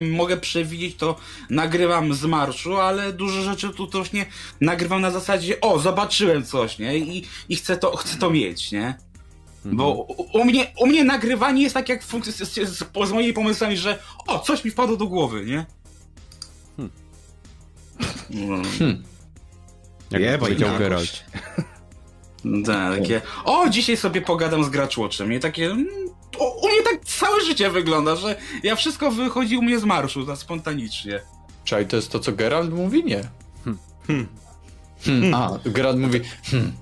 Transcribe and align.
mogę 0.00 0.36
przewidzieć, 0.36 0.96
to 0.96 1.16
nagrywam 1.50 2.14
z 2.14 2.24
marszu, 2.24 2.76
ale 2.76 3.12
dużo 3.12 3.42
rzeczy 3.42 3.70
tu 3.70 3.86
też 3.86 4.12
nie 4.12 4.26
nagrywam 4.60 5.00
na 5.00 5.10
zasadzie, 5.10 5.60
o, 5.60 5.78
zobaczyłem 5.78 6.44
coś, 6.44 6.78
nie? 6.78 6.98
I, 6.98 7.24
i 7.48 7.56
chcę, 7.56 7.76
to, 7.76 7.96
chcę 7.96 8.18
to 8.18 8.30
mieć, 8.30 8.72
nie? 8.72 8.98
Bo 9.64 9.92
u, 9.92 10.38
u, 10.38 10.44
mnie, 10.44 10.72
u 10.80 10.86
mnie 10.86 11.04
nagrywanie 11.04 11.62
jest 11.62 11.74
tak 11.74 11.88
jak 11.88 12.04
z, 12.04 12.10
z, 12.26 12.52
z, 12.52 12.78
z 13.08 13.12
moimi 13.12 13.32
pomysłami, 13.32 13.76
że 13.76 13.98
o, 14.26 14.38
coś 14.38 14.64
mi 14.64 14.70
wpadło 14.70 14.96
do 14.96 15.06
głowy, 15.06 15.44
nie? 15.44 15.66
Hmm. 16.76 16.92
No. 18.30 18.62
Hmm. 18.78 19.02
Jak 20.10 20.22
Jebaj 20.22 20.38
powiedział. 20.38 20.78
Geralt. 20.78 21.24
Tak, 22.66 22.98
takie, 22.98 23.20
o, 23.44 23.68
dzisiaj 23.68 23.96
sobie 23.96 24.20
pogadam 24.20 24.64
z 24.64 24.68
Graczwatchem. 24.68 25.32
I 25.32 25.40
takie, 25.40 25.66
mm, 25.66 25.86
u, 26.38 26.66
u 26.66 26.68
mnie 26.68 26.82
tak 26.82 27.04
całe 27.04 27.40
życie 27.40 27.70
wygląda, 27.70 28.16
że 28.16 28.36
ja 28.62 28.76
wszystko 28.76 29.10
wychodzi 29.10 29.56
u 29.56 29.62
mnie 29.62 29.78
z 29.78 29.84
marszu, 29.84 30.26
tak 30.26 30.38
spontanicznie. 30.38 31.20
Czaj, 31.64 31.86
to 31.86 31.96
jest 31.96 32.12
to, 32.12 32.18
co 32.18 32.32
Geralt 32.32 32.72
mówi? 32.72 33.04
Nie. 33.04 33.22
Hmm. 33.64 34.28
Hmm. 35.04 35.34
A, 35.34 35.58
Geralt 35.64 35.98
mówi 35.98 36.20
hmm. 36.44 36.72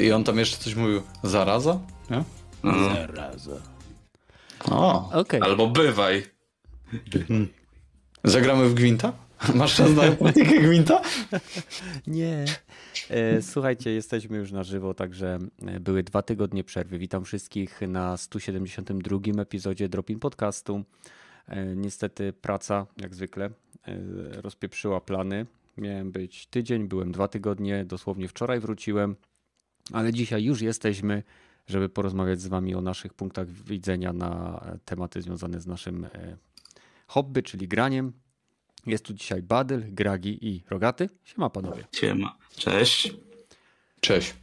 I 0.00 0.12
on 0.12 0.24
tam 0.24 0.38
jeszcze 0.38 0.56
coś 0.56 0.74
mówił. 0.74 1.02
Zaraza? 1.22 1.78
Nie? 2.10 2.24
No. 2.62 2.94
Zaraza. 2.94 3.62
O. 4.70 5.10
Okej. 5.12 5.40
Albo 5.42 5.66
bywaj. 5.66 6.26
Zagramy 8.24 8.68
w 8.68 8.74
Gwinta? 8.74 9.12
Masz 9.54 9.76
czas 9.76 9.94
na 9.94 10.12
praktykę 10.12 10.60
Gwinta? 10.60 11.02
Nie. 12.06 12.44
E, 13.10 13.42
Słuchajcie, 13.42 13.90
jesteśmy 13.90 14.36
już 14.36 14.52
na 14.52 14.64
żywo, 14.64 14.94
także 14.94 15.38
e, 15.66 15.80
były 15.80 16.02
dwa 16.02 16.22
tygodnie 16.22 16.64
przerwy. 16.64 16.98
Witam 16.98 17.24
wszystkich 17.24 17.80
na 17.88 18.16
172 18.16 19.18
epizodzie 19.42 19.88
Dropin 19.88 20.18
Podcastu. 20.18 20.84
E, 21.48 21.76
Niestety 21.76 22.32
praca, 22.32 22.86
jak 22.96 23.14
zwykle, 23.14 23.50
rozpieprzyła 24.32 25.00
plany. 25.00 25.46
Miałem 25.76 26.12
być 26.12 26.46
tydzień, 26.46 26.88
byłem 26.88 27.12
dwa 27.12 27.28
tygodnie, 27.28 27.84
dosłownie 27.84 28.28
wczoraj 28.28 28.60
wróciłem, 28.60 29.16
ale 29.92 30.12
dzisiaj 30.12 30.44
już 30.44 30.60
jesteśmy, 30.60 31.22
żeby 31.66 31.88
porozmawiać 31.88 32.40
z 32.40 32.46
wami 32.46 32.74
o 32.74 32.80
naszych 32.80 33.14
punktach 33.14 33.48
widzenia 33.48 34.12
na 34.12 34.64
tematy 34.84 35.22
związane 35.22 35.60
z 35.60 35.66
naszym 35.66 36.06
hobby, 37.06 37.42
czyli 37.42 37.68
graniem. 37.68 38.12
Jest 38.86 39.04
tu 39.04 39.14
dzisiaj 39.14 39.42
Badyl, 39.42 39.82
Gragi 39.94 40.48
i 40.48 40.62
Rogaty. 40.70 41.08
Siema 41.24 41.50
panowie. 41.50 41.84
Siema. 41.92 42.36
Cześć. 42.56 43.12
Cześć. 44.00 44.34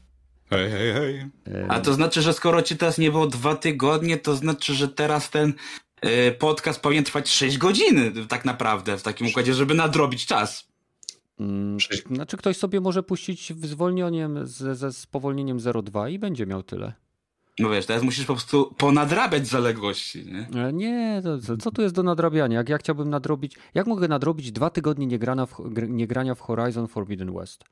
Hej, 0.49 0.71
hej, 0.71 0.93
hej. 0.93 1.25
A 1.69 1.79
to 1.79 1.93
znaczy, 1.93 2.21
że 2.21 2.33
skoro 2.33 2.61
ci 2.61 2.77
teraz 2.77 2.97
nie 2.97 3.11
było 3.11 3.27
dwa 3.27 3.55
tygodnie, 3.55 4.17
to 4.17 4.35
znaczy, 4.35 4.73
że 4.73 4.87
teraz 4.87 5.29
ten 5.29 5.53
e, 6.01 6.31
podcast 6.31 6.79
powinien 6.79 7.03
trwać 7.03 7.29
6 7.29 7.57
godzin 7.57 8.27
tak 8.27 8.45
naprawdę 8.45 8.97
w 8.97 9.03
takim 9.03 9.27
układzie, 9.27 9.53
żeby 9.53 9.73
nadrobić 9.73 10.25
czas. 10.25 10.67
mm. 11.39 11.77
Znaczy 12.11 12.37
ktoś 12.37 12.57
sobie 12.57 12.81
może 12.81 13.03
puścić 13.03 13.53
w 13.53 13.65
zwolnieniem 13.65 14.47
ze, 14.47 14.75
ze 14.75 14.93
spowolnieniem 14.93 15.57
0,2 15.59 16.11
i 16.11 16.19
będzie 16.19 16.45
miał 16.45 16.63
tyle. 16.63 16.93
No 17.59 17.69
wiesz, 17.69 17.85
teraz 17.85 18.03
musisz 18.03 18.25
po 18.25 18.33
prostu 18.33 18.73
ponadrabiać 18.77 19.47
zaległości, 19.47 20.25
nie? 20.25 20.61
E, 20.67 20.73
Nie, 20.73 21.21
to, 21.23 21.57
co- 21.57 21.71
tu 21.71 21.81
jest 21.81 21.95
do 21.95 22.03
nadrabiania? 22.03 22.57
Jak 22.57 22.69
ja 22.69 22.77
chciałbym 22.77 23.09
nadrobić, 23.09 23.55
jak 23.73 23.87
mogę 23.87 24.07
nadrobić 24.07 24.51
dwa 24.51 24.69
tygodnie 24.69 25.07
niegrania 25.07 25.45
w, 25.45 25.51
gr- 25.53 25.89
niegrania 25.89 26.35
w 26.35 26.39
Horizon 26.41 26.87
Forbidden 26.87 27.33
West? 27.33 27.63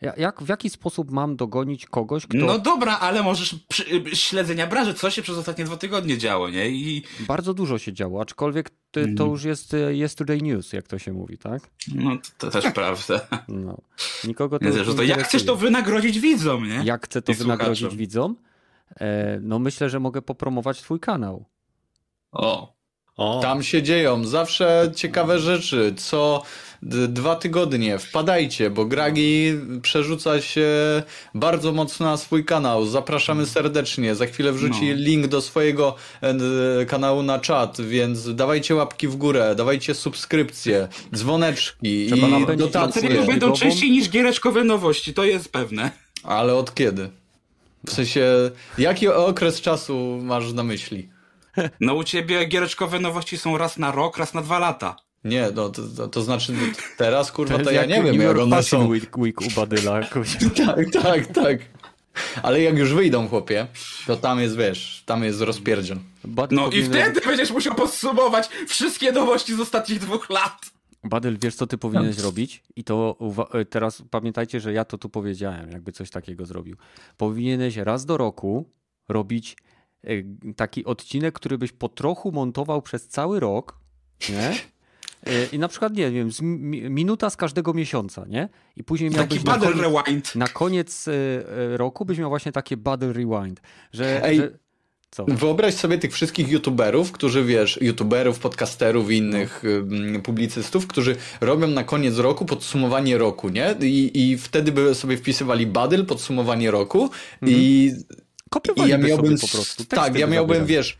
Ja- 0.00 0.14
Jak, 0.16 0.42
w 0.42 0.48
jaki 0.48 0.70
sposób 0.70 1.10
mam 1.10 1.36
dogonić 1.36 1.86
kogoś, 1.86 2.26
kto 2.26 2.38
No 2.38 2.58
dobra, 2.58 2.98
ale 2.98 3.22
możesz 3.22 3.54
przy, 3.68 3.84
y, 4.12 4.16
śledzenia 4.16 4.66
branży, 4.66 4.94
co 4.94 5.10
się 5.10 5.22
przez 5.22 5.38
ostatnie 5.38 5.64
dwa 5.64 5.76
tygodnie 5.76 6.18
działo, 6.18 6.50
nie? 6.50 6.68
I 6.70 7.02
bardzo 7.20 7.54
dużo 7.54 7.78
się 7.78 7.92
działo, 7.92 8.20
aczkolwiek 8.22 8.70
to, 8.70 8.76
to 8.90 9.00
Mhm. 9.00 9.30
już 9.30 9.44
jest 9.44 9.76
yesterday 9.90 10.42
news, 10.42 10.72
jak 10.72 10.86
to 10.88 10.98
się 10.98 11.12
mówi, 11.12 11.38
tak? 11.38 11.62
no 11.94 12.16
to, 12.38 12.50
też 12.50 12.64
prawda. 12.74 13.28
No. 13.48 13.78
Nikogo 14.24 14.58
to, 14.58 14.64
nie 14.64 14.72
to 14.94 15.02
jak 15.02 15.22
chcesz 15.22 15.44
to 15.44 15.56
wynagrodzić 15.56 16.20
widzom, 16.20 16.68
nie? 16.68 16.80
Jak 16.84 17.04
chcę 17.04 17.22
to 17.22 17.32
I 17.32 17.34
wynagrodzić 17.34 17.78
słuchaczom. 17.78 17.98
widzom? 17.98 18.36
E, 19.00 19.38
no 19.42 19.58
myślę, 19.58 19.90
że 19.90 20.00
mogę 20.00 20.22
popromować 20.22 20.80
twój 20.82 21.00
kanał. 21.00 21.44
O. 22.32 22.76
O, 23.16 23.40
Tam 23.42 23.62
się 23.62 23.82
dzieją 23.82 24.24
zawsze 24.24 24.92
ciekawe 24.96 25.38
rzeczy. 25.38 25.94
Co 25.96 26.42
d- 26.82 27.08
dwa 27.08 27.36
tygodnie 27.36 27.98
wpadajcie, 27.98 28.70
bo 28.70 28.84
Gragi 28.84 29.52
przerzuca 29.82 30.40
się 30.40 30.68
bardzo 31.34 31.72
mocno 31.72 32.06
na 32.06 32.16
swój 32.16 32.44
kanał. 32.44 32.86
Zapraszamy 32.86 33.46
serdecznie. 33.46 34.14
Za 34.14 34.26
chwilę 34.26 34.52
wrzuci 34.52 34.88
No. 34.88 34.94
link 34.94 35.26
do 35.26 35.40
swojego 35.42 35.94
e, 36.22 36.86
kanału 36.86 37.22
na 37.22 37.38
czat, 37.38 37.80
więc 37.80 38.34
dawajcie 38.34 38.74
łapki 38.74 39.08
w 39.08 39.16
górę, 39.16 39.54
dawajcie 39.56 39.94
subskrypcje, 39.94 40.88
dzwoneczki 41.14 42.06
Trzeba 42.06 42.26
i 42.54 42.56
dotacje. 42.56 43.02
Materiały 43.02 43.26
będą 43.26 43.52
częściej 43.52 43.90
niż 43.90 44.08
giereczkowe 44.10 44.64
nowości, 44.64 45.14
to 45.14 45.24
jest 45.24 45.52
pewne. 45.52 45.90
Ale 46.22 46.54
od 46.54 46.74
kiedy? 46.74 47.10
W 47.86 47.92
sensie, 47.92 48.50
jaki 48.78 49.08
okres 49.08 49.60
czasu 49.60 50.18
masz 50.22 50.52
na 50.52 50.62
myśli? 50.62 51.08
No 51.80 51.94
u 51.94 52.04
ciebie 52.04 52.44
giereczkowe 52.44 53.00
nowości 53.00 53.38
są 53.38 53.58
raz 53.58 53.78
na 53.78 53.92
rok, 53.92 54.18
raz 54.18 54.34
na 54.34 54.42
dwa 54.42 54.58
lata. 54.58 54.96
Nie, 55.24 55.48
no 55.54 55.68
to, 55.68 55.82
to, 55.96 56.08
to 56.08 56.22
znaczy 56.22 56.52
teraz 56.96 57.32
kurwa 57.32 57.54
jest 57.54 57.64
to 57.64 57.70
ja 57.70 57.84
nie 57.84 58.02
wiem 58.02 58.20
jak 58.20 58.38
one 58.38 58.62
są. 58.62 58.88
Week, 58.88 59.18
week 59.18 59.40
u 59.40 59.50
Badyla. 59.56 60.00
Tak, 60.66 61.02
tak, 61.02 61.26
tak. 61.26 61.58
Ale 62.42 62.60
jak 62.60 62.78
już 62.78 62.92
wyjdą 62.94 63.28
chłopie, 63.28 63.66
to 64.06 64.16
tam 64.16 64.40
jest 64.40 64.56
wiesz, 64.56 65.02
tam 65.06 65.24
jest 65.24 65.40
rozpierdziel. 65.40 65.98
No 66.50 66.68
i 66.68 66.82
wtedy 66.82 67.20
będziesz 67.20 67.50
musiał 67.50 67.74
podsumować 67.74 68.48
wszystkie 68.68 69.12
nowości 69.12 69.54
z 69.54 69.60
ostatnich 69.60 69.98
dwóch 69.98 70.30
lat. 70.30 70.75
Badyl, 71.08 71.38
wiesz 71.42 71.54
co 71.54 71.66
ty 71.66 71.78
powinieneś 71.78 72.18
robić? 72.18 72.62
I 72.76 72.84
to 72.84 73.18
e, 73.54 73.64
teraz 73.64 74.02
pamiętajcie, 74.10 74.60
że 74.60 74.72
ja 74.72 74.84
to 74.84 74.98
tu 74.98 75.08
powiedziałem, 75.08 75.70
jakby 75.70 75.92
coś 75.92 76.10
takiego 76.10 76.46
zrobił. 76.46 76.76
Powinieneś 77.16 77.76
raz 77.76 78.04
do 78.06 78.16
roku 78.16 78.70
robić 79.08 79.56
e, 80.04 80.08
taki 80.56 80.84
odcinek, 80.84 81.34
który 81.34 81.58
byś 81.58 81.72
po 81.72 81.88
trochu 81.88 82.32
montował 82.32 82.82
przez 82.82 83.08
cały 83.08 83.40
rok, 83.40 83.78
nie? 84.30 84.50
E, 85.26 85.46
I 85.52 85.58
na 85.58 85.68
przykład, 85.68 85.94
nie 85.96 86.10
wiem, 86.10 86.32
z 86.32 86.40
mi- 86.42 86.90
minuta 86.90 87.30
z 87.30 87.36
każdego 87.36 87.74
miesiąca, 87.74 88.24
nie? 88.28 88.48
I 88.76 88.84
później 88.84 89.10
Taki 89.10 89.18
miałbyś 89.18 89.44
na 89.44 89.58
koniec, 89.58 89.76
rewind. 89.80 90.34
na 90.34 90.48
koniec 90.48 91.08
roku 91.72 92.04
byś 92.04 92.18
miał 92.18 92.28
właśnie 92.28 92.52
takie 92.52 92.76
Badyl 92.76 93.12
Rewind, 93.12 93.60
że... 93.92 94.22
Że 94.36 94.58
co? 95.16 95.24
Wyobraź 95.28 95.74
sobie 95.74 95.98
tych 95.98 96.12
wszystkich 96.12 96.48
youtuberów, 96.48 97.12
którzy 97.12 97.44
wiesz, 97.44 97.78
youtuberów, 97.82 98.38
podcasterów 98.38 99.10
i 99.10 99.16
innych 99.16 99.62
ym, 99.64 100.22
publicystów, 100.22 100.86
którzy 100.86 101.16
robią 101.40 101.66
na 101.66 101.84
koniec 101.84 102.18
roku 102.18 102.44
podsumowanie 102.44 103.18
roku, 103.18 103.48
nie? 103.48 103.74
I, 103.80 104.10
i 104.30 104.38
wtedy 104.38 104.72
by 104.72 104.94
sobie 104.94 105.16
wpisywali 105.16 105.66
badyl, 105.66 106.06
podsumowanie 106.06 106.70
roku 106.70 107.10
i, 107.46 107.92
i 108.76 108.88
ja 108.88 108.98
miałbym, 108.98 109.38
sobie 109.38 109.50
po 109.50 109.56
prostu. 109.56 109.84
tak, 109.84 110.00
teksty 110.00 110.18
ja 110.20 110.26
by 110.26 110.32
miałbym, 110.32 110.56
zabierali. 110.58 110.74
wiesz, 110.74 110.98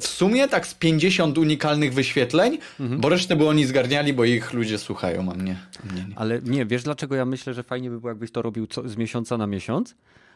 w 0.00 0.06
sumie 0.06 0.48
tak 0.48 0.66
z 0.66 0.74
50 0.74 1.38
unikalnych 1.38 1.94
wyświetleń, 1.94 2.58
Mhm. 2.80 3.00
bo 3.00 3.08
resztę 3.08 3.36
by 3.36 3.48
oni 3.48 3.64
zgarniali, 3.66 4.12
bo 4.12 4.24
ich 4.24 4.52
ludzie 4.52 4.78
słuchają, 4.78 5.32
a 5.32 5.34
mnie, 5.34 5.56
a 5.82 5.92
mnie 5.92 6.04
nie. 6.08 6.18
Ale 6.18 6.40
nie, 6.42 6.66
wiesz 6.66 6.82
dlaczego 6.82 7.14
ja 7.14 7.24
myślę, 7.24 7.54
że 7.54 7.62
fajnie 7.62 7.90
by 7.90 8.00
było, 8.00 8.08
jakbyś 8.10 8.30
to 8.30 8.42
robił 8.42 8.66
co, 8.66 8.88
z 8.88 8.96
miesiąca 8.96 9.38
na 9.38 9.46
miesiąc? 9.46 9.94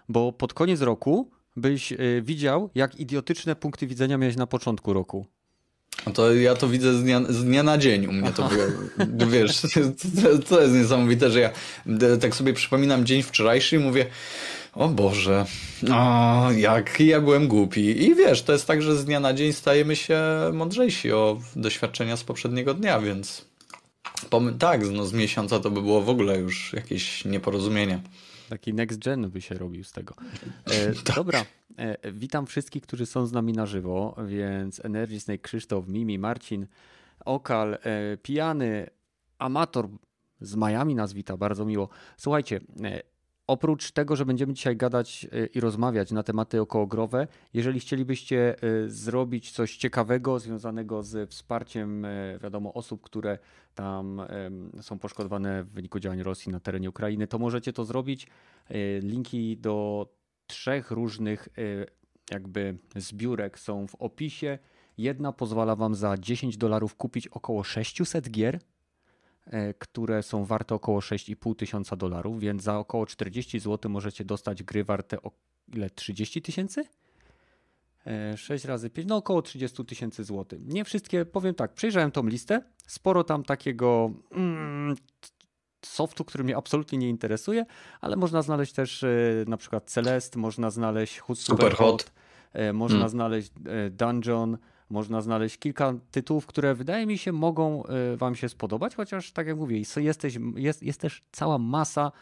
Bo 0.08 0.32
pod 0.32 0.54
koniec 0.54 0.80
roku 0.80 1.30
byś 1.60 1.92
y, 1.92 2.22
widział, 2.24 2.70
jak 2.74 3.00
idiotyczne 3.00 3.56
punkty 3.56 3.86
widzenia 3.86 4.18
miałeś 4.18 4.36
na 4.36 4.46
początku 4.46 4.92
roku. 4.92 5.26
No 6.06 6.12
to 6.12 6.34
ja 6.34 6.54
to 6.54 6.68
widzę 6.68 6.94
z 6.94 7.02
dnia, 7.02 7.20
z 7.28 7.44
dnia 7.44 7.62
na 7.62 7.78
dzień 7.78 8.06
u 8.06 8.12
mnie 8.12 8.32
to 8.32 8.48
było. 8.48 9.28
Wiesz, 9.30 9.60
to, 9.60 9.68
to 10.48 10.62
jest 10.62 10.74
niesamowite, 10.74 11.30
że 11.30 11.40
ja 11.40 11.50
tak 12.20 12.34
sobie 12.34 12.52
przypominam 12.52 13.06
dzień 13.06 13.22
wczorajszy 13.22 13.76
i 13.76 13.78
mówię, 13.78 14.06
o 14.74 14.88
Boże, 14.88 15.46
o, 15.92 16.50
jak 16.56 17.00
ja 17.00 17.20
byłem 17.20 17.48
głupi. 17.48 18.04
I 18.04 18.14
wiesz, 18.14 18.42
to 18.42 18.52
jest 18.52 18.66
tak, 18.66 18.82
że 18.82 18.96
z 18.96 19.04
dnia 19.04 19.20
na 19.20 19.34
dzień 19.34 19.52
stajemy 19.52 19.96
się 19.96 20.20
mądrzejsi 20.52 21.12
o 21.12 21.40
doświadczenia 21.56 22.16
z 22.16 22.24
poprzedniego 22.24 22.74
dnia, 22.74 23.00
więc 23.00 23.44
tak, 24.58 24.80
no 24.92 25.06
z 25.06 25.12
miesiąca 25.12 25.60
to 25.60 25.70
by 25.70 25.82
było 25.82 26.02
w 26.02 26.08
ogóle 26.08 26.38
już 26.38 26.72
jakieś 26.72 27.24
nieporozumienie. 27.24 28.00
Taki 28.48 28.74
next 28.74 28.98
gen 28.98 29.30
by 29.30 29.40
się 29.40 29.54
robił 29.54 29.84
z 29.84 29.92
tego. 29.92 30.14
E, 30.66 30.92
dobra, 31.16 31.44
e, 31.76 32.12
witam 32.12 32.46
wszystkich, 32.46 32.82
którzy 32.82 33.06
są 33.06 33.26
z 33.26 33.32
nami 33.32 33.52
na 33.52 33.66
żywo, 33.66 34.16
więc 34.26 34.84
Energy 34.84 35.20
Snake, 35.20 35.42
Krzysztof, 35.42 35.88
Mimi, 35.88 36.18
Marcin, 36.18 36.66
Okal, 37.24 37.78
e, 37.82 38.16
Pijany, 38.16 38.90
Amator 39.38 39.88
z 40.40 40.56
Miami 40.56 40.94
nas 40.94 41.12
wita, 41.12 41.36
bardzo 41.36 41.64
miło. 41.64 41.88
Słuchajcie, 42.16 42.60
e, 42.84 43.02
oprócz 43.48 43.90
tego, 43.90 44.16
że 44.16 44.26
będziemy 44.26 44.52
dzisiaj 44.52 44.76
gadać 44.76 45.26
e, 45.32 45.46
i 45.46 45.60
rozmawiać 45.60 46.12
na 46.12 46.22
tematy 46.22 46.60
okołogrowe, 46.60 47.26
jeżeli 47.54 47.80
chcielibyście 47.80 48.56
e, 48.62 48.88
zrobić 48.88 49.50
coś 49.50 49.76
ciekawego 49.76 50.38
związanego 50.38 51.02
z 51.02 51.30
wsparciem, 51.30 52.04
e, 52.04 52.38
wiadomo, 52.42 52.74
osób, 52.74 53.02
które 53.02 53.38
tam 53.74 54.22
są 54.80 54.98
poszkodowane 54.98 55.64
w 55.64 55.70
wyniku 55.70 56.00
działań 56.00 56.22
Rosji 56.22 56.52
na 56.52 56.60
terenie 56.60 56.88
Ukrainy, 56.88 57.26
to 57.26 57.38
możecie 57.38 57.72
to 57.72 57.84
zrobić. 57.84 58.26
Linki 59.02 59.56
do 59.56 60.06
trzech 60.46 60.90
różnych 60.90 61.48
jakby 62.30 62.78
zbiórek 62.96 63.58
są 63.58 63.86
w 63.86 63.94
opisie. 63.94 64.58
Jedna 64.98 65.32
pozwala 65.32 65.76
wam 65.76 65.94
za 65.94 66.18
10 66.18 66.56
dolarów 66.56 66.94
kupić 66.94 67.28
około 67.28 67.64
600 67.64 68.30
gier, 68.30 68.60
które 69.78 70.22
są 70.22 70.44
warte 70.44 70.74
około 70.74 71.00
6,5 71.00 71.56
tysiąca 71.56 71.96
dolarów, 71.96 72.40
więc 72.40 72.62
za 72.62 72.78
około 72.78 73.06
40 73.06 73.58
zł 73.58 73.90
możecie 73.90 74.24
dostać 74.24 74.62
gry 74.62 74.84
warte 74.84 75.22
o 75.22 75.30
ile 75.74 75.90
30 75.90 76.42
tysięcy? 76.42 76.84
6 78.36 78.64
razy 78.64 78.90
5, 78.90 79.08
no 79.08 79.16
około 79.16 79.42
30 79.42 79.84
tysięcy 79.84 80.24
złotych. 80.24 80.60
Nie 80.66 80.84
wszystkie, 80.84 81.24
powiem 81.24 81.54
tak, 81.54 81.72
przejrzałem 81.72 82.10
tą 82.10 82.26
listę, 82.26 82.62
sporo 82.86 83.24
tam 83.24 83.44
takiego 83.44 84.10
mm, 84.30 84.96
softu, 85.84 86.24
który 86.24 86.44
mnie 86.44 86.56
absolutnie 86.56 86.98
nie 86.98 87.08
interesuje, 87.08 87.66
ale 88.00 88.16
można 88.16 88.42
znaleźć 88.42 88.72
też 88.72 89.02
e, 89.02 89.08
na 89.46 89.56
przykład 89.56 89.90
Celeste, 89.90 90.38
można 90.38 90.70
znaleźć 90.70 91.16
Super, 91.20 91.36
Super 91.36 91.72
Hot, 91.74 92.02
Hot, 92.02 92.12
e, 92.52 92.72
można 92.72 92.98
hmm. 92.98 93.10
znaleźć 93.10 93.52
e, 93.66 93.90
Dungeon, 93.90 94.58
można 94.90 95.20
znaleźć 95.20 95.58
kilka 95.58 95.94
tytułów, 96.10 96.46
które 96.46 96.74
wydaje 96.74 97.06
mi 97.06 97.18
się 97.18 97.32
mogą 97.32 97.82
wam 98.16 98.34
się 98.34 98.48
spodobać, 98.48 98.94
chociaż 98.94 99.32
tak 99.32 99.46
jak 99.46 99.56
mówię, 99.56 99.82
jesteś, 99.96 100.38
jest, 100.56 100.82
jest 100.82 101.00
też 101.00 101.22
cała 101.32 101.58
masa 101.58 102.12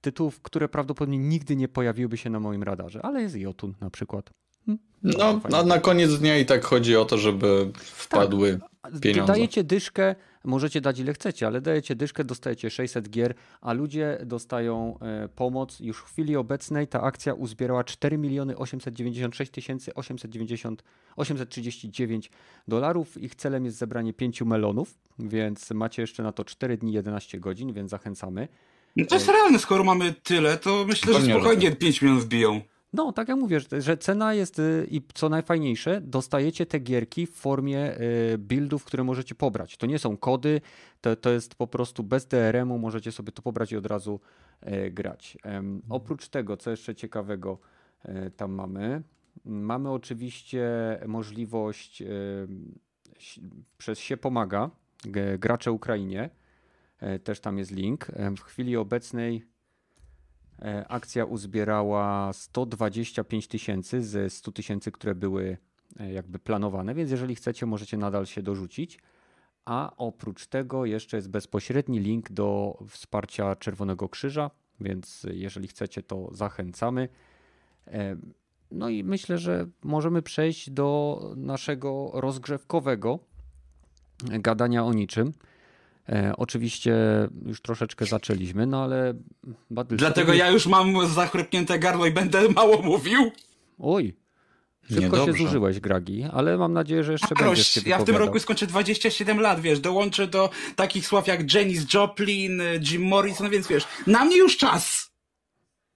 tytułów, 0.00 0.40
które 0.40 0.68
prawdopodobnie 0.68 1.18
nigdy 1.18 1.56
nie 1.56 1.68
pojawiłyby 1.68 2.16
się 2.16 2.30
na 2.30 2.40
moim 2.40 2.62
radarze, 2.62 3.02
ale 3.02 3.22
jest 3.22 3.36
Jotun 3.36 3.74
na 3.80 3.90
przykład. 3.90 4.30
Hmm. 4.66 4.84
No, 5.02 5.40
na, 5.50 5.62
na 5.62 5.78
koniec 5.78 6.18
dnia 6.18 6.38
i 6.38 6.46
tak 6.46 6.64
chodzi 6.64 6.96
o 6.96 7.04
to, 7.04 7.18
żeby 7.18 7.72
wpadły 7.78 8.60
tak. 8.82 9.00
pieniądze. 9.00 9.32
Dajecie 9.32 9.64
dyszkę, 9.64 10.14
możecie 10.44 10.80
dać 10.80 10.98
ile 10.98 11.12
chcecie, 11.12 11.46
ale 11.46 11.60
dajecie 11.60 11.96
dyszkę, 11.96 12.24
dostajecie 12.24 12.70
600 12.70 13.10
gier, 13.10 13.34
a 13.60 13.72
ludzie 13.72 14.18
dostają 14.26 14.98
e, 15.00 15.28
pomoc. 15.28 15.80
Już 15.80 15.98
w 15.98 16.04
chwili 16.04 16.36
obecnej 16.36 16.88
ta 16.88 17.00
akcja 17.00 17.34
uzbierała 17.34 17.84
4 17.84 18.18
miliony 18.18 18.56
896 18.56 19.52
tysięcy 19.52 19.94
890, 19.94 20.82
839 21.16 22.30
dolarów. 22.68 23.22
Ich 23.22 23.34
celem 23.34 23.64
jest 23.64 23.76
zebranie 23.76 24.12
5 24.12 24.42
melonów, 24.42 24.98
więc 25.18 25.70
macie 25.70 26.02
jeszcze 26.02 26.22
na 26.22 26.32
to 26.32 26.44
4 26.44 26.76
dni 26.76 26.92
11 26.92 27.40
godzin, 27.40 27.72
więc 27.72 27.90
zachęcamy. 27.90 28.48
No 28.96 29.06
to 29.06 29.14
jest 29.14 29.28
realne, 29.28 29.58
skoro 29.58 29.84
mamy 29.84 30.12
tyle, 30.12 30.58
to 30.58 30.84
myślę, 30.88 31.14
że 31.14 31.26
spokojnie 31.26 31.72
5 31.72 32.02
milionów 32.02 32.28
biją. 32.28 32.60
No, 32.92 33.12
tak 33.12 33.28
jak 33.28 33.38
mówię, 33.38 33.60
że 33.78 33.96
cena 33.96 34.34
jest 34.34 34.58
y, 34.58 34.86
i 34.90 35.02
co 35.14 35.28
najfajniejsze, 35.28 36.00
dostajecie 36.00 36.66
te 36.66 36.78
gierki 36.78 37.26
w 37.26 37.34
formie 37.34 38.00
y, 38.00 38.38
buildów, 38.38 38.84
które 38.84 39.04
możecie 39.04 39.34
pobrać. 39.34 39.76
To 39.76 39.86
nie 39.86 39.98
są 39.98 40.16
kody, 40.16 40.60
to, 41.00 41.16
to 41.16 41.30
jest 41.30 41.54
po 41.54 41.66
prostu 41.66 42.02
bez 42.02 42.26
DRM-u, 42.26 42.78
możecie 42.78 43.12
sobie 43.12 43.32
to 43.32 43.42
pobrać 43.42 43.72
i 43.72 43.76
od 43.76 43.86
razu 43.86 44.20
y, 44.62 44.90
grać. 44.90 45.38
Oprócz 45.88 46.28
tego, 46.28 46.56
co 46.56 46.70
jeszcze 46.70 46.94
ciekawego 46.94 47.58
tam 48.36 48.52
mamy, 48.52 49.02
mamy 49.44 49.90
oczywiście 49.90 50.70
możliwość 51.06 52.02
przez 53.78 53.98
się 53.98 54.16
pomaga 54.16 54.70
gracze 55.38 55.72
Ukrainie. 55.72 56.30
Też 57.24 57.40
tam 57.40 57.58
jest 57.58 57.70
link. 57.70 58.06
W 58.36 58.40
chwili 58.40 58.76
obecnej 58.76 59.51
akcja 60.88 61.24
uzbierała 61.24 62.32
125 62.32 63.48
tysięcy 63.48 64.02
ze 64.02 64.30
100 64.30 64.52
tysięcy, 64.52 64.92
które 64.92 65.14
były 65.14 65.56
e, 66.00 66.12
jakby 66.12 66.38
planowane, 66.38 66.94
więc 66.94 67.10
jeżeli 67.10 67.34
chcecie, 67.34 67.66
możecie 67.66 67.96
nadal 67.96 68.26
się 68.26 68.42
dorzucić. 68.42 68.98
A 69.64 69.92
oprócz 69.96 70.46
tego 70.46 70.84
jeszcze 70.84 71.16
jest 71.16 71.30
bezpośredni 71.30 72.00
link 72.00 72.32
do 72.32 72.78
wsparcia 72.88 73.56
Czerwonego 73.56 74.08
Krzyża, 74.08 74.50
więc 74.80 75.26
jeżeli 75.32 75.68
chcecie, 75.68 76.02
to 76.02 76.28
zachęcamy. 76.32 77.08
E, 77.86 78.16
no 78.70 78.88
i 78.88 79.04
myślę, 79.04 79.38
że 79.38 79.66
możemy 79.82 80.22
przejść 80.22 80.70
do 80.70 81.20
naszego 81.36 82.10
rozgrzewkowego 82.14 83.18
gadania 84.24 84.84
o 84.84 84.92
niczym. 84.92 85.32
E, 86.08 86.32
oczywiście 86.36 86.94
już 87.46 87.62
troszeczkę 87.62 88.06
zaczęliśmy, 88.06 88.66
no 88.66 88.82
ale... 88.84 89.14
Dlatego 89.70 90.34
ja 90.34 90.50
już 90.50 90.66
mam 90.66 91.08
zachrypnięte 91.08 91.78
gardło 91.78 92.06
i 92.06 92.10
będę 92.10 92.48
mało 92.48 92.82
mówił. 92.82 93.32
Oj, 93.78 94.14
Szybko 94.90 95.26
się 95.26 95.32
zużyłeś, 95.32 95.80
Gragi, 95.80 96.24
ale 96.32 96.58
mam 96.58 96.72
nadzieję, 96.72 97.04
że 97.04 97.12
jeszcze 97.12 97.34
będziesz 97.34 97.66
się 97.66 97.80
Ja 97.86 97.98
w 97.98 98.04
tym 98.04 98.16
roku 98.16 98.38
skończę 98.38 98.66
27 98.66 99.40
lat, 99.40 99.60
wiesz, 99.60 99.80
dołączę 99.80 100.26
do 100.26 100.50
takich 100.76 101.06
sław 101.06 101.26
jak 101.26 101.54
Janis 101.54 101.94
Joplin, 101.94 102.62
Jim 102.90 103.02
Morrison, 103.02 103.46
no 103.46 103.50
więc 103.50 103.68
wiesz, 103.68 103.84
na 104.06 104.24
mnie 104.24 104.36
już 104.36 104.56
czas. 104.56 105.12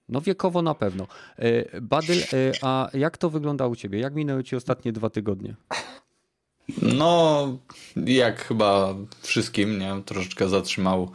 No 0.08 0.20
wiekowo 0.20 0.62
na 0.62 0.74
pewno. 0.74 1.06
E, 1.36 1.80
Badyl, 1.80 2.18
e, 2.18 2.52
a 2.62 2.88
jak 2.94 3.18
to 3.18 3.30
wygląda 3.30 3.66
u 3.66 3.76
ciebie? 3.76 3.98
Jak 4.00 4.14
minęły 4.14 4.44
ci 4.44 4.56
ostatnie 4.56 4.92
dwa 4.92 5.10
tygodnie? 5.10 5.54
No, 6.82 7.58
jak 8.06 8.44
chyba 8.44 8.94
wszystkim, 9.22 9.78
nie? 9.78 10.02
Troszeczkę 10.06 10.48
zatrzymał 10.48 11.10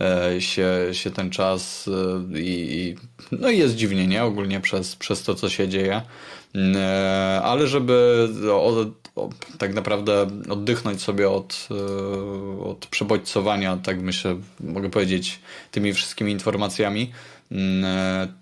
e, 0.00 0.40
się, 0.40 0.68
się 0.92 1.10
ten 1.10 1.30
czas 1.30 1.88
e, 2.34 2.38
i, 2.38 2.94
no 3.32 3.50
i 3.50 3.58
jest 3.58 3.74
dziwnie, 3.74 4.06
nie? 4.06 4.24
Ogólnie 4.24 4.60
przez, 4.60 4.96
przez 4.96 5.22
to, 5.22 5.34
co 5.34 5.48
się 5.48 5.68
dzieje. 5.68 6.02
E, 6.74 7.40
ale 7.44 7.66
żeby 7.66 8.28
o, 8.52 8.86
o, 9.16 9.30
tak 9.58 9.74
naprawdę 9.74 10.26
oddychnąć 10.48 11.02
sobie 11.02 11.30
od, 11.30 11.68
od 12.64 12.86
przebodźcowania, 12.86 13.76
tak 13.76 14.00
myślę, 14.02 14.36
mogę 14.60 14.90
powiedzieć, 14.90 15.38
tymi 15.70 15.92
wszystkimi 15.92 16.32
informacjami, 16.32 17.10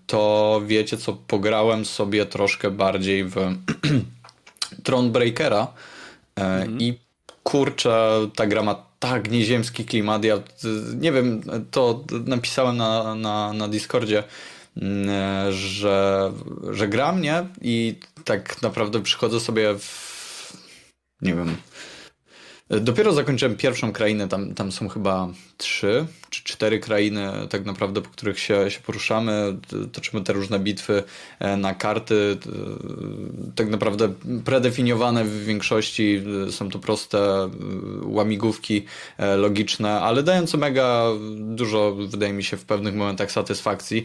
to 0.06 0.62
wiecie 0.66 0.96
co, 0.96 1.12
pograłem 1.12 1.84
sobie 1.84 2.26
troszkę 2.26 2.70
bardziej 2.70 3.24
w 3.24 3.36
Thronebreakera, 4.84 5.72
Mhm. 6.40 6.80
I 6.80 6.98
kurczę, 7.42 8.10
ta 8.36 8.46
gra 8.46 8.62
ma 8.62 8.86
tak 8.98 9.30
nieziemski 9.30 9.84
klimat. 9.84 10.24
Ja 10.24 10.38
nie 10.96 11.12
wiem, 11.12 11.42
to 11.70 12.04
napisałem 12.26 12.76
na, 12.76 13.14
na, 13.14 13.52
na 13.52 13.68
Discordzie, 13.68 14.24
mm, 14.76 15.52
że, 15.52 16.32
że 16.70 16.88
gra 16.88 17.12
mnie 17.12 17.46
i 17.60 17.98
tak 18.24 18.62
naprawdę 18.62 19.02
przychodzę 19.02 19.40
sobie 19.40 19.78
w 19.78 20.08
nie 21.22 21.34
wiem, 21.34 21.56
Dopiero 22.70 23.12
zakończyłem 23.12 23.56
pierwszą 23.56 23.92
krainę, 23.92 24.28
tam, 24.28 24.54
tam 24.54 24.72
są 24.72 24.88
chyba 24.88 25.28
trzy 25.58 26.06
czy 26.30 26.44
cztery 26.44 26.78
krainy 26.78 27.32
tak 27.50 27.64
naprawdę, 27.64 28.02
po 28.02 28.10
których 28.10 28.38
się, 28.38 28.70
się 28.70 28.80
poruszamy, 28.80 29.56
toczymy 29.92 30.24
te 30.24 30.32
różne 30.32 30.58
bitwy 30.58 31.02
e, 31.38 31.56
na 31.56 31.74
karty, 31.74 32.38
tak 33.54 33.68
naprawdę 33.68 34.12
predefiniowane 34.44 35.24
w 35.24 35.44
większości, 35.44 36.22
są 36.50 36.70
to 36.70 36.78
proste 36.78 37.18
e, 37.18 37.48
łamigłówki 38.02 38.84
e, 39.18 39.36
logiczne, 39.36 40.00
ale 40.00 40.22
dające 40.22 40.58
mega 40.58 41.04
dużo, 41.36 41.94
wydaje 41.94 42.32
mi 42.32 42.44
się, 42.44 42.56
w 42.56 42.64
pewnych 42.64 42.94
momentach 42.94 43.32
satysfakcji. 43.32 44.04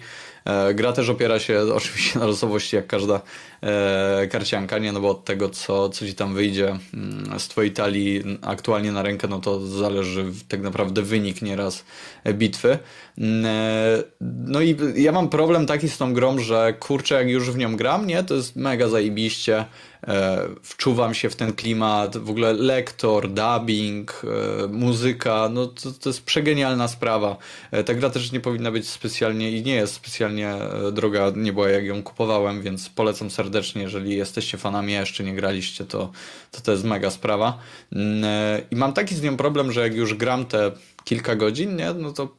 Gra 0.74 0.94
też 0.94 1.10
opiera 1.10 1.40
się 1.40 1.62
oczywiście 1.76 2.20
na 2.20 2.26
losowości, 2.26 2.76
jak 2.76 2.88
każda 2.88 3.22
karcianka, 4.32 4.78
nie? 4.78 4.92
No 4.92 5.02
bo 5.02 5.10
od 5.10 5.26
tego, 5.26 5.50
co, 5.50 5.90
co 5.90 6.06
ci 6.06 6.16
tam 6.16 6.34
wyjdzie 6.34 6.80
mm, 6.94 7.40
z 7.40 7.48
twojej 7.48 7.72
talii 7.72 8.24
aktualnie 8.42 8.92
na 8.92 9.02
rękę, 9.02 9.28
no 9.28 9.40
to 9.40 9.68
zależy 9.68 10.26
tak 10.48 10.62
naprawdę 10.62 11.02
wynik 11.02 11.42
nieraz 11.42 11.86
bitwy. 12.34 12.78
Mm, 13.18 13.46
e, 13.46 14.04
no 14.48 14.62
i 14.62 14.78
ja 14.96 15.12
mam 15.12 15.30
problem 15.30 15.66
taki 15.66 15.90
z 15.90 15.98
tą 15.98 16.14
grą, 16.14 16.40
że 16.40 16.74
kurczę, 16.80 17.16
jak 17.16 17.30
już 17.30 17.52
w 17.52 17.58
nią 17.58 17.76
gram, 17.76 18.08
nie, 18.08 18.24
to 18.24 18.36
jest 18.36 18.56
mega 18.56 18.88
zajebiście. 18.88 19.66
E, 20.08 20.48
wczuwam 20.64 21.14
się 21.14 21.30
w 21.30 21.36
ten 21.36 21.54
klimat, 21.54 22.18
w 22.18 22.30
ogóle 22.30 22.54
lektor, 22.54 23.30
dubbing, 23.30 24.22
e, 24.24 24.68
muzyka, 24.68 25.50
no 25.54 25.68
to, 25.68 25.92
to 25.92 26.10
jest 26.10 26.24
przegenialna 26.24 26.88
sprawa. 26.88 27.38
Ta 27.86 27.94
gra 27.94 28.10
też 28.10 28.32
nie 28.32 28.40
powinna 28.40 28.72
być 28.72 28.90
specjalnie 28.90 29.52
i 29.52 29.64
nie 29.64 29.76
jest 29.76 29.94
specjalnie 29.94 30.56
droga, 30.92 31.32
nie 31.36 31.54
była 31.54 31.70
jak 31.70 31.86
ją 31.86 32.04
kupowałem, 32.04 32.62
więc 32.62 32.90
polecam 32.90 33.32
serdecznie, 33.32 33.82
jeżeli 33.82 34.18
jesteście 34.18 34.58
fanami, 34.58 34.96
a 34.96 35.00
jeszcze 35.00 35.24
nie 35.24 35.36
graliście, 35.36 35.86
to 35.86 36.12
to, 36.54 36.62
to 36.62 36.72
jest 36.72 36.84
mega 36.84 37.10
sprawa. 37.10 37.60
Mm, 37.92 38.62
I 38.72 38.76
mam 38.76 38.94
taki 38.94 39.16
z 39.16 39.22
nią 39.22 39.38
problem, 39.38 39.72
że 39.72 39.82
jak 39.82 39.96
już 39.96 40.14
gram 40.14 40.46
te 40.46 40.72
kilka 41.04 41.36
godzin, 41.36 41.76
nie? 41.76 41.94
no 41.94 42.12
to 42.12 42.36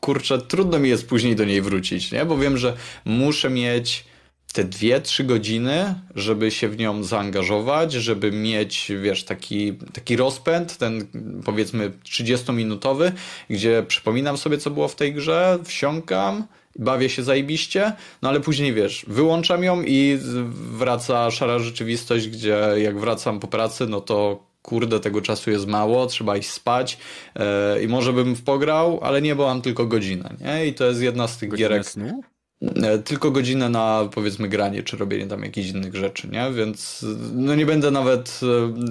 kurczę, 0.00 0.38
trudno 0.38 0.78
mi 0.78 0.88
jest 0.88 1.08
później 1.08 1.36
do 1.36 1.44
niej 1.44 1.62
wrócić, 1.62 2.12
nie? 2.12 2.24
bo 2.24 2.38
wiem, 2.38 2.58
że 2.58 2.76
muszę 3.04 3.50
mieć 3.50 4.04
te 4.52 4.64
dwie, 4.64 5.00
trzy 5.00 5.24
godziny, 5.24 5.94
żeby 6.14 6.50
się 6.50 6.68
w 6.68 6.78
nią 6.78 7.02
zaangażować, 7.02 7.92
żeby 7.92 8.32
mieć, 8.32 8.92
wiesz, 9.02 9.24
taki, 9.24 9.72
taki 9.92 10.16
rozpęd, 10.16 10.76
ten 10.76 11.06
powiedzmy 11.44 11.92
30-minutowy, 12.04 13.12
gdzie 13.50 13.84
przypominam 13.88 14.36
sobie, 14.36 14.58
co 14.58 14.70
było 14.70 14.88
w 14.88 14.96
tej 14.96 15.14
grze, 15.14 15.58
wsiąkam, 15.64 16.46
bawię 16.76 17.10
się 17.10 17.22
zajebiście, 17.22 17.92
no 18.22 18.28
ale 18.28 18.40
później, 18.40 18.74
wiesz, 18.74 19.04
wyłączam 19.08 19.64
ją 19.64 19.82
i 19.82 20.18
wraca 20.52 21.30
szara 21.30 21.58
rzeczywistość, 21.58 22.28
gdzie 22.28 22.58
jak 22.76 23.00
wracam 23.00 23.40
po 23.40 23.48
pracy, 23.48 23.86
no 23.86 24.00
to 24.00 24.46
kurde, 24.62 25.00
tego 25.00 25.20
czasu 25.20 25.50
jest 25.50 25.66
mało, 25.66 26.06
trzeba 26.06 26.36
iść 26.36 26.50
spać 26.50 26.98
yy, 27.34 27.82
i 27.82 27.88
może 27.88 28.12
bym 28.12 28.34
w 28.34 28.42
pograł, 28.42 29.00
ale 29.02 29.22
nie, 29.22 29.34
bo 29.34 29.46
mam 29.46 29.62
tylko 29.62 29.86
godzinę, 29.86 30.36
nie? 30.40 30.66
I 30.66 30.74
to 30.74 30.84
jest 30.84 31.02
jedna 31.02 31.28
z 31.28 31.38
tych 31.38 31.48
Godzinę 31.48 31.68
gierek... 31.68 31.86
Snu? 31.86 32.22
E, 32.62 32.98
tylko 32.98 33.30
godzinę 33.30 33.68
na 33.68 34.08
powiedzmy 34.14 34.48
granie, 34.48 34.82
czy 34.82 34.96
robienie 34.96 35.26
tam 35.26 35.42
jakichś 35.42 35.68
innych 35.68 35.94
rzeczy, 35.94 36.28
nie? 36.28 36.50
Więc 36.52 37.06
no 37.34 37.54
nie 37.54 37.66
będę 37.66 37.90
nawet 37.90 38.40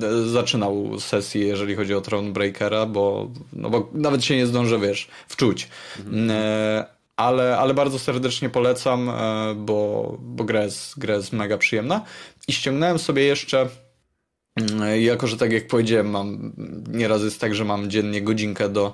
e, 0.02 0.30
zaczynał 0.30 1.00
sesji, 1.00 1.48
jeżeli 1.48 1.76
chodzi 1.76 1.94
o 1.94 2.02
Thronebreakera, 2.02 2.86
bo, 2.86 3.32
no 3.54 3.70
bo 3.70 3.90
nawet 3.94 4.26
się 4.26 4.36
nie 4.36 4.48
zdążę, 4.48 4.80
wiesz, 4.80 5.08
wczuć. 5.28 5.70
Mhm. 6.00 6.32
Ale, 7.16 7.58
ale 7.58 7.74
bardzo 7.74 8.00
serdecznie 8.00 8.50
polecam, 8.50 9.12
bo, 9.56 10.18
bo 10.20 10.44
gra, 10.44 10.64
jest, 10.64 11.00
gra 11.00 11.16
jest 11.16 11.34
mega 11.34 11.58
przyjemna. 11.58 12.06
I 12.48 12.54
ściągnąłem 12.54 13.00
sobie 13.00 13.24
jeszcze 13.24 13.70
mm, 14.56 15.02
jako, 15.02 15.28
że 15.28 15.38
tak 15.38 15.52
jak 15.52 15.68
powiedziałem, 15.68 16.10
mam 16.10 16.54
nieraz 16.88 17.24
jest 17.24 17.42
tak, 17.42 17.56
że 17.56 17.66
mam 17.66 17.90
dziennie 17.90 18.22
godzinkę 18.22 18.70
do, 18.70 18.88
e, 18.88 18.92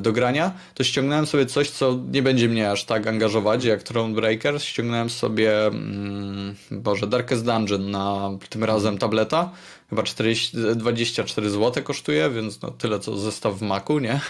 do 0.00 0.12
grania, 0.12 0.52
to 0.74 0.84
ściągnąłem 0.84 1.26
sobie 1.26 1.46
coś, 1.46 1.70
co 1.70 1.98
nie 2.12 2.22
będzie 2.22 2.48
mnie 2.48 2.70
aż 2.70 2.84
tak 2.84 3.06
angażować 3.06 3.64
jak 3.64 3.82
Thronebreaker. 3.82 4.62
Ściągnąłem 4.62 5.10
sobie, 5.10 5.66
mm, 5.66 6.54
Boże, 6.70 7.06
Darkest 7.06 7.44
Dungeon 7.44 7.90
na 7.90 8.30
tym 8.48 8.64
razem 8.64 8.98
tableta. 8.98 9.52
Chyba 9.90 10.02
40, 10.02 10.56
24 10.76 11.50
zł 11.50 11.84
kosztuje, 11.84 12.30
więc 12.30 12.62
no 12.62 12.70
tyle 12.70 13.00
co 13.00 13.16
zestaw 13.16 13.54
w 13.54 13.62
Macu, 13.62 13.98
nie? 13.98 14.20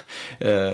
E, 0.40 0.72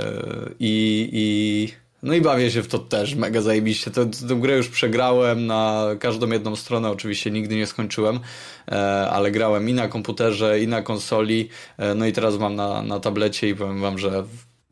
I, 0.60 1.08
i 1.12 1.81
no 2.02 2.14
i 2.14 2.20
bawię 2.20 2.50
się 2.50 2.62
w 2.62 2.68
to 2.68 2.78
też 2.78 3.14
mega 3.14 3.40
zajebiście. 3.40 3.90
Tę, 3.90 4.10
tę 4.28 4.34
grę 4.34 4.56
już 4.56 4.68
przegrałem 4.68 5.46
na 5.46 5.86
każdą 6.00 6.30
jedną 6.30 6.56
stronę, 6.56 6.90
oczywiście 6.90 7.30
nigdy 7.30 7.56
nie 7.56 7.66
skończyłem, 7.66 8.20
e, 8.68 9.10
ale 9.10 9.30
grałem 9.30 9.68
i 9.68 9.74
na 9.74 9.88
komputerze, 9.88 10.60
i 10.60 10.68
na 10.68 10.82
konsoli, 10.82 11.48
e, 11.78 11.94
no 11.94 12.06
i 12.06 12.12
teraz 12.12 12.38
mam 12.38 12.54
na, 12.56 12.82
na 12.82 13.00
tablecie 13.00 13.48
i 13.48 13.54
powiem 13.54 13.80
wam, 13.80 13.98
że 13.98 14.24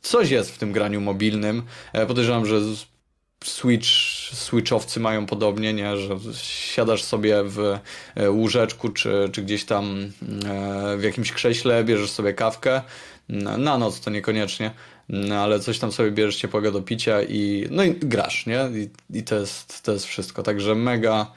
coś 0.02 0.30
jest 0.30 0.50
w 0.50 0.58
tym 0.58 0.72
graniu 0.72 1.00
mobilnym. 1.00 1.62
E, 1.92 2.06
podejrzewam, 2.06 2.46
że 2.46 2.60
Switch, 3.44 3.88
Switchowcy 4.32 5.00
mają 5.00 5.26
podobnie, 5.26 5.72
nie? 5.72 5.96
że 5.96 6.16
siadasz 6.42 7.02
sobie 7.02 7.42
w 7.44 7.78
łóżeczku 8.28 8.88
czy, 8.88 9.28
czy 9.32 9.42
gdzieś 9.42 9.64
tam 9.64 10.12
w 10.98 11.02
jakimś 11.02 11.32
krześle, 11.32 11.84
bierzesz 11.84 12.10
sobie 12.10 12.34
kawkę, 12.34 12.82
na 13.58 13.78
noc 13.78 14.00
to 14.00 14.10
niekoniecznie, 14.10 14.70
no, 15.12 15.36
ale 15.36 15.60
coś 15.60 15.78
tam 15.78 15.92
sobie 15.92 16.10
bierzesz 16.10 16.36
ciepłego 16.36 16.72
do 16.72 16.82
picia 16.82 17.22
i 17.22 17.66
no 17.70 17.84
i 17.84 17.94
grasz, 17.94 18.46
nie? 18.46 18.68
I, 18.74 19.18
i 19.18 19.22
to, 19.22 19.34
jest, 19.34 19.82
to 19.82 19.92
jest 19.92 20.04
wszystko. 20.04 20.42
Także 20.42 20.74
mega, 20.74 21.32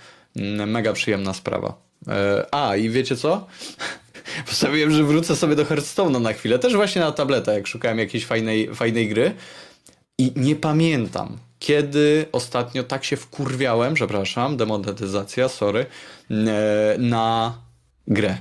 mega 0.67 0.93
przyjemna 0.93 1.33
sprawa. 1.33 1.77
E, 2.07 2.45
a, 2.51 2.75
i 2.75 2.89
wiecie 2.89 3.15
co? 3.15 3.47
Postanowiłem, 4.47 4.91
że 4.91 5.03
wrócę 5.03 5.35
sobie 5.35 5.55
do 5.55 5.65
Hearthstone'a 5.65 6.21
na 6.21 6.33
chwilę. 6.33 6.59
Też 6.59 6.75
właśnie 6.75 7.01
na 7.01 7.11
tabletę, 7.11 7.53
jak 7.53 7.67
szukałem 7.67 7.99
jakiejś 7.99 8.25
fajnej, 8.25 8.75
fajnej 8.75 9.09
gry. 9.09 9.35
I 10.17 10.31
nie 10.35 10.55
pamiętam, 10.55 11.37
kiedy 11.59 12.25
ostatnio 12.31 12.83
tak 12.83 13.03
się 13.03 13.17
wkurwiałem, 13.17 13.93
przepraszam, 13.93 14.57
demonetyzacja, 14.57 15.49
sorry, 15.49 15.85
e, 16.31 16.95
na 16.97 17.57
grę. 18.07 18.37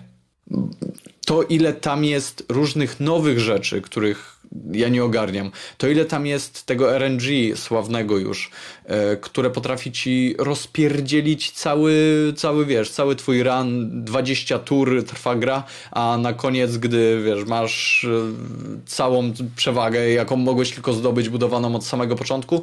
To, 1.26 1.42
ile 1.42 1.72
tam 1.72 2.04
jest 2.04 2.44
różnych 2.48 3.00
nowych 3.00 3.40
rzeczy, 3.40 3.80
których 3.80 4.31
ja 4.72 4.88
nie 4.88 5.04
ogarniam. 5.04 5.50
To 5.78 5.88
ile 5.88 6.04
tam 6.04 6.26
jest 6.26 6.66
tego 6.66 6.98
RNG 6.98 7.56
sławnego 7.56 8.18
już, 8.18 8.50
e, 8.84 9.16
które 9.16 9.50
potrafi 9.50 9.92
ci 9.92 10.34
rozpierdzielić 10.38 11.50
cały, 11.50 11.94
cały, 12.36 12.66
wiesz, 12.66 12.90
cały 12.90 13.16
twój 13.16 13.42
run, 13.42 14.04
20 14.04 14.58
tur 14.58 15.04
trwa 15.04 15.34
gra, 15.34 15.64
a 15.90 16.18
na 16.20 16.32
koniec, 16.32 16.76
gdy, 16.76 17.22
wiesz, 17.24 17.44
masz 17.44 18.04
e, 18.04 18.08
całą 18.86 19.32
przewagę, 19.56 20.10
jaką 20.10 20.36
mogłeś 20.36 20.70
tylko 20.70 20.92
zdobyć 20.92 21.28
budowaną 21.28 21.76
od 21.76 21.86
samego 21.86 22.16
początku, 22.16 22.62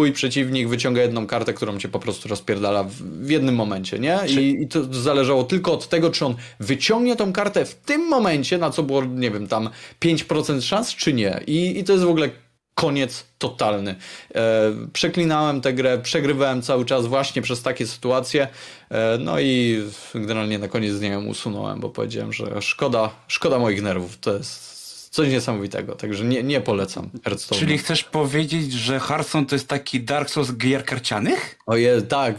twój 0.00 0.12
przeciwnik 0.12 0.68
wyciąga 0.68 1.02
jedną 1.02 1.26
kartę, 1.26 1.54
którą 1.54 1.78
cię 1.78 1.88
po 1.88 1.98
prostu 1.98 2.28
rozpierdala 2.28 2.84
w, 2.84 3.30
jednym 3.30 3.54
momencie, 3.54 3.98
nie? 3.98 4.18
I, 4.28 4.62
I, 4.62 4.68
to 4.68 4.94
zależało 4.94 5.44
tylko 5.44 5.72
od 5.72 5.88
tego, 5.88 6.10
czy 6.10 6.26
on 6.26 6.34
wyciągnie 6.60 7.16
tą 7.16 7.32
kartę 7.32 7.64
w 7.64 7.74
tym 7.74 8.08
momencie, 8.08 8.58
na 8.58 8.70
co 8.70 8.82
było, 8.82 9.04
nie 9.04 9.30
wiem, 9.30 9.46
tam 9.46 9.70
5% 10.00 10.62
szans, 10.62 10.94
czy 10.94 11.12
nie. 11.12 11.40
I, 11.46 11.78
i 11.78 11.84
to 11.84 11.92
jest 11.92 12.04
w 12.04 12.08
ogóle 12.08 12.30
koniec 12.74 13.24
totalny. 13.38 13.94
E, 14.34 14.72
przeklinałem 14.92 15.60
tę 15.60 15.72
grę, 15.72 15.98
przegrywałem 15.98 16.62
cały 16.62 16.84
czas 16.84 17.06
właśnie 17.06 17.42
przez 17.42 17.62
takie 17.62 17.86
sytuacje. 17.86 18.48
E, 18.90 19.18
no 19.18 19.40
i 19.40 19.82
generalnie 20.14 20.58
na 20.58 20.68
koniec 20.68 20.94
z 20.94 21.00
niej 21.00 21.16
usunąłem, 21.16 21.80
bo 21.80 21.90
powiedziałem, 21.90 22.32
że 22.32 22.62
szkoda, 22.62 23.10
szkoda 23.28 23.58
moich 23.58 23.82
nerwów. 23.82 24.18
To 24.18 24.36
jest 24.36 24.79
coś 25.10 25.28
niesamowitego, 25.28 25.94
także 25.94 26.24
nie, 26.24 26.42
nie 26.42 26.60
polecam 26.60 27.10
Hearthstone. 27.24 27.60
Czyli 27.60 27.78
chcesz 27.78 28.04
powiedzieć, 28.04 28.72
że 28.72 29.00
Hearthstone 29.00 29.46
to 29.46 29.54
jest 29.54 29.68
taki 29.68 30.00
Dark 30.00 30.30
Souls 30.30 30.52
gier 30.52 30.84
karcianych? 30.84 31.58
Oje, 31.66 32.02
tak. 32.02 32.34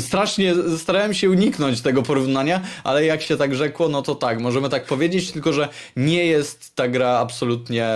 Strasznie 0.00 0.54
starałem 0.78 1.14
się 1.14 1.30
uniknąć 1.30 1.80
tego 1.80 2.02
porównania, 2.02 2.60
ale 2.84 3.04
jak 3.04 3.22
się 3.22 3.36
tak 3.36 3.54
rzekło, 3.54 3.88
no 3.88 4.02
to 4.02 4.14
tak, 4.14 4.40
możemy 4.40 4.68
tak 4.68 4.84
powiedzieć, 4.84 5.32
tylko 5.32 5.52
że 5.52 5.68
nie 5.96 6.26
jest 6.26 6.74
ta 6.74 6.88
gra 6.88 7.18
absolutnie 7.18 7.88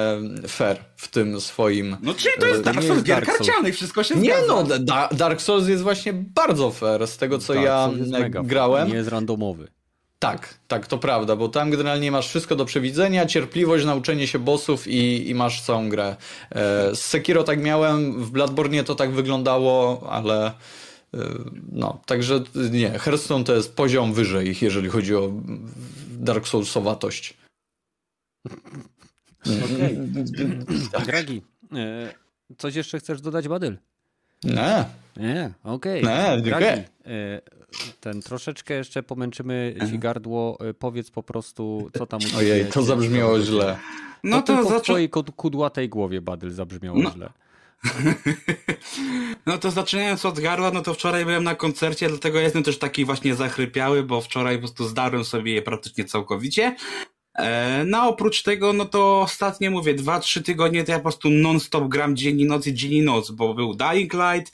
fair 0.49 0.79
w 0.97 1.09
tym 1.09 1.41
swoim... 1.41 1.97
No 2.03 2.15
czyli 2.15 2.35
to 2.41 2.47
jest 2.47 2.63
Dark 2.63 2.83
Souls 2.83 3.03
gier 3.03 3.25
karcianych, 3.27 3.75
wszystko 3.75 4.05
się 4.05 4.15
zgadza. 4.15 4.41
Nie 4.41 4.47
no, 4.49 4.79
da 4.79 5.09
Dark 5.09 5.41
Souls 5.41 5.69
jest 5.69 5.83
właśnie 5.83 6.13
bardzo 6.13 6.71
fair 6.71 7.07
z 7.07 7.17
tego, 7.17 7.39
co 7.39 7.55
Dark 7.55 7.67
ja 7.67 7.91
grałem. 8.43 8.89
Nie 8.89 8.95
jest 8.95 9.09
randomowy. 9.09 9.69
Tak, 10.23 10.59
tak, 10.69 10.87
to 10.87 10.99
prawda, 10.99 11.37
bo 11.37 11.49
tam 11.49 11.71
generalnie 11.71 12.13
masz 12.13 12.29
wszystko 12.29 12.57
do 12.57 12.65
przewidzenia, 12.65 13.27
cierpliwość, 13.27 13.85
nauczenie 13.85 14.27
się 14.27 14.39
bossów 14.39 14.89
i, 14.89 15.31
i 15.31 15.35
masz 15.35 15.63
całą 15.63 15.89
grę. 15.89 16.17
E, 16.51 16.95
z 16.97 17.01
Sekiro 17.01 17.45
tak 17.45 17.63
miałem, 17.63 18.25
w 18.25 18.31
Bloodborne 18.31 18.85
to 18.85 18.95
tak 18.95 19.11
wyglądało, 19.13 20.07
ale 20.11 20.47
e, 20.47 20.53
no, 21.73 22.01
także 22.07 22.43
nie, 22.71 22.99
Hearthstone 22.99 23.45
to 23.45 23.55
jest 23.55 23.77
poziom 23.77 24.13
wyżej, 24.13 24.57
jeżeli 24.61 24.89
chodzi 24.89 25.15
o 25.15 25.33
Dark 26.11 26.49
Soulsowatość. 26.49 27.35
Okej. 29.45 29.99
Okay. 30.93 31.07
Dragi, 31.07 31.43
e, 31.73 32.15
coś 32.59 32.75
jeszcze 32.75 32.99
chcesz 32.99 33.21
dodać, 33.21 33.49
Badyl? 33.49 33.77
Nie. 34.45 34.85
Nie, 35.17 35.53
okej. 35.65 36.03
Okay. 36.03 36.37
Nie, 36.37 36.43
dziękuję. 36.43 36.85
E, 37.07 37.62
ten 38.01 38.23
troszeczkę 38.23 38.75
jeszcze 38.75 39.03
pomęczymy 39.03 39.75
ci 39.91 39.99
gardło. 39.99 40.59
E, 40.61 40.75
powiedz 40.75 41.11
po 41.11 41.23
prostu, 41.23 41.91
co 41.99 42.07
tam 42.07 42.21
u 42.35 42.39
Ojej, 42.39 42.67
to 42.67 42.83
zabrzmiało 42.83 43.41
źle. 43.41 43.79
No, 44.25 44.37
no 44.37 44.43
to 44.43 44.57
tylko 44.57 44.79
w 44.79 44.83
twojej 44.83 45.11
kudłatej 45.11 45.89
głowie, 45.89 46.21
Badyl, 46.21 46.51
zabrzmiało 46.51 46.99
no. 46.99 47.11
źle. 47.11 47.33
No 49.47 49.59
to 49.59 49.71
zaczynając 49.71 50.25
od 50.27 50.41
gardła, 50.41 50.71
no 50.71 50.83
to 50.83 50.95
wczoraj 50.95 51.25
byłem 51.25 51.45
na 51.45 51.55
koncercie, 51.55 52.09
dlatego 52.09 52.41
jestem 52.41 52.63
też 52.63 52.79
taki 52.79 53.05
właśnie 53.05 53.35
zachrypiały, 53.35 54.03
bo 54.03 54.21
wczoraj 54.21 54.55
po 54.55 54.61
prostu 54.61 54.85
zdarłem 54.85 55.25
sobie 55.25 55.55
je 55.55 55.63
praktycznie 55.63 56.05
całkowicie. 56.05 56.77
E, 57.35 57.85
no 57.85 58.09
oprócz 58.09 58.43
tego, 58.43 58.73
no 58.73 58.85
to 58.85 59.21
ostatnie 59.21 59.71
mówię, 59.71 59.95
dwa, 59.95 60.21
trzy 60.21 60.43
tygodnie 60.43 60.85
to 60.85 60.93
ja 60.93 60.99
po 60.99 61.03
prostu 61.03 61.31
non-stop 61.31 61.89
gram 61.89 62.17
dzień 62.17 62.41
i 62.41 62.45
noc 62.45 62.67
i 62.67 62.75
dzień 62.75 62.93
i 62.93 63.03
noc, 63.03 63.31
bo 63.31 63.55
był 63.55 63.75
Dying 63.75 64.13
Light, 64.15 64.53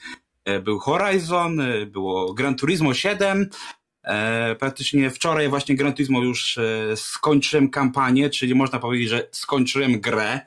był 0.62 0.78
Horizon, 0.78 1.60
e, 1.60 1.86
było 1.86 2.34
Gran 2.34 2.54
Turismo 2.54 2.94
7, 2.94 3.50
praktycznie 4.58 5.10
wczoraj 5.10 5.48
właśnie 5.48 5.76
Gran 5.76 5.92
Turismo 5.92 6.22
już 6.22 6.58
skończyłem 6.94 7.70
kampanię, 7.70 8.30
czyli 8.30 8.54
można 8.54 8.78
powiedzieć, 8.78 9.08
że 9.08 9.28
skończyłem 9.32 10.00
grę, 10.00 10.40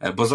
E, 0.00 0.12
bo 0.12 0.26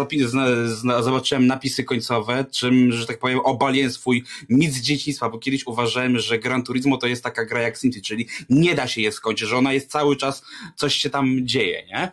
zobaczyłem 1.02 1.46
napisy 1.46 1.84
końcowe, 1.84 2.44
czym, 2.50 2.92
że 2.92 3.06
tak 3.06 3.18
powiem, 3.18 3.40
obaliłem 3.40 3.90
swój 3.90 4.24
mit 4.48 4.72
z 4.72 4.80
dzieciństwa, 4.80 5.28
bo 5.28 5.38
kiedyś 5.38 5.66
uważałem, 5.66 6.18
że 6.18 6.38
Gran 6.38 6.62
Turismo 6.62 6.96
to 6.96 7.06
jest 7.06 7.24
taka 7.24 7.44
gra 7.44 7.60
jak 7.60 7.76
SimCity, 7.76 8.06
czyli 8.06 8.28
nie 8.50 8.74
da 8.74 8.86
się 8.86 9.00
je 9.00 9.12
skończyć, 9.12 9.48
że 9.48 9.56
ona 9.56 9.72
jest 9.72 9.90
cały 9.90 10.16
czas, 10.16 10.42
coś 10.76 10.94
się 10.94 11.10
tam 11.10 11.38
dzieje, 11.42 11.86
nie? 11.86 12.10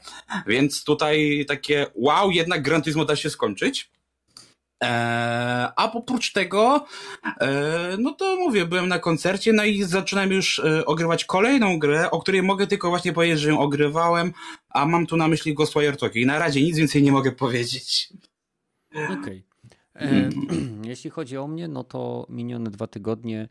Więc 0.47 0.83
tutaj 0.83 1.45
takie, 1.47 1.87
wow, 1.95 2.31
jednak 2.31 2.61
Gran 2.61 2.81
Turismo 2.81 3.05
da 3.05 3.15
się 3.15 3.29
skończyć. 3.29 3.91
Eee, 4.81 5.69
a 5.75 5.91
oprócz 5.93 6.34
tego, 6.34 6.86
eee, 7.39 7.98
no 8.00 8.12
to 8.12 8.36
mówię, 8.36 8.65
byłem 8.65 8.88
na 8.88 9.00
koncercie, 9.00 9.53
no 9.53 9.63
i 9.63 9.84
zaczynam 9.84 10.31
już 10.31 10.60
e, 10.60 10.86
ogrywać 10.86 11.25
kolejną 11.25 11.79
grę, 11.79 12.12
o 12.12 12.19
której 12.19 12.43
mogę 12.43 12.67
tylko 12.67 12.89
właśnie 12.89 13.13
powiedzieć, 13.13 13.39
że 13.39 13.50
ją 13.50 13.60
ogrywałem, 13.60 14.34
a 14.69 14.86
mam 14.86 15.05
tu 15.05 15.17
na 15.17 15.27
myśli 15.27 15.53
Ghostwire 15.53 15.98
Tokyo 15.98 16.22
i 16.22 16.25
na 16.25 16.39
razie 16.39 16.63
nic 16.63 16.77
więcej 16.77 17.03
nie 17.03 17.12
mogę 17.12 17.31
powiedzieć. 17.31 18.10
Okej. 18.91 19.17
Okay. 19.19 19.43
E, 19.96 20.29
jeśli 20.89 21.10
chodzi 21.10 21.38
o 21.38 21.48
mnie, 21.48 21.67
no 21.67 21.84
to 21.84 22.25
minione 22.29 22.69
dwa 22.69 22.88
tygodnie 22.88 23.50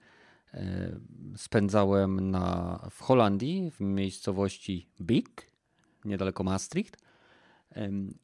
e, 0.54 1.00
spędzałem 1.37 2.30
na, 2.30 2.78
w 2.90 3.02
Holandii, 3.02 3.71
w 3.71 3.80
miejscowości 3.80 4.88
Bik, 5.00 5.50
niedaleko 6.04 6.45
Maastricht 6.45 7.05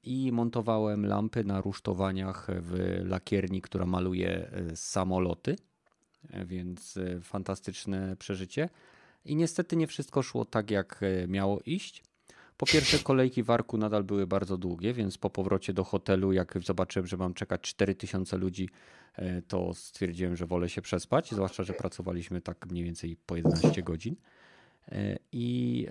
i 0.03 0.33
montowałem 0.33 1.07
lampy 1.07 1.45
na 1.45 1.61
rusztowaniach 1.61 2.47
w 2.61 3.01
lakierni, 3.05 3.63
która 3.63 3.87
maluje 3.87 4.51
e, 4.53 4.77
samoloty, 4.77 5.57
e, 6.31 6.45
więc 6.45 6.97
e, 6.97 7.21
fantastyczne 7.21 8.17
przeżycie. 8.17 8.69
I 9.25 9.37
niestety 9.37 9.77
nie 9.77 9.87
wszystko 9.87 10.23
szło 10.23 10.45
tak, 10.45 10.71
jak 10.71 11.01
miało 11.29 11.61
iść. 11.67 12.03
Po 12.57 12.67
pierwsze, 12.67 12.99
kolejki 13.09 13.43
w 13.43 13.51
Arku 13.51 13.79
nadal 13.79 14.05
były 14.05 14.27
bardzo 14.27 14.57
długie, 14.57 14.93
więc 14.93 15.19
po 15.19 15.31
powrocie 15.31 15.73
do 15.73 15.85
hotelu, 15.85 16.33
jak 16.33 16.59
zobaczyłem, 16.65 17.07
że 17.07 17.17
mam 17.17 17.35
czekać 17.35 17.61
4000 17.61 18.37
ludzi, 18.37 18.69
to 19.49 19.75
stwierdziłem, 19.75 20.37
że 20.37 20.47
wolę 20.47 20.69
się 20.69 20.83
przespać, 20.83 21.31
zwłaszcza, 21.31 21.63
że 21.63 21.73
pracowaliśmy 21.73 22.41
tak 22.41 22.67
mniej 22.67 22.85
więcej 22.85 23.17
po 23.27 23.37
11 23.37 23.83
godzin. 23.83 24.17
I 25.33 25.87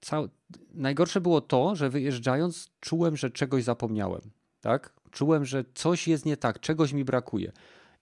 cał... 0.00 0.28
najgorsze 0.74 1.20
było 1.20 1.40
to, 1.40 1.74
że 1.76 1.90
wyjeżdżając 1.90 2.70
czułem, 2.80 3.16
że 3.16 3.30
czegoś 3.30 3.64
zapomniałem. 3.64 4.20
Tak? 4.60 4.94
Czułem, 5.10 5.44
że 5.44 5.64
coś 5.74 6.08
jest 6.08 6.26
nie 6.26 6.36
tak, 6.36 6.60
czegoś 6.60 6.92
mi 6.92 7.04
brakuje. 7.04 7.52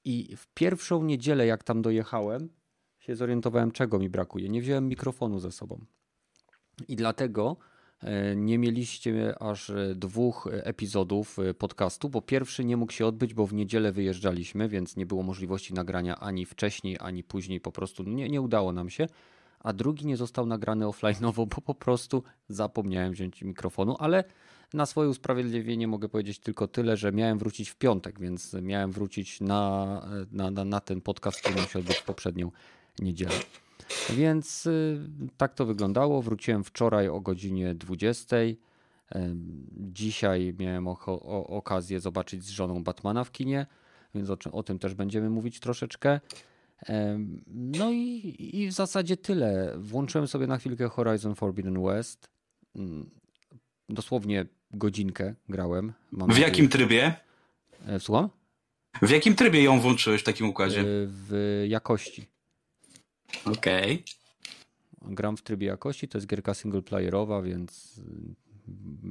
I 0.04 0.36
w 0.36 0.46
pierwszą 0.46 1.04
niedzielę, 1.04 1.46
jak 1.46 1.64
tam 1.64 1.82
dojechałem, 1.82 2.48
się 2.98 3.16
zorientowałem, 3.16 3.70
czego 3.70 3.98
mi 3.98 4.10
brakuje. 4.10 4.48
Nie 4.48 4.62
wziąłem 4.62 4.88
mikrofonu 4.88 5.38
ze 5.38 5.52
sobą. 5.52 5.84
I 6.88 6.96
dlatego 6.96 7.56
e, 8.00 8.36
nie 8.36 8.58
mieliście 8.58 9.42
aż 9.42 9.72
dwóch 9.94 10.48
epizodów 10.52 11.36
podcastu, 11.58 12.08
bo 12.08 12.22
pierwszy 12.22 12.64
nie 12.64 12.76
mógł 12.76 12.92
się 12.92 13.06
odbyć, 13.06 13.34
bo 13.34 13.46
w 13.46 13.54
niedzielę 13.54 13.92
wyjeżdżaliśmy, 13.92 14.68
więc 14.68 14.96
nie 14.96 15.06
było 15.06 15.22
możliwości 15.22 15.74
nagrania 15.74 16.16
ani 16.16 16.46
wcześniej, 16.46 16.96
ani 17.00 17.24
później. 17.24 17.60
Po 17.60 17.72
prostu 17.72 18.02
nie, 18.02 18.28
nie 18.28 18.40
udało 18.40 18.72
nam 18.72 18.90
się 18.90 19.06
a 19.64 19.72
drugi 19.72 20.06
nie 20.06 20.16
został 20.16 20.46
nagrany 20.46 20.84
offline'owo, 20.84 21.46
bo 21.46 21.60
po 21.60 21.74
prostu 21.74 22.22
zapomniałem 22.48 23.12
wziąć 23.12 23.42
mikrofonu, 23.42 23.96
ale 23.98 24.24
na 24.74 24.86
swoje 24.86 25.08
usprawiedliwienie 25.08 25.88
mogę 25.88 26.08
powiedzieć 26.08 26.38
tylko 26.38 26.68
tyle, 26.68 26.96
że 26.96 27.12
miałem 27.12 27.38
wrócić 27.38 27.68
w 27.68 27.76
piątek, 27.76 28.20
więc 28.20 28.56
miałem 28.62 28.92
wrócić 28.92 29.40
na, 29.40 30.06
na, 30.32 30.50
na, 30.50 30.64
na 30.64 30.80
ten 30.80 31.00
podcast, 31.00 31.40
który 31.40 31.54
miał 31.54 31.66
się 31.66 31.78
odbyć 31.78 32.00
poprzednią 32.00 32.50
niedzielę. 32.98 33.34
Więc 34.10 34.66
y, 34.66 34.98
tak 35.36 35.54
to 35.54 35.66
wyglądało. 35.66 36.22
Wróciłem 36.22 36.64
wczoraj 36.64 37.08
o 37.08 37.20
godzinie 37.20 37.74
20. 37.74 38.36
Dzisiaj 39.76 40.54
miałem 40.58 40.88
o, 40.88 40.98
o, 41.06 41.46
okazję 41.46 42.00
zobaczyć 42.00 42.44
z 42.44 42.50
żoną 42.50 42.84
Batmana 42.84 43.24
w 43.24 43.32
kinie, 43.32 43.66
więc 44.14 44.30
o, 44.30 44.36
o 44.52 44.62
tym 44.62 44.78
też 44.78 44.94
będziemy 44.94 45.30
mówić 45.30 45.60
troszeczkę. 45.60 46.20
No 47.46 47.90
i, 47.90 48.36
i 48.52 48.68
w 48.68 48.72
zasadzie 48.72 49.16
tyle. 49.16 49.74
Włączyłem 49.78 50.28
sobie 50.28 50.46
na 50.46 50.58
chwilkę 50.58 50.88
Horizon 50.88 51.34
Forbidden 51.34 51.82
West. 51.82 52.30
Mm, 52.76 53.10
dosłownie 53.88 54.46
godzinkę 54.70 55.34
grałem. 55.48 55.92
Mam 56.12 56.32
w 56.32 56.38
jakim 56.38 56.68
trybie? 56.68 57.14
E, 57.86 58.00
słucham? 58.00 58.28
W 59.02 59.10
jakim 59.10 59.34
trybie 59.34 59.62
ją 59.62 59.80
włączyłeś 59.80 60.20
w 60.20 60.24
takim 60.24 60.48
układzie? 60.48 60.80
E, 60.80 60.84
w 61.06 61.64
jakości. 61.68 62.26
Okej. 63.44 63.92
Okay. 63.92 65.14
Gram 65.14 65.36
w 65.36 65.42
trybie 65.42 65.66
jakości, 65.66 66.08
to 66.08 66.18
jest 66.18 66.26
gierka 66.26 66.54
singleplayerowa, 66.54 67.42
więc 67.42 68.00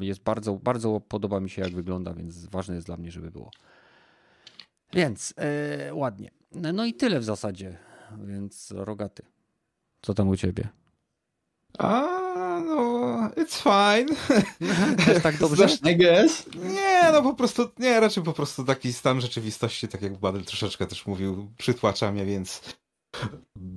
jest 0.01 0.24
bardzo, 0.24 0.53
bardzo 0.53 1.00
podoba 1.00 1.39
mi 1.39 1.50
się 1.50 1.62
jak 1.62 1.72
wygląda, 1.72 2.13
więc 2.13 2.46
ważne 2.46 2.75
jest 2.75 2.88
dla 2.88 2.98
mnie, 2.98 3.12
żeby 3.12 3.32
było. 3.32 3.51
Więc 4.94 5.34
yy, 5.88 5.94
ładnie. 5.94 6.32
No 6.55 6.86
i 6.86 6.93
tyle 6.93 7.19
w 7.19 7.24
zasadzie. 7.24 7.77
Więc 8.25 8.74
rogaty. 8.75 9.24
Co 10.01 10.13
tam 10.13 10.29
u 10.29 10.38
ciebie? 10.38 10.69
A, 11.77 12.01
no, 12.65 13.29
it's 13.29 13.57
fine. 13.63 14.15
Jest 15.07 15.24
tak 15.24 15.38
dobrze? 15.38 15.67
I 15.91 15.98
guess. 15.98 16.45
Nie, 16.55 17.12
no 17.13 17.22
po 17.22 17.33
prostu, 17.33 17.69
nie, 17.79 18.00
raczej 18.00 18.24
po 18.24 18.33
prostu 18.33 18.63
taki 18.63 18.93
stan 18.93 19.22
rzeczywistości, 19.22 19.88
tak 19.88 20.01
jak 20.01 20.17
Badel 20.17 20.45
troszeczkę 20.45 20.88
też 20.88 21.05
mówił, 21.05 21.51
przytłacza 21.57 22.12
mnie, 22.12 22.25
więc... 22.25 22.62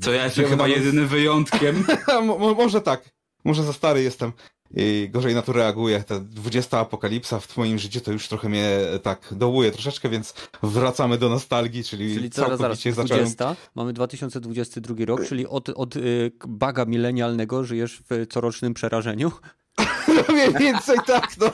Co 0.02 0.12
ja 0.12 0.24
jestem 0.24 0.44
chyba 0.44 0.68
jedynym 0.68 1.08
wyjątkiem. 1.08 1.84
może 2.56 2.80
tak, 2.80 3.10
może 3.44 3.62
za 3.62 3.72
stary 3.72 4.02
jestem 4.02 4.32
i 4.74 5.08
gorzej 5.12 5.34
na 5.34 5.42
to 5.42 5.52
reaguje. 5.52 6.02
Ta 6.02 6.20
20 6.20 6.78
apokalipsa 6.78 7.40
w 7.40 7.56
moim 7.56 7.78
życiu 7.78 8.00
to 8.00 8.12
już 8.12 8.28
trochę 8.28 8.48
mnie 8.48 8.70
tak 9.02 9.28
dołuje 9.32 9.70
troszeczkę, 9.70 10.08
więc 10.08 10.34
wracamy 10.62 11.18
do 11.18 11.28
nostalgii, 11.28 11.84
czyli, 11.84 12.14
czyli 12.14 12.30
całkowicie 12.30 12.92
zaraz, 12.92 13.06
20, 13.06 13.24
zacząłem... 13.26 13.56
Mamy 13.74 13.92
2022 13.92 14.94
rok, 15.04 15.26
czyli 15.26 15.46
od, 15.46 15.68
od 15.68 15.96
y, 15.96 16.32
baga 16.48 16.84
milenialnego 16.84 17.64
żyjesz 17.64 18.02
w 18.10 18.26
corocznym 18.26 18.74
przerażeniu? 18.74 19.32
Mniej 20.32 20.52
więcej 20.54 20.98
tak, 21.06 21.28
no. 21.40 21.50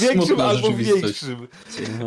Większym 0.00 0.40
albo 0.40 0.70
mniejszym. 0.70 1.48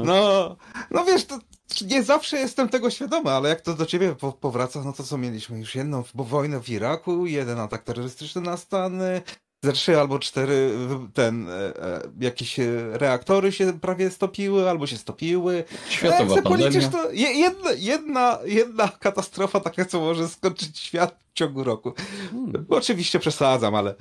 No, 0.06 0.56
no 0.92 1.06
wiesz, 1.06 1.26
to 1.26 1.40
nie 1.86 2.04
zawsze 2.04 2.38
jestem 2.38 2.70
tego 2.70 2.90
świadomy, 2.90 3.32
ale 3.32 3.50
jak 3.50 3.62
to 3.62 3.74
do 3.74 3.86
ciebie 3.86 4.16
powraca, 4.42 4.84
no 4.84 4.94
to 4.94 5.04
co 5.04 5.18
mieliśmy 5.18 5.60
już 5.60 5.76
jedną 5.76 6.04
wojnę 6.16 6.62
w 6.62 6.70
Iraku, 6.70 7.26
jeden 7.26 7.60
atak 7.60 7.84
terrorystyczny 7.84 8.42
na 8.42 8.58
Stany, 8.58 9.22
ze 9.64 9.74
trzy 9.74 10.00
albo 10.00 10.20
cztery 10.20 10.72
ten, 11.14 11.50
e, 11.50 11.54
e, 11.54 12.02
jakieś 12.20 12.60
e, 12.60 12.66
reaktory 12.92 13.52
się 13.52 13.80
prawie 13.80 14.10
stopiły, 14.10 14.70
albo 14.70 14.88
się 14.88 14.98
stopiły. 14.98 15.64
Światowa 15.90 16.36
Jak 16.36 16.44
pandemia. 16.44 16.90
To 16.90 17.12
jedna, 17.12 17.72
jedna, 17.78 18.40
jedna 18.46 18.88
katastrofa 18.88 19.60
taka, 19.60 19.86
co 19.86 20.00
może 20.00 20.30
skończyć 20.30 20.80
świat 20.80 21.20
w 21.30 21.34
ciągu 21.34 21.64
roku. 21.64 21.94
Hmm. 22.32 22.66
Oczywiście 22.70 23.20
przesadzam, 23.20 23.76
ale... 23.76 23.96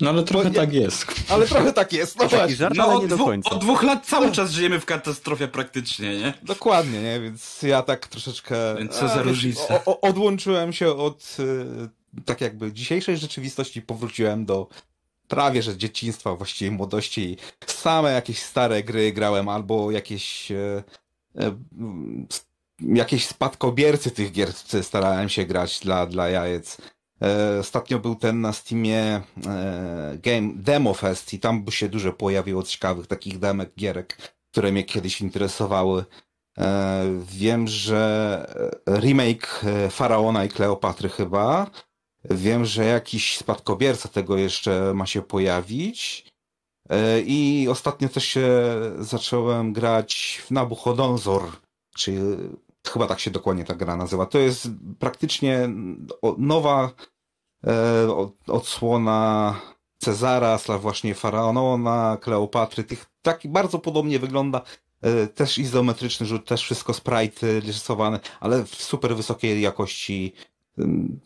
No 0.00 0.10
ale 0.10 0.22
trochę 0.22 0.50
tak 0.50 0.72
jest. 0.72 1.06
Ale 1.28 1.46
trochę 1.46 1.72
tak 1.72 1.92
jest, 1.92 2.18
no 2.18 2.28
właśnie. 2.28 2.56
Żart, 2.56 2.74
no, 2.76 2.94
od, 2.94 3.06
dwu, 3.06 3.30
od, 3.44 3.58
dwóch 3.58 3.82
lat 3.82 4.06
cały 4.06 4.32
czas 4.32 4.50
żyjemy 4.50 4.80
w 4.80 4.84
katastrofie 4.84 5.48
praktycznie, 5.48 6.18
nie? 6.18 6.34
Dokładnie, 6.42 7.02
nie? 7.02 7.20
Więc 7.20 7.62
ja 7.62 7.82
tak 7.82 8.06
troszeczkę... 8.06 8.56
Więc 8.78 8.92
co 8.92 9.08
za 9.08 9.22
różnica. 9.22 9.84
Odłączyłem 9.84 10.72
się 10.72 10.96
od 10.96 11.36
tak 12.24 12.40
jakby 12.40 12.72
dzisiejszej 12.72 13.16
rzeczywistości 13.16 13.82
powróciłem 13.82 14.46
do 14.46 14.68
prawie 15.28 15.62
że 15.62 15.76
dzieciństwa, 15.76 16.36
właściwie 16.36 16.70
młodości 16.70 17.36
same 17.66 18.12
jakieś 18.12 18.42
stare 18.42 18.82
gry 18.82 19.12
grałem 19.12 19.48
albo 19.48 19.90
jakieś 19.90 20.50
e, 20.50 20.84
e, 21.38 21.56
jakieś 22.80 23.26
spadkobiercy 23.26 24.10
tych 24.10 24.32
gier 24.32 24.52
starałem 24.82 25.28
się 25.28 25.44
grać 25.44 25.80
dla, 25.80 26.06
dla 26.06 26.28
jajec. 26.28 26.78
E, 27.22 27.58
ostatnio 27.60 27.98
był 27.98 28.14
ten 28.14 28.40
na 28.40 28.52
Steamie 28.52 29.20
e, 29.46 30.18
Game 30.22 30.52
Demo 30.54 30.94
Fest 30.94 31.34
i 31.34 31.38
tam 31.38 31.64
by 31.64 31.72
się 31.72 31.88
dużo 31.88 32.12
pojawiło 32.12 32.62
ciekawych 32.62 33.06
takich 33.06 33.38
demek 33.38 33.70
gierek, 33.78 34.16
które 34.50 34.72
mnie 34.72 34.84
kiedyś 34.84 35.20
interesowały. 35.20 36.04
E, 36.58 37.04
wiem, 37.26 37.68
że 37.68 38.54
remake 38.88 39.64
e, 39.64 39.90
Faraona 39.90 40.44
i 40.44 40.48
Kleopatry 40.48 41.08
chyba 41.08 41.70
Wiem, 42.30 42.64
że 42.64 42.84
jakiś 42.84 43.38
spadkobierca 43.38 44.08
tego 44.08 44.36
jeszcze 44.36 44.92
ma 44.94 45.06
się 45.06 45.22
pojawić. 45.22 46.26
E, 46.90 47.20
I 47.20 47.68
ostatnio 47.68 48.08
też 48.08 48.24
się 48.24 48.48
zacząłem 48.98 49.72
grać 49.72 50.42
w 50.46 50.50
Nabuchodonzor, 50.50 51.42
czyli 51.94 52.18
chyba 52.86 53.06
tak 53.06 53.20
się 53.20 53.30
dokładnie 53.30 53.64
ta 53.64 53.74
gra 53.74 53.96
nazywa. 53.96 54.26
To 54.26 54.38
jest 54.38 54.68
praktycznie 54.98 55.68
nowa 56.38 56.92
e, 57.66 57.72
odsłona 58.46 59.60
Cezara, 59.98 60.58
slaw 60.58 60.82
właśnie 60.82 61.14
Faraona, 61.14 62.18
Kleopatry. 62.20 62.84
Tych, 62.84 63.06
tak 63.22 63.40
bardzo 63.44 63.78
podobnie 63.78 64.18
wygląda. 64.18 64.62
E, 65.02 65.26
też 65.26 65.58
izometryczny 65.58 66.26
rzut, 66.26 66.46
też 66.46 66.62
wszystko 66.62 66.94
sprite 66.94 67.60
rysowane, 67.60 68.20
ale 68.40 68.64
w 68.64 68.74
super 68.74 69.16
wysokiej 69.16 69.62
jakości 69.62 70.32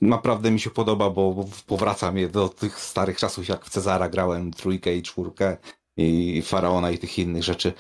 naprawdę 0.01 0.51
mi 0.51 0.61
się 0.61 0.71
podoba, 0.71 1.11
bo 1.11 1.45
powraca 1.67 2.13
mnie 2.13 2.29
do 2.29 2.49
tych 2.49 2.81
starych 2.81 3.19
czasów, 3.19 3.49
jak 3.49 3.65
w 3.65 3.71
Cezara 3.71 4.09
grałem 4.09 4.51
trójkę 4.51 4.97
i 4.97 5.03
czwórkę 5.03 5.57
i 5.97 6.43
Faraona 6.43 6.91
i 6.91 6.99
tych 6.99 7.19
innych 7.19 7.45
rzeczy. 7.45 7.73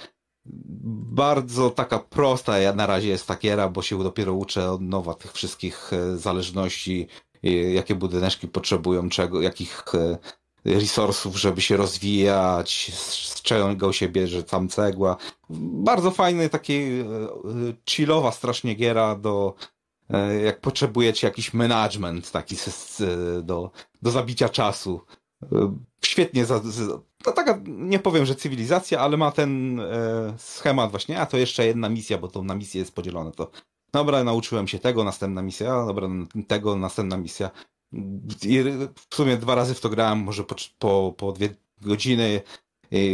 Bardzo 1.10 1.70
taka 1.70 1.98
prosta 1.98 2.72
na 2.74 2.86
razie 2.86 3.08
jest 3.08 3.26
ta 3.26 3.36
giera, 3.36 3.68
bo 3.68 3.82
się 3.82 4.02
dopiero 4.02 4.32
uczę 4.32 4.70
od 4.70 4.80
nowa 4.80 5.14
tych 5.14 5.32
wszystkich 5.32 5.92
e, 5.92 6.16
zależności, 6.16 7.06
jakie 7.72 7.94
budyneczki 7.94 8.48
potrzebują, 8.48 9.08
czego, 9.08 9.42
jakich 9.42 9.84
e, 9.94 10.18
resursów, 10.64 11.36
żeby 11.36 11.60
się 11.60 11.76
rozwijać, 11.76 12.92
z 12.94 13.42
czego 13.42 13.92
się 13.92 14.08
bierze 14.08 14.42
tam 14.42 14.68
cegła. 14.68 15.16
Bardzo 15.50 16.10
fajny, 16.10 16.48
taki 16.48 16.74
e, 16.74 17.04
chillowa 17.88 18.32
strasznie 18.32 18.74
giera 18.74 19.14
do 19.14 19.54
E, 19.54 19.77
jak 20.44 20.60
potrzebujecie 20.60 21.26
jakiś 21.26 21.54
management 21.54 22.30
taki 22.30 22.56
do, 23.42 23.70
do 24.02 24.10
zabicia 24.10 24.48
czasu. 24.48 25.00
E, 25.52 25.76
świetnie, 26.04 26.46
za, 26.46 26.60
no 27.26 27.32
taka, 27.32 27.60
nie 27.66 27.98
powiem, 27.98 28.26
że 28.26 28.34
cywilizacja, 28.34 29.00
ale 29.00 29.16
ma 29.16 29.30
ten 29.32 29.80
e, 29.80 30.34
schemat 30.38 30.90
właśnie, 30.90 31.20
a 31.20 31.26
to 31.26 31.36
jeszcze 31.36 31.66
jedna 31.66 31.88
misja, 31.88 32.18
bo 32.18 32.28
to 32.28 32.42
na 32.42 32.54
misję 32.54 32.78
jest 32.78 32.94
podzielone, 32.94 33.32
to 33.32 33.50
dobra, 33.92 34.24
nauczyłem 34.24 34.68
się 34.68 34.78
tego, 34.78 35.04
następna 35.04 35.42
misja, 35.42 35.86
dobra, 35.86 36.08
tego, 36.46 36.76
następna 36.76 37.16
misja. 37.16 37.50
I 38.42 38.62
w 39.10 39.14
sumie 39.14 39.36
dwa 39.36 39.54
razy 39.54 39.74
w 39.74 39.80
to 39.80 39.88
grałem, 39.88 40.18
może 40.18 40.44
po, 40.44 40.54
po, 40.78 41.14
po 41.16 41.32
dwie 41.32 41.48
godziny, 41.80 42.42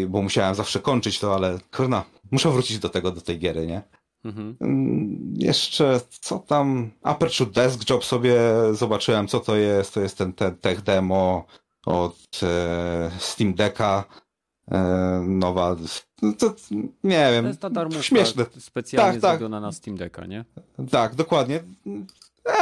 bo 0.09 0.23
musiałem 0.23 0.55
zawsze 0.55 0.81
kończyć 0.81 1.19
to, 1.19 1.35
ale 1.35 1.59
kurna, 1.77 2.05
muszę 2.31 2.51
wrócić 2.51 2.79
do 2.79 2.89
tego, 2.89 3.11
do 3.11 3.21
tej 3.21 3.39
giery, 3.39 3.67
nie? 3.67 3.83
Mhm. 4.25 4.57
Mm, 4.61 5.35
jeszcze 5.37 6.01
co 6.21 6.39
tam? 6.39 6.91
Aperture 7.03 7.51
Desk 7.51 7.91
Job 7.91 8.05
sobie 8.05 8.37
zobaczyłem, 8.73 9.29
co 9.29 9.41
to 9.41 9.57
jest. 9.57 9.95
To 9.95 10.01
jest 10.01 10.19
ten, 10.19 10.33
ten 10.33 10.57
tech 10.57 10.83
demo. 10.83 11.45
od 11.87 12.41
e, 12.43 13.11
Steam 13.19 13.55
Decka. 13.55 14.05
E, 14.71 14.79
nowa, 15.27 15.77
no 16.23 16.33
to 16.33 16.55
nie 17.05 17.29
wiem, 17.33 17.45
To 17.45 17.49
jest 17.49 17.61
ta 17.61 17.71
darmówka 17.71 18.03
śmieszne. 18.03 18.47
specjalnie 18.59 19.21
Tak, 19.21 19.41
tak. 19.41 19.51
na 19.51 19.73
Steam 19.73 19.97
Decka, 19.97 20.27
nie? 20.27 20.45
Tak, 20.91 21.15
dokładnie. 21.15 21.63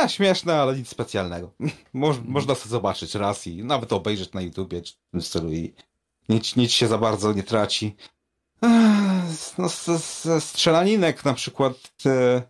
E, 0.02 0.08
śmieszne, 0.08 0.54
ale 0.54 0.76
nic 0.76 0.88
specjalnego. 0.88 1.50
Moż, 1.92 2.16
Można 2.24 2.54
sobie 2.54 2.70
zobaczyć 2.70 3.14
raz 3.14 3.46
i 3.46 3.64
nawet 3.64 3.92
obejrzeć 3.92 4.32
na 4.32 4.40
YouTubie 4.40 4.82
czy 4.82 4.94
w 4.94 5.10
tym 5.10 5.22
stylu 5.22 5.52
i 5.52 5.74
nic, 6.28 6.56
nic 6.56 6.70
się 6.70 6.88
za 6.88 6.98
bardzo 6.98 7.32
nie 7.32 7.42
traci. 7.42 7.96
No, 9.58 9.68
ze 9.68 10.40
strzelaninek 10.40 11.24
na 11.24 11.34
przykład 11.34 11.72
e, 12.06 12.42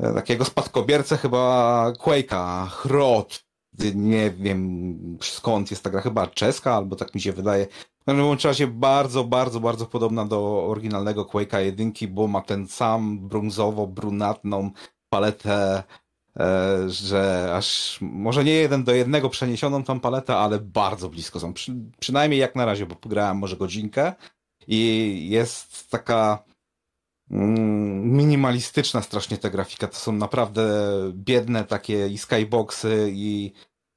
e, 0.00 0.14
takiego 0.14 0.44
spadkobiercę 0.44 1.16
chyba 1.16 1.92
Quake'a, 1.98 2.66
Hrot. 2.68 3.44
Nie 3.94 4.30
wiem 4.30 5.18
skąd 5.22 5.70
jest 5.70 5.84
ta 5.84 5.90
gra, 5.90 6.00
chyba 6.00 6.26
czeska, 6.26 6.74
albo 6.74 6.96
tak 6.96 7.14
mi 7.14 7.20
się 7.20 7.32
wydaje. 7.32 7.66
W 8.00 8.04
każdym 8.04 8.36
razie 8.44 8.66
bardzo, 8.66 9.24
bardzo, 9.24 9.60
bardzo 9.60 9.86
podobna 9.86 10.24
do 10.24 10.66
oryginalnego 10.66 11.24
Quake'a 11.24 11.58
jedynki, 11.58 12.08
bo 12.08 12.28
ma 12.28 12.40
ten 12.40 12.68
sam 12.68 13.28
brązowo-brunatną 13.28 14.70
paletę, 15.08 15.82
e, 16.40 16.78
że 16.88 17.52
aż 17.56 17.98
może 18.00 18.44
nie 18.44 18.52
jeden 18.52 18.84
do 18.84 18.94
jednego 18.94 19.28
przeniesioną 19.28 19.84
tą 19.84 20.00
paletę, 20.00 20.36
ale 20.36 20.58
bardzo 20.58 21.08
blisko 21.08 21.40
są. 21.40 21.52
Przy, 21.52 21.74
przynajmniej 22.00 22.40
jak 22.40 22.56
na 22.56 22.64
razie, 22.64 22.86
bo 22.86 22.94
pograłem 22.96 23.36
może 23.36 23.56
godzinkę 23.56 24.12
i 24.68 25.28
jest 25.30 25.90
taka 25.90 26.44
mm, 27.30 28.16
minimalistyczna 28.16 29.02
strasznie 29.02 29.38
ta 29.38 29.50
grafika. 29.50 29.88
To 29.88 29.96
są 29.96 30.12
naprawdę 30.12 30.62
biedne 31.14 31.64
takie 31.64 32.08
i 32.08 32.18
skyboxy 32.18 33.10
i 33.12 33.52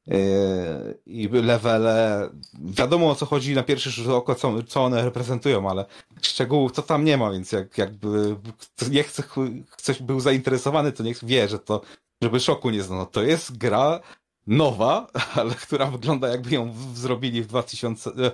Yy, 0.08 1.00
i 1.06 1.28
levele. 1.28 2.30
Wiadomo 2.54 3.10
o 3.10 3.16
co 3.16 3.26
chodzi 3.26 3.56
na 3.56 3.64
pierwszy 3.64 3.92
rzut 3.92 4.08
oka, 4.08 4.36
co, 4.36 4.64
co 4.64 4.84
one 4.84 5.04
reprezentują, 5.06 5.70
ale 5.70 5.86
szczegółów 6.22 6.74
to 6.74 6.82
tam 6.82 7.06
nie 7.06 7.18
ma, 7.18 7.32
więc 7.32 7.52
jak, 7.52 7.78
jakby 7.78 8.36
kto 8.58 8.90
nie 8.90 9.04
chce, 9.04 9.24
ktoś 9.72 10.02
był 10.02 10.20
zainteresowany, 10.20 10.92
to 10.92 11.04
niech 11.04 11.26
wie, 11.26 11.48
że 11.48 11.60
to, 11.60 11.82
żeby 12.22 12.40
szoku 12.40 12.70
nie 12.70 12.84
znano. 12.84 13.06
To 13.06 13.24
jest 13.24 13.58
gra 13.58 14.00
nowa, 14.48 15.08
ale 15.36 15.56
która 15.56 15.86
wygląda 15.86 16.28
jakby 16.28 16.52
ją 16.52 16.72
w- 16.72 16.98
zrobili 16.98 17.42
w 17.44 17.48
2000, 17.48 18.10
e, 18.10 18.32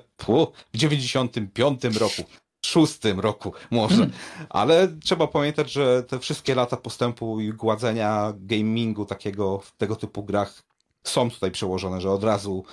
w 0.74 0.78
95 0.78 1.84
roku. 1.84 2.24
szóstym 2.66 3.20
roku 3.20 3.54
może, 3.72 4.10
ale 4.50 4.88
trzeba 5.04 5.28
pamiętać, 5.28 5.72
że 5.72 6.04
te 6.04 6.20
wszystkie 6.20 6.56
lata 6.56 6.78
postępu 6.78 7.40
i 7.40 7.54
gładzenia 7.54 8.34
gamingu 8.38 9.06
takiego 9.06 9.60
w 9.60 9.78
tego 9.78 9.96
typu 9.96 10.24
grach 10.24 10.64
są 11.04 11.32
tutaj 11.32 11.52
przełożone, 11.52 12.02
że 12.02 12.12
od 12.12 12.24
razu 12.24 12.64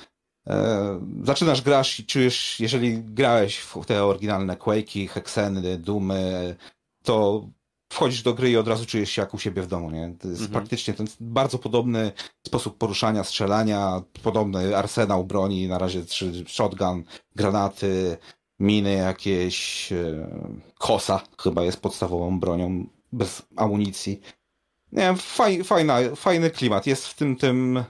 e, 0.47 1.01
zaczynasz 1.23 1.63
grasz 1.63 2.01
i 2.01 2.07
czujesz, 2.07 2.61
jeżeli 2.61 3.03
grałeś 3.03 3.59
w 3.59 3.87
te 3.87 4.05
oryginalne 4.05 4.57
Quake'i, 4.57 5.09
Hexeny, 5.09 5.79
Doomy, 5.79 6.57
to 7.03 7.47
wchodzisz 7.93 8.23
do 8.23 8.35
gry 8.35 8.51
i 8.51 8.57
od 8.57 8.69
razu 8.69 8.87
czujesz 8.87 9.11
się 9.11 9.23
jak 9.23 9.35
u 9.35 9.39
siebie 9.39 9.63
w 9.63 9.67
domu, 9.67 9.91
nie? 9.91 10.15
To 10.21 10.29
jest 10.29 10.41
Mhm. 10.41 10.51
praktycznie 10.61 10.95
ten 10.95 11.07
bardzo 11.21 11.59
podobny 11.59 12.13
sposób 12.47 12.79
poruszania, 12.79 13.25
strzelania, 13.25 14.03
podobny 14.23 14.77
arsenał 14.77 15.25
broni, 15.25 15.69
na 15.69 15.79
razie 15.79 16.03
shotgun, 16.47 17.05
granaty, 17.37 18.17
miny 18.61 18.93
jakieś, 18.93 19.93
e, 19.93 20.29
kosa 20.79 21.21
chyba 21.43 21.63
jest 21.63 21.81
podstawową 21.81 22.41
bronią, 22.41 22.87
bez 23.13 23.43
amunicji. 23.57 24.21
Nie 24.93 25.03
wiem, 25.03 25.17
faj, 25.17 25.65
fajna, 25.65 25.97
fajny 26.17 26.51
klimat. 26.51 26.87
Jest 26.87 27.07
w 27.07 27.15
tym 27.15 27.37
tym 27.37 27.85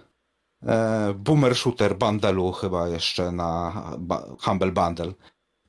e, 0.67 1.15
Boomer 1.15 1.57
Shooter 1.57 1.99
bundlu 1.99 2.53
chyba 2.53 2.89
jeszcze 2.89 3.33
na 3.33 3.73
ba, 3.99 4.25
Humble 4.41 4.73
Bundle. 4.73 5.13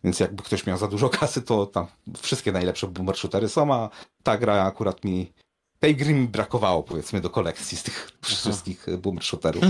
Więc 0.03 0.19
jakby 0.19 0.43
ktoś 0.43 0.65
miał 0.65 0.77
za 0.77 0.87
dużo 0.87 1.09
kasy, 1.19 1.41
to 1.41 1.65
tam 1.65 1.87
wszystkie 2.21 2.51
najlepsze 2.51 2.87
Boomer 2.87 3.17
Shootery 3.17 3.49
są, 3.49 3.73
a 3.73 3.89
ta 4.23 4.37
gra 4.37 4.63
akurat 4.63 5.03
mi 5.03 5.33
tej 5.79 5.95
gry 5.95 6.13
mi 6.13 6.27
brakowało 6.27 6.83
powiedzmy 6.83 7.21
do 7.21 7.29
kolekcji 7.29 7.77
z 7.77 7.83
tych 7.83 8.11
wszystkich 8.21 8.85
Boomer 9.01 9.23
Shooterów. 9.23 9.63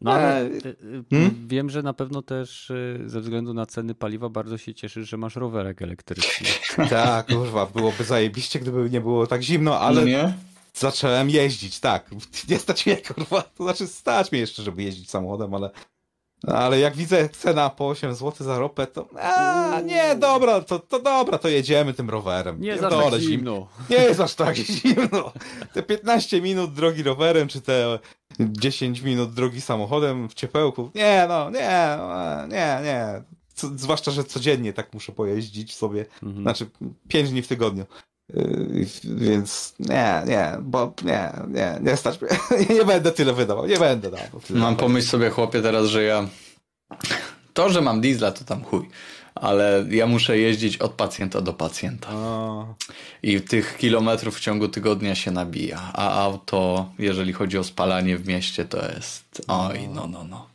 No 0.00 0.12
ale 0.12 0.44
y, 0.44 0.76
y, 0.84 1.04
hmm? 1.10 1.48
wiem, 1.48 1.70
że 1.70 1.82
na 1.82 1.92
pewno 1.92 2.22
też 2.22 2.72
ze 3.06 3.20
względu 3.20 3.54
na 3.54 3.66
ceny 3.66 3.94
paliwa 3.94 4.28
bardzo 4.28 4.58
się 4.58 4.74
cieszysz, 4.74 5.08
że 5.08 5.16
masz 5.16 5.36
rowerek 5.36 5.82
elektryczny. 5.82 6.48
Tak, 6.90 7.26
kurwa, 7.26 7.66
byłoby 7.66 8.04
zajebiście, 8.04 8.60
gdyby 8.60 8.90
nie 8.90 9.00
było 9.00 9.26
tak 9.26 9.42
zimno, 9.42 9.80
ale 9.80 10.00
No 10.00 10.06
nie? 10.06 10.34
zacząłem 10.74 11.30
jeździć, 11.30 11.80
tak. 11.80 12.10
Nie 12.48 12.58
stać 12.58 12.86
mnie, 12.86 12.96
kurwa. 12.96 13.42
To 13.42 13.64
znaczy 13.64 13.86
stać 13.86 14.32
mnie 14.32 14.40
jeszcze, 14.40 14.62
żeby 14.62 14.82
jeździć 14.82 15.10
samochodem, 15.10 15.54
ale 15.54 15.70
ale 16.46 16.80
jak 16.80 16.96
widzę 16.96 17.28
cena 17.28 17.70
po 17.70 17.88
8 17.88 18.14
zł 18.14 18.46
za 18.46 18.58
ropę, 18.58 18.86
to 18.86 19.08
a, 19.20 19.80
nie, 19.84 20.16
dobra, 20.16 20.60
to, 20.60 20.78
to 20.78 20.98
dobra, 21.00 21.38
to 21.38 21.48
jedziemy 21.48 21.94
tym 21.94 22.10
rowerem. 22.10 22.60
Nie 22.60 22.78
za 22.78 22.80
Pierdolę, 22.80 23.10
tak 23.10 23.20
zim- 23.20 23.28
zimno. 23.28 23.66
Nie 23.90 23.96
jest 23.96 24.20
aż 24.20 24.34
tak 24.34 24.56
zimno. 24.80 25.32
Te 25.72 25.82
15 25.82 26.40
minut 26.40 26.72
drogi 26.74 27.02
rowerem, 27.02 27.48
czy 27.48 27.60
te 27.60 27.98
10 28.40 29.00
minut 29.00 29.34
drogi 29.34 29.60
samochodem 29.60 30.28
w 30.28 30.34
ciepełku. 30.34 30.90
Nie, 30.94 31.26
no, 31.28 31.50
nie, 31.50 31.94
no, 31.98 32.46
nie, 32.46 32.78
nie. 32.84 33.22
Co, 33.54 33.66
zwłaszcza, 33.76 34.10
że 34.10 34.24
codziennie 34.24 34.72
tak 34.72 34.94
muszę 34.94 35.12
pojeździć 35.12 35.74
sobie. 35.74 36.06
Mhm. 36.22 36.42
Znaczy, 36.42 36.66
5 37.08 37.30
dni 37.30 37.42
w 37.42 37.48
tygodniu. 37.48 37.84
Yy, 38.34 38.86
Więc 39.04 39.74
nie, 39.78 40.22
nie, 40.26 40.52
bo 40.60 40.92
nie, 41.04 41.32
nie, 41.48 41.78
nie 41.82 41.96
stać 41.96 42.20
mnie. 42.20 42.30
Nie 42.76 42.84
będę 42.84 43.12
tyle 43.12 43.32
wydawał, 43.32 43.66
nie 43.66 43.78
będę 43.78 44.10
dawał. 44.10 44.40
Mam 44.50 44.76
pomyśl 44.76 45.08
sobie, 45.08 45.30
chłopie, 45.30 45.62
teraz, 45.62 45.86
że 45.86 46.02
ja. 46.02 46.28
To, 47.54 47.68
że 47.70 47.80
mam 47.80 48.00
diesla, 48.00 48.32
to 48.32 48.44
tam 48.44 48.64
chuj. 48.64 48.88
Ale 49.40 49.84
ja 49.90 50.06
muszę 50.06 50.38
jeździć 50.38 50.76
od 50.76 50.92
pacjenta 50.92 51.40
do 51.40 51.52
pacjenta. 51.52 52.08
I 53.22 53.40
tych 53.40 53.76
kilometrów 53.76 54.36
w 54.36 54.40
ciągu 54.40 54.68
tygodnia 54.68 55.14
się 55.14 55.30
nabija. 55.30 55.90
A 55.94 56.20
auto, 56.22 56.90
jeżeli 56.98 57.32
chodzi 57.32 57.58
o 57.58 57.64
spalanie 57.64 58.16
w 58.16 58.28
mieście, 58.28 58.64
to 58.64 58.88
jest. 58.94 59.42
Oj, 59.48 59.88
no, 59.88 60.06
no, 60.06 60.24
no. 60.24 60.46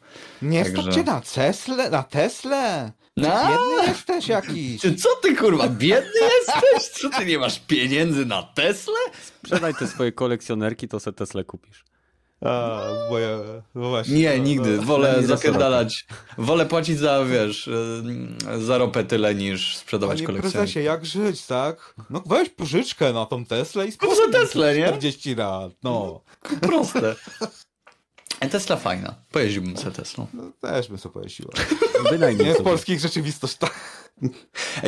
Nie 0.41 0.63
Także- 0.63 0.81
stać 0.81 0.95
cię 0.95 1.03
na 1.03 1.21
Teslę? 1.21 1.89
Na 1.89 2.03
Teslę? 2.03 2.91
Czy 3.17 3.23
Na? 3.27 3.47
biedny 3.49 3.87
jesteś 3.87 4.27
jakiś? 4.27 4.81
Co 4.81 5.09
ty 5.21 5.35
kurwa, 5.35 5.67
biedny 5.67 6.11
jesteś? 6.39 7.01
Co 7.01 7.09
ty 7.09 7.25
nie 7.25 7.39
masz 7.39 7.59
pieniędzy 7.59 8.25
na 8.25 8.43
Teslę? 8.43 8.97
Sprzedaj 9.37 9.73
te 9.75 9.87
swoje 9.87 10.11
kolekcjonerki, 10.11 10.87
to 10.87 10.99
se 10.99 11.13
Tesla 11.13 11.43
kupisz. 11.43 11.83
A, 12.41 12.81
bo 13.09 13.19
ja, 13.19 13.37
no 13.75 13.89
właśnie. 13.89 14.15
Nie, 14.15 14.37
no, 14.37 14.43
nigdy. 14.43 14.77
no. 14.77 14.83
Wolę 14.83 15.17
nie 15.21 15.27
zapierdalać. 15.27 16.05
Wolę 16.37 16.65
płacić 16.65 16.99
za, 16.99 17.25
wiesz, 17.25 17.67
y, 17.67 18.03
za 18.65 18.77
ropę 18.77 19.03
tyle 19.03 19.35
niż 19.35 19.77
sprzedawać 19.77 20.17
Panie 20.17 20.27
kolekcjonerki. 20.27 20.57
prezesie, 20.57 20.79
jak 20.83 21.05
żyć, 21.05 21.45
tak? 21.45 21.95
No 22.09 22.23
weź 22.25 22.49
pożyczkę 22.49 23.13
na 23.13 23.25
tą 23.25 23.45
Teslę 23.45 23.87
i 23.87 23.97
Kup 23.97 24.15
za 24.15 24.39
Teslę, 24.39 24.77
nie? 24.77 24.87
40 24.87 25.35
lat, 25.35 25.71
no. 25.83 26.21
Proste. 26.61 27.15
Tesla 28.51 28.75
fajna. 28.75 29.15
Pojeździłbym 29.31 29.77
sobie 29.77 29.91
Teslą. 29.91 30.27
no 30.33 30.43
też 30.61 30.87
bym 30.87 30.97
sobie 30.97 31.13
pojeździła. 31.13 31.53
Bynajmniej 32.11 32.47
Nie 32.47 32.53
w 32.55 32.63
polskich 32.63 32.99
rzeczywistościach. 32.99 34.00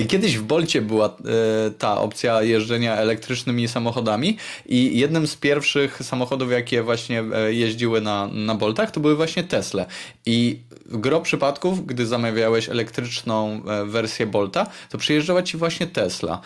Kiedyś 0.07 0.37
w 0.37 0.43
Bolcie 0.43 0.81
była 0.81 1.05
e, 1.05 1.71
ta 1.71 2.01
opcja 2.01 2.41
jeżdżenia 2.41 2.95
elektrycznymi 2.95 3.67
samochodami 3.67 4.37
i 4.65 4.99
jednym 4.99 5.27
z 5.27 5.35
pierwszych 5.35 6.03
samochodów, 6.03 6.51
jakie 6.51 6.83
właśnie 6.83 7.23
e, 7.35 7.53
jeździły 7.53 8.01
na, 8.01 8.27
na 8.27 8.55
Boltach, 8.55 8.91
to 8.91 8.99
były 8.99 9.15
właśnie 9.15 9.43
Tesla. 9.43 9.85
I 10.25 10.59
gro 10.85 11.21
przypadków, 11.21 11.85
gdy 11.85 12.05
zamawiałeś 12.05 12.69
elektryczną 12.69 13.61
e, 13.65 13.85
wersję 13.85 14.25
Bolta, 14.25 14.67
to 14.89 14.97
przyjeżdżała 14.97 15.43
ci 15.43 15.57
właśnie 15.57 15.87
Tesla. 15.87 16.41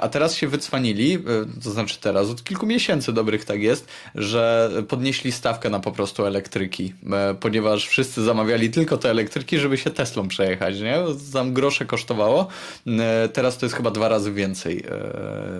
A 0.00 0.08
teraz 0.08 0.34
się 0.34 0.48
wycwanili, 0.48 1.18
to 1.64 1.70
znaczy 1.70 1.98
teraz, 2.00 2.28
od 2.28 2.44
kilku 2.44 2.66
miesięcy 2.66 3.12
dobrych 3.12 3.44
tak 3.44 3.62
jest, 3.62 3.88
że 4.14 4.70
podnieśli 4.88 5.32
stawkę 5.32 5.70
na 5.70 5.80
po 5.80 5.92
prostu 5.92 6.26
elektryki, 6.26 6.92
ponieważ 7.40 7.88
wszyscy 7.88 8.22
zamawiali 8.22 8.70
tylko 8.70 8.96
te 8.96 9.10
elektryki, 9.10 9.58
żeby 9.58 9.78
się 9.78 9.90
Teslą 9.90 10.28
przejechać, 10.28 10.80
nie? 10.80 10.98
Tam 11.32 11.52
grosze 11.52 11.84
kosztowało. 12.02 12.48
E, 12.86 13.28
Teraz 13.28 13.58
to 13.58 13.66
jest 13.66 13.76
chyba 13.76 13.90
dwa 13.90 14.08
razy 14.08 14.32
więcej 14.32 14.84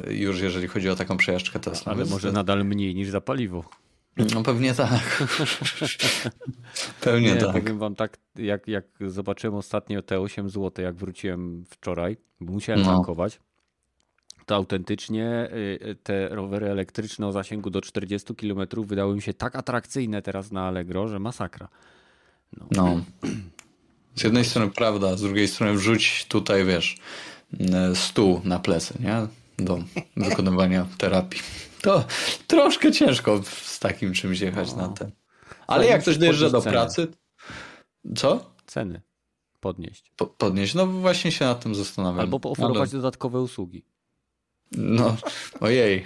e, 0.08 0.12
już, 0.14 0.40
jeżeli 0.40 0.68
chodzi 0.68 0.88
o 0.88 0.96
taką 0.96 1.16
przejażdżkę 1.16 1.60
Tesla. 1.60 1.92
Ale 1.92 2.04
może 2.04 2.32
nadal 2.32 2.64
mniej 2.64 2.94
niż 2.94 3.10
za 3.10 3.20
paliwo. 3.20 3.64
No 4.34 4.42
pewnie 4.42 4.74
tak. 4.74 5.24
pewnie 7.00 7.34
Nie, 7.34 7.40
tak. 7.40 7.52
powiem 7.52 7.78
wam 7.78 7.94
tak, 7.94 8.18
jak, 8.36 8.68
jak 8.68 8.84
zobaczyłem 9.06 9.54
ostatnio 9.56 10.02
te 10.02 10.20
8 10.20 10.50
zł, 10.50 10.84
jak 10.84 10.94
wróciłem 10.94 11.64
wczoraj, 11.70 12.16
bo 12.40 12.52
musiałem 12.52 12.82
No. 12.82 12.92
tankować, 12.94 13.40
to 14.46 14.54
autentycznie 14.54 15.48
y, 15.52 15.96
te 16.02 16.28
rowery 16.28 16.70
elektryczne 16.70 17.26
o 17.26 17.32
zasięgu 17.32 17.70
do 17.70 17.80
40 17.80 18.34
km 18.34 18.60
wydały 18.86 19.14
mi 19.14 19.22
się 19.22 19.34
tak 19.34 19.56
atrakcyjne 19.56 20.22
teraz 20.22 20.52
na 20.52 20.62
Allegro, 20.68 21.08
że 21.08 21.18
masakra. 21.18 21.68
No. 22.70 23.00
Z 24.14 24.24
jednej 24.24 24.44
strony 24.44 24.70
prawda, 24.70 25.16
z 25.16 25.20
drugiej 25.20 25.48
strony 25.48 25.74
wrzuć 25.74 26.26
tutaj, 26.28 26.64
wiesz, 26.64 26.96
e, 27.60 27.96
stół 27.96 28.40
na 28.44 28.58
plecy, 28.58 28.94
nie? 29.00 29.26
Do 29.64 29.78
wykonywania 30.16 30.86
terapii. 30.98 31.40
To 31.82 32.04
troszkę 32.46 32.92
ciężko 32.92 33.42
z 33.62 33.78
takim 33.78 34.12
czymś 34.12 34.40
jechać 34.40 34.74
na 34.74 34.88
ten. 34.88 35.10
Ale 35.66 35.86
jak 35.86 36.02
ktoś 36.02 36.18
dojeżdża 36.18 36.50
do 36.50 36.62
pracy, 36.62 37.08
Co? 38.16 38.52
Ceny 38.66 39.00
podnieść. 39.62 40.12
Po, 40.16 40.26
podnieść. 40.26 40.74
No 40.74 40.86
właśnie 40.86 41.32
się 41.32 41.44
nad 41.44 41.60
tym 41.60 41.74
zastanawiam. 41.74 42.20
Albo 42.20 42.50
oferować 42.50 42.90
ale... 42.90 43.02
dodatkowe 43.02 43.40
usługi. 43.40 43.84
No, 44.72 45.16
ojej. 45.60 46.04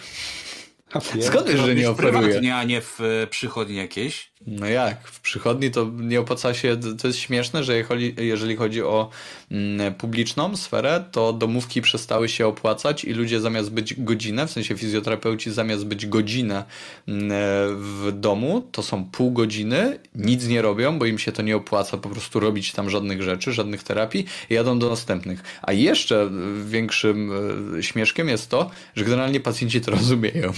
Skąd 1.20 1.48
wiesz, 1.48 1.60
że 1.60 1.74
nie 1.74 1.90
oferuje? 1.90 2.22
Prywatnie, 2.22 2.56
a 2.56 2.64
nie 2.64 2.80
w 2.80 3.00
e, 3.00 3.26
przychodni 3.26 3.76
jakieś? 3.76 4.32
No 4.46 4.66
jak? 4.66 5.08
W 5.08 5.20
przychodni 5.20 5.70
to 5.70 5.90
nie 5.96 6.20
opłaca 6.20 6.54
się. 6.54 6.76
To 6.98 7.06
jest 7.06 7.18
śmieszne, 7.18 7.64
że 7.64 7.84
jeżeli 8.18 8.56
chodzi 8.56 8.82
o 8.82 9.10
mm, 9.50 9.94
publiczną 9.94 10.56
sferę, 10.56 11.04
to 11.12 11.32
domówki 11.32 11.82
przestały 11.82 12.28
się 12.28 12.46
opłacać 12.46 13.04
i 13.04 13.12
ludzie 13.12 13.40
zamiast 13.40 13.70
być 13.70 13.94
godzinę, 14.00 14.46
w 14.46 14.50
sensie 14.50 14.76
fizjoterapeuci 14.76 15.50
zamiast 15.50 15.86
być 15.86 16.06
godzinę 16.06 16.64
mm, 17.08 17.30
w 17.76 18.12
domu, 18.12 18.68
to 18.72 18.82
są 18.82 19.04
pół 19.04 19.30
godziny, 19.30 19.98
nic 20.14 20.46
nie 20.46 20.62
robią, 20.62 20.98
bo 20.98 21.06
im 21.06 21.18
się 21.18 21.32
to 21.32 21.42
nie 21.42 21.56
opłaca 21.56 21.96
po 21.98 22.08
prostu 22.08 22.40
robić 22.40 22.72
tam 22.72 22.90
żadnych 22.90 23.22
rzeczy, 23.22 23.52
żadnych 23.52 23.82
terapii 23.82 24.26
i 24.50 24.54
jadą 24.54 24.78
do 24.78 24.90
następnych. 24.90 25.42
A 25.62 25.72
jeszcze 25.72 26.30
większym 26.66 27.32
e, 27.78 27.82
śmieszkiem 27.82 28.28
jest 28.28 28.50
to, 28.50 28.70
że 28.96 29.04
generalnie 29.04 29.40
pacjenci 29.40 29.80
to 29.80 29.90
rozumieją. 29.96 30.52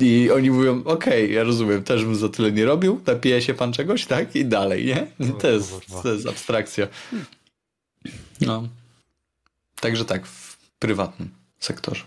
I 0.00 0.30
oni 0.30 0.50
mówią, 0.50 0.82
okej, 0.84 1.24
okay, 1.24 1.34
ja 1.34 1.44
rozumiem, 1.44 1.84
też 1.84 2.04
bym 2.04 2.16
za 2.16 2.28
tyle 2.28 2.52
nie 2.52 2.64
robił, 2.64 3.00
napije 3.06 3.42
się 3.42 3.54
pan 3.54 3.72
czegoś, 3.72 4.06
tak? 4.06 4.36
I 4.36 4.44
dalej, 4.44 4.86
nie? 4.86 5.06
To 5.40 5.48
jest, 5.48 5.72
to 6.02 6.12
jest 6.12 6.26
abstrakcja. 6.26 6.88
No. 8.40 8.68
Także 9.80 10.04
tak, 10.04 10.26
w 10.26 10.56
prywatnym 10.78 11.30
sektorze. 11.58 12.04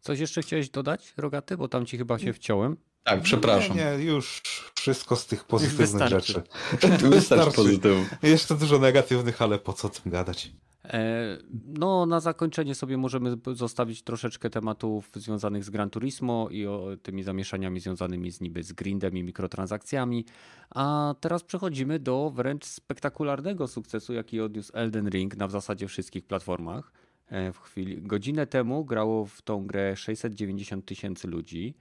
Coś 0.00 0.18
jeszcze 0.18 0.42
chciałeś 0.42 0.70
dodać, 0.70 1.14
Rogaty? 1.16 1.56
Bo 1.56 1.68
tam 1.68 1.86
ci 1.86 1.98
chyba 1.98 2.18
się 2.18 2.32
wciąłem. 2.32 2.76
Tak, 3.04 3.22
przepraszam. 3.22 3.76
Nie, 3.76 3.96
nie 3.98 4.04
już 4.04 4.42
wszystko 4.74 5.16
z 5.16 5.26
tych 5.26 5.44
pozytywnych 5.44 5.88
wystarczy. 5.88 6.32
rzeczy. 6.32 6.42
Wystarczy, 6.72 7.08
wystarczy 7.08 7.56
pozytywów. 7.56 8.06
Jeszcze 8.22 8.54
dużo 8.54 8.78
negatywnych, 8.78 9.42
ale 9.42 9.58
po 9.58 9.72
co 9.72 9.88
tym 9.88 10.12
gadać? 10.12 10.52
E, 10.84 11.38
no, 11.66 12.06
na 12.06 12.20
zakończenie 12.20 12.74
sobie 12.74 12.96
możemy 12.96 13.36
zostawić 13.52 14.02
troszeczkę 14.02 14.50
tematów 14.50 15.10
związanych 15.14 15.64
z 15.64 15.70
Gran 15.70 15.90
Turismo 15.90 16.48
i 16.50 16.66
o 16.66 16.88
tymi 17.02 17.22
zamieszaniami 17.22 17.80
związanymi 17.80 18.30
z 18.30 18.40
niby 18.40 18.62
z 18.62 18.72
grindem 18.72 19.16
i 19.16 19.22
mikrotransakcjami. 19.22 20.24
A 20.70 21.14
teraz 21.20 21.42
przechodzimy 21.42 21.98
do 21.98 22.30
wręcz 22.34 22.64
spektakularnego 22.64 23.68
sukcesu, 23.68 24.12
jaki 24.12 24.40
odniósł 24.40 24.72
Elden 24.74 25.08
Ring 25.08 25.36
na 25.36 25.48
w 25.48 25.50
zasadzie 25.50 25.88
wszystkich 25.88 26.26
platformach. 26.26 26.92
E, 27.26 27.52
w 27.52 27.58
chwili, 27.58 28.02
godzinę 28.02 28.46
temu 28.46 28.84
grało 28.84 29.26
w 29.26 29.42
tą 29.42 29.66
grę 29.66 29.96
690 29.96 30.86
tysięcy 30.86 31.28
ludzi. 31.28 31.74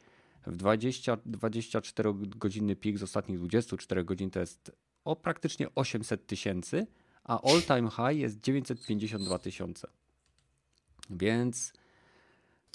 W 0.47 0.57
20, 0.57 1.17
24 1.25 2.13
godziny 2.15 2.75
pik 2.75 2.97
z 2.97 3.03
ostatnich 3.03 3.39
24 3.39 4.03
godzin 4.03 4.29
to 4.29 4.39
jest 4.39 4.71
o 5.05 5.15
praktycznie 5.15 5.67
800 5.75 6.27
tysięcy 6.27 6.87
a 7.23 7.41
all 7.41 7.61
time 7.61 7.89
high 7.89 8.19
jest 8.19 8.39
952 8.39 9.39
tysiące. 9.39 9.87
Więc 11.09 11.73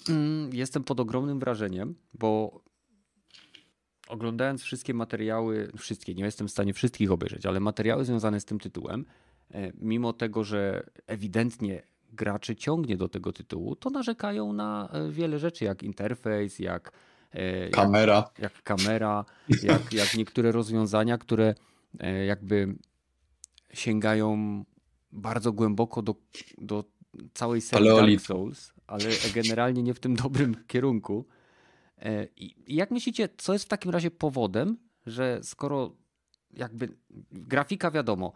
mm, 0.09 0.50
jestem 0.54 0.85
pod 0.85 1.00
ogromnym 1.00 1.38
wrażeniem, 1.38 1.94
bo 2.14 2.61
oglądając 4.09 4.62
wszystkie 4.62 4.94
materiały, 4.94 5.72
wszystkie, 5.76 6.14
nie 6.14 6.24
jestem 6.24 6.48
w 6.48 6.50
stanie 6.50 6.74
wszystkich 6.74 7.12
obejrzeć, 7.12 7.46
ale 7.46 7.61
materiały 7.61 8.04
związane 8.04 8.40
z 8.40 8.44
tym 8.44 8.59
tytułem, 8.59 9.04
e, 9.50 9.72
mimo 9.74 10.12
tego, 10.12 10.44
że 10.44 10.90
ewidentnie 11.07 11.83
graczy 12.12 12.57
ciągnie 12.57 12.96
do 12.96 13.09
tego 13.09 13.33
tytułu, 13.33 13.76
to 13.76 13.90
narzekają 13.90 14.52
na 14.52 14.88
e, 14.92 15.11
wiele 15.11 15.38
rzeczy, 15.38 15.64
jak 15.64 15.83
interfejs, 15.83 16.59
jak 16.59 16.92
kamera, 17.72 18.14
jak, 18.14 18.38
jak 18.38 18.62
kamera, 18.62 19.24
jak, 19.62 19.92
jak 20.02 20.14
niektóre 20.14 20.52
rozwiązania, 20.52 21.18
które 21.18 21.54
jakby 22.26 22.74
sięgają 23.74 24.64
bardzo 25.12 25.52
głęboko 25.52 26.02
do, 26.02 26.14
do 26.58 26.84
całej 27.34 27.60
serii 27.60 27.88
Dark 27.88 28.20
Souls, 28.20 28.72
ale 28.86 29.04
generalnie 29.34 29.82
nie 29.82 29.94
w 29.94 30.00
tym 30.00 30.16
dobrym 30.16 30.64
kierunku. 30.66 31.26
E, 31.98 32.28
I 32.36 32.74
jak 32.76 32.90
myślicie, 32.90 33.28
co 33.36 33.52
jest 33.52 33.64
w 33.64 33.68
takim 33.68 33.90
razie 33.90 34.10
powodem, 34.10 34.76
że 35.06 35.40
skoro 35.42 35.96
jakby 36.50 36.88
grafika 37.32 37.90
wiadomo, 37.90 38.32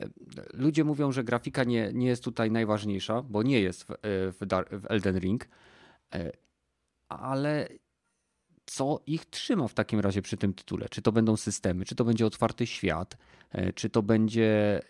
e, 0.00 0.08
ludzie 0.52 0.84
mówią, 0.84 1.12
że 1.12 1.24
grafika 1.24 1.64
nie, 1.64 1.90
nie 1.92 2.06
jest 2.06 2.24
tutaj 2.24 2.50
najważniejsza, 2.50 3.22
bo 3.22 3.42
nie 3.42 3.60
jest 3.60 3.84
w, 3.84 3.90
e, 3.90 3.96
w, 4.32 4.46
Dar 4.46 4.66
w 4.70 4.86
Elden 4.90 5.18
Ring, 5.18 5.48
ale 7.08 7.68
co 8.74 9.00
ich 9.06 9.24
trzyma 9.24 9.68
w 9.68 9.74
takim 9.74 10.00
razie 10.00 10.22
przy 10.22 10.36
tym 10.36 10.54
tytule? 10.54 10.88
Czy 10.88 11.02
to 11.02 11.12
będą 11.12 11.36
systemy, 11.36 11.84
czy 11.84 11.94
to 11.94 12.04
będzie 12.04 12.26
otwarty 12.26 12.66
świat, 12.66 13.16
e, 13.50 13.72
czy 13.72 13.90
to 13.90 14.02
będzie, 14.02 14.80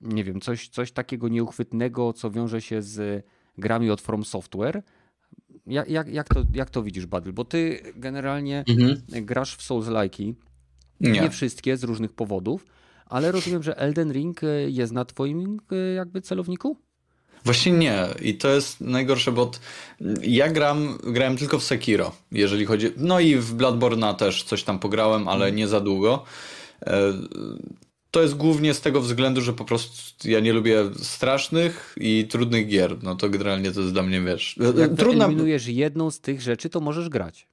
nie 0.00 0.24
wiem, 0.24 0.40
coś, 0.40 0.68
coś 0.68 0.92
takiego 0.92 1.28
nieuchwytnego, 1.28 2.12
co 2.12 2.30
wiąże 2.30 2.62
się 2.62 2.82
z 2.82 3.24
grami 3.58 3.90
od 3.90 4.00
From 4.00 4.24
Software? 4.24 4.82
Jak, 5.66 5.88
jak, 5.88 6.08
jak, 6.08 6.28
to, 6.28 6.42
jak 6.54 6.70
to 6.70 6.82
widzisz, 6.82 7.06
Badl? 7.06 7.32
Bo 7.32 7.44
ty 7.44 7.80
generalnie 7.96 8.64
mhm. 8.68 9.02
grasz 9.24 9.56
w 9.56 9.62
Souls-like'i, 9.62 10.34
nie. 11.00 11.10
nie 11.10 11.30
wszystkie 11.30 11.76
z 11.76 11.84
różnych 11.84 12.12
powodów, 12.12 12.66
ale 13.06 13.32
rozumiem, 13.32 13.62
że 13.62 13.78
Elden 13.78 14.12
Ring 14.12 14.44
e, 14.44 14.70
jest 14.70 14.92
na 14.92 15.04
twoim 15.04 15.60
e, 15.72 15.76
jakby 15.76 16.20
celowniku? 16.20 16.76
Właśnie 17.46 17.72
nie. 17.72 18.06
I 18.22 18.34
to 18.34 18.48
jest 18.48 18.80
najgorsze, 18.80 19.32
bo 19.32 19.50
ja 20.22 20.48
gram, 20.48 20.98
grałem 21.02 21.36
tylko 21.36 21.58
w 21.58 21.64
Sekiro, 21.64 22.12
jeżeli 22.32 22.66
chodzi. 22.66 22.90
No 22.96 23.20
i 23.20 23.36
w 23.36 23.56
Bloodborne'a 23.56 24.14
też 24.14 24.42
coś 24.42 24.62
tam 24.62 24.78
pograłem, 24.78 25.28
ale 25.28 25.52
nie 25.52 25.68
za 25.68 25.80
długo. 25.80 26.24
E, 26.86 27.12
to 28.10 28.22
jest 28.22 28.34
głównie 28.34 28.74
z 28.74 28.80
tego 28.80 29.00
względu, 29.00 29.40
że 29.40 29.52
po 29.52 29.64
prostu 29.64 30.30
ja 30.30 30.40
nie 30.40 30.52
lubię 30.52 30.90
strasznych 31.02 31.96
i 32.00 32.26
trudnych 32.30 32.68
gier. 32.68 33.02
No 33.02 33.14
to 33.14 33.28
generalnie 33.28 33.72
to 33.72 33.80
jest 33.80 33.92
dla 33.92 34.02
mnie, 34.02 34.20
wiesz... 34.20 34.58
E, 34.76 34.80
jak 34.80 34.94
trudna... 34.94 35.24
eliminujesz 35.24 35.66
jedną 35.66 36.10
z 36.10 36.20
tych 36.20 36.42
rzeczy, 36.42 36.70
to 36.70 36.80
możesz 36.80 37.08
grać. 37.08 37.48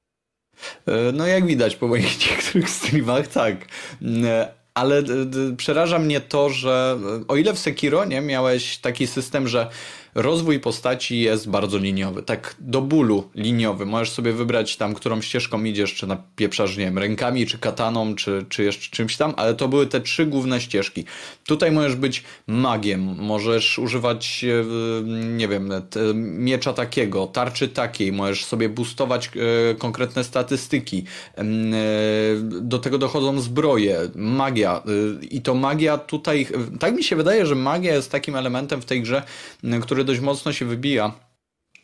E, 0.86 1.12
no 1.12 1.27
jak 1.27 1.45
widać 1.45 1.75
po 1.75 1.88
moich 1.88 2.19
niektórych 2.32 2.69
streamach, 2.69 3.27
tak. 3.27 3.65
Ale 4.73 5.03
przeraża 5.57 5.99
mnie 5.99 6.21
to, 6.21 6.49
że 6.49 6.99
o 7.27 7.36
ile 7.36 7.53
w 7.53 7.59
Sekiro 7.59 8.05
nie 8.05 8.21
miałeś 8.21 8.77
taki 8.77 9.07
system, 9.07 9.47
że 9.47 9.69
rozwój 10.15 10.60
postaci 10.60 11.19
jest 11.19 11.49
bardzo 11.49 11.78
liniowy, 11.78 12.23
tak 12.23 12.56
do 12.60 12.82
bólu 12.82 13.30
liniowy. 13.36 13.86
Możesz 13.86 14.12
sobie 14.12 14.34
wybrać 14.34 14.78
tam, 14.78 14.93
którą 14.93 15.21
ścieżką 15.21 15.63
idziesz, 15.63 15.93
czy 15.93 16.08
napieprzasz, 16.08 16.78
nie 16.78 16.86
wiem, 16.86 16.97
rękami, 16.97 17.45
czy 17.45 17.58
kataną, 17.58 18.15
czy, 18.15 18.45
czy 18.49 18.63
jeszcze 18.63 18.95
czymś 18.95 19.17
tam, 19.17 19.34
ale 19.38 19.54
to 19.54 19.67
były 19.67 19.88
te 19.88 20.02
trzy 20.02 20.26
główne 20.26 20.62
ścieżki. 20.62 21.06
Tutaj 21.45 21.71
możesz 21.71 21.95
być 21.95 22.23
magiem, 22.47 23.15
możesz 23.19 23.80
używać, 23.80 24.45
e, 24.45 25.04
nie 25.38 25.47
wiem, 25.47 25.69
miecza 26.23 26.73
takiego, 26.73 27.28
tarczy 27.28 27.67
takiej, 27.67 28.12
możesz 28.12 28.45
sobie 28.45 28.69
boostować 28.69 29.28
e, 29.28 29.76
konkretne 29.76 30.23
statystyki. 30.23 31.04
E, 31.38 31.43
do 32.62 32.80
tego 32.80 32.97
dochodzą 32.97 33.39
zbroje, 33.39 33.99
magia 34.15 34.84
i 35.32 35.41
to 35.41 35.56
magia 35.56 35.97
tutaj, 35.97 36.47
tak 36.80 36.95
mi 36.95 37.04
się 37.04 37.15
wydaje, 37.15 37.45
że 37.45 37.56
magia 37.56 37.93
jest 37.93 38.12
takim 38.12 38.36
elementem 38.36 38.82
w 38.82 38.86
tej 38.86 39.02
grze, 39.02 39.23
który 39.82 40.02
który 40.03 40.15
dość 40.15 40.25
mocno 40.25 40.53
się 40.53 40.65
wybija 40.65 41.13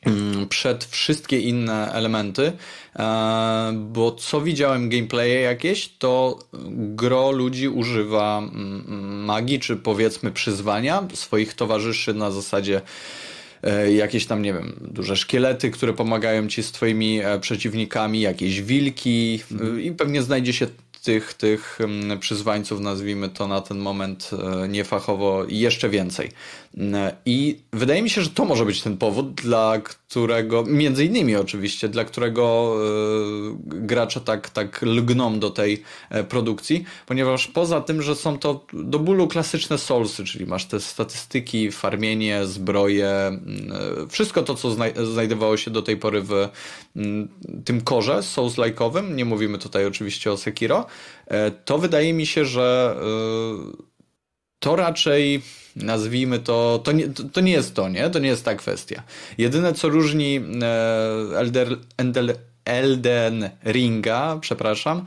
mm, 0.06 0.48
przed 0.48 0.86
wszystkie 0.86 1.40
inne 1.40 1.92
elementy, 1.94 2.52
e, 2.96 3.74
bo 3.76 4.12
co 4.12 4.42
widziałem 4.42 4.90
gameplaye 4.90 5.42
jakieś, 5.42 5.90
to 5.98 6.40
gro 6.74 7.32
ludzi 7.32 7.68
używa 7.68 8.38
mm, 8.38 9.26
magii, 9.26 9.60
czy 9.60 9.76
powiedzmy 9.76 10.32
przyzwania 10.32 11.08
swoich 11.14 11.54
towarzyszy 11.54 12.14
na 12.14 12.32
zasadzie 12.32 12.82
e, 13.64 13.94
jakieś 13.94 14.26
tam, 14.26 14.42
nie 14.42 14.54
wiem, 14.54 14.76
duże 14.82 15.16
szkielety, 15.16 15.72
które 15.72 15.94
pomagają 15.94 16.48
ci 16.48 16.64
z 16.64 16.72
twoimi 16.72 17.20
e, 17.20 17.40
przeciwnikami, 17.40 18.22
jakieś 18.22 18.62
wilki 18.62 19.40
i 19.84 19.92
pewnie 19.92 20.22
znajdzie 20.22 20.54
się 20.54 20.68
tych, 21.04 21.34
tych 21.34 21.82
mm, 21.82 22.20
przyzwańców, 22.20 22.80
nazwijmy 22.80 23.30
to 23.30 23.48
na 23.48 23.62
ten 23.62 23.78
moment 23.78 24.32
niefachowo, 24.70 25.46
jeszcze 25.50 25.90
więcej. 25.90 26.30
I 27.26 27.60
wydaje 27.74 28.02
mi 28.02 28.10
się, 28.10 28.22
że 28.22 28.30
to 28.30 28.46
może 28.46 28.66
być 28.66 28.82
ten 28.82 28.98
powód, 28.98 29.34
dla 29.34 29.80
którego, 29.84 30.64
między 30.64 31.06
innymi 31.06 31.36
oczywiście, 31.36 31.90
dla 31.90 32.06
którego 32.06 32.76
e, 32.76 33.58
gracze 33.66 34.22
tak, 34.22 34.50
tak 34.50 34.82
lgną 34.82 35.40
do 35.40 35.50
tej 35.50 35.84
e, 36.10 36.24
produkcji, 36.24 36.86
ponieważ 37.06 37.48
poza 37.48 37.82
tym, 37.82 38.02
że 38.02 38.16
są 38.16 38.40
to 38.40 38.66
do 38.74 39.00
bólu 39.00 39.28
klasyczne 39.28 39.78
Soulsy, 39.78 40.24
czyli 40.24 40.46
masz 40.46 40.66
te 40.66 40.80
statystyki, 40.80 41.72
farmienie, 41.72 42.46
zbroje, 42.46 43.08
e, 43.08 43.40
wszystko 44.10 44.44
to, 44.44 44.56
co 44.56 44.76
znajdowało 45.06 45.58
się 45.58 45.72
do 45.72 45.82
tej 45.82 45.98
pory 45.98 46.22
w 46.22 46.50
tym 47.66 47.82
korze 47.82 48.20
Souls-like'owym, 48.20 49.16
nie 49.16 49.26
mówimy 49.26 49.58
tutaj 49.58 49.86
oczywiście 49.86 50.32
o 50.32 50.38
Sekiro, 50.38 50.86
to 51.66 51.78
wydaje 51.78 52.14
mi 52.14 52.26
się, 52.26 52.46
że 52.46 52.96
to 54.60 54.76
raczej 54.76 55.42
nazwijmy 55.84 56.40
to, 56.40 56.82
to 56.84 56.92
nie, 56.92 57.08
to 57.10 57.42
nie 57.42 57.52
jest 57.52 57.76
to, 57.76 57.90
nie? 57.90 58.10
To 58.10 58.20
nie 58.20 58.28
jest 58.30 58.46
ta 58.46 58.56
kwestia. 58.56 59.04
Jedyne, 59.38 59.74
co 59.74 59.90
różni 59.90 60.42
e, 60.62 61.38
Elder, 61.38 61.78
Endel, 61.98 62.36
Elden 62.66 63.50
Ringa, 63.66 64.38
przepraszam, 64.42 65.06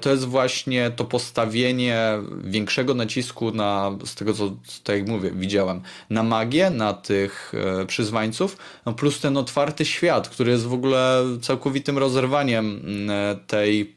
to 0.00 0.10
jest 0.10 0.24
właśnie 0.24 0.90
to 0.90 1.04
postawienie 1.04 2.18
większego 2.44 2.94
nacisku 2.94 3.50
na, 3.50 3.90
z 4.04 4.14
tego 4.14 4.34
co, 4.34 4.56
tak 4.84 4.96
jak 4.98 5.08
mówię, 5.08 5.30
widziałem, 5.34 5.80
na 6.10 6.22
magię, 6.22 6.70
na 6.70 6.92
tych 6.92 7.52
e, 7.54 7.86
przyzwańców, 7.86 8.56
no 8.86 8.92
plus 8.92 9.20
ten 9.20 9.36
otwarty 9.36 9.84
świat, 9.84 10.28
który 10.28 10.52
jest 10.52 10.66
w 10.66 10.72
ogóle 10.72 11.24
całkowitym 11.42 11.98
rozerwaniem 11.98 12.80
e, 13.10 13.36
tej 13.46 13.95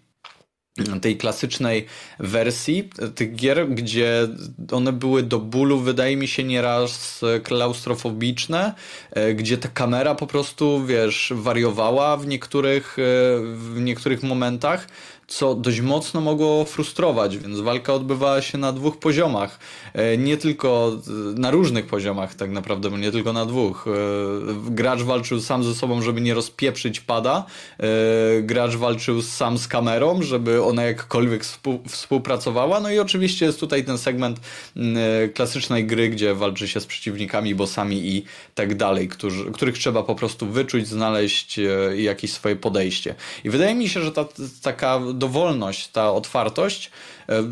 tej 1.01 1.17
klasycznej 1.17 1.85
wersji 2.19 2.89
tych 3.15 3.35
gier, 3.35 3.69
gdzie 3.69 4.27
one 4.71 4.93
były 4.93 5.23
do 5.23 5.39
bólu, 5.39 5.79
wydaje 5.79 6.17
mi 6.17 6.27
się, 6.27 6.43
nieraz 6.43 7.21
klaustrofobiczne, 7.43 8.73
e, 9.11 9.33
gdzie 9.33 9.57
ta 9.57 9.69
kamera 9.69 10.15
po 10.15 10.27
prostu, 10.27 10.85
wiesz, 10.85 11.33
wariowała 11.35 12.17
w 12.17 12.27
niektórych, 12.27 12.97
e, 12.99 13.01
w 13.55 13.81
niektórych 13.81 14.23
momentach 14.23 14.87
co 15.29 15.55
dość 15.55 15.81
mocno 15.81 16.21
mogło 16.21 16.65
frustrować, 16.65 17.37
więc 17.37 17.59
walka 17.59 17.93
odbywała 17.93 18.41
się 18.41 18.57
na 18.57 18.71
dwóch 18.71 18.97
poziomach. 18.97 19.59
E, 19.93 20.17
nie 20.17 20.37
tylko 20.37 20.97
na 21.35 21.51
różnych 21.51 21.87
poziomach, 21.87 22.35
tak 22.35 22.51
naprawdę, 22.51 22.89
nie 22.89 23.11
tylko 23.11 23.33
na 23.33 23.45
dwóch. 23.45 23.85
E, 23.87 23.91
gracz 24.71 25.01
walczył 25.01 25.41
sam 25.41 25.63
ze 25.63 25.75
sobą, 25.75 26.01
żeby 26.01 26.21
nie 26.21 26.33
rozpieprzyć 26.33 26.99
pada. 26.99 27.45
E, 27.79 28.41
gracz 28.41 28.75
walczył 28.75 29.21
sam 29.21 29.57
z 29.57 29.67
kamerą, 29.67 30.21
żeby 30.21 30.63
ona 30.63 30.83
jakkolwiek 30.83 31.45
współpracowała. 31.87 32.79
No 32.79 32.91
i 32.91 32.99
oczywiście 32.99 33.45
jest 33.45 33.59
tutaj 33.59 33.83
ten 33.83 33.97
segment 33.97 34.39
klasycznej 35.33 35.85
gry, 35.85 36.09
gdzie 36.09 36.35
walczy 36.35 36.67
się 36.67 36.79
z 36.79 36.85
przeciwnikami, 36.85 37.55
bossami 37.55 38.15
i 38.15 38.25
tak 38.55 38.75
dalej, 38.75 39.09
których 39.53 39.77
trzeba 39.77 40.03
po 40.03 40.15
prostu 40.15 40.47
wyczuć, 40.47 40.87
znaleźć 40.87 41.59
jakieś 41.95 42.33
swoje 42.33 42.55
podejście. 42.55 43.15
I 43.43 43.49
wydaje 43.49 43.75
mi 43.75 43.89
się, 43.89 44.01
że 44.01 44.11
ta 44.11 44.25
taka 44.61 44.99
dowolność, 45.19 45.87
ta 45.87 46.11
otwartość, 46.11 46.91
e, 47.29 47.43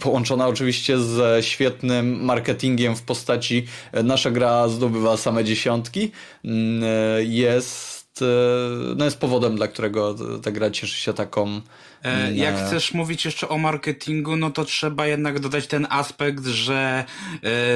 połączona 0.00 0.48
oczywiście 0.48 0.98
ze 0.98 1.42
świetnym 1.42 2.24
marketingiem 2.24 2.96
w 2.96 3.02
postaci 3.02 3.66
e, 3.92 4.02
nasza 4.02 4.30
gra 4.30 4.68
zdobywa 4.68 5.16
same 5.16 5.44
dziesiątki, 5.44 6.12
e, 6.44 6.48
jest, 7.24 8.00
no 8.96 9.04
jest 9.04 9.18
powodem, 9.18 9.56
dla 9.56 9.68
którego 9.68 10.14
ta 10.42 10.50
gra 10.50 10.70
cieszy 10.70 10.96
się 10.96 11.12
taką 11.12 11.60
jak 12.34 12.66
chcesz 12.66 12.94
mówić 12.94 13.24
jeszcze 13.24 13.48
o 13.48 13.58
marketingu, 13.58 14.36
no 14.36 14.50
to 14.50 14.64
trzeba 14.64 15.06
jednak 15.06 15.40
dodać 15.40 15.66
ten 15.66 15.86
aspekt, 15.90 16.46
że 16.46 17.04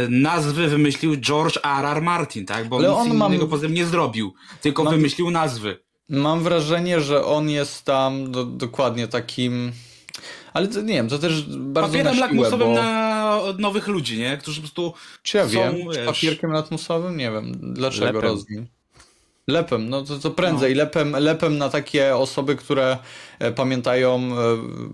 nazwy 0.08 0.68
wymyślił 0.68 1.16
George 1.16 1.56
R. 1.56 1.84
R. 1.84 2.02
Martin, 2.02 2.46
tak? 2.46 2.68
Bo 2.68 2.76
Ale 2.76 2.88
nic 2.88 2.98
on 2.98 3.06
innego 3.06 3.28
mam... 3.28 3.48
poza 3.48 3.62
tym 3.62 3.74
nie 3.74 3.86
zrobił, 3.86 4.34
tylko 4.60 4.84
wymyślił 4.84 5.30
nazwy. 5.30 5.83
Mam 6.08 6.42
wrażenie, 6.42 7.00
że 7.00 7.24
on 7.24 7.50
jest 7.50 7.84
tam 7.84 8.32
do, 8.32 8.44
dokładnie 8.44 9.08
takim. 9.08 9.72
Ale 10.52 10.68
to, 10.68 10.80
nie 10.80 10.94
wiem, 10.94 11.08
to 11.08 11.18
też 11.18 11.42
bardzo 11.42 11.88
Papierem 11.90 12.06
na 12.06 12.12
siłę, 12.14 12.26
lakmusowym 12.26 12.68
bo... 12.68 12.74
na 12.74 13.40
nowych 13.58 13.88
ludzi, 13.88 14.18
nie? 14.18 14.36
Którzy 14.36 14.56
po 14.56 14.62
prostu 14.62 14.94
Czy 15.22 15.36
ja 15.36 15.44
są, 15.44 15.50
wiem, 15.50 15.74
wiesz... 15.74 16.06
papierkiem 16.06 16.50
lakmusowym? 16.50 17.16
Nie 17.16 17.30
wiem, 17.30 17.52
dlaczego 17.74 18.20
rozwin. 18.20 18.66
Lepem, 19.48 19.88
no 19.88 20.02
to, 20.02 20.18
to 20.18 20.30
prędzej. 20.30 20.74
No. 20.74 20.78
Lepem, 20.78 21.12
lepem 21.12 21.58
na 21.58 21.68
takie 21.68 22.16
osoby, 22.16 22.56
które 22.56 22.98
e, 23.38 23.52
pamiętają 23.52 24.16
e, 24.16 24.32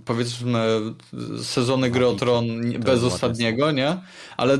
powiedzmy 0.05 0.81
sezony 1.43 1.91
gry 1.91 2.07
o 2.07 2.13
Tron 2.13 2.73
bez 2.73 3.05
ostatniego, 3.05 3.71
nie? 3.71 3.97
Ale 4.37 4.59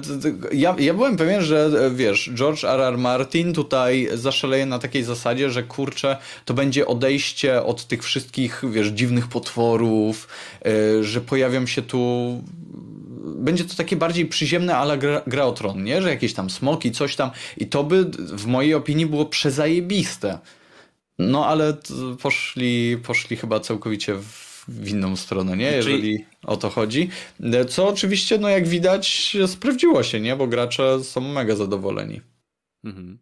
ja, 0.53 0.77
ja 0.79 0.95
byłem 0.95 1.17
pewien, 1.17 1.43
że 1.43 1.71
e, 1.87 1.91
wiesz, 1.91 2.31
George 2.35 2.65
R. 2.65 2.81
R. 2.81 2.99
Martin 2.99 3.53
tutaj 3.53 4.09
zaszaleje 4.15 4.67
na 4.67 4.79
takiej 4.79 5.03
zasadzie, 5.03 5.51
że 5.51 5.63
kurczę, 5.63 6.17
to 6.45 6.55
będzie 6.55 6.87
odejście 6.87 7.63
od 7.63 7.87
tych 7.87 8.05
wszystkich, 8.05 8.63
wiesz, 8.71 8.89
dziwnych 8.89 9.29
potworów, 9.29 10.29
że 11.01 11.21
pojawią 11.21 11.67
się 11.67 11.83
tu 11.83 12.43
będzie 13.21 13.65
to 13.65 13.75
takie 13.75 13.97
bardziej 13.97 14.27
przyziemne, 14.27 14.77
ale 14.77 14.99
gra, 14.99 15.23
gra 15.27 15.45
o 15.45 15.53
tron, 15.53 15.85
nie? 15.85 16.03
Że 16.03 16.11
jakieś 16.11 16.35
tam 16.35 16.51
smoki, 16.51 16.93
coś 16.93 17.17
tam. 17.17 17.31
I 17.57 17.67
to 17.67 17.85
by 17.85 18.05
w 18.15 18.47
mojej 18.47 18.75
opinii 18.75 19.07
było 19.07 19.27
przezajebiste. 19.27 20.39
No 21.19 21.47
ale 21.47 21.77
poszli, 22.23 22.99
poszli 23.03 23.37
chyba 23.37 23.61
całkowicie 23.61 24.15
w, 24.15 24.65
w 24.69 24.89
inną 24.89 25.17
stronę, 25.17 25.57
nie? 25.57 25.73
Jeżeli 25.73 26.25
o 26.43 26.57
to 26.57 26.71
chodzi. 26.71 27.09
Co 27.69 27.89
oczywiście, 27.89 28.39
no 28.39 28.49
jak 28.49 28.69
widać, 28.69 29.37
sprawdziło 29.47 30.03
się, 30.03 30.21
nie? 30.21 30.37
Bo 30.37 30.47
gracze 30.47 31.05
są 31.05 31.21
mega 31.21 31.57
zadowoleni. 31.57 32.21
Mhm. 32.85 33.19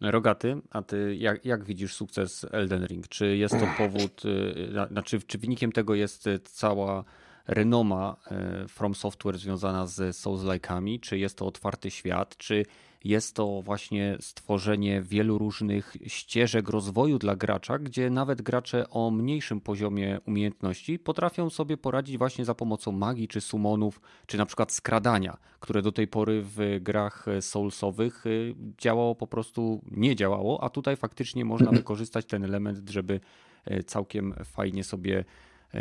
Rogaty, 0.00 0.56
a 0.70 0.82
ty 0.82 1.16
jak, 1.18 1.44
jak 1.44 1.64
widzisz 1.64 1.94
sukces 1.94 2.46
Elden 2.50 2.86
Ring? 2.86 3.08
Czy 3.08 3.36
jest 3.36 3.54
to 3.54 3.66
powód, 3.78 4.24
y, 4.24 4.88
znaczy 4.90 5.20
czy 5.26 5.38
wynikiem 5.38 5.72
tego 5.72 5.94
jest 5.94 6.28
cała 6.44 7.04
renoma 7.46 8.16
e, 8.30 8.68
From 8.68 8.94
Software 8.94 9.38
związana 9.38 9.86
z 9.86 10.16
Souls-like'ami, 10.16 11.00
czy 11.00 11.18
jest 11.18 11.38
to 11.38 11.46
otwarty 11.46 11.90
świat, 11.90 12.36
czy 12.36 12.64
jest 13.04 13.36
to 13.36 13.62
właśnie 13.62 14.16
stworzenie 14.20 15.02
wielu 15.02 15.38
różnych 15.38 15.96
ścieżek 16.06 16.68
rozwoju 16.68 17.18
dla 17.18 17.36
gracza, 17.36 17.78
gdzie 17.78 18.10
nawet 18.10 18.42
gracze 18.42 18.90
o 18.90 19.10
mniejszym 19.10 19.60
poziomie 19.60 20.20
umiejętności 20.26 20.98
potrafią 20.98 21.50
sobie 21.50 21.76
poradzić 21.76 22.18
właśnie 22.18 22.44
za 22.44 22.54
pomocą 22.54 22.92
magii 22.92 23.28
czy 23.28 23.40
summonów, 23.40 24.00
czy 24.26 24.38
na 24.38 24.46
przykład 24.46 24.72
skradania, 24.72 25.36
które 25.60 25.82
do 25.82 25.92
tej 25.92 26.08
pory 26.08 26.42
w 26.42 26.78
grach 26.80 27.26
soulsowych 27.40 28.26
y, 28.26 28.54
działało 28.78 29.14
po 29.14 29.26
prostu 29.26 29.82
nie 29.90 30.16
działało, 30.16 30.64
a 30.64 30.70
tutaj 30.70 30.96
faktycznie 30.96 31.44
można 31.44 31.70
wykorzystać 31.80 32.26
ten 32.26 32.44
element, 32.44 32.90
żeby 32.90 33.20
e, 33.64 33.82
całkiem 33.82 34.34
fajnie 34.44 34.84
sobie 34.84 35.18
E, 35.18 35.24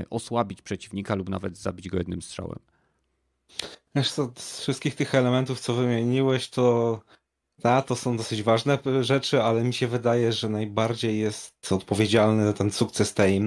osłabić 0.09 0.61
przeciwnika 0.61 1.15
lub 1.15 1.29
nawet 1.29 1.57
zabić 1.57 1.89
go 1.89 1.97
jednym 1.97 2.21
strzałem. 2.21 2.59
Wiesz 3.95 4.11
co, 4.11 4.31
z 4.37 4.59
wszystkich 4.61 4.95
tych 4.95 5.15
elementów, 5.15 5.59
co 5.59 5.73
wymieniłeś, 5.73 6.49
to 6.49 6.99
ta, 7.61 7.81
to 7.81 7.95
są 7.95 8.17
dosyć 8.17 8.43
ważne 8.43 8.79
rzeczy, 9.01 9.43
ale 9.43 9.63
mi 9.63 9.73
się 9.73 9.87
wydaje, 9.87 10.33
że 10.33 10.49
najbardziej 10.49 11.19
jest 11.19 11.71
odpowiedzialny 11.71 12.45
za 12.45 12.53
ten 12.53 12.71
sukces 12.71 13.13
tej 13.13 13.41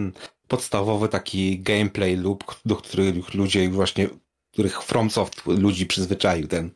podstawowy 0.48 1.08
taki 1.08 1.60
gameplay 1.60 2.16
loop, 2.16 2.44
do 2.64 2.76
których 2.76 3.34
ludzie 3.34 3.68
właśnie, 3.68 4.08
których 4.52 4.82
FromSoft 4.82 5.46
ludzi 5.46 5.86
przyzwyczaił 5.86 6.46
ten 6.48 6.70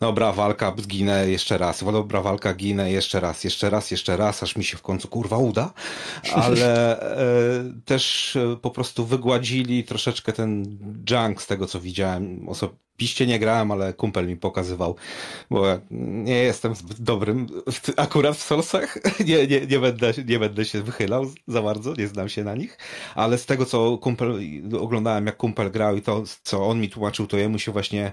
dobra 0.00 0.32
walka, 0.32 0.74
zginę 0.78 1.30
jeszcze 1.30 1.58
raz, 1.58 1.84
dobra 1.84 2.22
walka, 2.22 2.54
ginę 2.54 2.90
jeszcze 2.90 3.20
raz, 3.20 3.44
jeszcze 3.44 3.70
raz, 3.70 3.90
jeszcze 3.90 4.16
raz, 4.16 4.42
aż 4.42 4.56
mi 4.56 4.64
się 4.64 4.76
w 4.76 4.82
końcu 4.82 5.08
kurwa 5.08 5.38
uda, 5.38 5.72
ale 6.34 7.00
e, 7.00 7.64
też 7.84 8.36
e, 8.36 8.56
po 8.56 8.70
prostu 8.70 9.06
wygładzili 9.06 9.84
troszeczkę 9.84 10.32
ten 10.32 10.78
junk 11.10 11.42
z 11.42 11.46
tego, 11.46 11.66
co 11.66 11.80
widziałem. 11.80 12.48
Osobiście 12.48 13.26
nie 13.26 13.38
grałem, 13.38 13.70
ale 13.70 13.92
kumpel 13.92 14.26
mi 14.26 14.36
pokazywał, 14.36 14.96
bo 15.50 15.64
nie 15.90 16.36
jestem 16.36 16.74
zbyt 16.74 17.02
dobrym 17.02 17.46
w, 17.72 17.90
akurat 17.96 18.36
w 18.36 18.42
Soulsach, 18.42 18.98
nie, 19.28 19.46
nie, 19.46 19.66
nie, 19.66 19.78
będę, 19.78 20.12
nie 20.26 20.38
będę 20.38 20.64
się 20.64 20.82
wychylał 20.82 21.26
za 21.46 21.62
bardzo, 21.62 21.94
nie 21.94 22.08
znam 22.08 22.28
się 22.28 22.44
na 22.44 22.54
nich, 22.54 22.78
ale 23.14 23.38
z 23.38 23.46
tego, 23.46 23.66
co 23.66 23.98
kumpel, 23.98 24.40
oglądałem 24.80 25.26
jak 25.26 25.36
kumpel 25.36 25.70
grał 25.70 25.96
i 25.96 26.02
to, 26.02 26.22
co 26.42 26.66
on 26.66 26.80
mi 26.80 26.90
tłumaczył, 26.90 27.26
to 27.26 27.36
jemu 27.36 27.58
się 27.58 27.72
właśnie 27.72 28.12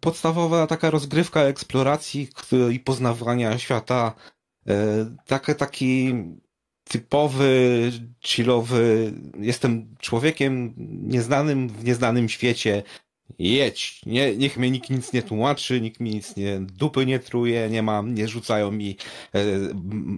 podstawowa 0.00 0.66
taka 0.66 0.90
rozgrywka 0.90 1.40
eksploracji 1.40 2.28
i 2.72 2.80
poznawania 2.80 3.58
świata, 3.58 4.14
e, 4.68 4.74
taki, 5.26 5.54
taki 5.54 6.14
typowy, 6.84 7.92
chillowy, 8.20 9.12
jestem 9.38 9.96
człowiekiem 9.98 10.74
nieznanym 11.02 11.68
w 11.68 11.84
nieznanym 11.84 12.28
świecie, 12.28 12.82
jedź, 13.38 14.00
nie, 14.06 14.36
niech 14.36 14.56
mnie 14.56 14.70
nikt 14.70 14.90
nic 14.90 15.12
nie 15.12 15.22
tłumaczy, 15.22 15.80
nikt 15.80 16.00
mi 16.00 16.10
nic 16.10 16.36
nie, 16.36 16.60
dupy 16.60 17.06
nie 17.06 17.18
truje, 17.18 17.68
nie 17.70 17.82
mam, 17.82 18.14
nie 18.14 18.28
rzucają 18.28 18.70
mi 18.70 18.96
e, 19.34 19.44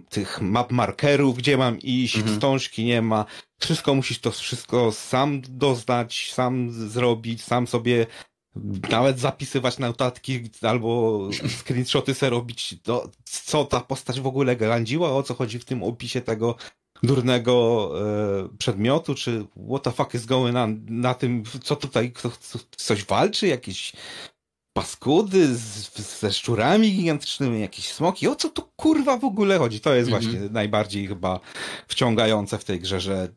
tych 0.08 0.40
map 0.40 0.72
markerów, 0.72 1.36
gdzie 1.36 1.56
mam 1.56 1.78
iść, 1.78 2.16
mhm. 2.16 2.34
wstążki 2.34 2.84
nie 2.84 3.02
ma, 3.02 3.24
wszystko 3.58 3.94
musisz 3.94 4.18
to 4.18 4.30
wszystko 4.30 4.92
sam 4.92 5.42
doznać, 5.48 6.32
sam 6.32 6.72
zrobić, 6.72 7.44
sam 7.44 7.66
sobie 7.66 8.06
nawet 8.90 9.18
zapisywać 9.18 9.78
notatki 9.78 10.40
albo 10.62 11.20
screenshoty 11.58 12.14
sobie 12.14 12.30
robić, 12.30 12.76
to, 12.82 13.10
co 13.24 13.64
ta 13.64 13.80
postać 13.80 14.20
w 14.20 14.26
ogóle 14.26 14.56
grandziła, 14.56 15.10
o 15.10 15.22
co 15.22 15.34
chodzi 15.34 15.58
w 15.58 15.64
tym 15.64 15.82
opisie 15.82 16.20
tego 16.20 16.56
durnego 17.02 17.92
e, 18.44 18.48
przedmiotu, 18.58 19.14
czy 19.14 19.46
what 19.68 19.82
the 19.82 19.92
fuck 19.92 20.14
is 20.14 20.26
going 20.26 20.56
on 20.56 20.86
na 20.88 21.14
tym, 21.14 21.42
co 21.62 21.76
tutaj, 21.76 22.12
kto, 22.12 22.30
coś 22.76 23.04
walczy, 23.04 23.46
jakieś 23.46 23.92
paskudy 24.72 25.56
z, 25.56 26.20
ze 26.20 26.32
szczurami 26.32 26.92
gigantycznymi, 26.92 27.60
jakieś 27.60 27.92
smoki, 27.92 28.28
o 28.28 28.36
co 28.36 28.48
tu 28.48 28.62
kurwa 28.76 29.16
w 29.16 29.24
ogóle 29.24 29.58
chodzi? 29.58 29.80
To 29.80 29.94
jest 29.94 30.08
mm 30.08 30.20
-hmm. 30.20 30.24
właśnie 30.24 30.40
najbardziej 30.50 31.06
chyba 31.06 31.40
wciągające 31.88 32.58
w 32.58 32.64
tej 32.64 32.80
grze, 32.80 33.00
że 33.00 33.28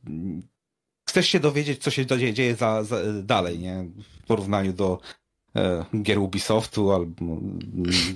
chcesz 1.10 1.28
się 1.28 1.40
dowiedzieć, 1.40 1.84
co 1.84 1.92
się 1.92 2.06
dzieje 2.06 2.56
za, 2.56 2.84
za, 2.84 2.98
dalej, 3.24 3.60
nie? 3.60 3.86
W 4.22 4.26
porównaniu 4.26 4.74
do 4.74 5.00
gier 6.02 6.20
Ubisoftu 6.20 6.92
albo 6.92 7.26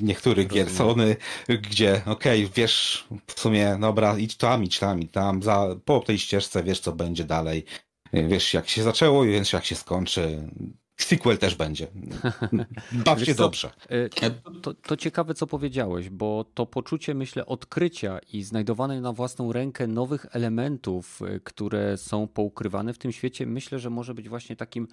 niektórych 0.01 0.47
gier 0.47 0.69
Sony, 0.69 1.15
gdzie 1.61 2.01
okej, 2.05 2.43
okay, 2.45 2.55
wiesz 2.55 3.07
w 3.27 3.39
sumie, 3.39 3.77
dobra, 3.81 4.17
idź 4.17 4.37
tam, 4.37 4.63
idź 4.63 4.79
tam, 4.79 5.01
idź 5.01 5.11
tam, 5.11 5.43
za, 5.43 5.75
po 5.85 5.99
tej 5.99 6.19
ścieżce 6.19 6.63
wiesz 6.63 6.79
co 6.79 6.91
będzie 6.91 7.23
dalej, 7.23 7.65
wiesz 8.13 8.53
jak 8.53 8.69
się 8.69 8.83
zaczęło, 8.83 9.23
wiesz 9.23 9.53
jak 9.53 9.65
się 9.65 9.75
skończy. 9.75 10.49
Sequel 10.97 11.37
też 11.37 11.55
będzie. 11.55 11.87
Baw 13.05 13.25
się 13.25 13.35
dobrze. 13.35 13.71
Y, 13.91 14.09
to, 14.61 14.73
to, 14.73 14.97
ciekawe, 14.97 15.33
co 15.33 15.47
powiedziałeś, 15.47 16.09
bo 16.09 16.45
to 16.53 16.65
poczucie, 16.65 17.13
myślę, 17.15 17.45
odkrycia 17.45 18.19
i 18.33 18.43
znajdowania 18.43 19.01
na 19.01 19.13
własną 19.13 19.51
rękę 19.51 19.87
nowych 19.87 20.25
elementów, 20.31 21.19
które 21.43 21.97
są 21.97 22.27
poukrywane 22.27 22.93
w 22.93 22.97
tym 22.97 23.11
świecie, 23.11 23.45
myślę, 23.45 23.79
że 23.79 23.89
może 23.89 24.13
być 24.13 24.29
właśnie 24.29 24.55
takim, 24.55 24.87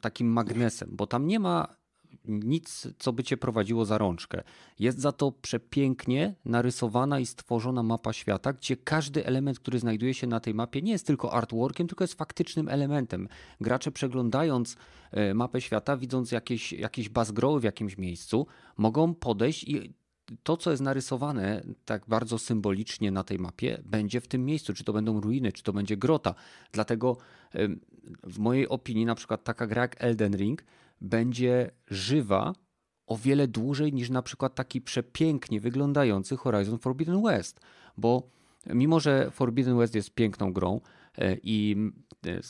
takim 0.00 0.32
magnesem, 0.32 0.88
bo 0.92 1.06
tam 1.06 1.26
nie 1.26 1.40
ma 1.40 1.78
nic, 2.24 2.88
co 2.98 3.12
by 3.12 3.24
cię 3.24 3.36
prowadziło 3.36 3.84
za 3.84 3.98
rączkę. 3.98 4.42
Jest 4.78 5.00
za 5.00 5.12
to 5.12 5.32
przepięknie 5.32 6.34
narysowana 6.44 7.20
i 7.20 7.26
stworzona 7.26 7.82
mapa 7.82 8.12
świata, 8.12 8.52
gdzie 8.52 8.76
każdy 8.76 9.26
element, 9.26 9.60
który 9.60 9.78
znajduje 9.78 10.14
się 10.14 10.26
na 10.26 10.40
tej 10.40 10.54
mapie, 10.54 10.82
nie 10.82 10.92
jest 10.92 11.06
tylko 11.06 11.32
artworkiem, 11.32 11.86
tylko 11.86 12.04
jest 12.04 12.14
faktycznym 12.14 12.68
elementem. 12.68 13.28
Gracze 13.60 13.92
przeglądając 13.92 14.76
e, 15.10 15.34
mapę 15.34 15.60
świata, 15.60 15.96
widząc 15.96 16.32
jakieś, 16.32 16.72
jakieś 16.72 17.08
bazgroły 17.08 17.60
w 17.60 17.64
jakimś 17.64 17.98
miejscu, 17.98 18.46
mogą 18.76 19.14
podejść 19.14 19.64
i 19.64 19.94
to, 20.42 20.56
co 20.56 20.70
jest 20.70 20.82
narysowane 20.82 21.62
tak 21.84 22.02
bardzo 22.08 22.38
symbolicznie 22.38 23.10
na 23.10 23.24
tej 23.24 23.38
mapie, 23.38 23.82
będzie 23.84 24.20
w 24.20 24.28
tym 24.28 24.44
miejscu. 24.44 24.74
Czy 24.74 24.84
to 24.84 24.92
będą 24.92 25.20
ruiny, 25.20 25.52
czy 25.52 25.62
to 25.62 25.72
będzie 25.72 25.96
grota. 25.96 26.34
Dlatego 26.72 27.16
w 28.22 28.38
mojej 28.38 28.68
opinii, 28.68 29.06
na 29.06 29.14
przykład 29.14 29.44
taka 29.44 29.66
gra 29.66 29.82
jak 29.82 29.96
Elden 30.04 30.36
Ring 30.36 30.64
będzie 31.00 31.70
żywa 31.86 32.52
o 33.06 33.16
wiele 33.16 33.48
dłużej 33.48 33.92
niż 33.92 34.10
na 34.10 34.22
przykład 34.22 34.54
taki 34.54 34.80
przepięknie 34.80 35.60
wyglądający 35.60 36.36
Horizon 36.36 36.78
Forbidden 36.78 37.22
West, 37.22 37.60
bo 37.96 38.30
mimo, 38.66 39.00
że 39.00 39.30
Forbidden 39.30 39.78
West 39.78 39.94
jest 39.94 40.14
piękną 40.14 40.52
grą 40.52 40.80
e, 41.18 41.36
i 41.42 41.76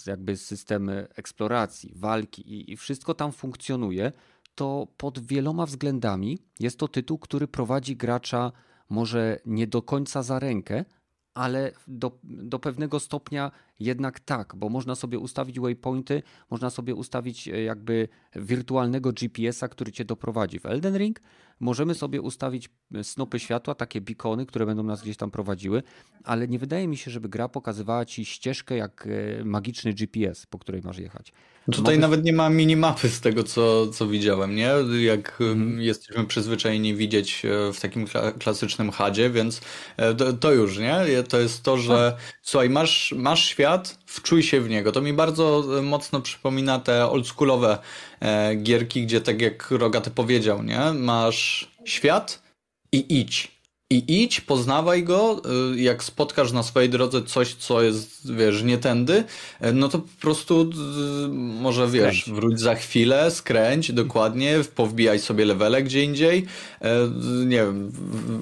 jakby 0.07 0.37
system 0.37 0.91
eksploracji, 1.17 1.93
walki 1.97 2.73
i 2.73 2.77
wszystko 2.77 3.15
tam 3.15 3.33
funkcjonuje, 3.33 4.13
to 4.59 4.87
pod 4.97 5.19
wieloma 5.19 5.67
względami 5.67 6.39
jest 6.61 6.79
to 6.79 6.89
tytuł, 6.89 7.19
który 7.19 7.49
prowadzi 7.49 7.97
gracza 7.97 8.53
może 8.89 9.41
nie 9.47 9.67
do 9.67 9.83
końca 9.83 10.23
za 10.23 10.39
rękę, 10.39 10.85
ale 11.35 11.73
do, 11.87 12.19
do 12.25 12.59
pewnego 12.59 13.01
stopnia 13.01 13.51
jednak 13.81 14.21
tak, 14.21 14.57
bo 14.57 14.69
można 14.69 14.95
sobie 14.95 15.19
ustawić 15.19 15.61
waypointy, 15.61 16.23
można 16.51 16.71
sobie 16.71 16.95
ustawić 16.95 17.49
e, 17.49 17.63
jakby 17.63 18.09
wirtualnego 18.37 19.13
GPS-a, 19.13 19.69
który 19.69 19.93
cię 19.93 20.05
doprowadzi. 20.05 20.61
W 20.61 20.67
Elden 20.67 20.97
Ring 20.97 21.21
możemy 21.61 21.95
sobie 21.95 22.21
ustawić 22.21 22.69
e, 22.95 23.05
snopy 23.05 23.39
światła, 23.39 23.75
takie 23.75 24.01
beacony, 24.01 24.47
które 24.47 24.67
będą 24.67 24.83
nas 24.83 25.03
gdzieś 25.03 25.17
tam 25.17 25.31
prowadziły, 25.31 25.83
ale 26.25 26.49
nie 26.49 26.59
wydaje 26.59 26.89
mi 26.89 26.97
się, 26.97 27.11
żeby 27.11 27.29
gra 27.29 27.49
pokazywała 27.49 28.05
ci 28.05 28.25
ścieżkę 28.25 28.77
jak 28.77 29.09
e, 29.41 29.45
magiczny 29.45 29.95
GPS, 29.95 30.47
po 30.47 30.59
której 30.59 30.83
masz 30.83 30.99
jechać. 30.99 31.33
Tutaj 31.73 31.99
nawet 31.99 32.25
nie 32.25 32.33
ma 32.33 32.51
minimapy 32.51 33.09
z 33.09 33.21
tego, 33.21 33.43
co, 33.45 33.87
co 33.87 34.07
widziałem, 34.07 34.55
nie? 34.55 34.71
Jak 35.01 35.33
hmm. 35.33 35.81
jesteśmy 35.81 36.25
przyzwyczajeni 36.25 36.95
widzieć 36.95 37.43
w 37.73 37.81
takim 37.81 38.07
klasycznym 38.39 38.91
hadzie, 38.91 39.31
więc 39.31 39.61
to, 40.19 40.33
to, 40.33 40.53
już, 40.53 40.79
nie? 40.79 41.23
To 41.29 41.41
jest 41.41 41.63
to, 41.63 41.77
że 41.79 42.13
tak. 42.17 42.35
słuchaj, 42.43 42.71
masz, 42.71 43.15
masz 43.17 43.45
świat, 43.45 43.68
wczuj 44.07 44.43
się 44.43 44.61
w 44.61 44.69
niego. 44.69 44.93
To 44.93 45.01
mi 45.01 45.13
bardzo 45.13 45.65
mocno 45.83 46.21
przypomina 46.21 46.79
te 46.79 47.11
oldschoolowe 47.11 47.79
e, 48.21 48.55
gierki, 48.55 49.03
gdzie 49.03 49.21
tak 49.21 49.43
jak 49.43 49.71
Rogaty 49.71 50.11
powiedział, 50.11 50.63
nie? 50.63 50.81
Masz 50.95 51.71
świat 51.85 52.43
i 52.93 53.21
idź. 53.21 53.58
I 53.91 54.23
idź, 54.23 54.41
poznawaj 54.41 55.05
go, 55.05 55.43
y, 55.75 55.81
jak 55.81 56.05
spotkasz 56.05 56.53
na 56.53 56.63
swojej 56.63 56.91
drodze 56.91 57.23
coś, 57.23 57.55
co 57.55 57.83
jest, 57.83 58.35
wiesz, 58.35 58.63
nie 58.63 58.79
tędy, 58.79 59.25
y, 59.65 59.73
no 59.73 59.89
to 59.89 59.99
po 59.99 60.21
prostu 60.21 60.63
y, 60.63 61.29
może, 61.63 61.89
wiesz, 61.89 62.21
skręć. 62.21 62.41
wróć 62.41 62.61
za 62.61 62.75
chwilę, 62.75 63.31
skręć, 63.31 63.93
dokładnie, 63.93 64.57
powbijaj 64.75 65.19
sobie 65.19 65.45
levele 65.45 65.83
gdzie 65.83 66.05
indziej. 66.05 66.47
Nie 67.47 67.57
wiem, 67.57 67.93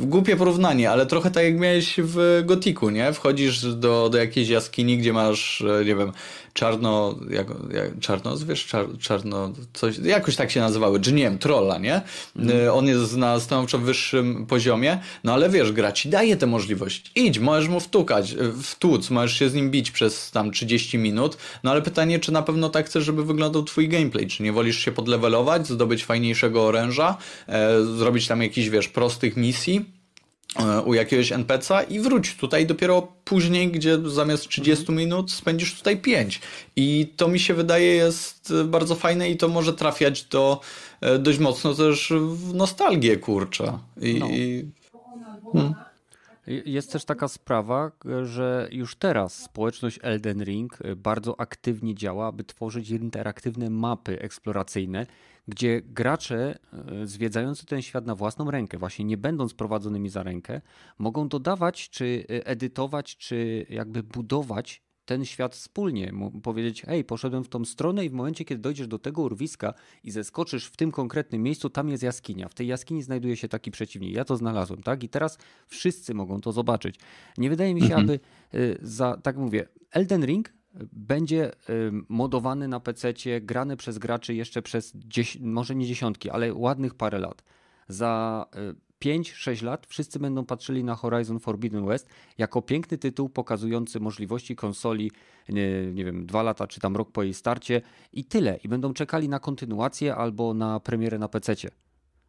głupie 0.01 0.36
porównanie, 0.36 0.90
ale 0.90 1.07
trochę 1.07 1.30
tak 1.30 1.44
jak 1.44 1.59
miałeś 1.59 1.94
w 1.99 2.42
Gotiku, 2.44 2.90
nie? 2.90 3.12
Wchodzisz 3.12 3.74
do, 3.74 4.09
do 4.09 4.18
jakiejś 4.18 4.49
jaskini, 4.49 4.99
gdzie 4.99 5.12
masz, 5.12 5.64
nie 5.84 5.97
wiem, 5.97 6.12
czarno, 6.53 7.14
jak, 7.30 7.47
jak, 7.74 7.99
czarno, 8.01 8.36
wiesz, 8.36 8.66
czar, 8.66 8.86
czarno, 9.01 9.53
coś, 9.72 9.99
jakoś 9.99 10.36
tak 10.36 10.51
się 10.51 10.61
nazywały, 10.61 11.01
czy 11.01 11.12
nie 11.12 11.22
wiem, 11.22 11.38
trolla, 11.38 11.78
nie? 11.78 12.01
Mm. 12.36 12.72
On 12.72 12.86
jest 12.86 13.16
na 13.16 13.40
stanowczo 13.40 13.78
wyższym 13.78 14.47
poziomie, 14.47 14.99
no 15.24 15.36
ale 15.37 15.51
wiesz, 15.51 15.72
gra 15.72 15.93
ci 15.93 16.09
daje 16.09 16.37
tę 16.37 16.47
możliwość. 16.47 17.11
Idź, 17.14 17.39
możesz 17.39 17.68
mu 17.68 17.80
wtukać, 17.80 18.32
y, 18.32 18.53
wtłuc, 18.62 19.11
możesz 19.11 19.39
się 19.39 19.51
z 19.51 19.55
nim 19.55 19.70
bić 19.70 19.91
przez 19.91 20.30
tam 20.30 20.51
30 20.51 20.99
minut, 20.99 21.37
no 21.64 21.70
ale 21.70 21.82
pytanie, 21.82 22.18
czy 22.18 22.32
na 22.32 22.43
pewno 22.43 22.68
tak 22.68 22.87
chcesz, 22.87 23.05
żeby 23.05 23.24
wyglądał 23.24 23.62
twój 23.62 23.89
gameplay, 23.89 24.26
czy 24.26 24.43
nie 24.43 24.53
wolisz 24.53 24.78
się 24.78 24.93
podlewelować, 24.93 25.66
zdobyć 25.66 26.05
fajniejszego 26.05 26.64
oręża, 26.64 27.16
e, 27.49 27.84
zrobić 27.84 28.26
tam 28.26 28.43
jakiś, 28.43 28.70
wiesz, 28.70 28.89
prostych 28.89 29.37
misji, 29.37 29.84
E, 30.59 30.82
u 30.82 30.95
jakiegoś 30.95 31.32
NPC'a 31.32 31.91
i 31.91 32.01
wróć 32.01 32.34
tutaj 32.34 32.66
dopiero 32.66 33.09
później, 33.24 33.68
gdzie 33.68 33.99
zamiast 34.05 34.49
30 34.49 34.82
mhm. 34.82 34.99
minut 34.99 35.32
spędzisz 35.32 35.74
tutaj 35.74 35.97
5. 35.97 36.41
I 36.76 37.12
to 37.16 37.28
mi 37.28 37.41
się 37.41 37.55
wydaje 37.55 37.87
jest 37.87 38.53
bardzo 38.64 38.95
fajne 38.95 39.30
i 39.30 39.37
to 39.37 39.49
może 39.49 39.72
trafiać 39.72 40.24
do 40.24 40.61
e, 41.01 41.18
dość 41.18 41.39
mocno 41.39 41.74
też 41.74 42.12
w 42.28 42.55
nostalgię, 42.55 43.16
kurczę. 43.16 43.78
I, 44.01 44.14
no. 44.14 44.28
i... 44.30 44.64
Hmm. 45.53 45.74
Jest 46.47 46.92
też 46.92 47.05
taka 47.05 47.28
sprawa, 47.28 47.92
że 48.22 48.68
już 48.72 48.97
teraz 48.97 49.34
społeczność 49.34 49.99
Elden 50.03 50.44
Ring 50.44 50.78
bardzo 50.97 51.40
aktywnie 51.40 51.94
działa, 51.94 52.26
aby 52.26 52.44
tworzyć 52.44 52.90
interaktywne 52.90 53.70
mapy 53.70 54.20
eksploracyjne, 54.20 55.07
gdzie 55.49 55.82
gracze 55.82 56.59
e, 56.72 57.07
zwiedzający 57.07 57.66
ten 57.66 57.82
świat 57.82 58.07
na 58.07 58.14
własną 58.14 58.51
rękę, 58.51 58.78
właśnie 58.78 59.05
nie 59.05 59.16
będąc 59.16 59.55
prowadzonymi 59.55 60.09
za 60.09 60.22
rękę, 60.22 60.61
mogą 60.99 61.28
dodawać, 61.28 61.90
czy 61.90 62.24
e, 62.30 62.47
edytować, 62.47 63.16
czy 63.16 63.66
jakby 63.70 64.03
budować 64.03 64.86
ten 65.07 65.25
świat 65.25 65.55
wspólnie. 65.55 66.13
Powiedzieć, 66.43 66.83
hej, 66.83 67.05
poszedłem 67.05 67.45
w 67.45 67.49
tą 67.49 67.65
stronę 67.65 68.05
i 68.05 68.11
w 68.11 68.13
momencie, 68.13 68.45
kiedy 68.45 68.63
dojdziesz 68.63 68.89
do 68.89 68.99
tego 68.99 69.23
urwiska 69.23 69.75
i 70.05 70.11
zeskoczysz 70.11 70.67
w 70.67 70.77
tym 70.77 70.93
konkretnym 70.93 71.43
miejscu, 71.43 71.71
tam 71.71 71.89
jest 71.89 72.03
jaskinia. 72.03 72.49
W 72.49 72.55
tej 72.55 72.67
jaskini 72.67 73.03
znajduje 73.03 73.37
się 73.37 73.49
taki 73.49 73.71
przeciwnik. 73.71 74.15
Ja 74.15 74.25
to 74.25 74.37
znalazłem, 74.37 74.83
tak? 74.83 75.05
I 75.05 75.09
teraz 75.09 75.39
wszyscy 75.67 76.15
mogą 76.15 76.41
to 76.41 76.53
zobaczyć. 76.53 76.97
Nie 77.39 77.51
wydaje 77.51 77.75
mi 77.75 77.81
się, 77.81 77.95
mhm. 77.95 78.05
aby 78.05 78.21
y, 78.55 78.79
za, 78.83 79.17
tak 79.23 79.37
mówię, 79.37 79.69
Elden 79.91 80.25
Ring 80.25 80.53
będzie 80.93 81.53
y, 81.53 81.93
modowany 82.09 82.69
na 82.69 82.81
PC, 82.81 83.13
grany 83.41 83.77
przez 83.77 83.99
graczy 83.99 84.35
jeszcze 84.35 84.63
przez, 84.63 84.93
może 85.41 85.75
nie 85.75 85.87
dziesiątki, 85.87 86.31
ale 86.31 86.55
ładnych 86.55 86.95
parę 86.95 87.19
lat. 87.19 87.43
Za 87.89 88.47
y, 88.57 88.86
5-6 89.05 89.64
lat 89.64 89.86
wszyscy 89.86 90.18
będą 90.18 90.44
patrzyli 90.44 90.84
na 90.84 90.94
Horizon 90.94 91.40
Forbidden 91.40 91.86
West 91.86 92.09
jako 92.38 92.62
piękny 92.62 92.99
tytuł 92.99 93.28
pokazujący 93.28 94.01
możliwości 94.01 94.57
konsoli, 94.57 95.11
nie, 95.49 95.86
nie 95.92 96.05
wiem, 96.05 96.26
dwa 96.26 96.42
lata 96.42 96.66
czy 96.66 96.80
tam 96.80 96.97
rok 96.97 97.12
po 97.12 97.22
jej 97.22 97.34
starcie 97.34 97.82
i 98.12 98.24
tyle. 98.24 98.59
I 98.64 98.68
będą 98.68 98.92
czekali 98.92 99.28
na 99.28 99.38
kontynuację 99.38 100.16
albo 100.16 100.55
na 100.55 100.80
premierę 100.80 101.18
na 101.18 101.28
PC. 101.28 101.55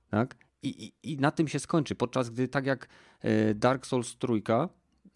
Tak? 0.10 0.36
I, 0.64 0.86
i, 0.86 1.12
I 1.12 1.18
na 1.18 1.32
tym 1.32 1.48
się 1.48 1.60
skończy. 1.60 1.96
Podczas 1.96 2.30
gdy 2.30 2.48
tak 2.48 2.66
jak 2.66 2.88
e, 3.22 3.54
Dark 3.54 3.86
Souls 3.86 4.18
trójka 4.18 4.70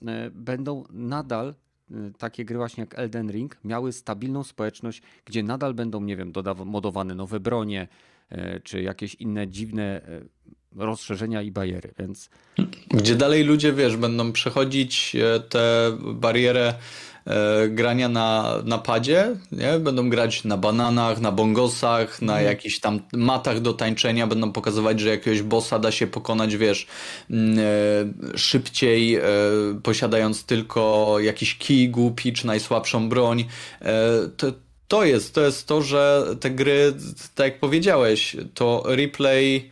e, 0.05 0.29
będą 0.31 0.83
nadal 0.89 1.55
e, 1.91 2.11
takie 2.17 2.45
gry 2.45 2.57
właśnie 2.57 2.81
jak 2.81 2.99
Elden 2.99 3.31
Ring 3.31 3.59
miały 3.63 3.93
stabilną 3.93 4.43
społeczność, 4.43 5.01
gdzie 5.25 5.43
nadal 5.43 5.73
będą, 5.73 6.01
nie 6.01 6.17
wiem, 6.17 6.33
modowane 6.65 7.15
nowe 7.15 7.39
bronie, 7.39 7.87
czy 8.63 8.81
jakieś 8.81 9.15
inne 9.15 9.47
dziwne 9.47 10.01
rozszerzenia 10.76 11.41
i 11.41 11.51
bariery, 11.51 11.93
więc... 11.99 12.30
Gdzie 12.89 13.15
dalej 13.15 13.43
ludzie, 13.43 13.74
wiesz, 13.74 13.97
będą 13.97 14.32
przechodzić 14.32 15.15
e, 15.15 15.39
tę 15.39 15.97
barierę 16.01 16.74
e, 17.26 17.67
grania 17.69 18.09
na, 18.09 18.55
na 18.65 18.78
padzie, 18.78 19.36
nie? 19.51 19.80
Będą 19.80 20.09
grać 20.09 20.43
na 20.43 20.57
bananach, 20.57 21.22
na 21.22 21.32
bongosach, 21.32 22.22
na 22.22 22.34
mhm. 22.34 22.45
jakichś 22.45 22.80
tam 22.80 22.99
matach 23.13 23.59
do 23.59 23.74
tańczenia, 23.74 24.28
będą 24.28 24.51
pokazywać, 24.51 24.99
że 24.99 25.09
jakiegoś 25.09 25.41
bossa 25.41 25.80
da 25.80 25.91
się 25.91 26.07
pokonać, 26.07 26.57
wiesz, 26.57 26.88
mm, 27.30 27.59
e, 27.59 28.38
szybciej, 28.38 29.19
posiadając 29.84 30.43
tylko 30.45 31.15
jakiś 31.19 31.57
kij 31.57 31.89
głupi, 31.89 32.34
czy 32.34 32.47
najsłabszą 32.47 33.09
broń. 33.09 33.45
To, 34.38 34.47
to 34.88 35.03
jest, 35.03 35.34
to 35.34 35.41
jest 35.41 35.67
to, 35.67 35.82
że 35.82 36.24
te 36.39 36.49
gry, 36.49 36.93
tak 37.36 37.45
jak 37.45 37.59
powiedziałeś, 37.59 38.38
to 38.53 38.84
replay 38.86 39.69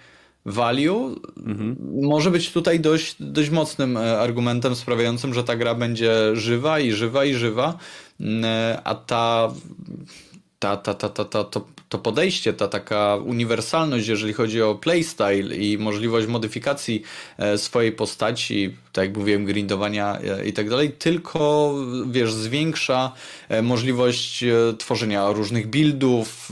value 0.49 1.15
mhm. 1.37 1.75
może 2.01 2.31
być 2.31 2.51
tutaj 2.51 2.79
dość, 2.79 3.15
dość 3.19 3.49
mocnym 3.49 3.97
e, 3.97 4.19
argumentem 4.19 4.75
sprawiającym, 4.75 5.33
że 5.33 5.43
ta 5.43 5.55
gra 5.55 5.75
będzie 5.75 6.35
żywa 6.35 6.79
i 6.79 6.91
żywa 6.91 7.25
i 7.25 7.33
żywa, 7.33 7.77
mm, 8.19 8.45
e, 8.45 8.81
a 8.83 8.95
ta 8.95 9.51
ta, 10.59 10.77
ta, 10.77 10.93
ta, 10.93 11.09
ta, 11.09 11.25
ta, 11.25 11.43
to, 11.43 11.65
to 11.89 11.97
podejście, 11.97 12.53
ta 12.53 12.67
taka 12.67 13.15
uniwersalność, 13.15 14.07
jeżeli 14.07 14.33
chodzi 14.33 14.61
o 14.61 14.75
playstyle 14.75 15.55
i 15.55 15.77
możliwość 15.77 16.27
modyfikacji 16.27 17.03
e, 17.37 17.57
swojej 17.57 17.91
postaci, 17.91 18.75
tak 18.93 19.05
jak 19.05 19.17
mówiłem, 19.17 19.45
grindowania 19.45 20.19
e, 20.19 20.47
i 20.47 20.53
tak 20.53 20.69
dalej, 20.69 20.91
tylko, 20.91 21.73
wiesz, 22.11 22.33
zwiększa 22.33 23.11
e, 23.49 23.61
możliwość 23.61 24.45
tworzenia 24.77 25.31
różnych 25.31 25.67
buildów, 25.67 26.51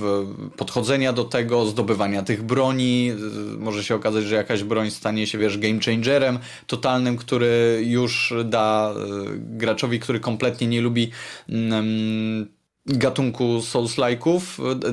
podchodzenia 0.57 1.13
do 1.13 1.23
tego, 1.23 1.65
zdobywania 1.65 2.23
tych 2.23 2.43
broni. 2.43 3.11
Może 3.57 3.83
się 3.83 3.95
okazać, 3.95 4.23
że 4.23 4.35
jakaś 4.35 4.63
broń 4.63 4.91
stanie 4.91 5.27
się, 5.27 5.37
wiesz, 5.37 5.57
game 5.57 5.79
changerem 5.85 6.39
totalnym, 6.67 7.17
który 7.17 7.83
już 7.85 8.33
da 8.45 8.93
graczowi, 9.37 9.99
który 9.99 10.19
kompletnie 10.19 10.67
nie 10.67 10.81
lubi 10.81 11.11
mm, 11.49 12.56
gatunku 12.87 13.61
Souls-like'ów 13.61 14.41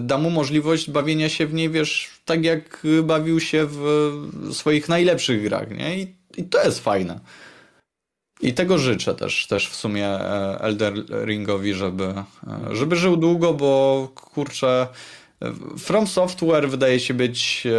da 0.01 0.19
mu 0.19 0.31
możliwość 0.31 0.91
bawienia 0.91 1.29
się 1.29 1.47
w 1.47 1.55
niej, 1.55 1.71
wiesz, 1.71 2.11
tak 2.25 2.45
jak 2.45 2.87
bawił 3.03 3.41
się 3.41 3.67
w 3.67 3.85
swoich 4.53 4.89
najlepszych 4.89 5.43
grach, 5.43 5.71
nie? 5.71 5.99
I, 5.99 6.15
i 6.37 6.45
to 6.45 6.65
jest 6.65 6.81
fajne. 6.81 7.21
I 8.41 8.55
tego 8.55 8.79
życzę 8.79 9.15
też, 9.15 9.47
też 9.47 9.69
w 9.69 9.77
sumie 9.77 10.07
e, 10.07 10.61
Elder 10.61 10.95
Ringowi, 11.25 11.75
żeby, 11.75 12.05
e, 12.05 12.25
żeby 12.73 12.97
żył 12.97 13.17
długo, 13.17 13.55
bo 13.55 14.09
kurczę, 14.15 14.87
From 15.79 16.07
Software 16.07 16.69
wydaje 16.69 17.01
się 17.01 17.15
być 17.15 17.67
e, 17.67 17.71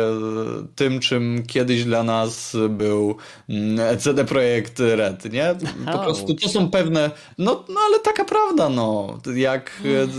tym, 0.76 1.00
czym 1.00 1.44
kiedyś 1.48 1.84
dla 1.84 2.04
nas 2.04 2.58
był 2.70 3.16
mm, 3.50 4.00
CD 4.00 4.26
Projekt 4.26 4.80
Red, 4.80 5.34
nie? 5.34 5.56
Po 5.92 6.00
prostu 6.00 6.36
to 6.36 6.50
są 6.50 6.70
pewne, 6.72 7.12
no, 7.38 7.66
no 7.70 7.80
ale 7.88 8.00
taka 8.00 8.26
prawda, 8.26 8.70
no. 8.70 9.20
Jak 9.36 9.72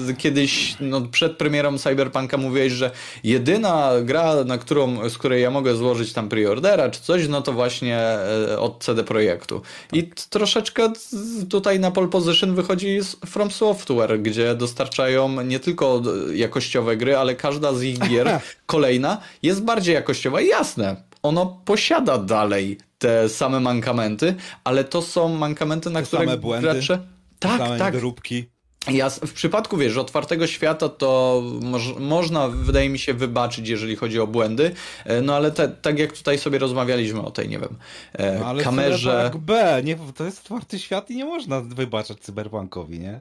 e, 0.08 0.14
kiedyś 0.14 0.76
no, 0.80 1.00
przed 1.00 1.36
premierą 1.36 1.78
Cyberpunka 1.78 2.36
mówiłeś, 2.36 2.72
że 2.72 2.90
jedyna 3.24 3.90
gra, 4.02 4.44
na 4.44 4.58
którą, 4.58 5.08
z 5.08 5.18
której 5.18 5.42
ja 5.42 5.50
mogę 5.50 5.76
złożyć 5.76 6.12
tam 6.12 6.28
preordera 6.28 6.90
czy 6.90 7.00
coś, 7.00 7.28
no 7.28 7.42
to 7.42 7.52
właśnie 7.52 7.98
e, 7.98 8.58
od 8.58 8.84
CD 8.84 9.04
Projektu. 9.04 9.62
I 9.92 10.10
troszeczkę 10.30 10.92
tutaj 11.50 11.80
na 11.80 11.90
pole 11.90 12.08
position 12.08 12.54
wychodzi 12.54 12.98
From 13.26 13.50
Software, 13.50 14.22
gdzie 14.22 14.54
dostarczają 14.54 15.42
nie 15.42 15.60
tylko 15.60 16.02
jakościowe 16.34 16.96
gry, 16.96 17.16
ale 17.16 17.34
każda 17.36 17.72
z 17.72 17.82
ich 17.82 17.98
gier, 17.98 18.40
kolejna, 18.66 19.20
jest 19.42 19.62
bardziej 19.62 19.94
jakościowa 19.94 20.40
i 20.40 20.46
jasne, 20.46 20.96
ono 21.22 21.62
posiada 21.64 22.18
dalej 22.18 22.78
te 22.98 23.28
same 23.28 23.60
mankamenty, 23.60 24.34
ale 24.64 24.84
to 24.84 25.02
są 25.02 25.28
mankamenty, 25.28 25.90
na 25.90 26.00
te 26.00 26.06
które 26.06 26.24
same 26.24 26.36
błędy, 26.36 26.68
gracze... 26.68 26.98
Tak, 27.38 27.58
same 27.58 27.78
tak. 27.78 27.94
Ja 28.90 29.10
w 29.10 29.32
przypadku, 29.32 29.76
wiesz, 29.76 29.96
otwartego 29.96 30.46
świata 30.46 30.88
to 30.88 31.42
moż, 31.62 31.94
można, 31.98 32.48
wydaje 32.48 32.88
mi 32.88 32.98
się, 32.98 33.14
wybaczyć, 33.14 33.68
jeżeli 33.68 33.96
chodzi 33.96 34.20
o 34.20 34.26
błędy, 34.26 34.74
e, 35.04 35.22
no 35.22 35.34
ale 35.34 35.52
te, 35.52 35.68
tak 35.68 35.98
jak 35.98 36.12
tutaj 36.12 36.38
sobie 36.38 36.58
rozmawialiśmy 36.58 37.22
o 37.22 37.30
tej, 37.30 37.48
nie 37.48 37.58
wiem, 37.58 37.76
e, 38.12 38.38
no, 38.38 38.46
ale 38.46 38.62
kamerze... 38.62 39.30
B, 39.38 39.80
nie, 39.84 39.96
to 40.14 40.24
jest 40.24 40.38
otwarty 40.38 40.78
świat 40.78 41.10
i 41.10 41.16
nie 41.16 41.24
można 41.24 41.60
wybaczać 41.60 42.20
cyberpunkowi, 42.20 42.98
nie? 42.98 43.20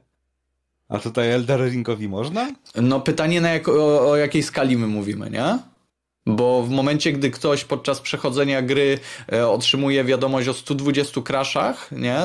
A 0.90 1.00
tutaj 1.00 1.32
Elder 1.32 1.62
Ringowi 1.72 2.08
można? 2.10 2.52
No 2.76 3.02
pytanie 3.02 3.42
na 3.42 3.50
jak, 3.50 3.68
o, 3.68 4.10
o 4.10 4.16
jakiej 4.16 4.44
skali 4.44 4.78
my 4.78 4.88
mówimy, 4.88 5.30
nie? 5.30 5.60
Bo 6.28 6.64
w 6.64 6.70
momencie, 6.70 7.12
gdy 7.12 7.32
ktoś 7.32 7.64
podczas 7.64 8.02
przechodzenia 8.02 8.62
gry 8.62 9.00
e, 9.34 9.48
otrzymuje 9.48 10.04
wiadomość 10.04 10.48
o 10.48 10.54
120 10.54 11.22
crashach, 11.22 11.90
nie? 11.92 12.18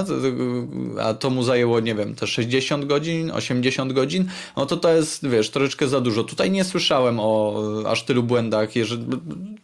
A 1.02 1.14
to 1.14 1.30
mu 1.30 1.42
zajęło, 1.42 1.80
nie 1.80 1.94
wiem, 1.94 2.14
te 2.14 2.26
60 2.26 2.84
godzin, 2.84 3.30
80 3.30 3.92
godzin, 3.92 4.28
no 4.56 4.66
to 4.66 4.76
to 4.76 4.94
jest, 4.94 5.28
wiesz, 5.28 5.50
troszeczkę 5.50 5.88
za 5.88 6.00
dużo. 6.00 6.24
Tutaj 6.24 6.50
nie 6.50 6.64
słyszałem 6.64 7.20
o 7.20 7.62
aż 7.88 8.02
tylu 8.02 8.22
błędach, 8.22 8.76
jeżeli, 8.76 9.04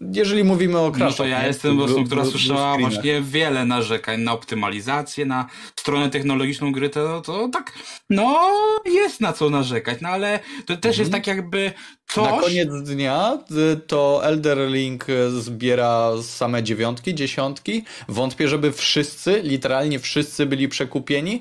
jeżeli 0.01 0.45
mówimy 0.45 0.79
o 0.79 0.91
crashach. 0.91 1.19
No 1.19 1.25
to 1.25 1.27
ja 1.27 1.41
nie? 1.41 1.47
jestem 1.47 1.81
osobą, 1.81 2.05
która 2.05 2.25
słyszała 2.25 2.79
właśnie 2.79 3.23
wiele 3.23 3.65
narzekań 3.65 4.21
na 4.21 4.33
optymalizację, 4.33 5.27
na 5.27 5.47
stronę 5.77 6.11
technologiczną 6.11 6.73
gry, 6.73 6.91
to, 6.91 7.21
to 7.21 7.49
tak, 7.53 7.73
no, 8.11 8.41
jest 8.85 9.21
na 9.21 9.33
co 9.33 9.51
narzekać, 9.51 9.99
no 10.01 10.09
ale 10.09 10.41
to 10.67 10.77
też 10.77 10.99
mhm. 10.99 10.99
jest 10.99 11.13
tak 11.13 11.27
jakby 11.27 11.73
coś... 12.09 12.25
Na 12.25 12.41
koniec 12.41 12.69
dnia 12.83 13.39
to 13.87 14.21
Elder 14.25 14.59
Link 14.59 15.07
zbiera 15.41 16.11
same 16.23 16.63
dziewiątki, 16.63 17.15
dziesiątki. 17.15 17.85
Wątpię, 18.09 18.49
żeby 18.49 18.73
wszyscy, 18.73 19.41
literalnie 19.43 19.99
wszyscy 19.99 20.47
byli 20.47 20.69
przekupieni, 20.69 21.41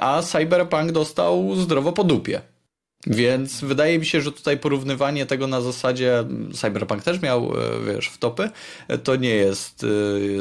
a 0.00 0.22
Cyberpunk 0.22 0.92
dostał 0.92 1.56
zdrowo 1.56 1.92
po 1.92 2.04
dupie. 2.04 2.40
Więc 3.06 3.60
wydaje 3.60 3.98
mi 3.98 4.06
się, 4.06 4.20
że 4.20 4.32
tutaj 4.32 4.58
porównywanie 4.58 5.26
tego 5.26 5.46
na 5.46 5.60
zasadzie 5.60 6.24
Cyberpunk 6.54 7.02
też 7.02 7.22
miał, 7.22 7.44
e, 7.44 7.92
wiesz, 7.94 8.08
w 8.08 8.18
topy, 8.18 8.50
to 9.02 9.16
nie 9.16 9.34
jest 9.34 9.86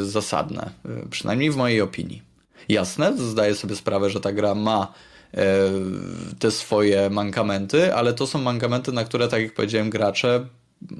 zasadne, 0.03 0.69
przynajmniej 1.09 1.51
w 1.51 1.55
mojej 1.55 1.81
opinii. 1.81 2.21
Jasne, 2.69 3.17
zdaję 3.17 3.55
sobie 3.55 3.75
sprawę, 3.75 4.09
że 4.09 4.19
ta 4.19 4.31
gra 4.31 4.55
ma 4.55 4.93
te 6.39 6.51
swoje 6.51 7.09
mankamenty, 7.09 7.95
ale 7.95 8.13
to 8.13 8.27
są 8.27 8.41
mankamenty, 8.41 8.91
na 8.91 9.03
które, 9.03 9.27
tak 9.27 9.41
jak 9.41 9.53
powiedziałem, 9.53 9.89
gracze 9.89 10.45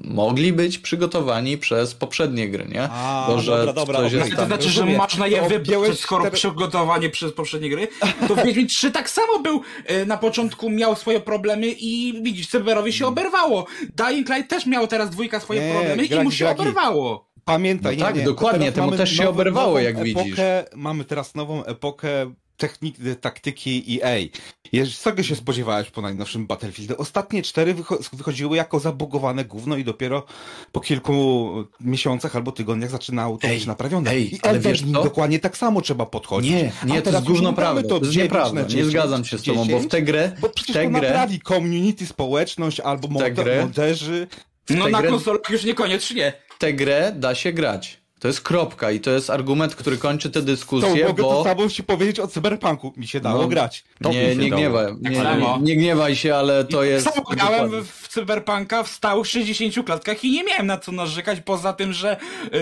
mogli 0.04 0.52
być 0.52 0.78
przygotowani 0.78 1.58
przez 1.58 1.94
poprzednie 1.94 2.48
gry, 2.48 2.66
nie? 2.68 2.88
A, 2.90 3.26
Bo, 3.28 3.40
że 3.40 3.66
dobra, 3.66 3.72
dobra. 3.72 4.02
Jest 4.02 4.36
to 4.36 4.46
znaczy, 4.46 4.68
że 4.68 4.86
można 4.86 5.26
je 5.26 5.48
wybrać, 5.48 5.98
skoro 5.98 6.22
cztery... 6.22 6.36
przygotowanie 6.36 7.10
przez 7.10 7.32
poprzednie 7.32 7.70
gry, 7.70 7.88
to 8.28 8.36
Wiedźmin 8.36 8.66
3 8.66 8.90
tak 8.90 9.10
samo 9.10 9.38
był, 9.38 9.60
e, 9.86 10.06
na 10.06 10.16
początku 10.16 10.70
miał 10.70 10.96
swoje 10.96 11.20
problemy 11.20 11.66
i 11.66 12.20
widzisz, 12.22 12.48
Cyberowi 12.48 12.92
się 12.92 13.06
oberwało. 13.06 13.66
Dying 13.96 14.28
Light 14.28 14.50
też 14.50 14.66
miał 14.66 14.86
teraz 14.86 15.10
dwójka 15.10 15.40
swoje 15.40 15.60
nie, 15.60 15.72
problemy 15.72 16.08
graki, 16.08 16.22
i 16.22 16.24
mu 16.24 16.30
się 16.30 16.44
graki. 16.44 16.60
oberwało. 16.60 17.28
Pamiętaj, 17.44 17.96
no 17.96 17.98
nie, 17.98 18.06
tak, 18.06 18.16
nie, 18.16 18.24
dokładnie, 18.24 18.72
temu 18.72 18.92
też 18.92 19.16
się 19.16 19.28
oberwało, 19.28 19.78
jak 19.78 19.94
epokę, 19.94 20.04
widzisz. 20.04 20.38
Mamy 20.74 21.04
teraz 21.04 21.34
nową 21.34 21.64
epokę 21.64 22.32
techniki, 22.56 23.02
taktyki 23.20 24.00
EA. 24.02 24.18
Czego 25.02 25.22
się 25.22 25.36
spodziewałeś 25.36 25.90
po 25.90 26.02
najnowszym 26.02 26.46
Battlefield? 26.46 26.90
Ostatnie 27.00 27.42
cztery 27.42 27.74
wychodziły 28.12 28.56
jako 28.56 28.80
zabugowane 28.80 29.44
gówno 29.44 29.76
i 29.76 29.84
dopiero 29.84 30.26
po 30.72 30.80
kilku 30.80 31.50
miesiącach 31.80 32.36
albo 32.36 32.52
tygodniach 32.52 32.90
zaczynało 32.90 33.38
to 33.38 33.48
ej, 33.48 33.54
być 33.54 33.66
naprawione. 33.66 34.10
Ej, 34.10 34.34
I 34.34 34.40
ale 34.42 34.58
wiesz 34.58 34.82
to? 34.82 35.02
dokładnie 35.02 35.38
tak 35.38 35.56
samo 35.56 35.80
trzeba 35.80 36.06
podchodzić. 36.06 36.50
Nie, 36.50 36.72
nie, 36.86 37.02
to 37.02 37.10
jest 37.10 37.24
gówno 37.24 37.52
prawda. 37.52 37.82
To, 37.82 38.00
to 38.00 38.06
jest 38.06 38.16
nieprawda. 38.16 38.62
Nie 38.62 38.84
zgadzam 38.84 39.24
się 39.24 39.38
z 39.38 39.42
tobą, 39.42 39.68
bo 39.68 39.78
w 39.78 39.86
tę 39.86 40.02
grę... 40.02 40.32
Bo 40.40 40.48
przecież 40.48 40.76
tę 40.76 40.84
to 40.84 40.90
grę, 40.90 41.00
naprawi 41.00 41.40
community, 41.40 42.06
społeczność 42.06 42.80
albo 42.80 43.08
moderzy. 43.08 44.26
No 44.70 44.88
na 44.88 45.00
grę, 45.00 45.10
konsolach 45.10 45.50
już 45.50 45.64
niekoniecznie. 45.64 46.32
Tę 46.58 46.72
grę 46.72 47.12
da 47.16 47.34
się 47.34 47.52
grać. 47.52 48.03
To 48.24 48.28
jest 48.28 48.40
kropka 48.40 48.90
i 48.90 49.00
to 49.00 49.10
jest 49.10 49.30
argument, 49.30 49.74
który 49.74 49.98
kończy 49.98 50.30
tę 50.30 50.42
dyskusję, 50.42 51.02
to 51.02 51.08
mogę 51.08 51.22
bo... 51.22 51.30
to 51.30 51.44
samo 51.44 51.68
ci 51.68 51.82
powiedzieć 51.82 52.20
o 52.20 52.28
cyberpunku. 52.28 52.92
Mi 52.96 53.06
się 53.06 53.20
dało 53.20 53.42
no, 53.42 53.48
grać. 53.48 53.84
To 54.02 54.10
nie, 54.10 54.36
nie, 54.36 54.50
gniewaj, 54.50 54.86
nie, 55.00 55.10
nie, 55.10 55.58
nie, 55.60 55.76
gniewaj 55.76 56.16
się, 56.16 56.34
ale 56.34 56.64
to 56.64 56.84
I 56.84 56.88
jest... 56.88 57.10
Sam 57.10 57.24
grałem 57.30 57.84
w 57.84 58.08
cyberpunka 58.08 58.82
w 58.82 58.88
stałych 58.88 59.26
60 59.26 59.86
klatkach 59.86 60.24
i 60.24 60.30
nie 60.30 60.44
miałem 60.44 60.66
na 60.66 60.78
co 60.78 60.92
narzekać, 60.92 61.40
poza 61.40 61.72
tym, 61.72 61.92
że 61.92 62.16
yy, 62.52 62.60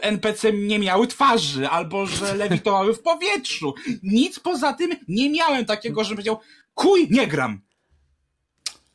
NPC 0.00 0.52
nie 0.52 0.78
miały 0.78 1.06
twarzy, 1.06 1.68
albo 1.68 2.06
że 2.06 2.34
lewitowały 2.42 2.94
w 2.94 3.00
powietrzu. 3.02 3.74
Nic 4.02 4.40
poza 4.40 4.72
tym 4.72 4.90
nie 5.08 5.30
miałem 5.30 5.64
takiego, 5.64 6.04
że 6.04 6.10
powiedział, 6.10 6.40
kuj, 6.74 7.08
nie 7.10 7.26
gram. 7.26 7.60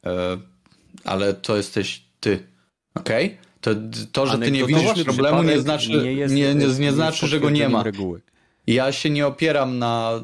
E, 0.06 0.38
ale 1.04 1.34
to 1.34 1.58
jesteś 1.58 2.04
ty, 2.20 2.48
okej? 2.96 3.26
Okay? 3.26 3.53
To, 3.64 3.72
to 4.12 4.28
że 4.28 4.38
ty 4.38 4.52
nie 4.52 4.66
widzisz 4.66 5.04
problemu, 5.04 5.44
nie 5.44 5.60
znaczy, 5.60 5.90
nie, 5.90 6.14
jest, 6.14 6.36
nie, 6.36 6.56
nie, 6.56 6.68
nie 6.68 6.94
znaczy 6.94 7.28
że 7.28 7.40
go 7.40 7.50
nie 7.50 7.70
ma. 7.70 7.84
Reguły. 7.84 8.22
Ja 8.68 8.92
się 8.92 9.10
nie 9.10 9.28
opieram 9.28 9.80
na, 9.80 10.24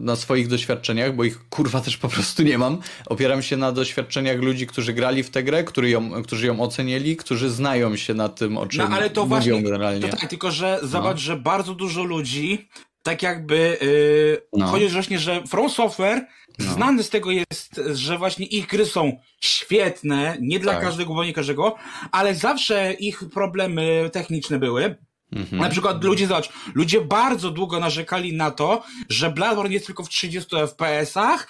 na 0.00 0.16
swoich 0.16 0.48
doświadczeniach, 0.48 1.16
bo 1.16 1.24
ich 1.24 1.48
kurwa 1.48 1.80
też 1.80 1.96
po 1.96 2.08
prostu 2.08 2.42
nie 2.42 2.58
mam. 2.58 2.78
Opieram 3.06 3.42
się 3.42 3.56
na 3.56 3.72
doświadczeniach 3.72 4.38
ludzi, 4.40 4.66
którzy 4.66 4.92
grali 4.92 5.22
w 5.22 5.30
tę 5.30 5.42
grę, 5.42 5.64
którzy 5.64 5.90
ją, 5.90 6.22
którzy 6.22 6.46
ją 6.46 6.60
ocenili, 6.60 7.16
którzy 7.16 7.50
znają 7.50 7.96
się 7.96 8.14
na 8.14 8.28
tym, 8.28 8.58
o 8.58 8.66
czym 8.66 8.90
no, 8.90 8.96
ale 8.96 9.10
to 9.10 9.20
mówią 9.20 9.36
właśnie, 9.36 9.62
generalnie. 9.62 10.00
To 10.00 10.16
tak, 10.16 10.30
tylko 10.30 10.50
że 10.50 10.80
zobacz, 10.82 11.16
no. 11.16 11.20
że 11.20 11.36
bardzo 11.36 11.74
dużo 11.74 12.04
ludzi 12.04 12.68
tak 13.02 13.22
jakby 13.22 13.78
yy, 13.80 14.60
no. 14.60 14.66
chodzi 14.66 14.88
właśnie, 14.88 15.18
że 15.18 15.42
From 15.46 15.70
Software 15.70 16.26
no. 16.58 16.72
znany 16.72 17.02
z 17.02 17.10
tego 17.10 17.30
jest, 17.30 17.80
że 17.94 18.18
właśnie 18.18 18.46
ich 18.46 18.66
gry 18.66 18.86
są 18.86 19.20
świetne, 19.40 20.36
nie 20.40 20.58
dla 20.58 20.72
tak. 20.72 20.82
każdego, 20.82 21.14
bo 21.14 21.24
nie 21.24 21.32
każdego, 21.32 21.74
ale 22.12 22.34
zawsze 22.34 22.92
ich 22.92 23.22
problemy 23.34 24.10
techniczne 24.12 24.58
były. 24.58 24.96
Mhm. 25.32 25.62
Na 25.62 25.68
przykład 25.68 26.04
ludzie, 26.04 26.26
zobacz, 26.26 26.48
ludzie 26.74 27.00
bardzo 27.00 27.50
długo 27.50 27.80
narzekali 27.80 28.36
na 28.36 28.50
to, 28.50 28.82
że 29.08 29.30
Bloodborne 29.30 29.74
jest 29.74 29.86
tylko 29.86 30.04
w 30.04 30.08
30 30.08 30.56
FPS-ach, 30.56 31.46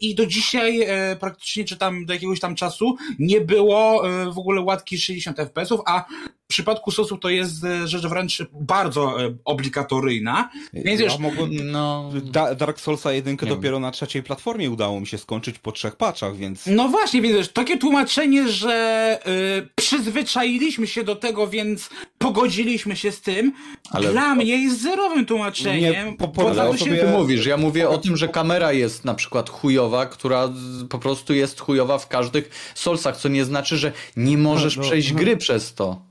I 0.00 0.14
do 0.14 0.26
dzisiaj 0.26 0.82
e, 0.82 1.16
praktycznie, 1.16 1.64
czy 1.64 1.76
tam 1.76 2.06
do 2.06 2.12
jakiegoś 2.12 2.40
tam 2.40 2.54
czasu, 2.54 2.96
nie 3.18 3.40
było 3.40 4.08
e, 4.08 4.32
w 4.32 4.38
ogóle 4.38 4.60
łatki 4.60 4.98
60 4.98 5.36
FPS-ów, 5.36 5.80
a 5.86 6.04
w 6.44 6.48
przypadku 6.48 6.90
sosu 6.90 7.18
to 7.18 7.28
jest 7.28 7.54
rzecz 7.84 8.06
wręcz 8.06 8.42
bardzo 8.52 9.16
obligatoryjna. 9.44 10.50
Więc 10.72 11.00
już, 11.00 11.18
mogłem, 11.18 11.50
no... 11.70 12.10
Da 12.24 12.54
Dark 12.54 12.80
Soulsa 12.80 13.12
1 13.12 13.36
dopiero 13.36 13.80
na 13.80 13.90
trzeciej 13.90 14.22
platformie 14.22 14.70
udało 14.70 15.00
mi 15.00 15.06
się 15.06 15.18
skończyć 15.18 15.58
po 15.58 15.72
trzech 15.72 15.96
patchach, 15.96 16.36
więc... 16.36 16.66
No 16.66 16.88
właśnie, 16.88 17.22
więc 17.22 17.52
takie 17.52 17.78
tłumaczenie, 17.78 18.48
że 18.48 19.18
y, 19.58 19.68
przyzwyczailiśmy 19.74 20.86
się 20.86 21.04
do 21.04 21.16
tego, 21.16 21.46
więc 21.46 21.90
pogodziliśmy 22.18 22.96
się 22.96 23.12
z 23.12 23.20
tym, 23.20 23.52
Ale... 23.90 24.10
dla 24.12 24.34
mnie 24.34 24.62
jest 24.62 24.82
zerowym 24.82 25.26
tłumaczeniem. 25.26 26.06
Nie, 26.06 26.16
po, 26.16 26.28
po, 26.28 26.50
ale 26.50 26.68
o 26.68 26.74
czym 26.74 26.88
ty 26.88 27.06
mówisz? 27.06 27.46
Ja 27.46 27.56
mówię 27.56 27.88
o 27.88 27.98
tym, 27.98 28.16
że 28.16 28.28
kamera 28.28 28.72
jest 28.72 29.04
na 29.04 29.14
przykład 29.14 29.37
chujowa, 29.46 30.06
która 30.06 30.48
po 30.90 30.98
prostu 30.98 31.34
jest 31.34 31.60
chujowa 31.60 31.98
w 31.98 32.08
każdych 32.08 32.72
Soulsach, 32.74 33.16
co 33.16 33.28
nie 33.28 33.44
znaczy, 33.44 33.76
że 33.76 33.92
nie 34.16 34.38
możesz 34.38 34.76
no, 34.76 34.82
no, 34.82 34.88
przejść 34.88 35.12
no. 35.12 35.18
gry 35.18 35.36
przez 35.36 35.74
to. 35.74 36.08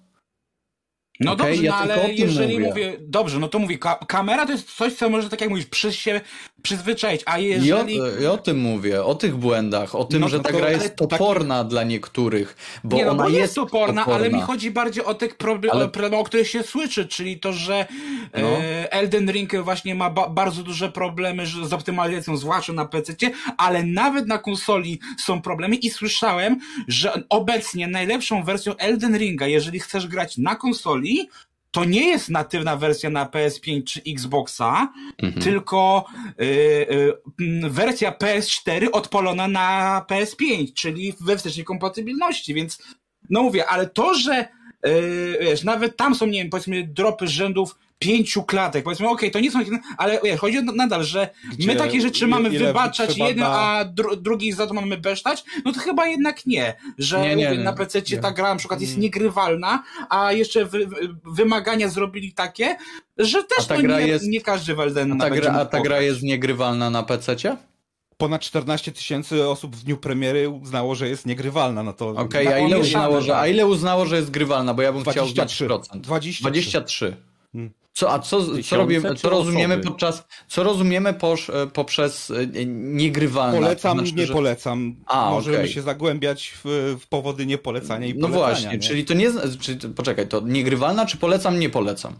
No 1.19 1.31
okay? 1.31 1.47
dobrze, 1.47 1.63
ja 1.63 1.71
no 1.71 1.77
ale 1.77 2.13
jeżeli 2.13 2.53
mówię. 2.53 2.67
mówię. 2.67 2.97
dobrze, 2.99 3.39
no 3.39 3.47
to 3.47 3.59
mówię, 3.59 3.77
ka 3.77 3.95
kamera 3.95 4.45
to 4.45 4.51
jest 4.51 4.75
coś, 4.75 4.93
co 4.93 5.09
może 5.09 5.29
tak 5.29 5.41
jak 5.41 5.49
mówisz, 5.49 5.65
przy 5.65 5.93
się 5.93 6.21
przyzwyczaić, 6.61 7.21
a 7.25 7.37
jeżeli... 7.37 7.95
I 7.95 8.01
o, 8.01 8.19
I 8.21 8.25
o 8.25 8.37
tym 8.37 8.59
mówię, 8.59 9.03
o 9.03 9.15
tych 9.15 9.35
błędach, 9.35 9.95
o 9.95 10.05
tym, 10.05 10.21
no, 10.21 10.29
że 10.29 10.39
ta 10.39 10.51
gra 10.51 10.71
jest 10.71 10.95
toporna 10.95 11.63
dla 11.63 11.83
niektórych, 11.83 12.79
bo 12.83 12.97
nie, 12.97 13.05
no, 13.05 13.11
ona 13.11 13.23
bo 13.23 13.29
jest, 13.29 13.41
jest 13.41 13.55
toporna, 13.55 14.01
toporna, 14.01 14.25
ale 14.25 14.37
mi 14.37 14.41
chodzi 14.41 14.71
bardziej 14.71 15.05
o 15.05 15.13
te 15.13 15.27
problemy, 15.27 15.89
ale... 15.95 16.17
o 16.17 16.23
których 16.23 16.47
się 16.47 16.63
słyszy, 16.63 17.07
czyli 17.07 17.39
to, 17.39 17.53
że 17.53 17.85
no. 18.33 18.47
e, 18.47 18.93
Elden 18.93 19.31
Ring 19.31 19.55
właśnie 19.55 19.95
ma 19.95 20.09
ba 20.09 20.29
bardzo 20.29 20.63
duże 20.63 20.91
problemy 20.91 21.45
z 21.45 21.73
optymalizacją, 21.73 22.37
zwłaszcza 22.37 22.73
na 22.73 22.85
PC, 22.85 23.13
ale 23.57 23.83
nawet 23.83 24.27
na 24.27 24.37
konsoli 24.37 24.99
są 25.25 25.41
problemy 25.41 25.75
i 25.75 25.89
słyszałem, 25.89 26.59
że 26.87 27.23
obecnie 27.29 27.87
najlepszą 27.87 28.43
wersją 28.43 28.77
Elden 28.77 29.17
Ringa, 29.17 29.47
jeżeli 29.47 29.79
chcesz 29.79 30.07
grać 30.07 30.37
na 30.37 30.55
konsoli, 30.55 31.29
to 31.77 31.85
nie 31.85 32.07
jest 32.07 32.29
natywna 32.29 32.77
wersja 32.77 33.09
na 33.09 33.25
PS5 33.25 33.83
czy 33.83 34.01
Xboxa, 34.07 34.93
mhm. 35.17 35.43
tylko 35.43 36.05
y, 36.41 36.45
y, 37.41 37.69
wersja 37.69 38.11
PS4 38.11 38.87
odpalona 38.91 39.47
na 39.47 40.05
PS5, 40.09 40.73
czyli 40.73 41.13
we 41.21 41.37
wstecznej 41.37 41.65
kompatybilności, 41.65 42.53
więc 42.53 42.79
no 43.29 43.43
mówię, 43.43 43.65
ale 43.65 43.89
to, 43.89 44.13
że 44.13 44.47
y, 44.87 45.37
wiesz, 45.41 45.63
nawet 45.63 45.97
tam 45.97 46.15
są, 46.15 46.25
nie 46.25 46.39
wiem, 46.39 46.49
powiedzmy 46.49 46.87
dropy 46.87 47.27
rzędów 47.27 47.75
pięciu 47.99 48.43
klatek. 48.43 48.83
Powiedzmy, 48.83 49.09
okej, 49.09 49.29
okay, 49.29 49.31
to 49.31 49.39
nie 49.39 49.51
są, 49.51 49.59
ale 49.97 50.19
wiesz, 50.23 50.39
chodzi 50.39 50.63
nadal, 50.63 51.03
że 51.03 51.29
Gdzie, 51.57 51.67
my 51.67 51.75
takie 51.75 52.01
rzeczy 52.01 52.27
mamy 52.27 52.49
wybaczać 52.49 53.17
jedno, 53.17 53.45
a 53.45 53.85
dru, 53.85 54.15
drugich 54.15 54.55
za 54.55 54.67
to 54.67 54.73
mamy 54.73 54.97
besztać, 54.97 55.43
no 55.65 55.71
to 55.71 55.79
chyba 55.79 56.07
jednak 56.07 56.45
nie, 56.45 56.75
że 56.97 57.21
nie, 57.21 57.35
nie, 57.35 57.53
na 57.53 57.73
PC 57.73 58.01
ta 58.01 58.31
gra 58.31 58.49
na 58.49 58.55
przykład 58.55 58.81
jest 58.81 58.93
mm. 58.93 59.01
niegrywalna, 59.01 59.83
a 60.09 60.33
jeszcze 60.33 60.65
wy, 60.65 60.87
wymagania 61.25 61.89
zrobili 61.89 62.33
takie, 62.33 62.75
że 63.17 63.43
też 63.43 63.69
no 63.69 63.81
nie, 63.81 64.07
jest, 64.07 64.27
nie 64.27 64.41
każdy 64.41 64.75
Welden 64.75 65.19
ta, 65.19 65.29
gra, 65.29 65.53
a 65.53 65.65
ta 65.65 65.81
gra 65.81 66.01
jest 66.01 66.23
niegrywalna 66.23 66.89
na 66.89 67.03
PC? 67.03 67.57
ponad 68.17 68.41
14 68.41 68.91
tysięcy 68.91 69.47
osób 69.47 69.75
w 69.75 69.83
dniu 69.83 69.97
premiery 69.97 70.49
uznało, 70.49 70.95
że 70.95 71.09
jest 71.09 71.25
niegrywalna. 71.25 71.83
No 71.83 71.93
to 71.93 72.09
Okej, 72.09 72.47
okay, 72.47 72.63
a 72.63 72.67
ile 72.67 72.79
uznało, 72.79 73.21
że, 73.21 73.37
a 73.37 73.47
ile 73.47 73.67
uznało, 73.67 74.05
że 74.05 74.15
jest 74.15 74.31
grywalna? 74.31 74.73
Bo 74.73 74.81
ja 74.81 74.93
bym 74.93 75.01
23, 75.01 75.25
chciał 75.25 75.35
znać 75.35 75.63
procent. 75.67 76.03
23. 76.03 76.41
23. 76.41 77.15
Hmm. 77.51 77.71
Co, 77.97 78.13
a 78.13 78.19
co, 78.19 78.61
co, 78.63 78.77
robimy, 78.77 79.15
co 79.15 79.29
rozumiemy 79.29 79.77
podczas, 79.77 80.23
co 80.47 80.63
rozumiemy 80.63 81.13
posz, 81.13 81.49
e, 81.49 81.67
poprzez 81.67 82.31
e, 82.31 82.65
niegrywalne? 82.65 83.57
Polecam, 83.57 83.97
znaczy, 83.97 84.13
nie 84.13 84.25
że... 84.25 84.33
polecam. 84.33 84.95
A, 85.05 85.29
Możemy 85.29 85.57
okay. 85.57 85.69
się 85.69 85.81
zagłębiać 85.81 86.53
w, 86.63 86.95
w, 87.01 87.07
powody 87.07 87.45
niepolecania 87.45 88.07
i 88.07 88.13
No 88.13 88.27
właśnie, 88.27 88.71
nie? 88.71 88.79
czyli 88.79 89.05
to 89.05 89.13
nie, 89.13 89.31
czyli, 89.59 89.79
poczekaj, 89.95 90.27
to 90.27 90.39
niegrywalna 90.39 91.05
czy 91.05 91.17
polecam, 91.17 91.59
nie 91.59 91.69
polecam? 91.69 92.13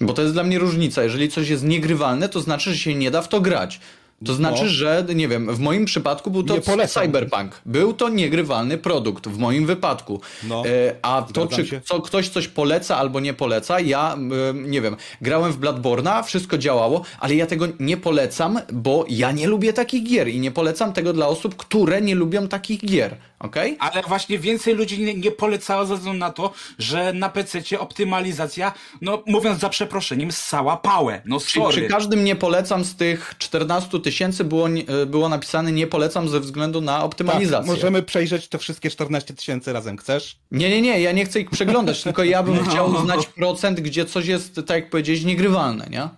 Bo 0.00 0.12
to 0.12 0.22
jest 0.22 0.34
dla 0.34 0.44
mnie 0.44 0.58
różnica. 0.58 1.02
Jeżeli 1.02 1.28
coś 1.28 1.48
jest 1.48 1.64
niegrywalne, 1.64 2.28
to 2.28 2.40
znaczy, 2.40 2.70
że 2.70 2.78
się 2.78 2.94
nie 2.94 3.10
da 3.10 3.22
w 3.22 3.28
to 3.28 3.40
grać. 3.40 3.80
To 4.24 4.34
znaczy, 4.34 4.62
no. 4.62 4.68
że 4.68 5.04
nie 5.14 5.28
wiem, 5.28 5.54
w 5.54 5.58
moim 5.58 5.84
przypadku 5.84 6.30
był 6.30 6.42
to 6.42 6.54
cyberpunk. 6.88 7.60
Był 7.66 7.92
to 7.92 8.08
niegrywalny 8.08 8.78
produkt, 8.78 9.28
w 9.28 9.38
moim 9.38 9.66
wypadku. 9.66 10.20
No. 10.44 10.66
E, 10.66 10.94
a 11.02 11.22
to, 11.22 11.46
czy 11.46 11.80
co, 11.84 12.00
ktoś 12.00 12.28
coś 12.28 12.48
poleca 12.48 12.96
albo 12.96 13.20
nie 13.20 13.34
poleca, 13.34 13.80
ja 13.80 14.16
e, 14.50 14.54
nie 14.54 14.80
wiem, 14.80 14.96
grałem 15.20 15.52
w 15.52 15.60
Bloodborne'a, 15.60 16.24
wszystko 16.24 16.58
działało, 16.58 17.02
ale 17.20 17.34
ja 17.34 17.46
tego 17.46 17.66
nie 17.80 17.96
polecam, 17.96 18.60
bo 18.72 19.04
ja 19.08 19.32
nie 19.32 19.46
lubię 19.46 19.72
takich 19.72 20.04
gier 20.04 20.28
i 20.28 20.40
nie 20.40 20.50
polecam 20.50 20.92
tego 20.92 21.12
dla 21.12 21.26
osób, 21.26 21.56
które 21.56 22.00
nie 22.00 22.14
lubią 22.14 22.48
takich 22.48 22.86
gier. 22.86 23.16
Okay? 23.38 23.76
Ale 23.78 24.02
właśnie 24.02 24.38
więcej 24.38 24.74
ludzi 24.74 25.02
nie, 25.02 25.14
nie 25.14 25.30
polecało 25.30 25.86
ze 25.86 25.96
względu 25.96 26.18
na 26.18 26.30
to, 26.30 26.52
że 26.78 27.12
na 27.12 27.28
PC 27.28 27.60
optymalizacja, 27.78 28.72
no 29.00 29.22
mówiąc 29.26 29.60
za 29.60 29.68
przeproszeniem, 29.68 30.32
ssała 30.32 30.76
pałę. 30.76 31.22
No 31.24 31.40
sorry. 31.40 31.68
Przy, 31.68 31.80
przy 31.80 31.88
każdym 31.88 32.24
nie 32.24 32.36
polecam 32.36 32.84
z 32.84 32.96
tych 32.96 33.34
14 33.38 34.00
tysięcy 34.00 34.44
było, 34.44 34.68
e, 34.68 35.06
było 35.06 35.28
napisane 35.28 35.72
nie 35.72 35.86
polecam 35.86 36.28
ze 36.28 36.40
względu 36.40 36.80
na 36.80 37.04
optymalizację. 37.04 37.58
Tak, 37.58 37.76
możemy 37.76 38.02
przejrzeć 38.02 38.48
te 38.48 38.58
wszystkie 38.58 38.90
14 38.90 39.34
tysięcy 39.34 39.72
razem. 39.72 39.96
Chcesz? 39.96 40.38
Nie, 40.50 40.70
nie, 40.70 40.80
nie, 40.80 41.00
ja 41.00 41.12
nie 41.12 41.24
chcę 41.24 41.40
ich 41.40 41.50
przeglądać, 41.50 42.02
tylko 42.02 42.24
ja 42.24 42.42
bym 42.42 42.56
no. 42.64 42.70
chciał 42.70 43.00
znać 43.00 43.26
procent, 43.26 43.80
gdzie 43.80 44.04
coś 44.04 44.26
jest, 44.26 44.54
tak 44.54 44.70
jak 44.70 44.90
powiedzieć, 44.90 45.24
niegrywalne, 45.24 45.86
nie? 45.90 46.08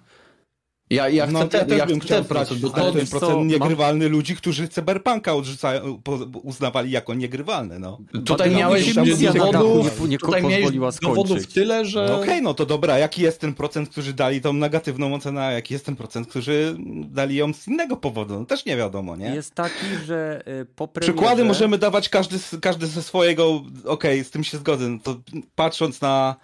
Ja, 0.91 1.09
ja 1.09 1.24
chcę, 1.24 1.32
no, 1.32 1.49
te, 1.49 1.59
ja 1.59 1.64
też 1.64 1.78
ja 1.78 1.86
bym 1.86 2.01
chciał 2.01 2.24
to 2.24 2.93
ten 2.93 3.07
procent 3.07 3.47
niegrywalny 3.47 4.05
mam... 4.05 4.12
ludzi, 4.12 4.36
którzy 4.36 4.68
Cyberpunka 4.68 5.34
odrzucają, 5.34 6.03
uznawali 6.43 6.91
jako 6.91 7.14
niegrywalny, 7.14 7.78
no. 7.78 7.99
Tutaj 8.24 8.51
miałeś 8.51 8.95
dowodów, 8.95 10.01
nie, 10.01 10.09
nie 10.09 10.18
tutaj 10.18 10.43
miałeś 10.43 10.99
dowodów 11.03 11.47
tyle, 11.47 11.84
że... 11.84 12.07
No 12.07 12.14
Okej, 12.14 12.28
okay, 12.28 12.41
no 12.41 12.55
to 12.55 12.66
dobra, 12.66 12.99
jaki 12.99 13.22
jest 13.22 13.41
ten 13.41 13.55
procent, 13.55 13.88
którzy 13.88 14.12
dali 14.12 14.41
tą 14.41 14.53
negatywną 14.53 15.14
ocenę, 15.14 15.43
a 15.43 15.53
jaki 15.53 15.74
jest 15.74 15.86
ten 15.86 15.97
procent, 15.97 16.28
którzy 16.28 16.76
dali 17.05 17.36
ją 17.36 17.53
z 17.53 17.68
innego 17.68 17.97
powodu? 17.97 18.38
No 18.38 18.45
też 18.45 18.64
nie 18.64 18.76
wiadomo, 18.76 19.16
nie? 19.16 19.34
Jest 19.34 19.55
taki, 19.55 19.86
że 20.07 20.43
y, 20.62 20.64
po 20.64 20.88
premierze... 20.88 21.12
Przykłady 21.12 21.45
możemy 21.45 21.78
dawać 21.78 22.09
każdy, 22.09 22.38
każdy 22.61 22.86
ze 22.86 23.03
swojego, 23.03 23.49
okej, 23.84 23.84
okay, 23.84 24.24
z 24.24 24.30
tym 24.30 24.45
się 24.45 24.59
zgodzę, 24.59 24.88
no 24.88 24.99
to 25.03 25.20
patrząc 25.55 26.01
na 26.01 26.36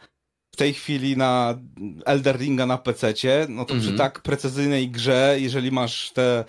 w 0.57 0.59
tej 0.59 0.75
chwili 0.75 1.17
na 1.17 1.59
Elder 2.05 2.39
Ringa 2.39 2.67
na 2.67 2.79
PC, 2.79 3.13
no 3.49 3.65
to 3.65 3.75
mm 3.75 3.81
-hmm. 3.81 3.81
przy 3.81 3.93
mhm. 3.93 3.99
tak 3.99 4.21
precyzyjnej 4.21 4.89
grze, 4.89 5.37
jeżeli 5.39 5.73
masz 5.73 6.11
te 6.11 6.45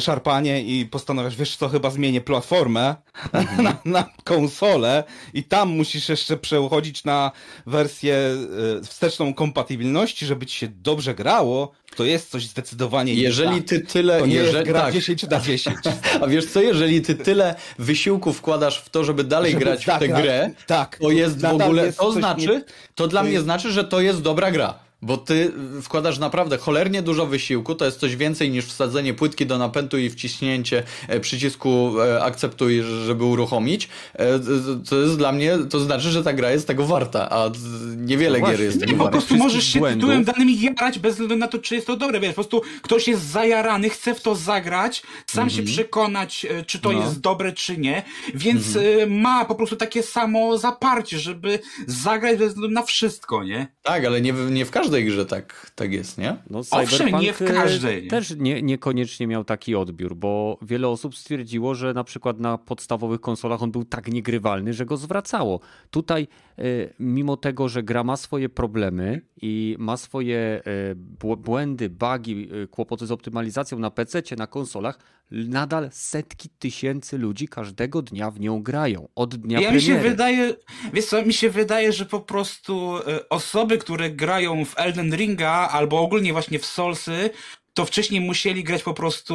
szarpanie 0.00 0.62
i 0.62 0.86
postanawiasz, 0.86 1.36
wiesz 1.36 1.56
co, 1.56 1.68
chyba 1.68 1.90
zmienię 1.90 2.20
platformę 2.20 2.94
-hmm. 3.32 3.62
na, 3.62 3.76
na 3.84 4.04
konsolę 4.24 5.04
i 5.34 5.44
tam 5.44 5.68
musisz 5.68 6.08
jeszcze 6.08 6.36
przechodzić 6.36 7.04
na 7.04 7.32
wersję 7.66 8.36
y, 8.80 8.84
wsteczną 8.84 9.34
kompatybilności, 9.34 10.26
żeby 10.26 10.46
ci 10.46 10.58
się 10.58 10.68
dobrze 10.68 11.14
grało, 11.14 11.72
to 11.96 12.04
jest 12.04 12.30
coś 12.30 12.46
zdecydowanie 12.46 13.14
Jeżeli 13.14 13.62
ty 13.62 13.80
tyle... 13.80 14.20
To 14.20 14.26
nie 14.26 14.34
jeżeli, 14.34 14.56
jest 14.56 14.68
gra 14.68 14.80
tak. 14.80 14.94
10 14.94 15.22
na 15.22 15.40
10. 15.40 15.76
A 16.22 16.26
wiesz 16.26 16.46
co, 16.46 16.62
jeżeli 16.62 17.02
ty 17.02 17.14
tyle 17.14 17.54
wysiłku 17.78 18.32
wkładasz 18.32 18.78
w 18.78 18.90
to, 18.90 19.04
żeby 19.04 19.24
dalej 19.24 19.52
żeby 19.52 19.64
grać 19.64 19.84
w 19.86 19.98
tę 19.98 20.08
grę, 20.08 20.50
tak, 20.66 20.98
to 20.98 21.10
jest 21.10 21.40
w 21.40 21.44
ogóle... 21.44 21.86
Jest 21.86 21.98
to 21.98 22.12
znaczy, 22.12 22.48
nie... 22.48 22.64
to 22.94 23.08
dla 23.08 23.20
to 23.20 23.24
mnie 23.24 23.32
jest... 23.32 23.44
znaczy, 23.44 23.72
że 23.72 23.84
to 23.84 24.00
jest 24.00 24.22
dobra 24.22 24.50
gra. 24.50 24.74
Bo 25.02 25.16
ty 25.16 25.52
wkładasz 25.82 26.18
naprawdę 26.18 26.58
cholernie 26.58 27.02
dużo 27.02 27.26
wysiłku, 27.26 27.74
to 27.74 27.84
jest 27.84 28.00
coś 28.00 28.16
więcej 28.16 28.50
niż 28.50 28.64
wsadzenie 28.64 29.14
płytki 29.14 29.46
do 29.46 29.58
napędu 29.58 29.98
i 29.98 30.10
wciśnięcie 30.10 30.82
e, 31.08 31.20
przycisku 31.20 32.00
e, 32.00 32.24
akceptuj, 32.24 32.82
żeby 33.06 33.24
uruchomić. 33.24 33.88
E, 34.14 34.40
to 34.88 34.96
jest 34.96 35.18
dla 35.18 35.32
mnie, 35.32 35.58
to 35.70 35.80
znaczy, 35.80 36.10
że 36.10 36.24
ta 36.24 36.32
gra 36.32 36.50
jest 36.50 36.66
tego 36.66 36.86
warta, 36.86 37.30
a 37.30 37.50
niewiele 37.96 38.38
no 38.38 38.46
gier 38.50 38.60
jest 38.60 38.80
tego 38.80 38.92
Nie, 38.92 38.98
po 38.98 39.08
prostu 39.08 39.36
możesz 39.36 39.64
się 39.64 39.78
błędów. 39.78 40.00
tytułem 40.00 40.24
danym 40.24 40.50
jarać 40.50 40.98
bez 40.98 41.12
względu 41.12 41.36
na 41.36 41.48
to, 41.48 41.58
czy 41.58 41.74
jest 41.74 41.86
to 41.86 41.96
dobre. 41.96 42.20
Wiesz, 42.20 42.30
po 42.30 42.34
prostu 42.34 42.62
ktoś 42.82 43.08
jest 43.08 43.22
zajarany, 43.22 43.90
chce 43.90 44.14
w 44.14 44.20
to 44.20 44.34
zagrać, 44.34 45.02
sam 45.26 45.50
się 45.50 45.60
mhm. 45.60 45.74
przekonać, 45.74 46.46
czy 46.66 46.78
to 46.78 46.92
no. 46.92 47.00
jest 47.00 47.20
dobre, 47.20 47.52
czy 47.52 47.78
nie, 47.78 48.02
więc 48.34 48.76
mhm. 48.76 49.20
ma 49.20 49.44
po 49.44 49.54
prostu 49.54 49.76
takie 49.76 50.02
samo 50.02 50.58
zaparcie, 50.58 51.18
żeby 51.18 51.58
zagrać 51.86 52.38
bez 52.38 52.48
względu 52.48 52.74
na 52.74 52.82
wszystko, 52.82 53.44
nie? 53.44 53.66
Tak, 53.82 54.04
ale 54.04 54.20
nie, 54.20 54.32
nie 54.32 54.64
w 54.64 54.70
każdym 54.70 54.91
każdej 54.92 55.04
grze 55.04 55.26
tak, 55.26 55.70
tak 55.74 55.92
jest, 55.92 56.18
nie? 56.18 56.36
No, 56.50 56.60
Owszem, 56.70 57.20
nie 57.20 57.32
w 57.32 57.38
każdej. 57.38 58.08
Też 58.08 58.34
nie, 58.38 58.62
niekoniecznie 58.62 59.26
miał 59.26 59.44
taki 59.44 59.74
odbiór, 59.74 60.16
bo 60.16 60.58
wiele 60.62 60.88
osób 60.88 61.16
stwierdziło, 61.16 61.74
że 61.74 61.94
na 61.94 62.04
przykład 62.04 62.40
na 62.40 62.58
podstawowych 62.58 63.20
konsolach 63.20 63.62
on 63.62 63.70
był 63.70 63.84
tak 63.84 64.08
niegrywalny, 64.08 64.74
że 64.74 64.86
go 64.86 64.96
zwracało. 64.96 65.60
Tutaj, 65.90 66.22
e, 66.22 66.51
mimo 66.98 67.36
tego, 67.36 67.68
że 67.68 67.82
gra 67.82 68.04
ma 68.04 68.16
swoje 68.16 68.48
problemy 68.48 69.20
i 69.42 69.76
ma 69.78 69.96
swoje 69.96 70.36
e, 70.38 70.94
błędy, 71.36 71.90
bugi, 71.90 72.48
e, 72.62 72.66
kłopoty 72.66 73.06
z 73.06 73.12
optymalizacją 73.12 73.78
na 73.78 73.90
PC, 73.90 74.22
na 74.36 74.46
konsolach, 74.46 74.98
nadal 75.30 75.88
setki 75.92 76.48
tysięcy 76.48 77.18
ludzi 77.18 77.48
każdego 77.48 78.02
dnia 78.02 78.30
w 78.30 78.40
nią 78.40 78.62
grają. 78.62 79.08
Od 79.14 79.36
dnia 79.36 79.60
ja 79.60 79.68
premiery. 79.68 79.94
mi 79.94 80.02
się 80.02 80.10
wydaje, 80.10 80.54
wiesz 80.92 81.06
co, 81.06 81.26
mi 81.26 81.32
się 81.32 81.50
wydaje, 81.50 81.92
że 81.92 82.06
po 82.06 82.20
prostu 82.20 82.92
osoby, 83.30 83.78
które 83.78 84.10
grają 84.10 84.64
w 84.64 84.78
Elden 84.78 85.14
Ringa 85.14 85.68
albo 85.68 86.00
ogólnie 86.00 86.32
właśnie 86.32 86.58
w 86.58 86.66
Soulsy 86.66 87.30
to 87.74 87.84
wcześniej 87.84 88.20
musieli 88.20 88.64
grać 88.64 88.82
po 88.82 88.94
prostu 88.94 89.34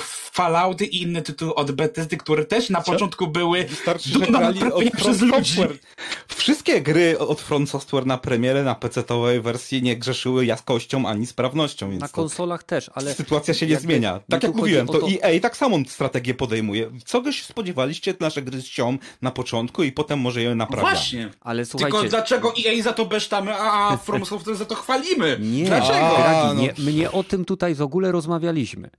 w 0.00 0.30
Fallouty 0.34 0.84
i 0.86 1.02
inne 1.02 1.22
tytuły 1.22 1.54
od 1.54 1.72
Bethesdy, 1.72 2.16
które 2.16 2.44
też 2.44 2.70
na 2.70 2.82
Co? 2.82 2.92
początku 2.92 3.26
były 3.26 3.64
Wystarczy, 3.64 4.08
że 4.08 4.18
do 4.18 4.26
grali 4.26 4.60
naprawienia 4.60 4.74
od 4.94 5.00
przez 5.00 5.20
ludzi. 5.20 5.54
Software. 5.54 5.78
Wszystkie 6.28 6.80
gry 6.80 7.18
od 7.18 7.40
Front 7.40 7.70
Software 7.70 8.06
na 8.06 8.18
premierę, 8.18 8.62
na 8.62 8.74
PC-towej 8.74 9.40
wersji 9.42 9.82
nie 9.82 9.96
grzeszyły 9.96 10.46
jaskością 10.46 11.06
ani 11.08 11.26
sprawnością, 11.26 11.90
więc 11.90 12.00
Na 12.00 12.08
konsolach 12.08 12.62
też, 12.64 12.90
ale 12.94 13.14
sytuacja 13.14 13.54
się 13.54 13.66
nie 13.66 13.76
zmienia. 13.80 14.14
mi 14.14 14.20
Tak 14.30 14.40
tu 14.40 14.46
jak 14.46 14.56
mówiłem, 14.56 14.86
to 14.86 14.92
to- 14.98 15.08
EA 15.22 15.40
tak 15.40 15.56
samą 15.56 15.82
strategię 15.88 16.34
podejmuje. 16.34 16.90
Co 17.04 17.20
wy 17.22 17.32
się 17.32 17.44
spodziewaliście, 17.44 18.14
nasze 18.20 18.42
gry 18.42 18.62
ścią 18.62 18.98
na 19.22 19.30
początku 19.30 19.82
i 19.82 19.92
potem 19.92 20.18
może 20.20 20.42
je 20.42 20.54
naprawiamy. 20.54 20.94
Właśnie. 20.96 21.30
Ale 21.40 21.64
słuchajcie, 21.64 21.98
Tylko 21.98 22.08
dlaczego 22.10 22.52
EA 22.66 22.82
za 22.82 22.92
to 22.92 23.04
besztamy, 23.06 23.54
a 23.54 23.96
From 23.96 24.26
Software 24.26 24.56
za 24.56 24.64
to 24.64 24.74
chwalimy? 24.74 25.36
Nie, 25.40 25.64
Dlaczego? 25.64 26.26
A, 26.26 26.54
no. 26.54 26.60
nie, 26.60 26.74
my 26.78 26.92
nie 26.92 27.10
o 27.12 27.24
tym 27.24 27.44
tutaj 27.44 27.65
w 27.74 27.82
ogóle 27.82 28.12
rozmawialiśmy. 28.12 28.90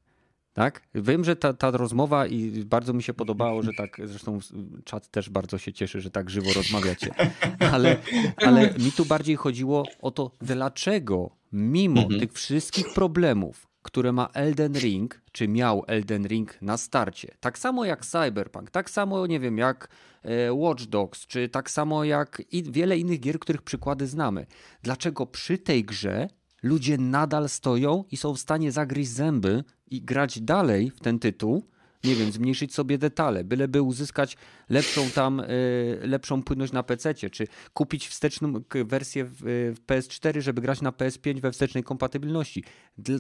Tak? 0.53 0.82
Wiem, 0.95 1.24
że 1.24 1.36
ta, 1.36 1.53
ta 1.53 1.72
rozmowa 1.72 2.28
i 2.28 2.65
bardzo 2.65 2.93
mi 2.93 3.03
się 3.03 3.13
podobało, 3.13 3.63
że 3.63 3.72
tak, 3.78 4.01
zresztą 4.03 4.39
czat 4.84 5.07
też 5.07 5.30
bardzo 5.30 5.57
się 5.57 5.74
cieszy, 5.74 6.01
że 6.01 6.11
tak 6.11 6.30
żywo 6.30 6.53
rozmawiacie. 6.55 7.11
Ale, 7.74 7.97
ale 8.38 8.74
mi 8.74 8.91
tu 8.91 9.05
bardziej 9.05 9.36
chodziło 9.36 9.86
o 10.01 10.11
to, 10.11 10.32
dlaczego 10.41 11.30
mimo 11.51 12.01
Mhm. 12.01 12.20
tych 12.20 12.34
wszystkich 12.34 12.93
problemów, 12.93 13.68
które 13.82 14.11
ma 14.11 14.30
Elden 14.34 14.74
Ring, 14.78 15.22
czy 15.32 15.47
miał 15.47 15.84
Elden 15.88 16.28
Ring 16.28 16.61
na 16.61 16.78
starcie, 16.78 17.36
tak 17.39 17.59
samo 17.59 17.86
jak 17.86 18.05
Cyberpunk, 18.05 18.72
tak 18.72 18.89
samo, 18.89 19.28
nie 19.28 19.39
wiem, 19.39 19.57
jak 19.57 19.88
e, 20.24 20.53
Watch 20.53 20.84
Dogs, 20.84 21.28
czy 21.28 21.49
tak 21.49 21.72
samo 21.72 22.03
jak 22.03 22.41
wiele 22.51 22.97
innych 22.97 23.20
gier, 23.20 23.39
których 23.39 23.61
przykłady 23.61 24.07
znamy. 24.07 24.45
Dlaczego 24.84 25.26
przy 25.26 25.57
tej 25.57 25.84
grze 25.84 26.30
ludzie 26.68 26.97
nadal 26.97 27.49
stoją 27.49 28.03
i 28.11 28.18
są 28.18 28.34
w 28.34 28.39
stanie 28.39 28.72
zagryźć 28.72 29.11
zęby 29.11 29.63
i 29.91 30.01
grać 30.01 30.41
dalej 30.41 30.91
w 30.91 30.99
ten 30.99 31.20
tytuł, 31.20 31.63
nie 32.03 32.15
wiem, 32.15 32.32
zmniejszyć 32.32 32.74
sobie 32.74 32.97
detale, 32.97 33.43
byleby 33.43 33.82
uzyskać 33.82 34.38
lepszą 34.70 35.09
tam, 35.09 35.39
y, 35.39 35.99
lepszą 36.01 36.43
płynność 36.43 36.74
na 36.74 36.84
PC, 36.84 37.13
czy 37.13 37.47
kupić 37.74 38.07
wsteczną 38.07 38.53
wersję 38.86 39.26
w, 39.26 39.47
y, 39.47 39.76
w 39.76 39.86
PS4, 39.88 40.41
żeby 40.41 40.61
grać 40.61 40.82
na 40.82 40.91
PS5 40.91 41.39
we 41.39 41.51
wstecznej 41.51 41.84
kompatybilności. 41.84 42.63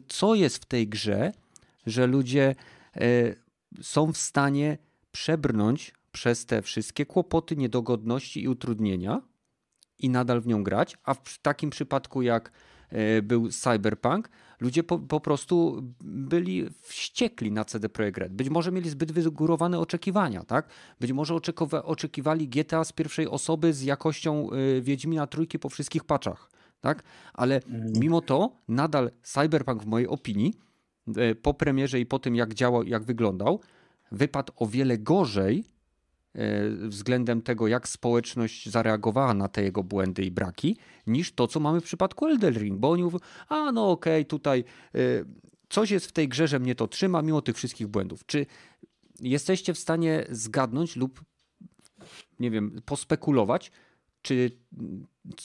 Co 0.07 0.35
jest 0.35 0.57
w 0.57 0.65
tej 0.65 0.87
grze, 0.87 1.31
że 1.85 2.07
ludzie 2.07 2.55
y, 3.01 3.35
są 3.81 4.13
w 4.13 4.17
stanie 4.17 4.77
przebrnąć 5.11 5.93
przez 6.11 6.45
te 6.45 6.61
wszystkie 6.61 7.05
kłopoty, 7.05 7.55
niedogodności 7.55 8.43
i 8.43 8.47
utrudnienia 8.47 9.21
i 9.99 10.09
nadal 10.09 10.41
w 10.41 10.47
nią 10.47 10.63
grać, 10.63 10.97
a 11.03 11.13
w 11.13 11.37
takim 11.41 11.69
przypadku 11.69 12.21
jak 12.21 12.47
e, 12.47 12.51
był 13.23 13.49
Cyberpunk, 13.51 14.29
ludzie 14.59 14.83
po, 14.83 14.99
po 14.99 15.19
prostu 15.19 15.83
byli 16.01 16.65
wściekli 16.81 17.51
na 17.51 17.65
CD 17.65 17.89
Projekt 17.89 18.17
Red. 18.17 18.33
Być 18.33 18.49
może 18.49 18.71
mieli 18.71 18.89
zbyt 18.89 19.11
wygórowane 19.11 19.79
oczekiwania, 19.79 20.43
tak? 20.43 20.69
Być 20.99 21.11
może 21.11 21.35
oczekiwali 21.83 22.47
GTA 22.47 22.83
z 22.83 22.91
pierwszej 22.91 23.27
osoby 23.27 23.73
z 23.73 23.83
jakością 23.83 24.49
y, 24.51 24.81
Wiedźmina 24.81 25.27
Trójki 25.27 25.59
po 25.59 25.69
wszystkich 25.69 26.03
paczach, 26.03 26.49
tak? 26.81 27.03
Ale 27.33 27.61
mimo 27.99 28.21
to 28.21 28.51
nadal 28.67 29.11
Cyberpunk 29.23 29.83
w 29.83 29.85
mojej 29.85 30.07
opinii 30.07 30.53
e, 31.17 31.35
po 31.35 31.53
premierze 31.53 31.99
i 31.99 32.05
po 32.05 32.19
tym 32.19 32.35
jak 32.35 32.53
działał, 32.53 32.83
jak 32.83 33.03
wyglądał, 33.03 33.59
wypadł 34.11 34.53
o 34.55 34.67
wiele 34.67 34.97
gorzej 34.97 35.59
e, 35.59 35.76
względem 36.87 37.41
tego, 37.41 37.67
jak 37.67 37.87
społeczność 37.87 38.69
zareagowała 38.69 39.33
na 39.33 39.47
te 39.47 39.63
jego 39.63 39.83
błędy 39.83 40.23
i 40.23 40.31
braki, 40.31 40.77
niż 41.07 41.31
to, 41.31 41.47
co 41.47 41.59
mamy 41.59 41.81
w 41.81 41.83
przypadku 41.83 42.25
Elden 42.25 42.53
Ring, 42.53 42.79
bo 42.79 42.91
oni 42.91 43.03
mówią, 43.03 43.19
a 43.49 43.71
no 43.71 43.91
okej, 43.91 44.25
tutaj 44.25 44.63
e, 44.95 44.99
coś 45.69 45.91
jest 45.91 46.05
w 46.05 46.11
tej 46.11 46.27
grze, 46.27 46.47
że 46.47 46.59
mnie 46.59 46.75
to 46.75 46.87
trzyma, 46.87 47.21
mimo 47.21 47.41
tych 47.41 47.55
wszystkich 47.55 47.87
błędów. 47.87 48.25
Czy 48.25 48.45
jesteście 49.19 49.73
w 49.73 49.79
stanie 49.79 50.25
zgadnąć 50.29 50.95
lub, 50.95 51.23
nie 52.39 52.51
wiem, 52.51 52.81
pospekulować, 52.85 53.71
czy, 54.21 54.51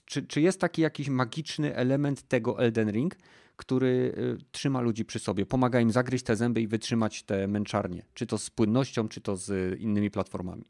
czy, 0.05 0.23
czy 0.23 0.41
jest 0.41 0.61
taki 0.61 0.83
jakiś 0.83 1.09
magiczny 1.09 1.77
element 1.77 2.29
tego 2.29 2.59
Elden 2.59 2.91
Ring, 2.91 3.17
który 3.57 4.15
y, 4.19 4.45
trzyma 4.51 4.81
ludzi 4.81 5.05
przy 5.05 5.19
sobie, 5.19 5.47
pomaga 5.47 5.81
im 5.81 5.91
zagryźć 5.91 6.25
te 6.25 6.37
zęby 6.37 6.61
i 6.61 6.67
wytrzymać 6.67 7.23
te 7.23 7.49
męczarnie, 7.49 8.05
czy 8.15 8.27
to 8.27 8.39
z 8.39 8.51
płynnością, 8.51 9.09
czy 9.09 9.21
to 9.21 9.37
z 9.37 9.51
y, 9.51 9.77
innymi 9.81 10.11
platformami. 10.11 10.65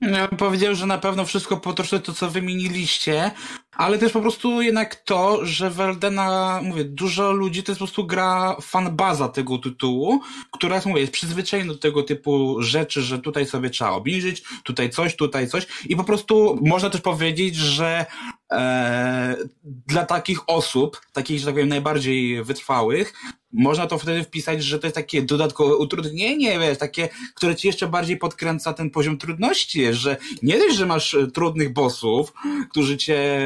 Ja 0.00 0.28
bym 0.28 0.38
powiedział, 0.38 0.74
że 0.74 0.86
na 0.86 0.98
pewno 0.98 1.24
wszystko 1.24 1.56
po 1.56 1.72
to, 1.72 2.12
co 2.14 2.30
wymieniliście, 2.30 3.30
ale 3.76 3.98
też 3.98 4.12
po 4.12 4.20
prostu 4.20 4.62
jednak 4.62 4.94
to, 4.94 5.46
że 5.46 5.70
w 5.70 5.80
Eldena, 5.80 6.60
mówię, 6.62 6.84
dużo 6.84 7.32
ludzi 7.32 7.62
to 7.62 7.72
jest 7.72 7.78
po 7.78 7.84
prostu 7.86 8.06
gra 8.06 8.56
fanbaza 8.60 9.28
tego 9.28 9.58
tytułu, 9.58 10.20
która, 10.52 10.80
mówię, 10.86 11.00
jest 11.00 11.12
przyzwyczajona 11.12 11.72
do 11.72 11.78
tego 11.78 12.02
typu 12.02 12.62
rzeczy, 12.62 13.02
że 13.02 13.18
tutaj 13.18 13.46
sobie 13.46 13.70
trzeba 13.70 13.90
obniżyć, 13.90 14.42
tutaj 14.64 14.90
coś, 14.90 15.16
tutaj 15.16 15.48
coś 15.48 15.66
i 15.84 15.96
po 15.96 16.04
prostu 16.04 16.58
można 16.62 16.90
też 16.90 17.00
powiedzieć, 17.00 17.56
że 17.56 18.06
e, 18.52 19.36
dla 19.64 20.06
takich 20.06 20.48
osób, 20.48 21.00
takich, 21.12 21.38
że 21.38 21.46
tak 21.46 21.54
powiem, 21.54 21.68
najbardziej 21.68 22.44
wytrwałych, 22.44 23.12
można 23.56 23.86
to 23.86 23.98
wtedy 23.98 24.24
wpisać, 24.24 24.64
że 24.64 24.78
to 24.78 24.86
jest 24.86 24.94
takie 24.94 25.22
dodatkowe 25.22 25.76
utrudnienie, 25.76 26.58
wiesz, 26.58 26.78
takie, 26.78 27.08
które 27.34 27.56
ci 27.56 27.66
jeszcze 27.66 27.88
bardziej 27.88 28.16
podkręca 28.16 28.72
ten 28.72 28.90
poziom 28.90 29.18
trudności, 29.18 29.94
że 29.94 30.16
nie 30.42 30.58
dość, 30.58 30.76
że 30.76 30.86
masz 30.86 31.14
e, 31.14 31.26
trudnych 31.26 31.72
bossów, 31.72 32.32
którzy 32.70 32.96
cię 32.96 33.40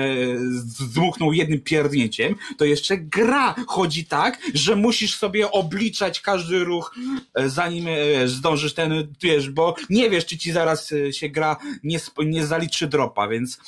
zdmuchną 0.51 1.33
jednym 1.33 1.61
pierdnięciem, 1.61 2.35
to 2.59 2.65
jeszcze 2.65 2.99
gra 2.99 3.55
chodzi 3.67 4.05
tak, 4.05 4.39
że 4.55 4.77
musisz 4.77 5.17
sobie 5.17 5.51
obliczać 5.51 6.21
każdy 6.21 6.65
ruch, 6.65 6.95
e, 7.35 7.49
zanim 7.49 7.89
e, 7.89 7.91
wiesz, 8.09 8.31
zdążysz 8.31 8.75
ten, 8.75 9.15
wiesz, 9.23 9.51
bo 9.51 9.75
nie 9.91 10.11
wiesz, 10.11 10.27
czy 10.27 10.39
ci 10.39 10.53
zaraz 10.53 10.93
się 11.11 11.29
gra 11.29 11.57
nie, 11.85 12.01
nie 12.19 12.47
zaliczy 12.47 12.87
dropa, 12.87 13.29
więc 13.29 13.61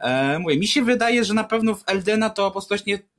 e, 0.00 0.38
mówię, 0.38 0.58
mi 0.58 0.66
się 0.66 0.82
wydaje, 0.82 1.24
że 1.24 1.34
na 1.34 1.44
pewno 1.44 1.74
w 1.74 1.82
Eldena 1.86 2.30
to 2.30 2.50
po 2.50 2.50
prostu 2.50 2.74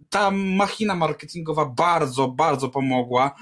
ta 0.09 0.31
machina 0.31 0.95
marketingowa 0.95 1.65
bardzo, 1.65 2.27
bardzo 2.27 2.66
pomogła. 2.69 3.35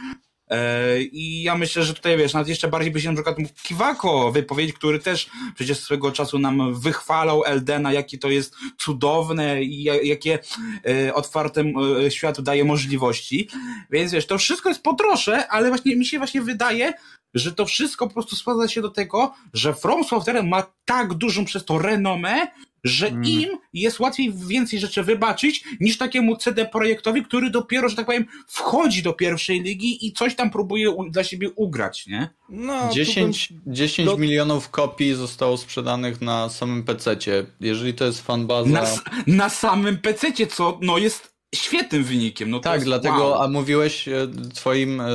E, 0.50 1.02
I 1.02 1.44
ja 1.44 1.58
myślę, 1.58 1.84
że 1.84 1.94
tutaj 1.94 2.18
wiesz, 2.18 2.34
nawet 2.34 2.48
jeszcze 2.48 2.68
bardziej 2.68 2.92
by 2.92 3.02
się 3.02 3.10
na 3.10 3.16
przykład 3.16 3.40
mógł 3.40 3.54
Kiwako 3.64 4.32
wypowiedzieć, 4.32 4.76
który 4.76 5.00
też 5.00 5.30
przecież 5.56 5.80
swego 5.80 6.12
czasu 6.12 6.40
nam 6.40 6.74
wychwalał 6.80 7.44
Eldena, 7.46 7.94
jakie 7.94 8.18
to 8.18 8.30
jest 8.30 8.56
cudowne 8.78 9.64
i 9.64 9.84
ja- 9.84 10.02
jakie 10.02 10.40
e, 10.88 11.14
otwartym 11.14 11.74
e, 12.06 12.12
światu 12.12 12.42
daje 12.42 12.66
możliwości. 12.66 13.50
Więc 13.92 14.12
wiesz, 14.12 14.28
to 14.28 14.38
wszystko 14.38 14.70
jest 14.70 14.84
po 14.84 14.94
trosze, 14.94 15.48
ale 15.48 15.70
właśnie 15.70 15.96
mi 15.96 16.06
się 16.06 16.18
właśnie 16.18 16.42
wydaje, 16.42 16.94
że 17.36 17.52
to 17.52 17.66
wszystko 17.66 18.08
po 18.08 18.14
prostu 18.14 18.36
sprowadza 18.36 18.68
się 18.68 18.82
do 18.82 18.90
tego, 18.90 19.34
że 19.54 19.74
From 19.74 20.04
Software 20.04 20.44
ma 20.44 20.64
tak 20.86 21.14
dużą 21.14 21.46
przez 21.46 21.66
to 21.66 21.80
renomę, 21.80 22.48
że 22.84 23.08
Mm. 23.08 23.24
im 23.26 23.50
jest 23.74 24.00
łatwiej 24.00 24.34
więcej 24.48 24.80
rzeczy 24.80 25.04
wybaczyć 25.04 25.64
niż 25.80 25.98
takiemu 25.98 26.36
CD 26.38 26.66
Projektowi, 26.66 27.24
który 27.24 27.50
dopiero, 27.50 27.90
że 27.90 27.96
tak 27.96 28.06
powiem, 28.06 28.26
wchodzi 28.48 29.04
do 29.04 29.14
pierwszej 29.14 29.62
ligi 29.62 30.06
i 30.08 30.14
coś 30.14 30.36
tam 30.36 30.52
próbuje 30.52 30.90
u- 30.92 31.10
dla 31.10 31.24
siebie 31.24 31.50
ugrać, 31.56 32.08
nie? 32.08 32.30
No, 32.50 32.88
tu 32.88 32.96
10, 32.96 33.54
10 33.68 34.10
do- 34.10 34.18
milionów 34.18 34.70
kopii 34.70 35.14
zostało 35.14 35.58
sprzedanych 35.58 36.22
na 36.22 36.50
samym 36.50 36.84
PC-cie. 36.84 37.46
Jeżeli 37.60 37.94
to 37.94 38.06
jest 38.06 38.22
fanbaza... 38.22 38.70
Na, 38.70 38.84
na 39.28 39.50
samym 39.50 39.98
PC, 39.98 40.32
co 40.48 40.80
no 40.82 40.98
jest 40.98 41.35
świetnym 41.56 42.04
wynikiem. 42.04 42.50
No 42.50 42.60
Tak, 42.60 42.74
jest, 42.74 42.86
dlatego, 42.86 43.28
wow. 43.28 43.42
a 43.42 43.48
mówiłeś 43.48 44.08
e, 44.08 44.28
twoim, 44.54 45.02
e, 45.02 45.06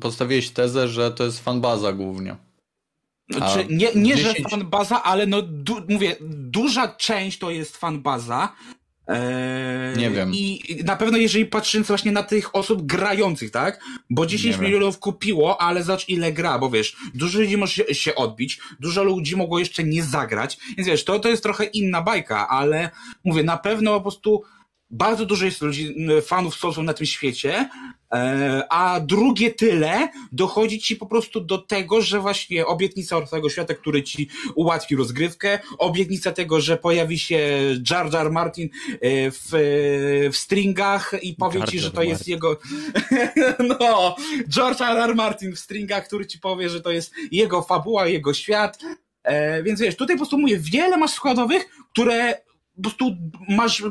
postawiłeś 0.00 0.50
tezę, 0.50 0.88
że 0.88 1.10
to 1.10 1.24
jest 1.24 1.40
fanbaza 1.44 1.92
głównie. 1.92 2.36
Znaczy, 3.30 3.66
nie, 3.70 3.88
nie 3.94 4.16
10 4.16 4.38
że 4.38 4.48
fanbaza, 4.50 5.02
ale 5.02 5.26
no 5.26 5.42
du, 5.42 5.76
mówię, 5.88 6.16
duża 6.20 6.88
część 6.88 7.38
to 7.38 7.50
jest 7.50 7.76
fanbaza. 7.76 8.52
Eee, 9.08 9.98
Nie 9.98 10.10
wiem. 10.10 10.34
I 10.34 10.60
na 10.84 10.96
pewno 10.96 11.18
jeżeli 11.18 11.46
patrząc 11.46 11.86
właśnie 11.88 12.12
na 12.12 12.22
tych 12.22 12.56
osób 12.56 12.86
grających, 12.86 13.50
tak? 13.50 13.80
Bo 14.10 14.26
10 14.26 14.56
wiem. 14.56 14.64
milionów 14.64 14.98
kupiło, 14.98 15.60
ale 15.60 15.82
zobacz 15.82 16.08
ile 16.08 16.32
gra, 16.32 16.58
bo 16.58 16.70
wiesz, 16.70 16.96
dużo 17.14 17.40
ludzi 17.40 17.56
może 17.56 17.72
się, 17.72 17.94
się 17.94 18.14
odbić, 18.14 18.60
dużo 18.80 19.04
ludzi 19.04 19.36
mogło 19.36 19.58
jeszcze 19.58 19.84
nie 19.84 20.02
zagrać, 20.02 20.58
więc 20.76 20.88
wiesz, 20.88 21.04
to, 21.04 21.18
to 21.18 21.28
jest 21.28 21.42
trochę 21.42 21.64
inna 21.64 22.02
bajka, 22.02 22.48
ale 22.48 22.90
mówię, 23.24 23.42
na 23.42 23.56
pewno 23.56 23.94
po 23.94 24.00
prostu 24.00 24.42
bardzo 24.92 25.26
dużo 25.26 25.44
jest 25.44 25.60
ludzi, 25.60 25.94
fanów 26.22 26.54
Soulsów 26.54 26.84
na 26.84 26.94
tym 26.94 27.06
świecie, 27.06 27.68
e, 28.12 28.66
a 28.70 29.00
drugie 29.00 29.50
tyle 29.50 30.08
dochodzi 30.32 30.78
ci 30.80 30.96
po 30.96 31.06
prostu 31.06 31.40
do 31.40 31.58
tego, 31.58 32.02
że 32.02 32.20
właśnie 32.20 32.66
obietnica 32.66 33.16
Otwartego 33.16 33.50
Świata, 33.50 33.74
który 33.74 34.02
ci 34.02 34.28
ułatwi 34.54 34.96
rozgrywkę, 34.96 35.58
obietnica 35.78 36.32
tego, 36.32 36.60
że 36.60 36.76
pojawi 36.76 37.18
się 37.18 37.38
Jar 37.90 38.12
Jar 38.12 38.30
Martin 38.30 38.68
e, 38.90 38.98
w, 39.30 39.48
w 40.32 40.36
stringach 40.36 41.14
i 41.22 41.34
powie 41.34 41.60
Jar 41.60 41.70
ci, 41.70 41.80
że 41.80 41.90
to 41.90 42.02
jest 42.02 42.20
Martin. 42.20 42.32
jego 42.32 42.58
no, 43.80 44.16
George 44.48 44.80
R. 44.80 44.96
R. 44.96 45.14
Martin 45.14 45.52
w 45.52 45.58
stringach, 45.58 46.06
który 46.06 46.26
ci 46.26 46.38
powie, 46.38 46.68
że 46.68 46.80
to 46.80 46.90
jest 46.90 47.14
jego 47.30 47.62
fabuła, 47.62 48.06
jego 48.06 48.34
świat, 48.34 48.78
e, 49.22 49.62
więc 49.62 49.80
wiesz, 49.80 49.96
tutaj 49.96 50.16
po 50.16 50.20
prostu 50.20 50.38
mówię, 50.38 50.58
wiele 50.58 50.96
masz 50.96 51.10
składowych, 51.10 51.68
które 51.92 52.34
po 52.76 52.82
prostu 52.82 53.16
masz 53.48 53.82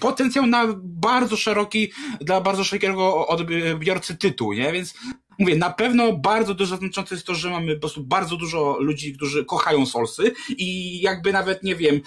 potencjał 0.00 0.46
na 0.46 0.66
bardzo 0.82 1.36
szeroki, 1.36 1.92
dla 2.20 2.40
bardzo 2.40 2.64
szerokiego 2.64 3.26
odbiorcy 3.26 4.16
tytuł, 4.16 4.52
nie? 4.52 4.72
Więc 4.72 4.94
mówię, 5.38 5.56
na 5.56 5.70
pewno 5.70 6.12
bardzo 6.12 6.54
dużo 6.54 6.76
znaczące 6.76 7.14
jest 7.14 7.26
to, 7.26 7.34
że 7.34 7.50
mamy 7.50 7.74
po 7.74 7.80
prostu 7.80 8.04
bardzo 8.04 8.36
dużo 8.36 8.76
ludzi, 8.80 9.12
którzy 9.16 9.44
kochają 9.44 9.86
Soulsy 9.86 10.32
i 10.48 11.00
jakby 11.00 11.32
nawet, 11.32 11.62
nie 11.62 11.76
wiem, 11.76 12.00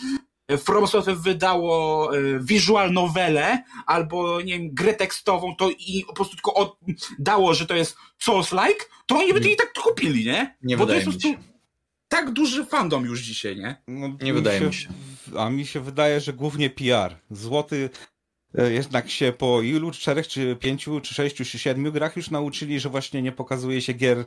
From 0.57 0.88
Software 0.88 1.18
wydało 1.18 2.09
e, 2.18 2.39
visual 2.39 2.93
novelę 2.93 3.63
albo, 3.86 4.41
nie 4.41 4.59
wiem, 4.59 4.70
grę 4.74 4.93
tekstową, 4.93 5.55
to 5.55 5.70
i 5.70 6.03
po 6.07 6.13
prostu 6.13 6.36
tylko 6.36 6.78
dało, 7.20 7.53
że 7.53 7.66
to 7.66 7.76
jest 7.76 7.97
Souls-like, 8.24 8.86
to 9.05 9.18
oni 9.18 9.34
by 9.34 9.41
to 9.41 9.47
i 9.47 9.55
tak 9.55 9.74
kupili, 9.84 10.26
nie? 10.26 10.55
Nie 10.61 10.78
Bo 10.78 10.86
wydaje 10.86 11.03
to 11.03 11.09
jest 11.09 11.26
mi 11.26 11.34
prostu 11.34 11.55
tak 12.07 12.32
duży 12.32 12.66
fandom 12.66 13.05
już 13.05 13.22
dzisiaj, 13.22 13.57
nie? 13.57 13.76
No, 13.88 14.18
Nie 14.22 14.34
wydaje 14.34 14.61
mi 14.61 14.74
się. 14.74 14.89
A 15.38 15.49
mi 15.49 15.65
się 15.65 15.80
wydaje, 15.80 16.19
że 16.19 16.34
głównie 16.34 16.69
PR. 16.69 17.15
Złoty 17.32 17.89
e, 18.57 18.71
jednak 18.71 19.09
się 19.09 19.34
po 19.38 19.61
ilu, 19.61 19.91
czterech, 19.91 20.28
czy 20.28 20.55
pięciu, 20.55 21.01
czy 21.01 21.13
sześciu, 21.13 21.45
czy 21.45 21.59
siedmiu 21.59 21.91
grach 21.91 22.15
już 22.15 22.30
nauczyli, 22.32 22.80
że 22.80 22.89
właśnie 22.89 23.21
nie 23.21 23.32
pokazuje 23.32 23.82
się 23.82 23.93
gier 23.93 24.17
e, 24.19 24.26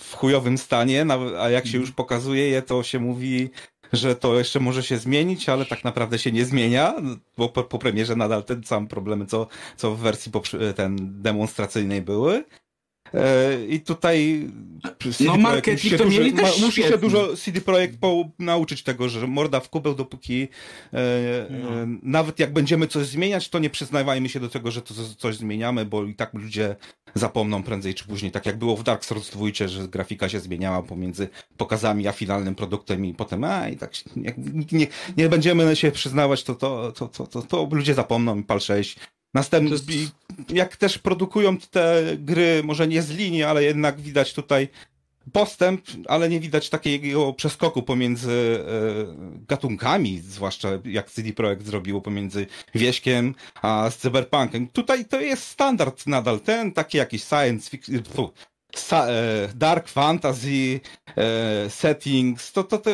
w 0.00 0.14
chujowym 0.14 0.58
stanie, 0.58 1.06
a 1.40 1.50
jak 1.50 1.66
się 1.66 1.78
już 1.78 1.92
pokazuje 1.92 2.48
je, 2.48 2.62
to 2.62 2.82
się 2.82 2.98
mówi, 2.98 3.50
że 3.92 4.16
to 4.16 4.38
jeszcze 4.38 4.60
może 4.60 4.82
się 4.82 4.98
zmienić, 4.98 5.48
ale 5.48 5.66
tak 5.66 5.84
naprawdę 5.84 6.18
się 6.18 6.32
nie 6.32 6.44
zmienia, 6.44 6.94
bo 7.36 7.48
po, 7.48 7.64
po 7.64 7.78
premierze 7.78 8.16
nadal 8.16 8.44
te 8.44 8.60
same 8.64 8.86
problemy, 8.86 9.26
co, 9.26 9.46
co 9.76 9.94
w 9.94 9.98
wersji 9.98 10.32
poprze- 10.32 10.74
ten 10.74 11.22
demonstracyjnej 11.22 12.02
były. 12.02 12.44
E, 13.14 13.64
I 13.68 13.80
tutaj 13.80 14.46
CD 15.12 15.24
Projekt 15.24 15.42
marketing 15.42 15.78
musi 15.84 15.90
się 15.90 15.98
to 15.98 16.04
dużo- 16.04 16.20
mieli 16.20 16.32
też 16.32 16.60
Musi 16.60 16.82
się 16.82 16.98
dużo 16.98 17.36
CD 17.36 17.60
Projekt 17.60 17.98
po, 18.00 18.24
nauczyć 18.38 18.82
tego, 18.82 19.08
że 19.08 19.26
morda 19.26 19.60
w 19.60 19.70
kubeł, 19.70 19.94
dopóki 19.94 20.48
e, 20.92 20.96
e, 20.98 21.48
nawet 22.02 22.38
jak 22.38 22.52
będziemy 22.52 22.86
coś 22.86 23.06
zmieniać, 23.06 23.48
to 23.48 23.58
nie 23.58 23.70
przyznawajmy 23.70 24.28
się 24.28 24.40
do 24.40 24.48
tego, 24.48 24.70
że 24.70 24.82
to 24.82 24.94
co- 24.94 25.14
coś 25.14 25.36
zmieniamy, 25.36 25.84
bo 25.84 26.04
i 26.04 26.14
tak 26.14 26.34
ludzie 26.34 26.76
zapomną 27.14 27.62
prędzej 27.62 27.94
czy 27.94 28.04
później. 28.04 28.32
Tak 28.32 28.46
jak 28.46 28.58
było 28.58 28.76
w 28.76 28.82
Dark 28.82 29.04
Souls 29.04 29.30
2, 29.30 29.46
że 29.68 29.88
grafika 29.88 30.28
się 30.28 30.40
zmieniała 30.40 30.82
pomiędzy 30.82 31.28
pokazami 31.56 32.08
a 32.08 32.12
finalnym 32.12 32.54
produktem 32.54 33.04
i 33.04 33.14
potem 33.14 33.44
a 33.44 33.68
i 33.68 33.76
tak 33.76 33.92
nie, 34.72 34.86
nie 35.16 35.28
będziemy 35.28 35.76
się 35.76 35.90
przyznawać, 35.90 36.44
to, 36.44 36.54
to, 36.54 36.92
to, 36.92 37.08
to, 37.08 37.26
to, 37.26 37.42
to 37.42 37.68
ludzie 37.72 37.94
zapomną 37.94 38.38
i 38.38 38.42
pal 38.42 38.60
6. 38.60 38.96
Następny, 39.34 39.70
jest- 39.70 40.12
jak 40.48 40.76
też 40.76 40.98
produkują 40.98 41.58
te 41.58 42.02
gry, 42.18 42.62
może 42.64 42.88
nie 42.88 43.02
z 43.02 43.10
linii, 43.10 43.42
ale 43.42 43.64
jednak 43.64 44.00
widać 44.00 44.34
tutaj 44.34 44.68
postęp, 45.32 45.82
ale 46.06 46.28
nie 46.28 46.40
widać 46.40 46.68
takiego 46.70 47.32
przeskoku 47.32 47.82
pomiędzy 47.82 48.64
e, 48.66 49.44
gatunkami, 49.48 50.18
zwłaszcza 50.20 50.68
jak 50.84 51.10
CD 51.10 51.32
Projekt 51.32 51.66
zrobiło 51.66 52.00
pomiędzy 52.00 52.46
Wieśkiem 52.74 53.34
a 53.62 53.90
z 53.90 53.96
Cyberpunkiem. 53.96 54.68
Tutaj 54.68 55.04
to 55.04 55.20
jest 55.20 55.42
standard 55.44 56.06
nadal, 56.06 56.40
ten 56.40 56.72
taki 56.72 56.98
jakiś 56.98 57.24
science 57.24 57.70
fiction, 57.70 58.02
dark 59.54 59.88
fantasy 59.88 60.80
e, 61.16 61.70
settings, 61.70 62.52
to 62.52 62.64
to, 62.64 62.78
to 62.78 62.92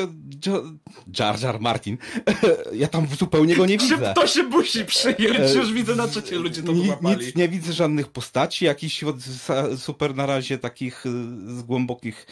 Jar 1.19 1.41
Jar 1.43 1.61
Martin, 1.61 1.99
ja 2.73 2.89
tam 2.89 3.07
zupełnie 3.07 3.57
go 3.57 3.67
nie 3.67 3.79
widzę. 3.79 4.13
to 4.15 4.27
się 4.27 4.43
musi 4.43 4.85
przyjąć? 4.85 5.41
E, 5.51 5.55
Już 5.55 5.73
widzę 5.73 5.95
na 5.95 6.09
czacie 6.09 6.37
ludzie 6.37 6.63
to 6.63 6.73
wyłapali. 6.73 7.27
Nic 7.27 7.37
nie 7.37 7.49
widzę 7.49 7.73
żadnych 7.73 8.09
postaci, 8.09 8.65
jakichś 8.65 9.05
super 9.79 10.15
na 10.15 10.27
razie 10.27 10.59
takich 10.59 11.05
z 11.47 11.63
głębokich, 11.63 12.27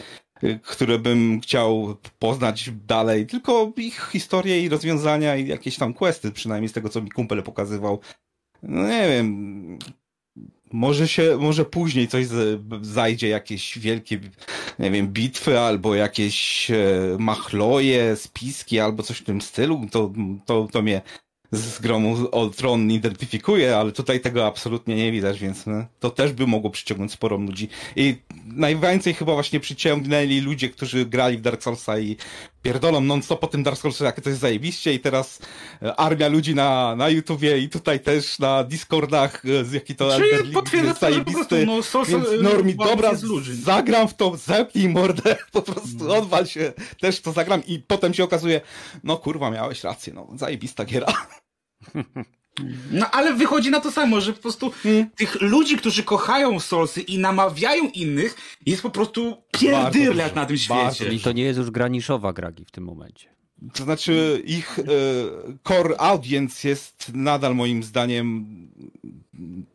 które 0.63 0.99
bym 0.99 1.41
chciał 1.41 1.97
poznać 2.19 2.69
dalej, 2.87 3.27
tylko 3.27 3.71
ich 3.77 4.09
historie 4.11 4.61
i 4.61 4.69
rozwiązania 4.69 5.35
i 5.35 5.47
jakieś 5.47 5.77
tam 5.77 5.93
questy, 5.93 6.31
przynajmniej 6.31 6.69
z 6.69 6.73
tego, 6.73 6.89
co 6.89 7.01
mi 7.01 7.11
kumpel 7.11 7.43
pokazywał. 7.43 7.99
No 8.63 8.87
nie 8.87 9.07
wiem, 9.09 9.79
może 10.73 11.07
się, 11.07 11.37
może 11.39 11.65
później 11.65 12.07
coś 12.07 12.25
zajdzie, 12.81 13.27
jakieś 13.29 13.79
wielkie, 13.79 14.19
nie 14.79 14.91
wiem, 14.91 15.07
bitwy, 15.07 15.59
albo 15.59 15.95
jakieś 15.95 16.71
e, 16.71 16.75
machloje, 17.19 18.15
spiski, 18.15 18.79
albo 18.79 19.03
coś 19.03 19.17
w 19.17 19.23
tym 19.23 19.41
stylu, 19.41 19.81
to, 19.91 20.13
to, 20.45 20.67
to 20.71 20.81
mnie 20.81 21.01
z 21.51 21.79
gromu 21.79 22.17
o 22.31 22.47
tron 22.47 22.91
identyfikuje, 22.91 23.77
ale 23.77 23.91
tutaj 23.91 24.19
tego 24.19 24.45
absolutnie 24.45 24.95
nie 24.95 25.11
widać, 25.11 25.39
więc 25.39 25.65
no, 25.65 25.85
to 25.99 26.09
też 26.09 26.33
by 26.33 26.47
mogło 26.47 26.69
przyciągnąć 26.69 27.11
sporo 27.11 27.37
ludzi. 27.37 27.69
I 27.95 28.15
najwięcej 28.45 29.13
chyba 29.13 29.33
właśnie 29.33 29.59
przyciągnęli 29.59 30.39
ludzie, 30.39 30.69
którzy 30.69 31.05
grali 31.05 31.37
w 31.37 31.41
Dark 31.41 31.63
Soulsa 31.63 31.99
i 31.99 32.17
pierdolą 32.63 33.01
non-stop 33.01 33.39
po 33.39 33.47
tym 33.47 33.63
Dark 33.63 33.77
Soulsa, 33.79 34.05
jakie 34.05 34.21
to 34.21 34.29
jest 34.29 34.41
zajebiście 34.41 34.93
i 34.93 34.99
teraz 34.99 35.39
e, 35.81 35.95
armia 35.95 36.27
ludzi 36.27 36.55
na, 36.55 36.95
na 36.95 37.09
YouTubie 37.09 37.57
i 37.57 37.69
tutaj 37.69 37.99
też 37.99 38.39
na 38.39 38.63
Discordach, 38.63 39.45
e, 39.45 39.65
z 39.65 39.71
jaki 39.73 39.95
to 39.95 40.17
Czyli 40.19 40.53
potwierdza 40.53 40.87
jest 40.89 40.99
to, 40.99 41.11
że 41.13 41.25
po 41.25 41.31
prostu 41.31 41.55
zajebisty. 41.55 41.65
no, 41.65 41.83
sos, 41.83 42.09
Więc 42.09 42.27
e, 42.27 42.37
Normi, 42.37 42.75
dobra, 42.75 43.11
zagram 43.63 44.07
w 44.07 44.13
to, 44.13 44.37
zepnij 44.37 44.89
mordę, 44.89 45.35
po 45.51 45.61
prostu 45.61 46.05
No. 46.05 46.15
odwal 46.15 46.45
się, 46.45 46.73
też 46.99 47.21
to 47.21 47.31
zagram 47.31 47.65
i 47.65 47.79
potem 47.79 48.13
się 48.13 48.23
okazuje, 48.23 48.61
no 49.03 49.17
kurwa, 49.17 49.51
miałeś 49.51 49.83
rację, 49.83 50.13
no 50.13 50.27
zajebista 50.35 50.85
giera. 50.85 51.07
No 52.91 53.11
ale 53.11 53.33
wychodzi 53.33 53.71
na 53.71 53.79
to 53.81 53.91
samo, 53.91 54.21
że 54.21 54.33
po 54.33 54.41
prostu 54.41 54.71
Hmm. 54.83 55.09
tych 55.15 55.41
ludzi, 55.41 55.77
którzy 55.77 56.03
kochają 56.03 56.59
Soulsy 56.59 57.01
i 57.01 57.17
namawiają 57.17 57.89
innych, 57.89 58.35
jest 58.65 58.81
po 58.81 58.89
prostu 58.89 59.37
pierdyrlak 59.51 60.27
dużo. 60.29 60.35
na 60.41 60.45
tym 60.45 60.57
świecie. 60.57 61.05
Czyli 61.05 61.19
to 61.19 61.31
nie 61.31 61.43
jest 61.43 61.59
już 61.59 61.71
graniszowa 61.71 62.33
gragi 62.33 62.65
w 62.65 62.71
tym 62.71 62.83
momencie. 62.83 63.33
To 63.73 63.83
znaczy, 63.83 64.41
ich 64.45 64.79
e, 64.79 64.83
core 65.67 65.95
audience 65.97 66.69
jest 66.69 67.11
nadal 67.13 67.55
moim 67.55 67.83
zdaniem 67.83 68.45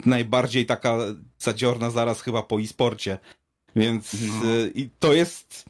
najbardziej 0.07 0.66
taka 0.66 0.99
zadziorna 1.39 1.91
zaraz 1.91 2.22
chyba 2.22 2.43
po 2.43 2.61
e-sporcie. 2.61 3.18
Więc 3.76 4.12
No. 4.12 4.51
e, 4.51 4.68
i 4.74 4.91
to 4.99 5.12
jest. 5.12 5.64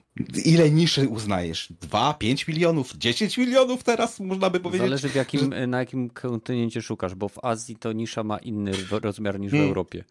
Ile 0.44 0.70
niszy 0.70 1.08
uznajesz? 1.08 1.72
2, 1.80 2.14
5 2.14 2.48
milionów, 2.48 2.92
10 2.96 3.38
milionów 3.38 3.84
teraz 3.84 4.20
można 4.20 4.50
by 4.50 4.60
powiedzieć. 4.60 4.86
Zależy 4.86 5.08
w 5.08 5.14
jakim, 5.14 5.54
na 5.68 5.78
jakim 5.78 6.10
kontynencie 6.10 6.82
szukasz, 6.82 7.14
bo 7.14 7.28
w 7.28 7.44
Azji 7.44 7.76
to 7.76 7.92
nisza 7.92 8.22
ma 8.24 8.38
inny 8.38 8.72
rozmiar 8.90 9.40
niż 9.40 9.50
w 9.50 9.52
Hmm. 9.52 9.68
Europie. 9.68 10.04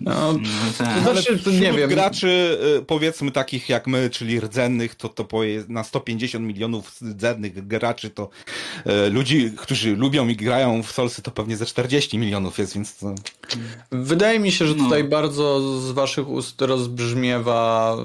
No, 0.00 0.32
No, 0.32 0.38
tak. 0.78 0.88
Ale 0.88 1.02
znaczy, 1.02 1.38
wśród 1.38 1.60
nie 1.60 1.72
wiem. 1.72 1.90
graczy, 1.90 2.58
e, 2.78 2.82
powiedzmy 2.82 3.30
takich 3.30 3.68
jak 3.68 3.86
my, 3.86 4.10
czyli 4.10 4.40
rdzennych, 4.40 4.94
to, 4.94 5.08
to 5.08 5.24
poje- 5.24 5.64
na 5.68 5.84
150 5.84 6.44
milionów 6.46 6.92
rdzennych 7.02 7.66
graczy, 7.66 8.10
to 8.10 8.28
e, 8.86 9.08
ludzi, 9.10 9.52
którzy 9.56 9.96
lubią 9.96 10.28
i 10.28 10.36
grają 10.36 10.82
w 10.82 10.92
Solsy, 10.92 11.22
to 11.22 11.30
pewnie 11.30 11.56
ze 11.56 11.66
40 11.66 12.18
milionów 12.18 12.58
jest, 12.58 12.74
więc 12.74 12.96
to, 12.96 13.14
Wydaje 13.90 14.38
mi 14.40 14.52
się, 14.52 14.66
że 14.66 14.74
No. 14.74 14.84
tutaj 14.84 15.04
bardzo 15.04 15.60
z 15.80 15.90
waszych 15.90 16.28
ust 16.28 16.60
rozbrzmiewa 16.62 17.96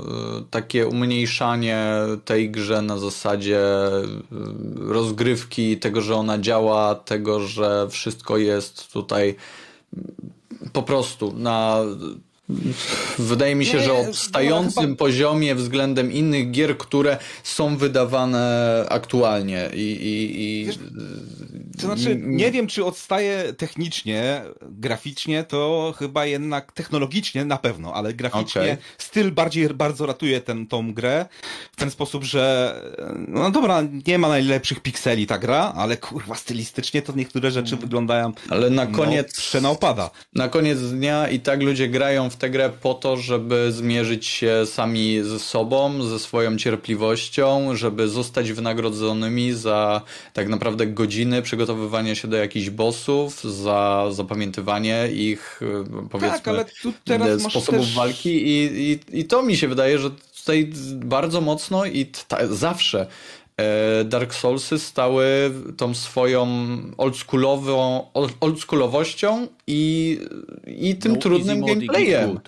y, 0.41 0.43
takie 0.51 0.87
umniejszanie 0.87 1.85
tej 2.25 2.51
grze 2.51 2.81
na 2.81 2.97
zasadzie 2.97 3.59
y, 3.87 4.01
rozgrywki, 4.75 5.77
tego, 5.77 6.01
że 6.01 6.15
ona 6.15 6.37
działa, 6.39 6.95
tego, 6.95 7.39
że 7.39 7.87
wszystko 7.89 8.37
jest 8.37 8.91
tutaj 8.93 9.35
y, 9.97 10.01
po 10.73 10.83
prostu 10.83 11.33
na 11.33 11.81
Wydaje 13.19 13.55
mi 13.55 13.65
się, 13.65 13.77
Nie, 13.77 13.83
że 13.83 13.93
odstającym 13.93 14.95
poziomie 14.95 15.55
względem 15.55 16.11
innych 16.11 16.51
gier, 16.51 16.77
które 16.77 17.17
są 17.43 17.77
wydawane 17.77 18.85
aktualnie 18.89 19.69
i, 19.73 19.81
i, 19.81 20.41
i 20.41 20.65
Wiesz, 20.65 20.79
To 21.81 21.81
znaczy, 21.81 22.19
nie 22.23 22.51
wiem, 22.51 22.67
czy 22.67 22.85
odstaje 22.85 23.53
technicznie, 23.53 24.41
graficznie, 24.61 25.43
to 25.43 25.93
chyba 25.99 26.25
jednak 26.25 26.71
technologicznie 26.71 27.45
na 27.45 27.57
pewno, 27.57 27.93
ale 27.93 28.13
graficznie 28.13 28.61
Okej. 28.61 28.77
styl 28.97 29.31
bardziej 29.31 29.69
bardzo 29.69 30.05
ratuje 30.05 30.41
ten, 30.41 30.67
tą 30.67 30.93
grę 30.93 31.25
w 31.71 31.75
ten 31.75 31.91
sposób, 31.91 32.23
że 32.23 32.73
no 33.27 33.51
dobra, 33.51 33.83
nie 34.07 34.17
ma 34.17 34.27
najlepszych 34.27 34.79
pikseli 34.79 35.27
ta 35.27 35.37
gra, 35.37 35.73
ale 35.75 35.97
kurwa 35.97 36.35
stylistycznie 36.35 37.01
to 37.01 37.13
niektóre 37.15 37.51
rzeczy 37.51 37.77
wyglądają 37.77 38.33
ale 38.49 38.69
na 38.69 38.85
no, 38.85 38.97
koniec 38.97 39.55
opada. 39.69 40.09
Na 40.33 40.49
koniec 40.49 40.79
dnia 40.79 41.27
i 41.29 41.39
tak 41.39 41.61
ludzie 41.61 41.89
grają 41.89 42.29
w 42.29 42.36
tę 42.37 42.49
grę 42.49 42.69
po 42.81 42.93
to, 42.93 43.17
żeby 43.17 43.71
zmierzyć 43.71 44.25
się 44.25 44.65
sami 44.65 45.23
ze 45.23 45.39
sobą, 45.39 46.03
ze 46.03 46.19
swoją 46.19 46.57
cierpliwością, 46.57 47.75
żeby 47.75 48.07
zostać 48.07 48.51
wynagrodzonymi 48.51 49.53
za 49.53 50.01
tak 50.33 50.47
naprawdę 50.47 50.87
godziny 50.87 51.41
przygotowywania 51.41 52.15
się 52.15 52.27
do 52.27 52.37
jakichś 52.37 52.69
bossów, 52.69 53.43
za 53.43 54.05
zapamiętywanie 54.11 55.07
ich, 55.11 55.59
y, 55.61 56.09
powiedzmy, 56.09 56.37
Tak, 56.37 56.43
masz 57.43 57.51
sposobów 57.51 57.85
też... 57.85 57.95
walki 57.95 58.47
i, 58.47 58.81
i, 58.91 59.19
i 59.19 59.25
to 59.25 59.43
mi 59.43 59.57
się 59.57 59.67
wydaje, 59.67 59.99
że 59.99 60.09
tutaj 60.47 60.71
bardzo 60.95 61.41
mocno 61.41 61.85
i 61.85 62.05
ta, 62.27 62.47
zawsze 62.47 63.01
e, 63.01 63.07
Dark 64.05 64.33
Soulsy 64.33 64.79
stały 64.79 65.25
tą 65.77 65.93
swoją 65.93 66.47
oldschoolową, 66.97 68.07
old- 68.13 68.37
oldschoolowością 68.39 69.47
i, 69.67 70.19
i 70.67 70.95
tym 70.95 71.11
No, 71.11 71.17
trudnym 71.17 71.65
gameplayem. 71.65 72.39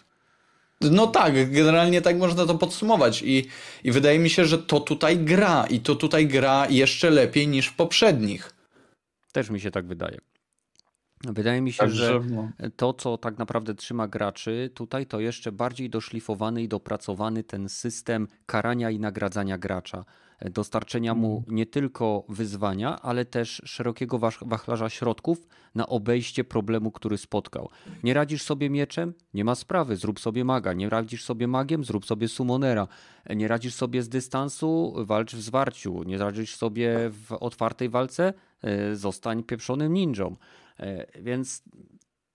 No 0.81 1.07
tak, 1.07 1.51
generalnie 1.51 2.01
tak 2.01 2.17
można 2.17 2.45
to 2.45 2.55
podsumować 2.55 3.21
i, 3.21 3.47
i 3.83 3.91
wydaje 3.91 4.19
mi 4.19 4.29
się, 4.29 4.45
że 4.45 4.57
to 4.57 4.79
tutaj 4.79 5.17
gra 5.17 5.65
i 5.69 5.79
to 5.79 5.95
tutaj 5.95 6.27
gra 6.27 6.67
jeszcze 6.69 7.09
lepiej 7.09 7.47
niż 7.47 7.67
w 7.67 7.75
poprzednich. 7.75 8.53
Też 9.31 9.49
mi 9.49 9.59
się 9.59 9.71
tak 9.71 9.87
wydaje. 9.87 10.17
Wydaje 11.23 11.61
mi 11.61 11.71
się, 11.71 11.77
Także, 11.77 12.07
że 12.07 12.19
no. 12.29 12.49
to, 12.75 12.93
co 12.93 13.17
tak 13.17 13.37
naprawdę 13.37 13.75
trzyma 13.75 14.07
graczy 14.07 14.71
tutaj, 14.73 15.05
to 15.05 15.19
jeszcze 15.19 15.51
bardziej 15.51 15.89
doszlifowany 15.89 16.63
i 16.63 16.67
dopracowany 16.67 17.43
ten 17.43 17.69
system 17.69 18.27
karania 18.45 18.91
i 18.91 18.99
nagradzania 18.99 19.57
gracza. 19.57 20.05
Dostarczenia 20.41 21.15
mu 21.15 21.37
mhm. 21.37 21.55
nie 21.55 21.65
tylko 21.65 22.23
wyzwania, 22.29 23.01
ale 23.01 23.25
też 23.25 23.61
szerokiego 23.65 24.19
wachlarza 24.41 24.89
środków 24.89 25.47
na 25.75 25.87
obejście 25.87 26.43
problemu, 26.43 26.91
który 26.91 27.17
spotkał. 27.17 27.69
Nie 28.03 28.13
radzisz 28.13 28.41
sobie 28.43 28.69
mieczem? 28.69 29.13
Nie 29.33 29.43
ma 29.45 29.55
sprawy, 29.55 29.95
zrób 29.95 30.19
sobie 30.19 30.45
maga. 30.45 30.73
Nie 30.73 30.89
radzisz 30.89 31.23
sobie 31.23 31.47
magiem? 31.47 31.83
Zrób 31.83 32.05
sobie 32.05 32.27
summonera. 32.27 32.87
Nie 33.29 33.47
radzisz 33.47 33.73
sobie 33.73 34.03
z 34.03 34.09
dystansu? 34.09 34.93
Walcz 34.97 35.35
w 35.35 35.41
zwarciu. 35.41 36.03
Nie 36.03 36.17
radzisz 36.17 36.55
sobie 36.55 36.97
w 37.09 37.33
otwartej 37.39 37.89
walce? 37.89 38.33
E, 38.61 38.95
zostań 38.95 39.43
pieprzonym 39.43 39.93
ninją. 39.93 40.35
E, 40.79 41.21
więc 41.21 41.63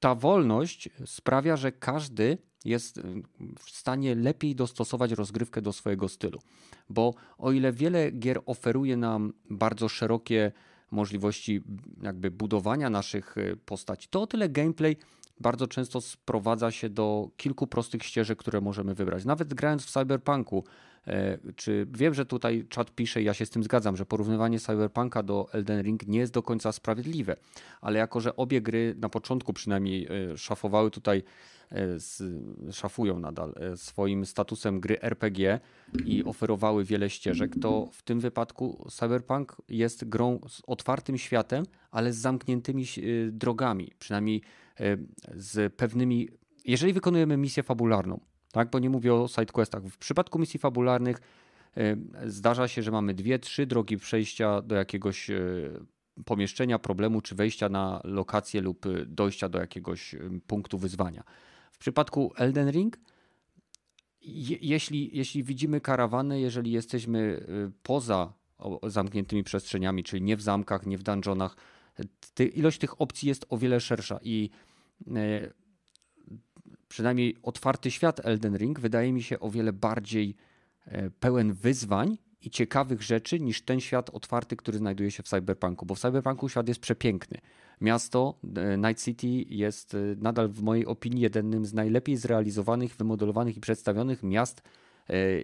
ta 0.04 0.14
wolność 0.14 0.88
sprawia, 1.06 1.56
że 1.56 1.72
każdy 1.72 2.38
jest 2.64 3.00
w 3.58 3.70
stanie 3.70 4.14
lepiej 4.14 4.54
dostosować 4.54 5.12
rozgrywkę 5.12 5.62
do 5.62 5.72
swojego 5.72 6.08
stylu. 6.08 6.38
Bo 6.88 7.14
o 7.38 7.52
ile 7.52 7.72
wiele 7.72 8.12
gier 8.12 8.40
oferuje 8.46 8.96
nam 8.96 9.32
bardzo 9.50 9.88
szerokie 9.88 10.52
możliwości 10.90 11.62
jakby 12.02 12.30
budowania 12.30 12.90
naszych 12.90 13.38
e, 13.38 13.56
postaci, 13.56 14.08
to 14.10 14.22
o 14.22 14.26
tyle 14.26 14.48
gameplay 14.48 14.96
bardzo 15.40 15.66
często 15.66 16.00
sprowadza 16.00 16.70
się 16.70 16.88
do 16.88 17.30
kilku 17.36 17.66
prostych 17.66 18.02
ścieżek, 18.04 18.38
które 18.38 18.60
możemy 18.60 18.94
wybrać. 18.94 19.24
Nawet 19.24 19.54
grając 19.54 19.84
w 19.84 19.90
Cyberpunku, 19.90 20.64
E, 21.06 21.38
czy 21.56 21.86
wiem, 21.92 22.14
że 22.14 22.26
tutaj 22.26 22.66
czat 22.68 22.90
pisze, 22.90 23.22
i 23.22 23.24
ja 23.24 23.34
się 23.34 23.46
z 23.46 23.50
tym 23.50 23.62
zgadzam, 23.62 23.96
że 23.96 24.06
porównywanie 24.06 24.60
Cyberpunka 24.60 25.22
do 25.22 25.46
Elden 25.52 25.82
Ring 25.82 26.06
nie 26.06 26.18
jest 26.18 26.32
do 26.32 26.42
końca 26.42 26.72
sprawiedliwe, 26.72 27.36
ale 27.80 27.98
jako, 27.98 28.20
że 28.20 28.36
obie 28.36 28.60
gry 28.62 28.94
na 28.98 29.08
początku 29.08 29.52
przynajmniej 29.52 30.06
e, 30.32 30.38
szafowały 30.38 30.90
tutaj, 30.90 31.22
e, 31.72 32.72
szafują 32.72 33.20
nadal 33.20 33.54
swoim 33.76 34.26
statusem 34.26 34.80
gry 34.80 35.00
RPG 35.00 35.60
i 36.04 36.24
oferowały 36.24 36.84
wiele 36.84 37.10
ścieżek, 37.10 37.52
to 37.62 37.88
w 37.92 38.02
tym 38.02 38.20
wypadku 38.20 38.86
Cyberpunk 38.90 39.56
jest 39.68 40.04
grą 40.04 40.40
z 40.48 40.62
otwartym 40.66 41.18
światem, 41.18 41.64
ale 41.90 42.12
z 42.12 42.16
zamkniętymi 42.16 42.84
drogami, 43.32 43.92
przynajmniej 43.98 44.42
z 45.34 45.74
pewnymi. 45.74 46.28
Jeżeli 46.64 46.92
wykonujemy 46.92 47.36
misję 47.36 47.62
fabularną, 47.62 48.20
tak? 48.52 48.70
Bo 48.70 48.78
nie 48.78 48.90
mówię 48.90 49.14
o 49.14 49.28
sidequestach. 49.28 49.82
W 49.82 49.98
przypadku 49.98 50.38
misji 50.38 50.60
fabularnych 50.60 51.20
e, 51.76 51.96
zdarza 52.26 52.68
się, 52.68 52.82
że 52.82 52.90
mamy 52.90 53.14
dwie, 53.14 53.38
trzy 53.38 53.66
drogi 53.66 53.96
przejścia 53.96 54.62
do 54.62 54.74
jakiegoś 54.74 55.30
e, 55.30 55.36
pomieszczenia, 56.24 56.78
problemu, 56.78 57.20
czy 57.20 57.34
wejścia 57.34 57.68
na 57.68 58.00
lokację 58.04 58.60
lub 58.60 58.86
e, 58.86 59.06
dojścia 59.06 59.48
do 59.48 59.58
jakiegoś 59.58 60.14
punktu 60.46 60.78
wyzwania. 60.78 61.24
W 61.72 61.78
przypadku 61.78 62.32
Elden 62.36 62.70
Ring, 62.70 62.98
jeśli, 64.60 65.16
jeśli 65.16 65.42
widzimy 65.42 65.80
karawany, 65.80 66.40
jeżeli 66.40 66.72
jesteśmy 66.72 67.46
poza 67.82 68.32
zamkniętymi 68.86 69.44
przestrzeniami, 69.44 70.04
czyli 70.04 70.22
nie 70.22 70.36
w 70.36 70.42
zamkach, 70.42 70.86
nie 70.86 70.98
w 70.98 71.02
dungeonach, 71.02 71.56
ilość 72.54 72.78
tych 72.78 73.00
opcji 73.00 73.28
jest 73.28 73.46
o 73.48 73.58
wiele 73.58 73.80
szersza 73.80 74.20
i 74.22 74.50
przynajmniej 76.88 77.36
otwarty 77.42 77.90
świat 77.90 78.26
Elden 78.26 78.56
Ring 78.56 78.80
wydaje 78.80 79.12
mi 79.12 79.22
się 79.22 79.40
o 79.40 79.50
wiele 79.50 79.72
bardziej 79.72 80.36
e, 80.86 81.10
pełen 81.10 81.52
wyzwań 81.52 82.18
i 82.40 82.50
ciekawych 82.50 83.02
rzeczy 83.02 83.40
niż 83.40 83.62
ten 83.62 83.80
świat 83.80 84.10
otwarty, 84.10 84.56
który 84.56 84.78
znajduje 84.78 85.10
się 85.10 85.22
w 85.22 85.28
Cyberpunku, 85.28 85.86
bo 85.86 85.94
w 85.94 86.00
Cyberpunku 86.00 86.48
świat 86.48 86.68
jest 86.68 86.80
przepiękny. 86.80 87.38
Miasto 87.80 88.38
e, 88.56 88.78
Night 88.78 89.04
City 89.04 89.26
jest 89.48 89.94
e, 89.94 89.98
nadal 90.18 90.48
w 90.48 90.62
mojej 90.62 90.86
opinii 90.86 91.22
jednym 91.22 91.66
z 91.66 91.74
najlepiej 91.74 92.16
zrealizowanych, 92.16 92.96
wymodelowanych 92.96 93.56
i 93.56 93.60
przedstawionych 93.60 94.22
miast, 94.22 94.62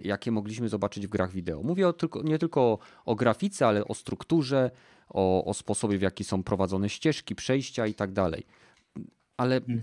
jakie 0.03 0.31
mogliśmy 0.31 0.69
zobaczyć 0.69 1.07
w 1.07 1.09
grach 1.09 1.31
wideo. 1.31 1.63
Mówię 1.63 1.93
tylko, 1.93 2.21
nie 2.21 2.39
tylko 2.39 2.61
o, 2.61 2.79
o 3.05 3.15
grafice, 3.15 3.67
ale 3.67 3.85
o 3.85 3.93
strukturze, 3.93 4.71
o, 5.09 5.45
o 5.45 5.53
sposobie, 5.53 5.97
w 5.97 6.01
jaki 6.01 6.23
są 6.23 6.43
prowadzone 6.43 6.89
ścieżki, 6.89 7.35
przejścia 7.35 7.87
i 7.87 7.93
tak 7.93 8.11
dalej. 8.11 8.45
Ale 9.37 9.61
hmm 9.61 9.81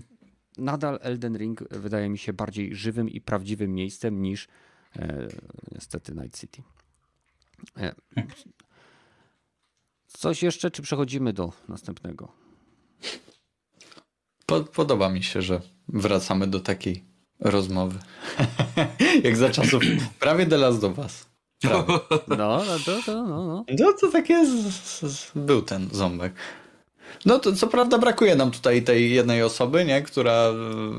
nadal 0.59 0.99
Elden 1.01 1.37
Ring 1.37 1.63
wydaje 1.71 2.09
mi 2.09 2.17
się 2.17 2.33
bardziej 2.33 2.75
żywym 2.75 3.09
i 3.09 3.21
prawdziwym 3.21 3.73
miejscem 3.73 4.21
niż 4.21 4.47
e, 4.95 5.27
niestety 5.71 6.15
Night 6.15 6.39
City. 6.39 6.63
E, 7.77 7.95
coś 10.07 10.43
jeszcze, 10.43 10.71
czy 10.71 10.81
przechodzimy 10.81 11.33
do 11.33 11.53
następnego? 11.67 12.31
Podoba 14.73 15.09
mi 15.09 15.23
się, 15.23 15.41
że 15.41 15.61
wracamy 15.87 16.47
do 16.47 16.59
takiej 16.59 17.03
rozmowy. 17.39 17.99
Jak 19.23 19.37
za 19.37 19.49
czasów 19.49 19.83
prawie 20.19 20.45
The 20.45 20.57
Last 20.57 20.83
of 20.83 20.97
Us. 20.97 21.29
No, 21.69 21.85
no, 22.37 22.79
to, 22.85 23.03
to, 23.05 23.13
no, 23.23 23.45
no. 23.45 23.65
No 23.79 23.93
to 24.01 24.11
tak 24.11 24.29
jest. 24.29 25.31
Był 25.35 25.61
ten 25.61 25.89
ząbek. 25.91 26.33
No 27.25 27.39
to 27.39 27.53
co 27.53 27.67
prawda 27.67 27.97
brakuje 27.97 28.35
nam 28.35 28.51
tutaj 28.51 28.83
tej 28.83 29.11
jednej 29.11 29.43
osoby, 29.43 29.85
nie, 29.85 30.01
która 30.01 30.53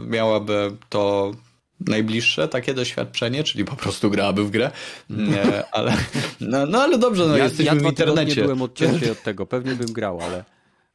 miałaby 0.06 0.76
to 0.88 1.32
najbliższe 1.80 2.48
takie 2.48 2.74
doświadczenie, 2.74 3.44
czyli 3.44 3.64
po 3.64 3.76
prostu 3.76 4.10
grałaby 4.10 4.44
w 4.44 4.50
grę, 4.50 4.70
nie, 5.10 5.62
ale 5.72 5.96
no, 6.40 6.66
no 6.66 6.82
ale 6.82 6.98
dobrze, 6.98 7.26
no 7.26 7.36
ja, 7.36 7.44
jesteśmy 7.44 7.74
ja 7.74 7.80
w 7.80 7.84
internecie. 7.84 8.40
Ja 8.40 8.46
byłem 8.46 8.62
odcięty 8.62 9.12
od 9.12 9.22
tego, 9.22 9.46
pewnie 9.46 9.74
bym 9.74 9.92
grał, 9.92 10.20
ale 10.20 10.44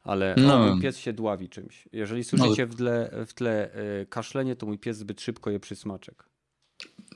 ale 0.06 0.34
no. 0.38 0.58
mój 0.58 0.82
pies 0.82 0.98
się 0.98 1.12
dławi 1.12 1.48
czymś. 1.48 1.88
Jeżeli 1.92 2.24
słyszycie 2.24 2.66
no. 2.66 2.72
w 2.72 2.76
tle, 2.76 3.10
w 3.26 3.34
tle 3.34 3.70
y, 4.02 4.06
kaszlenie, 4.06 4.56
to 4.56 4.66
mój 4.66 4.78
pies 4.78 4.96
zbyt 4.96 5.20
szybko 5.20 5.50
je 5.50 5.60
przysmaczek. 5.60 6.28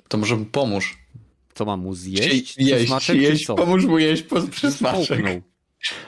To 0.08 0.18
może 0.18 0.36
mu 0.36 0.44
pomóż. 0.44 0.98
Co 1.54 1.64
mam 1.64 1.80
mu 1.80 1.94
zjeść? 1.94 2.58
Jeść, 2.58 2.78
przysmaczek, 2.78 3.16
jeść, 3.16 3.46
pomóż 3.46 3.84
mu 3.84 3.98
jeść 3.98 4.22
po 4.22 4.42
przysmaczek. 4.42 5.24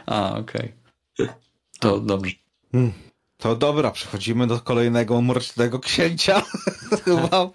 A, 0.06 0.38
okej. 0.38 0.72
Okay. 1.14 1.34
To 1.80 2.00
dobrze. 2.00 2.34
Hmm. 2.72 2.92
To 3.42 3.56
dobra, 3.56 3.90
przechodzimy 3.90 4.46
do 4.46 4.60
kolejnego 4.60 5.22
mrocznego 5.22 5.78
księcia. 5.78 6.42
Chyba, 7.04 7.50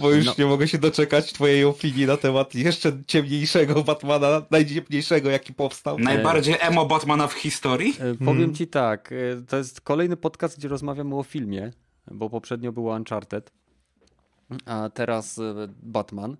bo 0.00 0.10
już 0.10 0.26
no. 0.26 0.34
nie 0.38 0.46
mogę 0.46 0.68
się 0.68 0.78
doczekać 0.78 1.32
twojej 1.32 1.64
opinii 1.64 2.06
na 2.06 2.16
temat 2.16 2.54
jeszcze 2.54 2.92
ciemniejszego 3.06 3.84
Batmana, 3.84 4.42
najciemniejszego 4.50 5.30
jaki 5.30 5.54
powstał. 5.54 5.98
Najbardziej 5.98 6.56
emo 6.60 6.86
Batmana 6.86 7.26
w 7.26 7.32
historii? 7.32 7.90
E, 7.90 8.14
powiem 8.14 8.36
hmm. 8.36 8.54
ci 8.54 8.66
tak, 8.66 9.12
e, 9.12 9.42
to 9.42 9.56
jest 9.56 9.80
kolejny 9.80 10.16
podcast, 10.16 10.58
gdzie 10.58 10.68
rozmawiamy 10.68 11.14
o 11.14 11.22
filmie, 11.22 11.72
bo 12.10 12.30
poprzednio 12.30 12.72
było 12.72 12.94
Uncharted, 12.94 13.52
a 14.66 14.90
teraz 14.94 15.38
e, 15.38 15.68
Batman. 15.82 16.36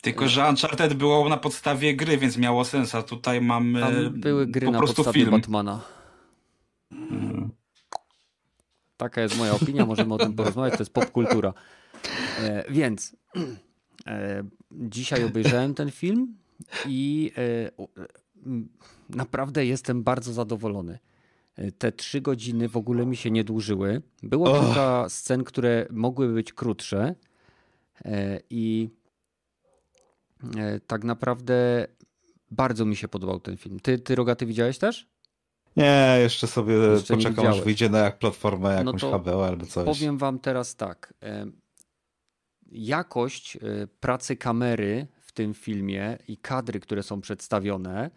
Tylko, 0.00 0.28
że 0.28 0.48
Uncharted 0.48 0.94
było 0.94 1.28
na 1.28 1.36
podstawie 1.36 1.96
gry, 1.96 2.18
więc 2.18 2.36
miało 2.36 2.64
sens, 2.64 2.94
a 2.94 3.02
tutaj 3.02 3.40
mamy 3.40 3.80
Tam 3.80 4.20
były 4.20 4.46
gry 4.46 4.66
po 4.66 4.72
na 4.72 4.80
podstawie 4.80 5.12
film. 5.12 5.30
Batmana. 5.30 5.80
Taka 8.96 9.20
jest 9.20 9.38
moja 9.38 9.54
opinia, 9.54 9.86
możemy 9.86 10.14
o 10.14 10.18
tym 10.18 10.34
porozmawiać, 10.36 10.72
to 10.72 10.82
jest 10.82 10.92
popkultura. 10.92 11.54
E, 12.40 12.64
więc 12.72 13.16
e, 14.06 14.44
dzisiaj 14.72 15.24
obejrzałem 15.24 15.74
ten 15.74 15.90
film 15.90 16.36
i 16.86 17.32
e, 17.36 17.70
naprawdę 19.08 19.66
jestem 19.66 20.02
bardzo 20.02 20.32
zadowolony. 20.32 20.98
E, 21.56 21.72
te 21.72 21.92
trzy 21.92 22.20
godziny 22.20 22.68
w 22.68 22.76
ogóle 22.76 23.06
mi 23.06 23.16
się 23.16 23.30
nie 23.30 23.44
dłużyły. 23.44 24.02
Było 24.22 24.52
oh. 24.52 24.66
kilka 24.66 25.08
scen, 25.08 25.44
które 25.44 25.86
mogły 25.90 26.34
być 26.34 26.52
krótsze 26.52 27.14
e, 28.04 28.40
i 28.50 28.88
e, 30.56 30.80
tak 30.80 31.04
naprawdę 31.04 31.86
bardzo 32.50 32.84
mi 32.84 32.96
się 32.96 33.08
podobał 33.08 33.40
ten 33.40 33.56
film. 33.56 33.80
Ty, 33.80 33.98
ty 33.98 34.14
Rogaty 34.14 34.46
widziałeś 34.46 34.78
też? 34.78 35.13
Nie, 35.76 36.18
jeszcze 36.22 36.46
sobie 36.46 36.74
jeszcze 36.74 37.16
poczekam, 37.16 37.46
aż 37.46 37.60
wyjdzie 37.60 37.88
na 37.88 37.98
jak 37.98 38.18
platformę 38.18 38.68
no 38.68 38.90
jakąś 38.90 39.02
no 39.02 39.18
HBO 39.18 39.46
albo 39.46 39.66
coś. 39.66 39.84
Powiem 39.84 40.18
wam 40.18 40.38
teraz 40.38 40.76
tak. 40.76 41.14
Jakość 42.72 43.56
e, 43.56 43.60
pracy 44.00 44.36
kamery 44.36 45.06
w 45.20 45.32
tym 45.32 45.54
filmie 45.54 46.18
i 46.28 46.36
kadry, 46.36 46.80
które 46.80 47.02
są 47.02 47.20
przedstawione, 47.20 48.10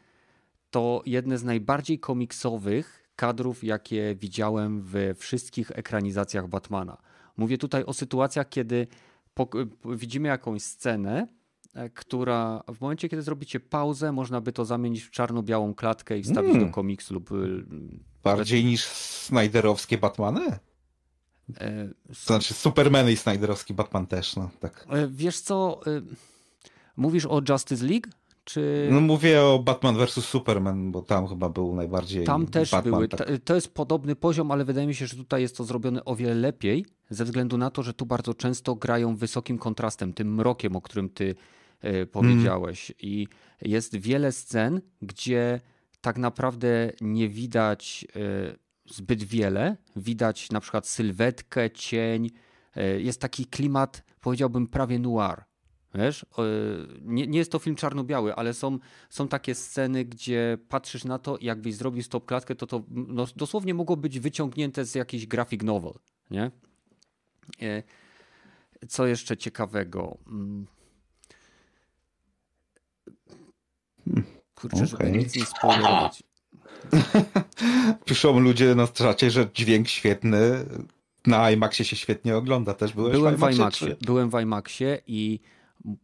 to 0.72 1.02
jedne 1.06 1.38
z 1.38 1.44
najbardziej 1.44 2.00
komiksowych 2.00 3.10
kadrów, 3.16 3.64
jakie 3.64 4.16
widziałem 4.16 4.82
we 4.82 5.16
wszystkich 5.16 5.72
ekranizacjach 5.72 6.48
Batmana. 6.48 6.98
Mówię 7.38 7.58
tutaj 7.58 7.84
o 7.84 7.94
sytuacjach, 7.94 8.50
kiedy 8.50 8.88
widzimy 9.86 10.28
jakąś 10.28 10.62
scenę, 10.62 11.28
która 11.94 12.64
w 12.76 12.82
momencie, 12.82 13.10
kiedy 13.10 13.24
zrobicie 13.24 13.60
pauzę, 13.60 14.12
można 14.12 14.42
by 14.42 14.54
to 14.54 14.66
zamienić 14.66 15.04
w 15.04 15.12
czarno-białą 15.12 15.74
klatkę 15.74 16.18
i 16.18 16.24
wstawić 16.24 16.56
mm. 16.56 16.68
do 16.68 16.74
komiksu 16.74 17.14
lub... 17.14 17.32
Y, 17.32 17.66
Bardziej 18.24 18.66
niż 18.66 18.84
Snyderowskie 18.84 19.98
Batmany? 19.98 20.60
E, 21.60 21.88
to 22.08 22.14
znaczy 22.26 22.54
Superman 22.54 23.10
i 23.10 23.18
Snyderowski 23.18 23.74
Batman 23.74 24.08
też, 24.08 24.36
no 24.36 24.50
tak. 24.60 24.88
E, 24.90 25.08
wiesz 25.08 25.40
co, 25.40 25.82
mówisz 26.98 27.26
o 27.26 27.42
Justice 27.50 27.86
League? 27.86 28.08
czy... 28.48 28.88
No 28.92 29.02
mówię 29.02 29.44
o 29.44 29.60
Batman 29.60 29.96
vs 29.98 30.26
Superman, 30.26 30.92
bo 30.92 31.02
tam 31.02 31.28
chyba 31.28 31.50
był 31.50 31.76
najbardziej 31.76 32.26
Tam 32.26 32.48
też 32.48 32.72
Batman, 32.72 32.94
były. 32.94 33.08
Tak. 33.08 33.28
To 33.44 33.56
jest 33.56 33.74
podobny 33.74 34.16
poziom, 34.16 34.52
ale 34.52 34.66
wydaje 34.66 34.88
mi 34.88 34.96
się, 34.96 35.08
że 35.08 35.16
tutaj 35.16 35.42
jest 35.42 35.58
to 35.58 35.64
zrobione 35.64 36.06
o 36.06 36.16
wiele 36.16 36.36
lepiej, 36.36 36.86
ze 37.10 37.26
względu 37.26 37.58
na 37.58 37.70
to, 37.70 37.84
że 37.84 37.94
tu 37.94 38.06
bardzo 38.06 38.34
często 38.34 38.76
grają 38.76 39.16
wysokim 39.16 39.58
kontrastem, 39.58 40.14
tym 40.14 40.36
mrokiem, 40.36 40.76
o 40.76 40.82
którym 40.82 41.10
ty 41.10 41.36
e, 41.82 42.06
powiedziałeś. 42.06 42.94
I 43.00 43.28
jest 43.62 43.96
wiele 43.96 44.32
scen, 44.32 44.82
gdzie 45.02 45.60
tak 46.02 46.18
naprawdę 46.18 46.92
nie 47.02 47.30
widać 47.30 48.08
e, 48.16 48.58
zbyt 48.86 49.24
wiele. 49.24 49.78
Widać 49.96 50.52
na 50.52 50.60
przykład 50.60 50.88
sylwetkę, 50.88 51.72
cień. 51.72 52.30
E, 52.76 53.02
jest 53.02 53.22
taki 53.22 53.46
klimat, 53.46 54.04
powiedziałbym, 54.22 54.68
prawie 54.68 55.00
noir. 55.00 55.44
Wiesz, 55.96 56.26
nie, 57.02 57.28
nie 57.28 57.40
jest 57.40 57.52
to 57.52 57.60
film 57.60 57.76
czarno-biały, 57.76 58.36
ale 58.36 58.54
są, 58.54 58.80
są 59.10 59.28
takie 59.28 59.56
sceny, 59.56 60.06
gdzie 60.06 60.58
patrzysz 60.70 61.06
na 61.06 61.20
to 61.20 61.38
i 61.38 61.46
jakbyś 61.46 61.76
zrobił 61.76 62.04
stop 62.04 62.26
klatkę, 62.26 62.56
to 62.56 62.68
to 62.68 62.84
no, 62.90 63.26
dosłownie 63.36 63.74
mogło 63.74 63.98
być 63.98 64.20
wyciągnięte 64.20 64.86
z 64.86 64.96
jakiejś 64.96 65.28
graphic 65.28 65.64
novel, 65.64 65.94
nie? 66.32 66.52
Co 68.88 69.08
jeszcze 69.08 69.38
ciekawego? 69.38 70.18
Kurczę, 74.62 74.86
żeby 74.86 75.04
okej. 75.04 75.18
nic 75.18 75.36
nie 75.36 75.46
spoilerować. 75.46 76.24
Piszą 78.06 78.40
ludzie 78.40 78.76
na 78.76 78.88
czacie, 78.88 79.32
że 79.32 79.48
dźwięk 79.54 79.88
świetny, 79.88 80.66
na 81.28 81.52
IMAXie 81.52 81.86
się 81.86 81.96
świetnie 81.96 82.38
ogląda. 82.38 82.74
Też 82.74 82.94
byłeś 82.94 83.14
Byłem 83.14 83.36
w 83.36 83.40
w 83.40 83.52
IMAXie? 83.52 83.96
Byłem 84.02 84.30
w 84.30 84.42
IMAXie 84.42 85.02
i 85.08 85.40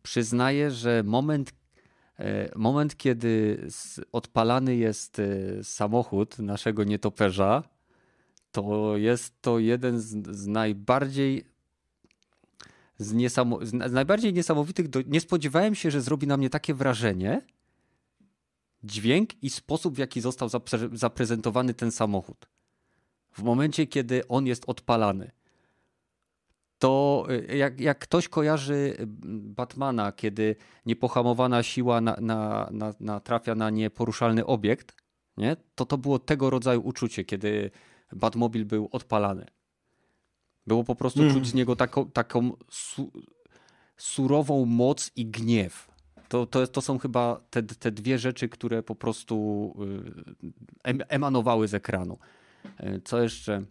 przyznaję, 0.03 0.71
że 0.71 1.03
moment, 1.05 1.53
e, 2.19 2.51
moment 2.55 2.97
kiedy 2.97 3.67
odpalany 4.11 4.75
jest 4.75 5.19
e, 5.19 5.63
samochód 5.63 6.39
naszego 6.39 6.83
nietoperza, 6.83 7.63
to 8.51 8.97
jest 8.97 9.41
to 9.41 9.59
jeden 9.59 9.99
z, 9.99 10.35
z 10.35 10.47
najbardziej 10.47 11.45
z, 12.97 13.13
niesamo, 13.13 13.59
z 13.65 13.91
najbardziej 13.91 14.33
niesamowitych. 14.33 14.87
Do, 14.87 14.99
nie 15.07 15.21
spodziewałem 15.21 15.75
się, 15.75 15.91
że 15.91 16.01
zrobi 16.01 16.27
na 16.27 16.37
mnie 16.37 16.49
takie 16.49 16.73
wrażenie 16.73 17.41
dźwięk 18.83 19.43
i 19.43 19.49
sposób, 19.49 19.95
w 19.95 19.97
jaki 19.97 20.21
został 20.21 20.49
zapre, 20.49 20.79
zaprezentowany 20.93 21.73
ten 21.73 21.91
samochód. 21.91 22.45
W 23.31 23.43
momencie, 23.43 23.87
kiedy 23.87 24.27
on 24.27 24.47
jest 24.47 24.63
odpalany 24.67 25.31
to 26.83 27.25
y, 27.29 27.57
jak, 27.57 27.79
jak 27.79 27.99
ktoś 27.99 28.27
kojarzy 28.27 28.73
y, 28.73 29.07
Batmana, 29.55 30.11
kiedy 30.11 30.55
niepohamowana 30.85 31.63
siła 31.63 32.01
na, 32.01 32.17
na, 32.21 32.69
na, 32.71 32.93
natrafia 32.99 33.55
na 33.55 33.69
nieporuszalny 33.69 34.45
obiekt, 34.45 34.95
nie? 35.37 35.55
to 35.75 35.85
to 35.85 35.97
było 35.97 36.19
tego 36.19 36.49
rodzaju 36.49 36.81
uczucie, 36.81 37.23
kiedy 37.23 37.71
Batmobil 38.11 38.65
był 38.65 38.89
odpalany. 38.91 39.45
Było 40.67 40.83
po 40.83 40.95
prostu 40.95 41.21
Mm. 41.21 41.33
czuć 41.33 41.47
z 41.47 41.53
niego 41.53 41.75
taką, 41.75 42.11
taką 42.11 42.51
su, 42.69 43.11
surową 43.97 44.65
moc 44.65 45.11
i 45.15 45.25
gniew. 45.25 45.92
To, 46.33 46.45
to, 46.45 46.67
to 46.67 46.81
są 46.81 46.99
chyba 46.99 47.41
te, 47.49 47.63
te 47.63 47.91
dwie 47.91 48.19
rzeczy, 48.19 48.49
które 48.49 48.83
po 48.83 48.95
prostu 48.95 49.75
y, 50.43 50.53
em, 50.83 50.99
emanowały 51.09 51.67
z 51.67 51.73
ekranu. 51.73 52.17
Y, 52.79 53.01
Co 53.05 53.21
jeszcze? 53.21 53.63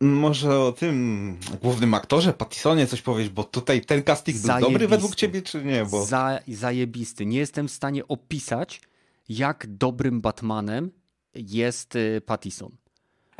Może 0.00 0.60
o 0.60 0.72
tym 0.72 1.36
głównym 1.62 1.94
aktorze, 1.94 2.32
Pattisonie 2.32 2.86
coś 2.86 3.02
powiedzieć, 3.02 3.32
bo 3.32 3.44
tutaj 3.44 3.80
ten 3.80 4.02
casting 4.02 4.38
był 4.38 4.46
dobry 4.46 4.60
Zajebisty. 4.62 4.88
według 4.88 5.14
ciebie, 5.14 5.42
czy 5.42 5.64
nie? 5.64 5.84
Bo... 5.84 6.04
Za, 6.04 6.38
zajebisty. 6.48 7.26
Nie 7.26 7.38
jestem 7.38 7.68
w 7.68 7.72
stanie 7.72 8.08
opisać, 8.08 8.80
jak 9.28 9.66
dobrym 9.68 10.20
Batmanem 10.20 10.90
jest 11.34 11.96
y, 11.96 12.20
Pattison. 12.26 12.76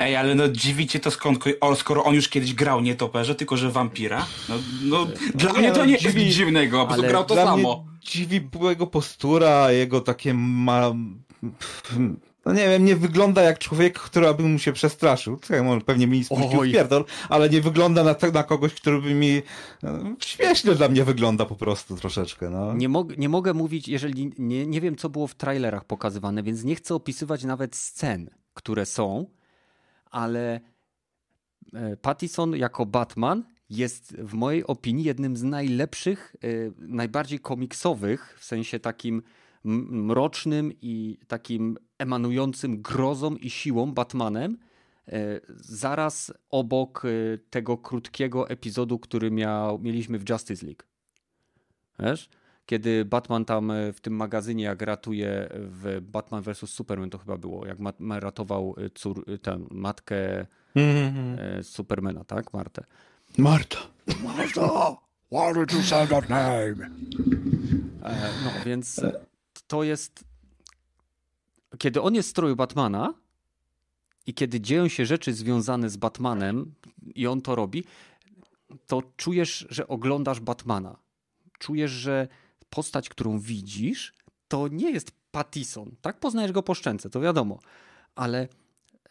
Ej, 0.00 0.16
ale 0.16 0.34
no 0.34 0.48
dziwicie 0.48 1.00
to 1.00 1.10
skąd, 1.10 1.44
skoro 1.76 2.04
on 2.04 2.14
już 2.14 2.28
kiedyś 2.28 2.54
grał 2.54 2.80
nie 2.80 2.94
toperze, 2.94 3.34
tylko 3.34 3.56
że 3.56 3.70
wampira? 3.70 4.26
No, 4.48 4.54
no 4.82 5.06
dla 5.34 5.52
nie, 5.52 5.58
mnie 5.58 5.72
to 5.72 5.84
nie 5.84 5.92
jest 5.92 6.04
dziwi- 6.04 6.24
nic 6.24 6.34
dziwnego, 6.34 6.86
bo 6.86 6.96
grał 7.02 7.24
to 7.24 7.34
Dla 7.34 7.44
samo. 7.44 7.56
mnie 7.56 7.98
dziwi 8.00 8.48
jego 8.62 8.86
postura, 8.86 9.72
jego 9.72 10.00
takie 10.00 10.34
ma... 10.34 10.92
No 12.46 12.52
nie 12.52 12.68
wiem, 12.68 12.84
nie 12.84 12.96
wygląda 12.96 13.42
jak 13.42 13.58
człowiek, 13.58 13.98
który 13.98 14.34
by 14.34 14.42
mu 14.42 14.58
się 14.58 14.72
przestraszył. 14.72 15.36
Czekaj, 15.36 15.62
może 15.62 15.80
pewnie 15.80 16.06
mi 16.06 16.24
spuścił 16.24 16.62
pierdol, 16.62 17.04
ale 17.28 17.50
nie 17.50 17.60
wygląda 17.60 18.04
na, 18.04 18.14
na 18.32 18.42
kogoś, 18.42 18.74
który 18.74 19.02
by 19.02 19.14
mi... 19.14 19.42
no, 19.82 19.90
Śmiesznie 20.20 20.74
dla 20.74 20.88
mnie 20.88 21.04
wygląda 21.04 21.44
po 21.46 21.56
prostu 21.56 21.96
troszeczkę, 21.96 22.50
no. 22.50 22.74
Nie, 22.74 22.88
mog, 22.88 23.16
nie 23.18 23.28
mogę 23.28 23.54
mówić, 23.54 23.88
jeżeli 23.88 24.32
nie, 24.38 24.66
nie 24.66 24.80
wiem, 24.80 24.96
co 24.96 25.08
było 25.08 25.26
w 25.26 25.34
trailerach 25.34 25.84
pokazywane, 25.84 26.42
więc 26.42 26.64
nie 26.64 26.74
chcę 26.74 26.94
opisywać 26.94 27.44
nawet 27.44 27.76
scen, 27.76 28.30
które 28.54 28.86
są, 28.86 29.26
ale 30.10 30.60
e, 31.72 31.96
Pattison 31.96 32.56
jako 32.56 32.86
Batman 32.86 33.44
jest 33.70 34.16
w 34.16 34.34
mojej 34.34 34.66
opinii 34.66 35.04
jednym 35.04 35.36
z 35.36 35.42
najlepszych, 35.42 36.36
e, 36.42 36.48
najbardziej 36.78 37.40
komiksowych, 37.40 38.36
w 38.38 38.44
sensie 38.44 38.80
takim 38.80 39.22
mrocznym 39.64 40.72
i 40.82 41.18
takim 41.28 41.78
emanującym 41.98 42.82
grozą 42.82 43.36
i 43.36 43.50
siłą 43.50 43.92
Batmanem, 43.92 44.58
e, 45.08 45.40
zaraz 45.56 46.32
obok 46.50 47.02
tego 47.50 47.78
krótkiego 47.78 48.48
epizodu, 48.48 48.98
który 48.98 49.30
miał, 49.30 49.78
mieliśmy 49.78 50.18
w 50.18 50.28
Justice 50.28 50.66
League. 50.66 50.82
Wiesz? 51.98 52.28
Kiedy 52.70 53.04
Batman 53.04 53.44
tam 53.44 53.70
e, 53.70 53.92
w 53.92 54.00
tym 54.00 54.16
magazynie, 54.16 54.64
jak 54.64 54.82
ratuje 54.82 55.48
w 55.52 55.98
Batman 56.02 56.42
vs. 56.42 56.70
Superman, 56.70 57.10
to 57.10 57.18
chyba 57.18 57.36
było, 57.36 57.66
jak 57.66 57.78
ma, 57.78 57.92
ma 57.98 58.20
ratował 58.20 58.74
e, 58.78 58.90
cór, 58.90 59.24
e, 59.28 59.38
tę 59.38 59.60
matkę 59.70 60.46
Mhm. 60.74 61.38
e, 61.38 61.62
Supermana, 61.62 62.24
tak? 62.24 62.52
Martę. 62.52 62.84
Marta. 63.38 63.78
Martha, 64.24 64.96
why 65.32 65.54
did 65.54 65.72
you 65.72 65.82
say 65.82 66.08
that 66.08 66.28
name? 66.28 66.90
E, 68.02 68.30
no 68.44 68.50
więc 68.66 69.00
to 69.66 69.82
jest. 69.82 70.24
Kiedy 71.78 72.02
on 72.02 72.14
jest 72.14 72.28
w 72.28 72.30
stroju 72.30 72.56
Batmana 72.56 73.14
i 74.26 74.34
kiedy 74.34 74.60
dzieją 74.60 74.88
się 74.88 75.06
rzeczy 75.06 75.32
związane 75.32 75.90
z 75.90 75.96
Batmanem 75.96 76.74
i 77.14 77.26
on 77.26 77.40
to 77.40 77.54
robi, 77.54 77.84
to 78.86 79.02
czujesz, 79.16 79.66
że 79.70 79.88
oglądasz 79.88 80.40
Batmana. 80.40 80.96
Czujesz, 81.58 81.90
że 81.90 82.28
postać, 82.70 83.08
którą 83.08 83.38
widzisz, 83.38 84.14
to 84.48 84.68
nie 84.68 84.90
jest 84.90 85.12
Pattison. 85.30 85.94
Tak 86.00 86.20
poznajesz 86.20 86.52
go 86.52 86.62
po 86.62 86.74
szczęce, 86.74 87.10
to 87.10 87.20
wiadomo. 87.20 87.58
Ale 88.14 88.48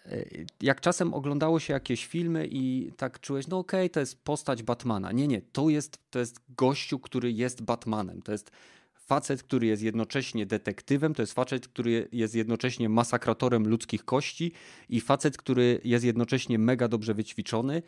e, 0.05 0.25
jak 0.61 0.81
czasem 0.81 1.13
oglądało 1.13 1.59
się 1.59 1.73
jakieś 1.73 2.05
filmy 2.05 2.47
i 2.51 2.91
tak 2.97 3.19
czułeś, 3.19 3.47
no 3.47 3.57
okej, 3.57 3.89
to 3.89 3.99
jest 3.99 4.23
postać 4.23 4.63
Batmana. 4.63 5.11
Nie, 5.11 5.27
nie, 5.27 5.41
to 5.41 5.69
jest, 5.69 5.99
to 6.09 6.19
jest 6.19 6.39
gościu, 6.49 6.99
który 6.99 7.31
jest 7.31 7.61
Batmanem. 7.61 8.21
To 8.21 8.31
jest 8.31 8.51
facet, 8.93 9.43
który 9.43 9.67
jest 9.67 9.83
jednocześnie 9.83 10.45
detektywem, 10.45 11.13
to 11.13 11.21
jest 11.21 11.33
facet, 11.33 11.67
który 11.67 12.07
jest 12.11 12.35
jednocześnie 12.35 12.89
masakratorem 12.89 13.67
ludzkich 13.67 14.05
kości 14.05 14.51
i 14.89 15.01
facet, 15.01 15.37
który 15.37 15.81
jest 15.83 16.05
jednocześnie 16.05 16.59
mega 16.59 16.87
dobrze 16.87 17.13
wyćwiczony 17.13 17.81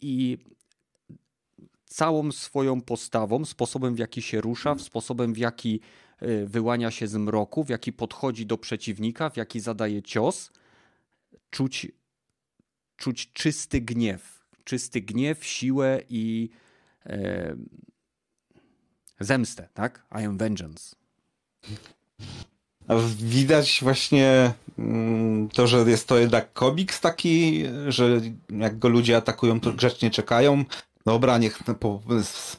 i 0.00 0.38
całą 1.94 2.32
swoją 2.32 2.80
postawą, 2.80 3.44
sposobem 3.44 3.94
w 3.94 3.98
jaki 3.98 4.22
się 4.22 4.40
rusza, 4.40 4.78
sposobem 4.78 5.34
w 5.34 5.38
jaki 5.38 5.80
y, 6.22 6.46
wyłania 6.46 6.90
się 6.90 7.08
z 7.08 7.14
mroku, 7.14 7.64
w 7.64 7.68
jaki 7.68 7.92
podchodzi 7.92 8.46
do 8.46 8.58
przeciwnika, 8.58 9.30
w 9.30 9.36
jaki 9.36 9.60
zadaje 9.60 10.02
cios, 10.02 10.50
czuć, 11.50 11.86
czuć 12.96 13.32
czysty 13.32 13.80
gniew. 13.80 14.44
Czysty 14.64 15.00
gniew, 15.00 15.44
siłę 15.44 16.00
i 16.08 16.50
e, 17.06 17.56
zemstę, 19.20 19.68
tak? 19.74 20.06
I 20.20 20.24
am 20.24 20.38
vengeance. 20.38 20.96
Widać 23.18 23.78
właśnie 23.82 24.52
mm, 24.78 25.48
to, 25.48 25.66
że 25.66 25.78
jest 25.78 26.08
to 26.08 26.18
jednak 26.18 26.52
komiks 26.52 27.00
taki, 27.00 27.64
że 27.88 28.20
jak 28.50 28.78
go 28.78 28.88
ludzie 28.88 29.16
atakują, 29.16 29.60
to 29.60 29.72
grzecznie 29.72 30.10
czekają. 30.10 30.64
Dobra, 31.06 31.38
niech 31.38 31.58
po, 31.80 32.00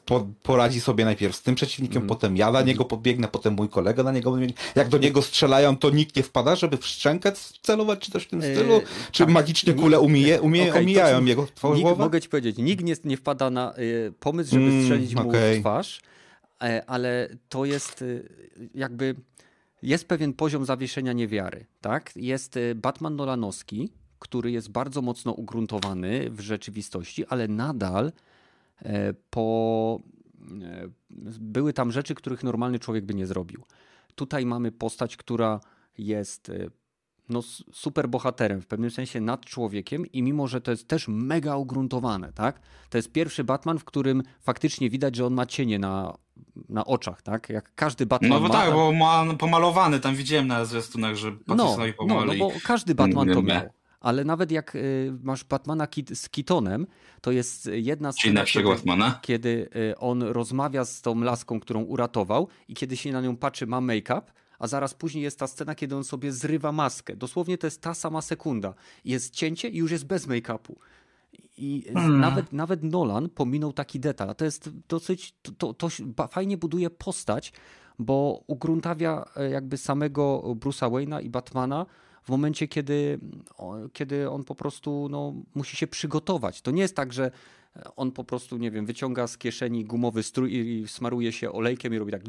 po, 0.05 0.27
poradzi 0.43 0.81
sobie 0.81 1.05
najpierw 1.05 1.35
z 1.35 1.41
tym 1.41 1.55
przeciwnikiem, 1.55 2.01
Mhm. 2.03 2.07
potem 2.09 2.37
ja 2.37 2.51
na 2.51 2.61
niego 2.61 2.85
podbiegnę, 2.85 3.27
potem 3.27 3.53
mój 3.53 3.69
kolega 3.69 4.03
na 4.03 4.11
niego 4.11 4.31
podbiegnie. 4.31 4.55
Jak 4.75 4.89
do 4.89 4.97
niego 4.97 5.21
strzelają, 5.21 5.77
to 5.77 5.89
nikt 5.89 6.15
nie 6.15 6.23
wpada, 6.23 6.55
żeby 6.55 6.77
w 6.77 6.85
szczękę 6.85 7.31
celować, 7.61 7.99
czy 7.99 8.11
coś 8.11 8.23
w 8.23 8.27
tym 8.29 8.41
Yy, 8.41 8.55
stylu? 8.55 8.81
Czy 9.11 9.23
tak. 9.23 9.33
magicznie 9.33 9.73
kule 9.73 9.99
umije, 9.99 10.41
umie, 10.41 10.71
to 10.71 10.79
omijają 10.79 11.19
czy- 11.21 11.27
jego 11.27 11.47
głowę? 11.61 12.03
mogę 12.03 12.21
ci 12.21 12.29
powiedzieć, 12.29 12.57
nikt 12.57 12.83
nie, 12.83 12.95
nie 13.03 13.17
wpada 13.17 13.49
na 13.49 13.73
y, 13.77 14.13
pomysł, 14.19 14.51
żeby 14.51 14.65
Mm, 14.65 14.83
strzelić 14.83 15.15
mu 15.15 15.31
w 15.31 15.59
twarz, 15.59 16.01
e, 16.63 16.83
ale 16.89 17.29
to 17.49 17.65
jest 17.65 18.01
y, 18.01 18.29
jakby 18.75 19.15
jest 19.81 20.07
pewien 20.07 20.33
poziom 20.33 20.65
zawieszenia 20.65 21.13
niewiary, 21.13 21.65
tak? 21.81 22.11
Jest 22.15 22.57
y, 22.57 22.75
Batman 22.75 23.15
Nolanowski, 23.15 23.89
który 24.19 24.51
jest 24.51 24.71
bardzo 24.71 25.01
mocno 25.01 25.31
ugruntowany 25.31 26.29
w 26.29 26.39
rzeczywistości, 26.39 27.25
ale 27.25 27.47
nadal 27.47 28.11
e, 28.81 29.13
po 29.29 29.99
e, 30.61 30.87
były 31.39 31.73
tam 31.73 31.91
rzeczy, 31.91 32.15
których 32.15 32.43
normalny 32.43 32.79
człowiek 32.79 33.05
by 33.05 33.13
nie 33.13 33.27
zrobił. 33.27 33.63
tutaj 34.15 34.45
mamy 34.45 34.71
postać, 34.71 35.17
która 35.17 35.59
jest 35.97 36.49
y, 36.49 36.71
no, 37.29 37.41
super 37.73 38.09
bohaterem, 38.09 38.61
w 38.61 38.67
pewnym 38.67 38.91
sensie 38.91 39.21
nad 39.21 39.45
człowiekiem 39.45 40.05
i 40.05 40.23
mimo, 40.23 40.47
że 40.47 40.61
to 40.61 40.71
jest 40.71 40.87
też 40.87 41.07
mega 41.07 41.57
ugruntowane, 41.57 42.33
tak? 42.33 42.59
To 42.89 42.97
jest 42.97 43.11
pierwszy 43.11 43.43
Batman, 43.43 43.79
w 43.79 43.83
którym 43.83 44.23
faktycznie 44.41 44.89
widać, 44.89 45.15
że 45.15 45.25
on 45.25 45.33
ma 45.33 45.45
cienie 45.45 45.79
na, 45.79 46.17
na 46.69 46.85
oczach, 46.85 47.21
tak? 47.21 47.49
Jak 47.49 47.75
każdy 47.75 48.05
Batman 48.05 48.29
No 48.31 48.39
bo 48.39 48.47
ma. 48.47 48.53
tak, 48.53 48.73
bo 48.73 48.91
ma 48.91 49.25
pomalowany, 49.39 49.99
tam 49.99 50.15
widziałem 50.15 50.47
na 50.47 50.65
zwiastunach, 50.65 51.15
że 51.15 51.31
no, 51.47 51.55
no, 51.55 52.25
no 52.25 52.33
bo 52.39 52.51
każdy 52.63 52.95
Batman 52.95 53.27
to 53.27 53.41
miał. 53.41 53.69
Ale 54.05 54.23
nawet 54.23 54.51
jak 54.51 54.75
y, 54.75 55.13
masz 55.23 55.43
Batmana 55.43 55.87
z 56.13 56.29
Keatonem, 56.29 56.87
to 57.21 57.31
jest 57.31 57.69
jedna 57.73 58.13
Czyli 58.13 58.33
lepszego 58.33 58.69
kiedy, 58.69 58.77
Batmana. 58.77 59.19
kiedy 59.21 59.69
y, 59.75 59.97
on 59.97 60.23
rozmawia 60.23 60.85
z 60.85 61.01
tą 61.01 61.21
laską, 61.21 61.59
którą 61.59 61.83
uratował 61.83 62.47
i 62.67 62.73
kiedy 62.73 62.97
się 62.97 63.11
na 63.11 63.21
nią 63.21 63.37
patrzy, 63.37 63.67
ma 63.67 63.81
make-up, 63.81 64.21
a 64.59 64.67
zaraz 64.67 64.93
później 64.93 65.23
jest 65.23 65.39
ta 65.39 65.47
scena, 65.47 65.75
kiedy 65.75 65.95
on 65.95 66.03
sobie 66.03 66.31
zrywa 66.31 66.71
maskę. 66.71 67.15
Dosłownie 67.15 67.57
to 67.57 67.67
jest 67.67 67.81
ta 67.81 67.93
sama 67.93 68.21
sekunda. 68.21 68.73
Jest 69.05 69.33
cięcie 69.33 69.69
i 69.69 69.77
już 69.77 69.91
jest 69.91 70.05
bez 70.05 70.27
make-upu. 70.27 70.75
I 71.57 71.83
z- 71.89 71.93
Hmm. 71.93 72.19
nawet, 72.19 72.53
nawet 72.53 72.83
Nolan 72.83 73.29
pominął 73.29 73.73
taki 73.73 73.99
detal. 73.99 74.29
A 74.29 74.33
to 74.33 74.45
jest 74.45 74.69
dosyć, 74.89 75.33
to, 75.41 75.73
to, 75.73 75.73
to 75.73 75.89
fajnie 76.27 76.57
buduje 76.57 76.89
postać, 76.89 77.53
bo 77.99 78.43
ugruntawia 78.47 79.25
e, 79.35 79.49
jakby 79.49 79.77
samego 79.77 80.41
Bruce'a 80.45 80.89
Wayne'a 80.91 81.23
i 81.23 81.29
Batmana 81.29 81.85
w 82.25 82.29
momencie, 82.29 82.67
kiedy, 82.67 83.19
kiedy 83.93 84.29
on 84.29 84.43
po 84.43 84.55
prostu 84.55 85.07
no, 85.11 85.33
musi 85.55 85.77
się 85.77 85.87
przygotować. 85.87 86.61
To 86.61 86.71
nie 86.71 86.81
jest 86.81 86.95
tak, 86.95 87.13
że 87.13 87.31
on 87.95 88.11
po 88.11 88.23
prostu, 88.23 88.57
nie 88.57 88.71
wiem, 88.71 88.85
wyciąga 88.85 89.27
z 89.27 89.37
kieszeni 89.37 89.85
gumowy 89.85 90.23
strój 90.23 90.53
i, 90.53 90.79
i 90.81 90.87
smaruje 90.87 91.31
się 91.31 91.51
olejkiem 91.51 91.93
i 91.93 91.97
robi 91.97 92.11
tak 92.11 92.21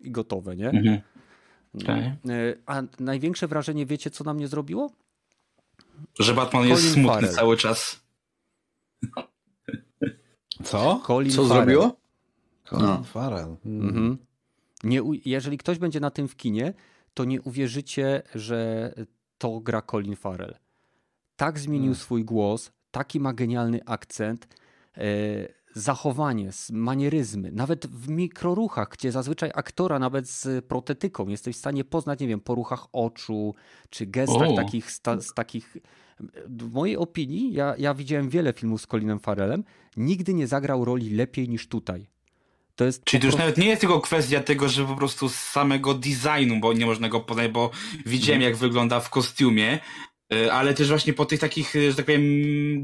i 0.00 0.10
gotowe, 0.10 0.56
nie? 0.56 0.68
Mhm. 0.70 1.00
No. 1.74 1.84
Tak. 1.86 1.98
E, 2.04 2.14
A 2.66 2.82
największe 3.00 3.48
wrażenie, 3.48 3.86
wiecie, 3.86 4.10
co 4.10 4.24
na 4.24 4.34
mnie 4.34 4.48
zrobiło? 4.48 4.90
Że 6.18 6.34
Batman 6.34 6.68
jest 6.68 6.82
Colin 6.82 6.94
smutny 6.94 7.12
Farrell. 7.14 7.34
cały 7.34 7.56
czas. 7.56 8.00
Co? 10.64 11.00
Colin 11.06 11.30
Co 11.32 11.42
Farrell. 11.48 11.56
zrobiło? 11.56 11.96
Colin 12.64 13.04
Farrell. 13.04 13.56
Mhm. 13.66 14.18
Nie, 14.84 15.00
jeżeli 15.24 15.58
ktoś 15.58 15.78
będzie 15.78 16.00
na 16.00 16.10
tym 16.10 16.28
w 16.28 16.36
kinie, 16.36 16.74
to 17.16 17.24
nie 17.24 17.42
uwierzycie, 17.42 18.22
że 18.34 18.92
to 19.38 19.60
gra 19.60 19.82
Colin 19.82 20.16
Farrell. 20.16 20.54
Tak 21.36 21.58
zmienił 21.58 21.94
swój 21.94 22.24
głos, 22.24 22.72
taki 22.90 23.20
ma 23.20 23.32
genialny 23.32 23.80
akcent, 23.86 24.48
e, 24.96 25.02
zachowanie, 25.74 26.50
manieryzmy, 26.72 27.52
nawet 27.52 27.86
w 27.86 28.08
mikroruchach, 28.08 28.88
gdzie 28.88 29.12
zazwyczaj 29.12 29.50
aktora 29.54 29.98
nawet 29.98 30.28
z 30.28 30.64
protetyką 30.64 31.28
jesteś 31.28 31.56
w 31.56 31.58
stanie 31.58 31.84
poznać, 31.84 32.20
nie 32.20 32.28
wiem, 32.28 32.40
po 32.40 32.54
ruchach 32.54 32.86
oczu, 32.92 33.54
czy 33.90 34.06
gestach 34.06 34.48
takich, 34.56 34.90
sta, 34.90 35.20
z 35.20 35.34
takich... 35.34 35.76
W 36.46 36.72
mojej 36.72 36.96
opinii, 36.96 37.52
ja, 37.52 37.74
ja 37.78 37.94
widziałem 37.94 38.28
wiele 38.28 38.52
filmów 38.52 38.82
z 38.82 38.86
Colinem 38.86 39.18
Farrellem, 39.20 39.64
nigdy 39.96 40.34
nie 40.34 40.46
zagrał 40.46 40.84
roli 40.84 41.14
lepiej 41.14 41.48
niż 41.48 41.68
tutaj. 41.68 42.06
To 42.76 42.84
jest 42.84 43.04
Czyli 43.04 43.20
to 43.20 43.26
już 43.26 43.34
prostu- 43.34 43.46
nawet 43.46 43.58
nie 43.58 43.66
jest 43.66 43.80
tylko 43.80 44.00
kwestia 44.00 44.40
tego, 44.40 44.68
że 44.68 44.84
po 44.84 44.96
prostu 44.96 45.28
z 45.28 45.34
samego 45.34 45.94
designu, 45.94 46.60
bo 46.60 46.72
nie 46.72 46.86
można 46.86 47.08
go 47.08 47.20
poznać, 47.20 47.50
bo 47.50 47.70
widziałem 48.06 48.42
jak 48.42 48.56
wygląda 48.56 49.00
w 49.00 49.10
kostiumie, 49.10 49.78
y, 50.34 50.52
ale 50.52 50.74
też 50.74 50.88
właśnie 50.88 51.12
po 51.12 51.24
tych 51.24 51.40
takich, 51.40 51.76
y, 51.76 51.90
że 51.90 51.96
tak 51.96 52.06
powiem, 52.06 52.22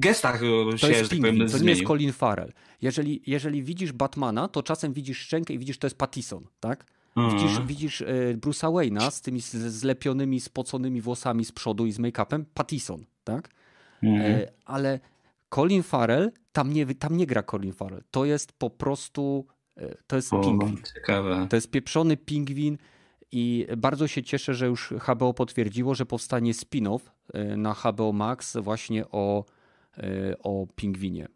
gestach 0.00 0.42
y, 0.42 0.46
To 0.70 0.78
się, 0.78 0.88
jest 0.88 1.02
że 1.02 1.08
tak 1.08 1.18
powiem, 1.18 1.48
to 1.48 1.58
nie 1.58 1.70
jest. 1.70 1.82
Colin 1.82 2.12
Farrell. 2.12 2.52
Jeżeli, 2.82 3.22
jeżeli 3.26 3.62
widzisz 3.62 3.92
Batmana, 3.92 4.48
to 4.48 4.62
czasem 4.62 4.92
widzisz 4.92 5.18
szczękę 5.18 5.54
i 5.54 5.58
widzisz, 5.58 5.78
to 5.78 5.86
jest 5.86 5.98
Pattison, 5.98 6.46
tak? 6.60 6.86
Mhm. 7.16 7.38
Widzisz, 7.42 7.60
widzisz 7.66 8.00
e, 8.02 8.06
Bruce'a 8.34 8.72
Wayne'a 8.72 9.10
z 9.10 9.20
tymi 9.20 9.40
zlepionymi, 9.40 10.40
spoconymi 10.40 11.00
włosami 11.00 11.44
z 11.44 11.52
przodu 11.52 11.86
i 11.86 11.92
z 11.92 11.98
make-upem, 11.98 12.44
Pattison, 12.54 13.04
tak? 13.24 13.48
Mhm. 14.02 14.32
E, 14.32 14.52
ale 14.64 15.00
Colin 15.54 15.82
Farrell, 15.82 16.32
tam 16.52 16.72
nie, 16.72 16.86
tam 16.94 17.16
nie 17.16 17.26
gra 17.26 17.42
Colin 17.42 17.72
Farrell. 17.72 18.02
To 18.10 18.24
jest 18.24 18.52
po 18.52 18.70
prostu, 18.70 19.46
to 20.06 20.16
jest 20.16 20.32
O, 20.32 20.40
pingwin. 20.40 20.76
ciekawe. 20.94 21.46
To 21.50 21.56
jest 21.56 21.70
pieprzony 21.70 22.16
pingwin 22.16 22.78
i 23.32 23.66
bardzo 23.76 24.08
się 24.08 24.22
cieszę, 24.22 24.54
że 24.54 24.66
już 24.66 24.90
HBO 24.90 25.34
potwierdziło, 25.34 25.94
że 25.94 26.06
powstanie 26.06 26.52
spin-off 26.54 27.00
e, 27.34 27.56
na 27.56 27.74
HBO 27.74 28.12
Max 28.12 28.56
właśnie 28.56 29.04
o, 29.10 29.44
e, 29.98 30.38
o 30.38 30.66
pingwinie. 30.76 31.28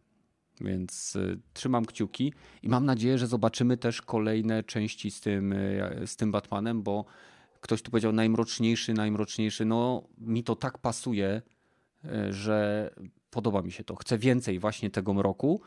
Więc 0.61 1.17
e, 1.17 1.37
trzymam 1.53 1.85
kciuki 1.87 2.33
i 2.63 2.69
mam 2.69 2.85
nadzieję, 2.87 3.19
że 3.19 3.27
zobaczymy 3.27 3.77
też 3.77 4.03
kolejne 4.03 4.63
części 4.65 5.11
z 5.11 5.21
tym, 5.21 5.53
e, 5.53 6.07
z 6.07 6.17
tym 6.17 6.33
Batmanem, 6.33 6.83
bo 6.83 7.05
ktoś 7.61 7.83
tu 7.83 7.91
powiedział 7.91 8.13
najmroczniejszy, 8.13 8.95
najmroczniejszy. 8.95 9.65
No, 9.65 10.03
mi 10.19 10.45
to 10.45 10.57
tak 10.57 10.79
pasuje, 10.79 11.43
e, 12.05 12.33
że 12.33 12.91
podoba 13.31 13.63
mi 13.63 13.73
się 13.73 13.85
to. 13.85 13.97
Chcę 13.97 14.19
więcej 14.19 14.59
właśnie 14.59 14.91
tego 14.91 15.15
mroku, 15.15 15.61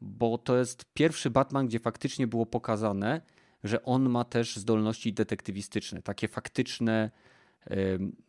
bo 0.00 0.38
to 0.38 0.56
jest 0.56 0.84
pierwszy 0.94 1.30
Batman, 1.30 1.66
gdzie 1.66 1.78
faktycznie 1.78 2.26
było 2.26 2.46
pokazane, 2.46 3.20
że 3.64 3.82
on 3.82 4.08
ma 4.08 4.24
też 4.24 4.56
zdolności 4.56 5.12
detektywistyczne, 5.12 6.02
takie 6.02 6.28
faktyczne, 6.28 7.10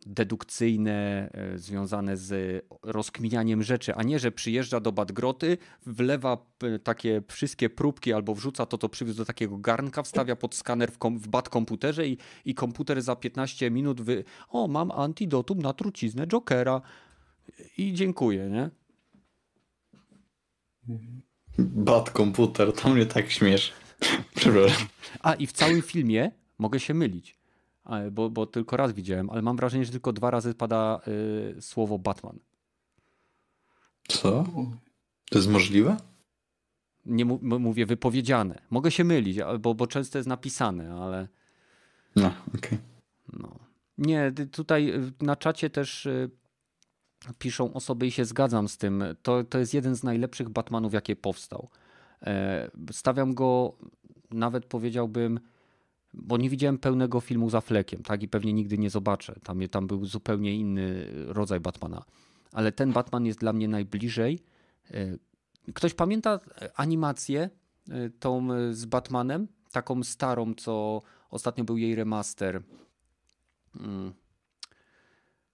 dedukcyjne, 0.06 1.30
e, 1.32 1.58
związane 1.58 2.16
z 2.16 2.64
rozkminianiem 2.82 3.62
rzeczy, 3.62 3.94
a 3.94 4.02
nie, 4.02 4.18
że 4.18 4.32
przyjeżdża 4.32 4.80
do 4.80 4.92
Badgroty, 4.92 5.58
wlewa 5.86 6.46
takie 6.84 7.22
wszystkie 7.28 7.70
próbki 7.70 8.12
albo 8.12 8.34
wrzuca 8.34 8.66
to, 8.66 8.78
to 8.78 8.88
przywiózł 8.88 9.18
do 9.18 9.24
takiego 9.24 9.58
garnka, 9.58 10.02
wstawia 10.02 10.36
pod 10.36 10.54
skaner 10.54 10.92
w, 10.92 10.98
kom, 10.98 11.18
w 11.18 11.48
komputerze 11.50 12.08
i, 12.08 12.18
i 12.44 12.54
komputer 12.54 13.02
za 13.02 13.16
15 13.16 13.70
minut 13.70 14.00
wy... 14.00 14.24
O, 14.48 14.68
mam 14.68 14.90
antidotum 14.90 15.62
na 15.62 15.72
truciznę 15.72 16.26
Jokera 16.26 16.80
i 17.78 17.92
dziękuję, 17.92 18.50
nie? 18.50 18.70
Bad 21.58 22.10
komputer, 22.10 22.72
to 22.72 22.88
mnie 22.88 23.06
tak 23.06 23.30
śmiesz. 23.30 23.72
Przepraszam. 24.36 24.86
A 25.20 25.34
i 25.34 25.46
w 25.46 25.52
całym 25.52 25.82
filmie 25.82 26.30
mogę 26.58 26.80
się 26.80 26.94
mylić, 26.94 27.38
bo, 28.12 28.30
bo 28.30 28.46
tylko 28.46 28.76
raz 28.76 28.92
widziałem, 28.92 29.30
ale 29.30 29.42
mam 29.42 29.56
wrażenie, 29.56 29.84
że 29.84 29.90
tylko 29.92 30.12
dwa 30.12 30.30
razy 30.30 30.54
pada 30.54 31.00
y, 31.58 31.62
słowo 31.62 31.98
Batman. 31.98 32.38
Co? 34.08 34.44
To 35.30 35.38
jest 35.38 35.48
możliwe? 35.48 35.96
Nie 37.06 37.24
mówię 37.24 37.86
wypowiedziane. 37.86 38.62
Mogę 38.70 38.90
się 38.90 39.04
mylić, 39.04 39.38
bo, 39.60 39.74
bo 39.74 39.86
często 39.86 40.18
jest 40.18 40.28
napisane, 40.28 40.94
ale 40.94 41.28
No, 42.16 42.32
okej. 42.58 42.78
no. 43.32 43.58
Nie, 43.98 44.32
tutaj 44.52 44.90
y, 44.90 45.12
na 45.20 45.36
czacie 45.36 45.70
też 45.70 46.06
y, 46.06 46.30
piszą 47.38 47.72
osoby 47.72 48.06
i 48.06 48.10
się 48.10 48.24
zgadzam 48.24 48.68
z 48.68 48.78
tym. 48.78 49.04
To, 49.22 49.44
to 49.44 49.58
jest 49.58 49.74
jeden 49.74 49.94
z 49.94 50.02
najlepszych 50.02 50.48
Batmanów, 50.48 50.92
jakie 50.92 51.16
powstał. 51.16 51.68
E, 52.22 52.70
Stawiam 52.92 53.34
go, 53.34 53.76
nawet 54.30 54.66
powiedziałbym, 54.66 55.40
bo 56.14 56.36
nie 56.36 56.50
widziałem 56.50 56.78
pełnego 56.78 57.20
filmu 57.20 57.50
za 57.50 57.60
flekiem, 57.60 58.02
tak? 58.02 58.22
I 58.22 58.28
pewnie 58.28 58.52
nigdy 58.52 58.78
nie 58.78 58.90
zobaczę. 58.90 59.34
Tam, 59.42 59.68
tam 59.68 59.86
był 59.86 60.04
zupełnie 60.04 60.54
inny 60.54 61.06
rodzaj 61.26 61.60
Batmana. 61.60 62.04
Ale 62.52 62.72
ten 62.72 62.92
Batman 62.92 63.26
jest 63.26 63.38
dla 63.38 63.52
mnie 63.52 63.68
najbliżej. 63.68 64.38
E, 64.90 65.16
Ktoś 65.74 65.94
pamięta 65.94 66.40
animację 66.76 67.50
e, 67.90 68.10
tą 68.10 68.48
z 68.72 68.84
Batmanem? 68.84 69.48
Taką 69.72 70.02
starą, 70.02 70.54
co 70.54 71.02
ostatnio 71.30 71.64
był 71.64 71.76
jej 71.76 71.94
remaster. 71.94 72.62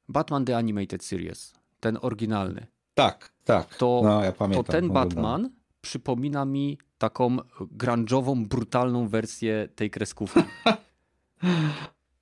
Batman 0.09 0.45
The 0.45 0.57
Animated 0.57 1.05
Series. 1.05 1.53
Ten 1.81 1.99
oryginalny. 2.03 2.67
Tak, 2.95 3.33
tak. 3.45 3.75
To- 3.75 4.01
no, 4.05 4.25
ja 4.25 4.33
pamiętam, 4.33 4.65
to 4.65 4.73
ten 4.73 4.85
oglądałem. 4.85 5.09
Batman 5.09 5.51
przypomina 5.81 6.45
mi 6.45 6.79
taką 6.99 7.37
grunge'ową, 7.61 8.47
brutalną 8.47 9.09
wersję 9.09 9.69
tej 9.75 9.91
kreskówki. 9.91 10.41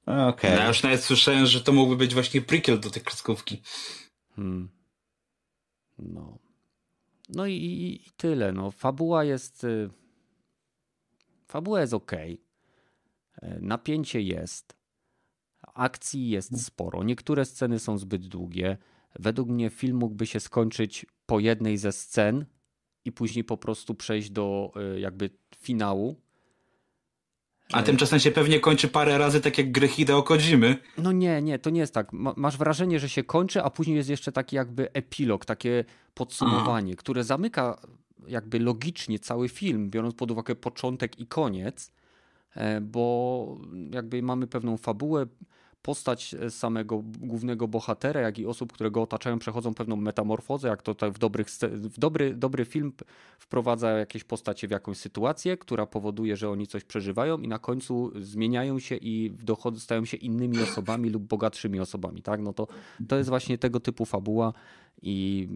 Okej. 0.06 0.50
Ja 0.50 0.68
już 0.68 0.82
nawet 0.82 1.04
słyszałem, 1.04 1.46
że 1.46 1.60
to 1.60 1.72
mógłby 1.72 1.96
być 1.96 2.14
właśnie 2.14 2.40
prequel 2.42 2.80
do 2.80 2.90
tej 2.90 3.02
kreskówki. 3.02 3.62
Hmm. 4.36 4.68
No. 5.98 6.38
No 7.28 7.46
i, 7.46 7.52
i, 7.52 7.94
i 8.08 8.10
tyle. 8.16 8.52
No. 8.52 8.70
Fabuła 8.70 9.24
jest. 9.24 9.64
y, 9.64 9.90
Fabuła 11.46 11.80
jest 11.80 11.94
ok. 11.94 12.12
Napięcie 13.60 14.20
jest. 14.20 14.76
Akcji 15.74 16.30
jest 16.30 16.64
sporo. 16.64 17.04
Niektóre 17.04 17.44
sceny 17.44 17.78
są 17.78 17.98
zbyt 17.98 18.26
długie. 18.26 18.76
Według 19.18 19.48
mnie 19.48 19.70
film 19.70 19.96
mógłby 19.96 20.26
się 20.26 20.40
skończyć 20.40 21.06
po 21.26 21.40
jednej 21.40 21.78
ze 21.78 21.92
scen 21.92 22.44
i 23.04 23.12
później 23.12 23.44
po 23.44 23.56
prostu 23.56 23.94
przejść 23.94 24.30
do 24.30 24.72
y, 24.96 25.00
jakby 25.00 25.30
finału. 25.56 26.20
A 27.72 27.82
tymczasem 27.82 28.20
się 28.20 28.30
pewnie 28.30 28.60
kończy 28.60 28.88
parę 28.88 29.18
razy 29.18 29.40
tak 29.40 29.58
jak 29.58 29.72
gry 29.72 29.88
Hideo 29.88 30.22
Kojimy. 30.22 30.76
No 30.98 31.12
nie, 31.12 31.42
nie, 31.42 31.58
to 31.58 31.70
nie 31.70 31.80
jest 31.80 31.94
tak. 31.94 32.12
Ma, 32.12 32.34
masz 32.36 32.56
wrażenie, 32.58 33.00
że 33.00 33.08
się 33.08 33.24
kończy, 33.24 33.62
a 33.62 33.70
później 33.70 33.96
jest 33.96 34.08
jeszcze 34.08 34.32
taki 34.32 34.56
jakby 34.56 34.92
epilog, 34.92 35.44
takie 35.44 35.84
podsumowanie, 36.14 36.96
które 36.96 37.24
zamyka 37.24 37.80
jakby 38.26 38.58
logicznie 38.58 39.18
cały 39.18 39.48
film, 39.48 39.90
biorąc 39.90 40.14
pod 40.14 40.30
uwagę 40.30 40.54
początek 40.54 41.18
i 41.18 41.26
koniec. 41.26 41.92
e, 42.54 42.80
bo 42.80 43.58
jakby 43.90 44.22
mamy 44.22 44.46
pewną 44.46 44.76
fabułę, 44.76 45.26
postać 45.84 46.34
samego 46.48 47.02
głównego 47.20 47.68
bohatera, 47.68 48.20
jak 48.20 48.38
i 48.38 48.46
osób, 48.46 48.72
które 48.72 48.90
go 48.90 49.02
otaczają, 49.02 49.38
przechodzą 49.38 49.74
pewną 49.74 49.96
metamorfozę, 49.96 50.68
jak 50.68 50.82
to 50.82 50.94
w, 51.12 51.18
dobrych, 51.18 51.48
w 51.70 51.98
dobry, 51.98 52.34
dobry 52.34 52.64
film 52.64 52.92
wprowadza 53.38 53.90
jakieś 53.90 54.24
postacie 54.24 54.68
w 54.68 54.70
jakąś 54.70 54.96
sytuację, 54.96 55.56
która 55.56 55.86
powoduje, 55.86 56.36
że 56.36 56.50
oni 56.50 56.66
coś 56.66 56.84
przeżywają 56.84 57.38
i 57.38 57.48
na 57.48 57.58
końcu 57.58 58.12
zmieniają 58.20 58.78
się 58.78 58.96
i 58.96 59.30
dochod, 59.42 59.80
stają 59.80 60.04
się 60.04 60.16
innymi 60.16 60.62
osobami 60.62 61.10
lub 61.10 61.22
bogatszymi 61.22 61.80
osobami. 61.80 62.22
Tak? 62.22 62.40
No 62.40 62.52
to, 62.52 62.66
to 63.08 63.16
jest 63.16 63.28
właśnie 63.28 63.58
tego 63.58 63.80
typu 63.80 64.04
fabuła 64.04 64.52
i 65.02 65.48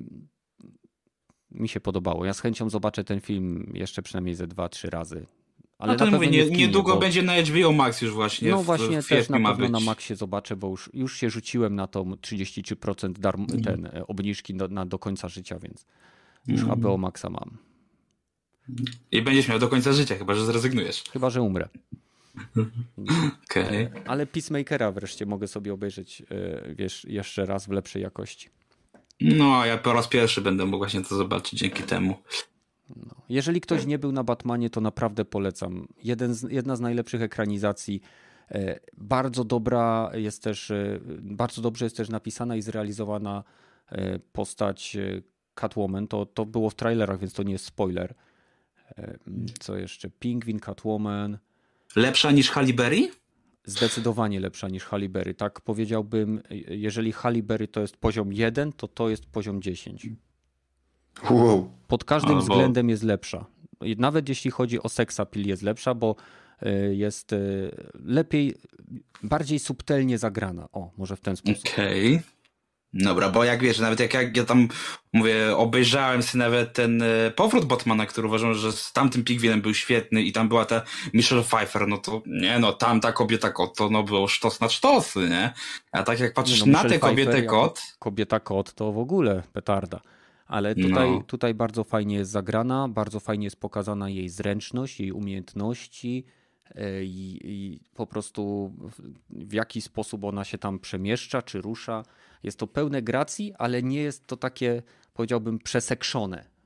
mi 1.50 1.68
się 1.68 1.80
podobało. 1.80 2.24
Ja 2.24 2.34
z 2.34 2.40
chęcią 2.40 2.70
zobaczę 2.70 3.05
ten 3.05 3.20
film 3.20 3.72
jeszcze 3.74 4.02
przynajmniej 4.02 4.34
ze 4.34 4.46
dwa, 4.46 4.68
trzy 4.68 4.90
razy. 4.90 5.26
Ale 5.78 5.92
no 5.92 5.98
to 5.98 6.10
mówię, 6.10 6.30
nie, 6.30 6.46
niedługo 6.50 6.94
bo... 6.94 7.00
będzie 7.00 7.22
na 7.22 7.42
HBO 7.42 7.72
Max 7.72 8.02
już 8.02 8.12
właśnie. 8.12 8.50
No 8.50 8.62
w, 8.62 8.64
właśnie 8.66 9.02
w 9.02 9.09
też 9.09 9.28
na 9.28 9.40
pewno 9.40 9.68
na 9.68 9.80
Maxie 9.80 10.16
zobaczę, 10.16 10.56
bo 10.56 10.68
już, 10.68 10.90
już 10.94 11.16
się 11.16 11.30
rzuciłem 11.30 11.74
na 11.74 11.86
to 11.86 12.05
33% 12.05 13.12
darm, 13.12 13.46
mm. 13.50 13.62
ten, 13.62 13.86
e, 13.86 14.06
obniżki 14.06 14.55
do, 14.55 14.68
na, 14.68 14.86
do 14.86 14.98
końca 14.98 15.28
życia, 15.28 15.59
więc 15.59 15.86
już 16.46 16.62
mm. 16.62 16.78
HBO 16.78 16.98
Maxa 16.98 17.30
mam. 17.30 17.59
I 19.12 19.22
będziesz 19.22 19.48
miał 19.48 19.59
do 19.59 19.68
końca 19.68 19.92
życia, 19.92 20.16
chyba 20.16 20.34
że 20.34 20.46
zrezygnujesz. 20.46 21.05
Chyba, 21.12 21.30
że 21.30 21.42
umrę. 21.42 21.68
Okay. 23.50 23.90
Ale 24.06 24.26
Peacemakera 24.26 24.92
wreszcie 24.92 25.26
mogę 25.26 25.48
sobie 25.48 25.72
obejrzeć 25.72 26.22
e, 26.30 26.74
wiesz, 26.74 27.05
jeszcze 27.05 27.46
raz 27.46 27.66
w 27.66 27.70
lepszej 27.70 28.02
jakości. 28.02 28.48
No, 29.20 29.66
ja 29.66 29.78
po 29.78 29.92
raz 29.92 30.09
pierwszy 30.09 30.40
będę 30.40 30.64
mógł 30.64 30.78
właśnie 30.78 31.02
to 31.02 31.16
zobaczyć 31.16 31.59
dzięki 31.60 31.82
temu. 31.82 32.16
No. 32.97 33.15
Jeżeli 33.28 33.60
ktoś 33.60 33.86
nie 33.86 33.98
był 33.98 34.12
na 34.12 34.24
Batmanie, 34.24 34.70
to 34.70 34.81
naprawdę 34.81 35.24
polecam. 35.24 35.89
Jeden 36.05 36.35
z, 36.35 36.43
jedna 36.51 36.77
z 36.77 36.81
najlepszych 36.81 37.23
ekranizacji. 37.23 38.01
E, 38.51 38.81
bardzo 38.97 39.44
dobra 39.44 40.10
jest 40.15 40.43
też, 40.43 40.70
e, 40.70 41.01
bardzo 41.20 41.62
dobrze 41.62 41.85
jest 41.85 41.97
też 41.97 42.09
napisana 42.09 42.56
i 42.56 42.62
zrealizowana 42.62 43.44
e, 43.89 44.19
postać 44.19 44.97
Catwoman. 45.55 46.09
To, 46.09 46.27
to 46.27 46.47
było 46.47 46.70
w 46.70 46.74
trailerach, 46.74 47.19
więc 47.20 47.32
to 47.32 47.43
nie 47.43 47.52
jest 47.52 47.65
spoiler. 47.65 48.15
Co 49.60 49.77
jeszcze? 49.77 50.10
Pingwin, 50.10 50.60
Catwoman. 50.60 51.39
Lepsza 51.97 52.31
niż 52.31 52.51
Halle 52.51 52.73
Berry? 52.73 53.10
Zdecydowanie 53.65 54.40
lepsza 54.40 54.69
niż 54.69 54.85
Halle 54.85 55.09
Berry. 55.09 55.35
Tak 55.35 55.60
powiedziałbym, 55.60 56.43
jeżeli 56.69 57.12
Halle 57.12 57.43
Berry 57.43 57.69
to 57.69 57.81
jest 57.81 57.97
poziom 57.97 58.32
1, 58.32 58.73
to 58.73 58.89
to 58.89 59.09
jest 59.09 59.27
poziom 59.27 59.62
10. 59.62 60.09
Wow. 61.30 61.70
Pod 61.86 62.04
każdym 62.04 62.30
Albo... 62.30 62.42
względem 62.42 62.88
jest 62.88 63.02
lepsza. 63.02 63.44
Nawet 63.98 64.28
jeśli 64.28 64.50
chodzi 64.50 64.82
o 64.82 64.88
seksapil 64.88 65.48
jest 65.48 65.62
lepsza, 65.62 65.94
bo 65.94 66.16
e, 66.62 66.94
jest 66.94 67.32
e, 67.32 67.38
lepiej, 68.04 68.54
bardziej 69.22 69.58
subtelnie 69.58 70.18
zagrana. 70.18 70.68
O, 70.72 70.90
może 70.96 71.16
w 71.16 71.20
ten 71.20 71.36
sposób. 71.36 71.64
Okej. 71.72 72.16
Okay. 72.16 72.38
Dobra, 72.92 73.28
bo 73.28 73.44
jak 73.44 73.62
wiesz, 73.62 73.78
nawet 73.78 74.00
jak, 74.00 74.14
jak 74.14 74.36
ja 74.36 74.44
tam 74.44 74.68
mówię, 75.12 75.56
obejrzałem 75.56 76.22
sobie 76.22 76.44
nawet 76.44 76.72
ten 76.72 77.02
e, 77.02 77.30
powrót 77.30 77.64
Batmana, 77.64 78.06
który 78.06 78.26
uważam, 78.26 78.54
że 78.54 78.72
z 78.72 78.92
tamtym 78.92 79.24
Pigwinem 79.24 79.60
był 79.60 79.74
świetny 79.74 80.22
i 80.22 80.32
tam 80.32 80.48
była 80.48 80.64
ta 80.64 80.82
Michelle 81.14 81.42
Pfeiffer, 81.42 81.88
no 81.88 81.98
to 81.98 82.22
nie 82.26 82.58
no, 82.58 82.72
tam 82.72 83.00
ta 83.00 83.12
kobieta 83.12 83.50
kot 83.50 83.76
to 83.76 83.90
no 83.90 84.02
było 84.02 84.28
sztos 84.28 84.60
na 84.60 84.68
sztosy, 84.68 85.18
nie? 85.18 85.52
A 85.92 86.02
tak 86.02 86.20
jak 86.20 86.34
patrzysz 86.34 86.64
no, 86.64 86.72
na 86.72 86.88
tę 86.88 86.98
kobietę 86.98 87.42
kot... 87.42 87.82
Kobieta 87.98 88.40
kot 88.40 88.74
to 88.74 88.92
w 88.92 88.98
ogóle 88.98 89.42
petarda. 89.52 90.00
Ale 90.48 90.74
tutaj, 90.74 91.10
no. 91.10 91.22
tutaj 91.22 91.54
bardzo 91.54 91.84
fajnie 91.84 92.16
jest 92.16 92.30
zagrana, 92.30 92.88
bardzo 92.88 93.20
fajnie 93.20 93.46
jest 93.46 93.60
pokazana 93.60 94.08
jej 94.08 94.28
zręczność, 94.28 95.00
jej 95.00 95.12
umiejętności 95.12 96.24
e, 96.74 97.04
i, 97.04 97.40
i 97.44 97.80
po 97.94 98.06
prostu 98.06 98.72
w 99.30 99.52
jaki 99.52 99.80
sposób 99.80 100.24
ona 100.24 100.44
się 100.44 100.58
tam 100.58 100.78
przemieszcza 100.78 101.42
czy 101.42 101.60
rusza. 101.60 102.02
Jest 102.42 102.58
to 102.58 102.66
pełne 102.66 103.02
gracji, 103.02 103.54
ale 103.58 103.82
nie 103.82 104.00
jest 104.00 104.26
to 104.26 104.36
takie, 104.36 104.82
powiedziałbym, 105.14 105.58
przesekszone. 105.58 106.57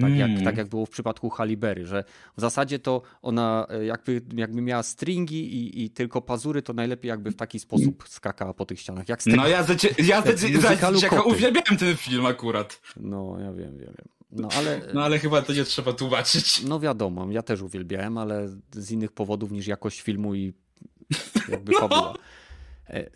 Tak, 0.00 0.10
mm. 0.10 0.18
jak, 0.18 0.44
tak 0.44 0.56
jak 0.56 0.68
było 0.68 0.86
w 0.86 0.90
przypadku 0.90 1.30
Halibery, 1.30 1.86
że 1.86 2.04
w 2.36 2.40
zasadzie 2.40 2.78
to 2.78 3.02
ona 3.22 3.66
e, 3.70 3.84
jakby, 3.84 4.22
jakby 4.36 4.62
miała 4.62 4.82
stringi 4.82 5.54
i, 5.54 5.84
i 5.84 5.90
tylko 5.90 6.22
pazury, 6.22 6.62
to 6.62 6.72
najlepiej 6.72 7.08
jakby 7.08 7.30
w 7.30 7.36
taki 7.36 7.58
sposób 7.58 8.04
skakała 8.08 8.54
po 8.54 8.66
tych 8.66 8.80
ścianach. 8.80 9.08
Jak 9.08 9.26
no 9.26 9.48
ja 9.48 9.62
za, 9.62 9.74
ja 9.98 10.22
za, 10.22 10.32
za, 11.10 11.22
uwielbiałem 11.22 11.76
ten 11.78 11.96
film 11.96 12.26
akurat. 12.26 12.80
No 12.96 13.36
ja 13.40 13.52
wiem, 13.52 13.78
wiem, 13.78 13.94
wiem. 13.98 14.08
No 14.32 14.48
ale, 14.56 14.80
no 14.94 15.02
ale 15.02 15.18
chyba 15.18 15.42
to 15.42 15.52
nie 15.52 15.64
trzeba 15.64 15.92
tłumaczyć. 15.92 16.62
No 16.62 16.80
wiadomo, 16.80 17.26
ja 17.30 17.42
też 17.42 17.62
uwielbiałem, 17.62 18.18
ale 18.18 18.48
z 18.72 18.90
innych 18.90 19.12
powodów 19.12 19.52
niż 19.52 19.66
jakość 19.66 20.00
filmu 20.00 20.34
i 20.34 20.52
jakby 21.48 21.72
no. 21.72 21.78
fabuła. 21.78 22.14
E, 22.90 23.10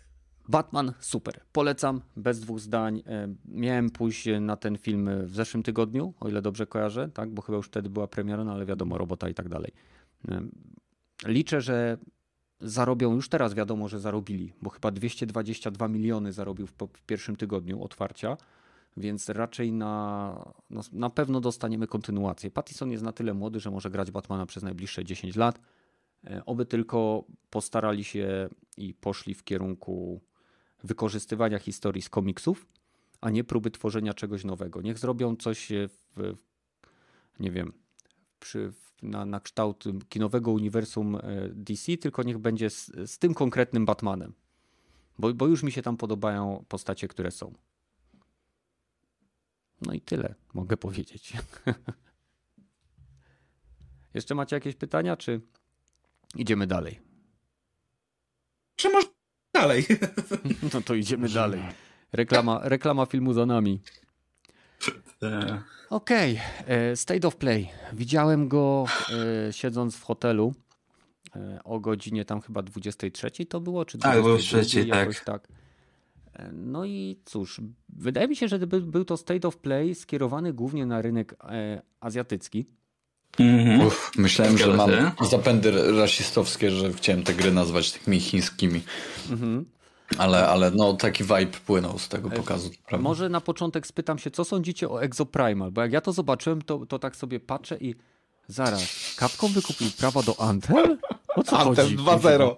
Batman 0.49 0.93
super. 0.99 1.41
Polecam 1.51 2.01
bez 2.17 2.39
dwóch 2.39 2.59
zdań. 2.59 3.03
E, 3.05 3.27
miałem 3.45 3.89
pójść 3.89 4.27
na 4.41 4.55
ten 4.55 4.77
film 4.77 5.09
w 5.25 5.35
zeszłym 5.35 5.63
tygodniu, 5.63 6.13
o 6.19 6.29
ile 6.29 6.41
dobrze 6.41 6.67
kojarzę, 6.67 7.09
tak? 7.13 7.29
bo 7.29 7.41
chyba 7.41 7.55
już 7.55 7.67
wtedy 7.67 7.89
była 7.89 8.07
premiera, 8.07 8.43
no 8.43 8.51
ale 8.51 8.65
wiadomo, 8.65 8.97
robota 8.97 9.29
i 9.29 9.33
tak 9.33 9.49
dalej. 9.49 9.71
E, 10.27 10.41
liczę, 11.25 11.61
że 11.61 11.97
zarobią, 12.61 13.15
już 13.15 13.29
teraz 13.29 13.53
wiadomo, 13.53 13.87
że 13.87 13.99
zarobili, 13.99 14.53
bo 14.61 14.69
chyba 14.69 14.91
222 14.91 15.87
miliony 15.87 16.33
zarobił 16.33 16.67
w, 16.67 16.73
w 16.93 17.03
pierwszym 17.05 17.35
tygodniu 17.35 17.83
otwarcia, 17.83 18.37
więc 18.97 19.29
raczej 19.29 19.71
na, 19.71 20.53
no, 20.69 20.81
na 20.91 21.09
pewno 21.09 21.41
dostaniemy 21.41 21.87
kontynuację. 21.87 22.51
Pattison 22.51 22.91
jest 22.91 23.03
na 23.03 23.11
tyle 23.11 23.33
młody, 23.33 23.59
że 23.59 23.71
może 23.71 23.89
grać 23.89 24.11
Batmana 24.11 24.45
przez 24.45 24.63
najbliższe 24.63 25.05
10 25.05 25.35
lat. 25.35 25.59
E, 26.27 26.45
oby 26.45 26.65
tylko 26.65 27.23
postarali 27.49 28.03
się 28.03 28.49
i 28.77 28.93
poszli 28.93 29.33
w 29.33 29.43
kierunku 29.43 30.21
wykorzystywania 30.83 31.59
historii 31.59 32.01
z 32.01 32.09
komiksów, 32.09 32.67
a 33.21 33.29
nie 33.29 33.43
próby 33.43 33.71
tworzenia 33.71 34.13
czegoś 34.13 34.43
nowego. 34.43 34.81
Niech 34.81 34.99
zrobią 34.99 35.35
coś 35.35 35.69
w, 36.15 36.35
nie 37.39 37.51
wiem, 37.51 37.73
przy, 38.39 38.73
na, 39.01 39.25
na 39.25 39.39
kształt 39.39 39.83
kinowego 40.09 40.51
uniwersum 40.51 41.15
e, 41.15 41.21
DC, 41.53 41.97
tylko 41.97 42.23
niech 42.23 42.37
będzie 42.37 42.69
z, 42.69 42.91
z 43.11 43.19
tym 43.19 43.33
konkretnym 43.33 43.85
Batmanem. 43.85 44.33
Bo, 45.19 45.33
bo 45.33 45.47
już 45.47 45.63
mi 45.63 45.71
się 45.71 45.81
tam 45.81 45.97
podobają 45.97 46.65
postacie, 46.67 47.07
które 47.07 47.31
są. 47.31 47.53
No 49.81 49.93
i 49.93 50.01
tyle 50.01 50.35
mogę 50.53 50.77
powiedzieć. 50.77 51.33
Jeszcze 54.13 54.35
macie 54.35 54.55
jakieś 54.55 54.75
pytania, 54.75 55.17
czy 55.17 55.41
idziemy 56.35 56.67
dalej? 56.67 56.99
Czy 58.75 58.89
może 58.89 59.07
dalej. 59.53 59.85
No 60.73 60.81
to 60.81 60.95
idziemy 60.95 61.29
dalej. 61.29 61.61
Reklama, 62.13 62.59
reklama 62.63 63.05
filmu 63.05 63.33
za 63.33 63.45
nami. 63.45 63.81
Okej, 65.89 66.39
okay. 66.39 66.75
E, 66.75 66.95
State 66.95 67.27
of 67.27 67.35
Play. 67.35 67.69
Widziałem 67.93 68.47
go 68.47 68.85
e, 69.49 69.53
siedząc 69.53 69.95
w 69.95 70.03
hotelu 70.03 70.53
e, 71.35 71.59
o 71.63 71.79
godzinie 71.79 72.25
tam 72.25 72.41
chyba 72.41 72.61
23 72.61 73.45
to 73.45 73.61
było, 73.61 73.85
czy 73.85 73.97
23, 73.97 74.79
tak, 74.79 74.87
jakoś 74.87 75.17
tak. 75.17 75.25
tak. 75.25 75.47
No 76.53 76.85
i 76.85 77.21
cóż, 77.25 77.61
wydaje 77.89 78.27
mi 78.27 78.35
się, 78.35 78.47
że 78.47 78.59
był 78.67 79.05
to 79.05 79.17
State 79.17 79.47
of 79.47 79.57
Play 79.57 79.95
skierowany 79.95 80.53
głównie 80.53 80.85
na 80.85 81.01
rynek 81.01 81.35
azjatycki. 81.99 82.65
Mm-hmm. 83.37 83.85
Uf, 83.85 84.11
myślałem, 84.15 84.57
że 84.57 84.67
mam 84.67 84.91
zapędy 85.21 85.91
rasistowskie, 85.99 86.71
że 86.71 86.93
chciałem 86.93 87.23
te 87.23 87.33
gry 87.33 87.51
nazwać 87.51 87.91
takimi 87.91 88.19
chińskimi. 88.19 88.81
Mm-hmm. 89.29 89.63
Ale, 90.17 90.47
ale 90.47 90.71
no 90.71 90.93
taki 90.93 91.23
vibe 91.23 91.59
płynął 91.65 91.99
z 91.99 92.07
tego 92.07 92.29
pokazu. 92.29 92.69
Prawda? 92.85 93.03
Może 93.03 93.29
na 93.29 93.41
początek 93.41 93.87
spytam 93.87 94.19
się, 94.19 94.31
co 94.31 94.45
sądzicie 94.45 94.89
o 94.89 95.03
Exoprimal? 95.03 95.71
Bo 95.71 95.81
jak 95.81 95.91
ja 95.91 96.01
to 96.01 96.13
zobaczyłem, 96.13 96.61
to, 96.61 96.85
to 96.85 96.99
tak 96.99 97.15
sobie 97.15 97.39
patrzę 97.39 97.77
i 97.77 97.95
zaraz, 98.47 99.15
Capcom 99.19 99.51
wykupił 99.51 99.87
prawa 99.97 100.23
do 100.23 100.41
Anthem? 100.41 100.97
O 101.35 101.43
co 101.43 101.59
Anthem 101.59 101.87
2.0. 101.87 102.55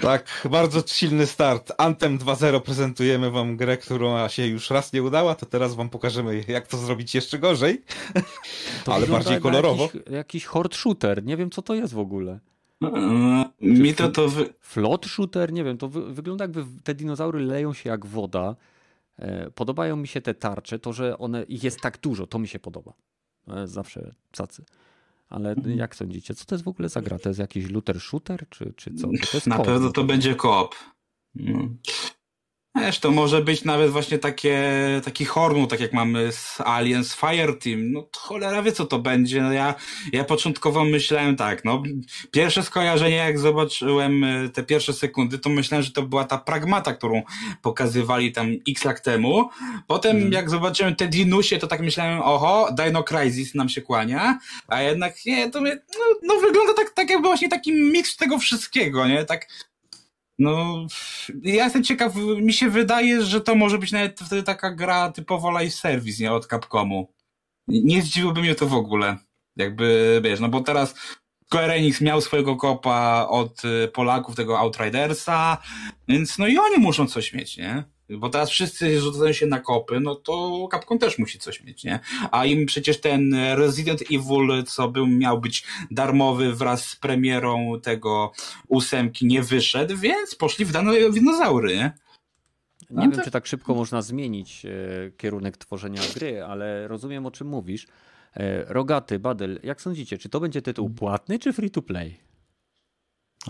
Tak, 0.00 0.48
bardzo 0.50 0.82
silny 0.86 1.26
start. 1.26 1.72
Anthem 1.78 2.18
2.0 2.18 2.60
prezentujemy 2.60 3.30
wam 3.30 3.56
grę, 3.56 3.76
która 3.76 4.28
się 4.28 4.46
już 4.46 4.70
raz 4.70 4.92
nie 4.92 5.02
udała, 5.02 5.34
to 5.34 5.46
teraz 5.46 5.74
wam 5.74 5.88
pokażemy, 5.90 6.44
jak 6.48 6.66
to 6.66 6.76
zrobić 6.76 7.14
jeszcze 7.14 7.38
gorzej, 7.38 7.82
to 8.84 8.94
ale 8.94 9.06
bardziej 9.06 9.40
kolorowo. 9.40 9.82
Jakiś, 9.82 10.12
jakiś 10.12 10.44
horde 10.44 10.76
shooter, 10.76 11.24
nie 11.24 11.36
wiem 11.36 11.50
co 11.50 11.62
to 11.62 11.74
jest 11.74 11.94
w 11.94 11.98
ogóle. 11.98 12.40
Eee, 12.82 13.44
mi 13.60 13.94
to 13.94 14.08
to... 14.08 14.28
Wy... 14.28 14.54
Flot 14.60 15.06
shooter, 15.06 15.52
nie 15.52 15.64
wiem, 15.64 15.78
to 15.78 15.88
wy, 15.88 16.12
wygląda 16.14 16.44
jakby 16.44 16.64
te 16.84 16.94
dinozaury 16.94 17.40
leją 17.40 17.72
się 17.72 17.90
jak 17.90 18.06
woda. 18.06 18.56
E, 19.18 19.50
podobają 19.50 19.96
mi 19.96 20.08
się 20.08 20.20
te 20.20 20.34
tarcze, 20.34 20.78
to, 20.78 20.92
że 20.92 21.18
one, 21.18 21.42
ich 21.42 21.64
jest 21.64 21.80
tak 21.80 21.98
dużo, 21.98 22.26
to 22.26 22.38
mi 22.38 22.48
się 22.48 22.58
podoba. 22.58 22.92
E, 23.48 23.66
zawsze 23.66 24.14
cacy. 24.32 24.64
Ale 25.30 25.54
jak 25.76 25.96
sądzicie, 25.96 26.34
co 26.34 26.44
to 26.44 26.54
jest 26.54 26.64
w 26.64 26.68
ogóle 26.68 26.88
za 26.88 27.00
gra? 27.00 27.18
To 27.18 27.28
jest 27.28 27.38
jakiś 27.38 27.70
looter 27.70 28.00
shooter, 28.00 28.48
czy, 28.48 28.72
czy 28.76 28.94
co? 28.94 29.06
To 29.06 29.50
Na 29.50 29.58
pewno 29.58 29.90
to 29.92 30.04
będzie 30.04 30.34
koop. 30.34 30.74
No. 31.34 31.68
Wiesz, 32.76 32.98
to 32.98 33.10
może 33.10 33.42
być 33.42 33.64
nawet 33.64 33.90
właśnie 33.90 34.18
takie, 34.18 34.60
taki 35.04 35.24
hornu, 35.24 35.66
tak 35.66 35.80
jak 35.80 35.92
mamy 35.92 36.32
z 36.32 36.60
Aliens 36.60 37.14
Fireteam. 37.14 37.92
No 37.92 38.08
cholera 38.16 38.62
wie 38.62 38.72
co 38.72 38.86
to 38.86 38.98
będzie. 38.98 39.42
No 39.42 39.52
ja, 39.52 39.74
ja 40.12 40.24
początkowo 40.24 40.84
myślałem 40.84 41.36
tak, 41.36 41.64
no 41.64 41.82
pierwsze 42.30 42.62
skojarzenie 42.62 43.16
jak 43.16 43.38
zobaczyłem 43.38 44.24
e, 44.24 44.48
te 44.48 44.62
pierwsze 44.62 44.92
sekundy, 44.92 45.38
to 45.38 45.50
myślałem, 45.50 45.84
że 45.84 45.90
to 45.92 46.02
była 46.02 46.24
ta 46.24 46.38
pragmata, 46.38 46.94
którą 46.94 47.22
pokazywali 47.62 48.32
tam 48.32 48.48
x 48.68 48.84
lat 48.84 49.02
temu. 49.02 49.48
Potem 49.86 50.16
Mhm. 50.16 50.32
jak 50.32 50.50
zobaczyłem 50.50 50.96
te 50.96 51.08
Dinusie, 51.08 51.58
to 51.58 51.66
tak 51.66 51.80
myślałem, 51.80 52.20
oho, 52.22 52.68
Dino 52.78 53.04
Crisis 53.04 53.54
nam 53.54 53.68
się 53.68 53.82
kłania, 53.82 54.38
a 54.68 54.82
jednak 54.82 55.14
nie, 55.26 55.50
to 55.50 55.60
mnie, 55.60 55.78
no, 55.98 56.04
no 56.22 56.40
wygląda 56.40 56.74
tak, 56.74 56.90
tak 56.90 57.10
jakby 57.10 57.28
właśnie 57.28 57.48
taki 57.48 57.72
miks 57.72 58.16
tego 58.16 58.38
wszystkiego, 58.38 59.08
nie? 59.08 59.24
Tak 59.24 59.46
no, 60.40 60.86
ja 61.42 61.64
jestem 61.64 61.84
ciekaw, 61.84 62.14
mi 62.36 62.52
się 62.52 62.70
wydaje, 62.70 63.22
że 63.22 63.40
to 63.40 63.54
może 63.54 63.78
być 63.78 63.92
nawet 63.92 64.20
wtedy 64.20 64.42
taka 64.42 64.70
gra 64.70 65.12
typowo 65.12 65.50
live 65.50 65.74
service, 65.74 66.22
nie 66.22 66.32
od 66.32 66.46
Capcomu. 66.46 67.12
Nie 67.68 68.02
zdziwiłoby 68.02 68.40
mnie 68.40 68.54
to 68.54 68.66
w 68.66 68.74
ogóle. 68.74 69.16
Jakby, 69.56 70.20
wiesz, 70.24 70.40
no 70.40 70.48
bo 70.48 70.60
teraz 70.60 70.94
Square 71.46 71.70
Enix 71.70 72.00
miał 72.00 72.20
swojego 72.20 72.56
kopa 72.56 73.26
od 73.28 73.64
y, 73.64 73.88
Polaków, 73.88 74.36
tego 74.36 74.58
Outridersa, 74.58 75.58
więc 76.08 76.38
no 76.38 76.46
i 76.46 76.58
oni 76.58 76.76
muszą 76.78 77.06
coś 77.06 77.32
mieć, 77.32 77.56
nie? 77.56 77.84
Bo 78.18 78.28
teraz 78.28 78.50
wszyscy 78.50 79.00
rzucają 79.00 79.32
się 79.32 79.46
na 79.46 79.60
kopy, 79.60 80.00
no 80.00 80.14
to 80.14 80.68
Capcom 80.70 80.98
też 80.98 81.18
musi 81.18 81.38
coś 81.38 81.64
mieć, 81.64 81.84
nie? 81.84 82.00
A 82.30 82.44
im 82.44 82.66
przecież 82.66 83.00
ten 83.00 83.34
Resident 83.34 84.02
Evil, 84.02 84.64
co 84.66 84.88
był, 84.88 85.06
miał 85.06 85.40
być 85.40 85.64
darmowy 85.90 86.54
wraz 86.54 86.86
z 86.86 86.96
premierą 86.96 87.80
tego 87.82 88.32
ósemki, 88.68 89.26
nie 89.26 89.42
wyszedł, 89.42 89.96
więc 89.96 90.34
poszli 90.34 90.64
w 90.64 90.72
dane 90.72 91.10
dinozaury, 91.10 91.76
nie? 91.76 91.92
Nie 92.90 93.08
wiem, 93.08 93.24
czy 93.24 93.30
tak 93.30 93.46
szybko 93.46 93.74
można 93.74 94.02
zmienić 94.02 94.66
e, 94.66 94.70
kierunek 95.10 95.56
tworzenia 95.56 96.02
gry, 96.14 96.42
ale 96.42 96.88
rozumiem 96.88 97.26
o 97.26 97.30
czym 97.30 97.46
mówisz. 97.46 97.86
E, 98.36 98.64
Rogaty, 98.64 99.18
Badel, 99.18 99.60
jak 99.62 99.82
sądzicie, 99.82 100.18
czy 100.18 100.28
to 100.28 100.40
będzie 100.40 100.62
tytuł 100.62 100.90
płatny 100.90 101.38
czy 101.38 101.52
free 101.52 101.70
to 101.70 101.82
play? 101.82 102.29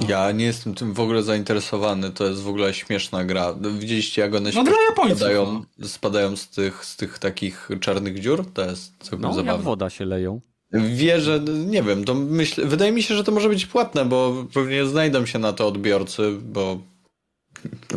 Ja 0.08 0.32
nie 0.32 0.44
jestem 0.44 0.74
tym 0.74 0.92
w 0.94 1.00
ogóle 1.00 1.22
zainteresowany, 1.22 2.10
to 2.10 2.26
jest 2.26 2.42
w 2.42 2.48
ogóle 2.48 2.74
śmieszna 2.74 3.24
gra. 3.24 3.54
Widzieliście 3.78 4.22
jak 4.22 4.34
one 4.34 4.50
No 4.54 4.64
dla 4.64 4.72
Japońców, 4.88 5.18
spadają, 5.18 5.64
spadają 5.82 6.36
z, 6.36 6.48
tych, 6.48 6.84
z 6.84 6.96
tych 6.96 7.18
takich 7.18 7.68
czarnych 7.80 8.20
dziur? 8.20 8.44
To 8.54 8.64
jest 8.64 8.92
całkiem 8.98 9.20
No, 9.20 9.28
jak 9.28 9.36
zabawne. 9.36 9.64
woda 9.64 9.90
się 9.90 10.04
leją. 10.04 10.40
Wierzę, 10.72 11.40
nie 11.66 11.82
wiem, 11.82 12.04
to 12.04 12.14
myślę, 12.14 12.64
wydaje 12.66 12.92
mi 12.92 13.02
się, 13.02 13.14
że 13.14 13.24
to 13.24 13.32
może 13.32 13.48
być 13.48 13.66
płatne, 13.66 14.04
bo 14.04 14.46
pewnie 14.54 14.86
znajdą 14.86 15.26
się 15.26 15.38
na 15.38 15.52
to 15.52 15.66
odbiorcy, 15.68 16.32
bo 16.42 16.78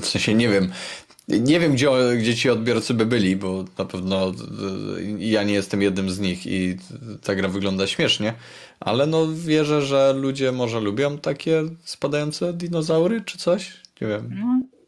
w 0.02 0.06
sensie 0.06 0.34
nie 0.34 0.50
wiem. 0.50 0.72
Nie 1.28 1.60
wiem, 1.60 1.74
gdzie, 1.74 1.90
gdzie 2.20 2.36
ci 2.36 2.50
odbiorcy 2.50 2.94
by 2.94 3.06
byli, 3.06 3.36
bo 3.36 3.66
na 3.78 3.86
pewno 3.86 4.30
y, 4.30 4.34
ja 5.20 5.44
nie 5.44 5.54
jestem 5.54 5.82
jednym 5.82 6.10
z 6.12 6.20
nich 6.20 6.48
i 6.48 6.78
ta 7.24 7.36
gra 7.36 7.48
wygląda 7.50 7.88
śmiesznie, 7.88 8.34
ale 8.80 9.08
no 9.08 9.28
wierzę, 9.36 9.82
że 9.82 10.14
ludzie 10.18 10.52
może 10.52 10.80
lubią 10.80 11.18
takie 11.18 11.64
spadające 11.84 12.54
dinozaury 12.54 13.22
czy 13.22 13.38
coś. 13.38 13.72
Nie 14.02 14.08
wiem. 14.08 14.30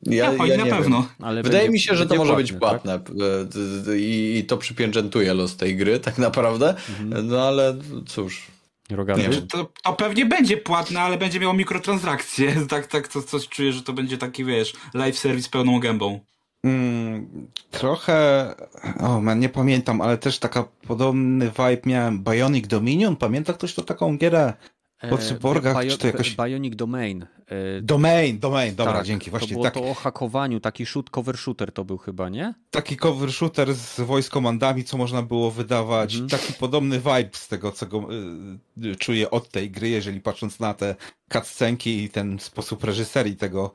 Ja, 0.04 0.34
Ja, 0.34 0.46
ja 0.46 0.58
na 0.58 0.64
nie 0.64 0.72
pewno. 0.72 0.98
Wiem. 1.02 1.10
Ale 1.28 1.44
Wydaje 1.44 1.64
będzie- 1.64 1.74
mi 1.74 1.80
się, 1.80 1.96
że 1.96 2.06
to 2.06 2.16
może 2.16 2.36
być 2.36 2.50
tak? 2.50 2.60
płatne 2.60 2.94
e, 2.94 3.00
d- 3.46 3.82
d- 3.86 4.00
i, 4.00 4.38
i 4.38 4.44
to 4.46 4.58
przypieczętuje 4.58 5.34
los 5.34 5.56
tej 5.58 5.76
gry 5.76 6.00
tak 6.10 6.18
naprawdę, 6.18 6.76
Mhm. 7.02 7.28
no 7.28 7.48
ale 7.48 7.76
cóż. 8.08 8.48
Rogaty? 8.90 9.22
Nie 9.22 9.30
wiem. 9.30 9.48
To, 9.48 9.72
to 9.84 9.94
pewnie 9.94 10.26
będzie 10.26 10.58
płatne, 10.58 11.02
ale 11.02 11.18
będzie 11.18 11.40
miało 11.40 11.54
mikrotransakcje. 11.54 12.56
Tak, 12.70 12.88
tak, 12.88 13.08
to, 13.08 13.22
coś 13.22 13.48
czuję, 13.48 13.74
że 13.74 13.84
to 13.84 13.94
będzie 13.94 14.18
taki, 14.18 14.46
wiesz, 14.46 14.74
live 14.94 15.18
service 15.18 15.50
pełną 15.50 15.80
gębą. 15.80 16.20
Mm, 16.64 17.48
trochę, 17.72 18.50
o 19.00 19.22
man, 19.22 19.40
nie 19.40 19.50
pamiętam, 19.50 20.02
ale 20.02 20.18
też 20.18 20.40
taka 20.40 20.64
podobny 20.88 21.46
vibe 21.50 21.82
miałem 21.86 22.24
Bionic 22.24 22.68
Dominion, 22.68 23.16
pamięta 23.16 23.54
ktoś 23.54 23.74
to 23.74 23.82
taką 23.82 24.18
gierę? 24.18 24.54
Po 25.10 25.18
cyborgach, 25.18 25.78
Bio- 25.78 25.92
czy 25.92 25.98
to 25.98 26.08
jakoś- 26.08 26.36
Bionic 26.36 26.76
Domain. 26.76 27.26
E, 27.48 27.82
Domain, 27.82 28.40
Domain, 28.40 28.76
dobra, 28.76 28.94
tak, 28.94 29.06
dzięki, 29.06 29.30
właśnie 29.32 29.48
to 29.48 29.54
było 29.54 29.64
tak, 29.64 29.74
to 29.74 29.84
o 29.84 29.94
hakowaniu, 29.94 30.60
taki 30.60 30.86
shoot, 30.86 31.10
cover 31.10 31.38
shooter 31.38 31.72
to 31.72 31.86
był 31.86 31.98
chyba, 31.98 32.30
nie? 32.30 32.54
taki 32.72 32.98
cover 32.98 33.32
shooter 33.34 33.74
z 33.74 34.00
voice 34.00 34.30
commandami, 34.30 34.84
co 34.84 34.98
można 34.98 35.22
było 35.22 35.52
wydawać, 35.52 36.14
Mhm. 36.14 36.30
taki 36.30 36.54
podobny 36.54 36.98
vibe 37.00 37.30
z 37.32 37.48
tego, 37.48 37.72
co 37.72 37.86
go 37.86 38.08
y, 38.84 38.88
y, 38.88 38.96
czuję 38.96 39.32
od 39.32 39.50
tej 39.50 39.72
gry, 39.72 39.90
jeżeli 39.90 40.22
patrząc 40.22 40.60
na 40.60 40.74
te 40.74 40.96
cutscenki 41.34 42.04
i 42.04 42.10
ten 42.10 42.40
sposób 42.40 42.84
reżyserii 42.84 43.36
tego. 43.36 43.72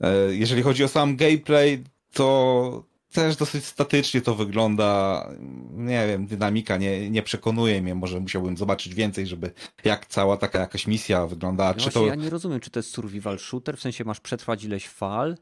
E, 0.00 0.14
jeżeli 0.34 0.62
chodzi 0.62 0.84
o 0.84 0.88
sam 0.88 1.16
gameplay, 1.16 1.84
to 2.12 2.84
też 3.12 3.36
dosyć 3.36 3.64
statycznie 3.64 4.20
to 4.20 4.34
wygląda. 4.34 5.28
Nie 5.70 6.06
wiem, 6.06 6.26
dynamika 6.26 6.76
nie, 6.76 7.10
nie 7.10 7.22
przekonuje 7.22 7.82
mnie. 7.82 7.94
Może 7.94 8.20
musiałbym 8.20 8.56
zobaczyć 8.56 8.94
więcej, 8.94 9.26
żeby 9.26 9.52
jak 9.84 10.06
cała 10.06 10.36
taka 10.36 10.58
jakaś 10.58 10.86
misja 10.86 11.26
wyglądała. 11.26 11.70
No 11.70 11.74
Czy 11.74 11.80
właśnie, 11.80 12.00
to 12.00 12.06
ja 12.06 12.14
nie 12.14 12.30
rozumiem, 12.30 12.60
czy 12.60 12.70
to 12.70 12.78
jest 12.78 12.90
survival 12.90 13.38
shooter, 13.38 13.76
w 13.76 13.80
sensie 13.80 14.04
masz 14.04 14.20
przetrwać 14.20 14.64
ileś 14.64 14.88
fal, 14.88 15.36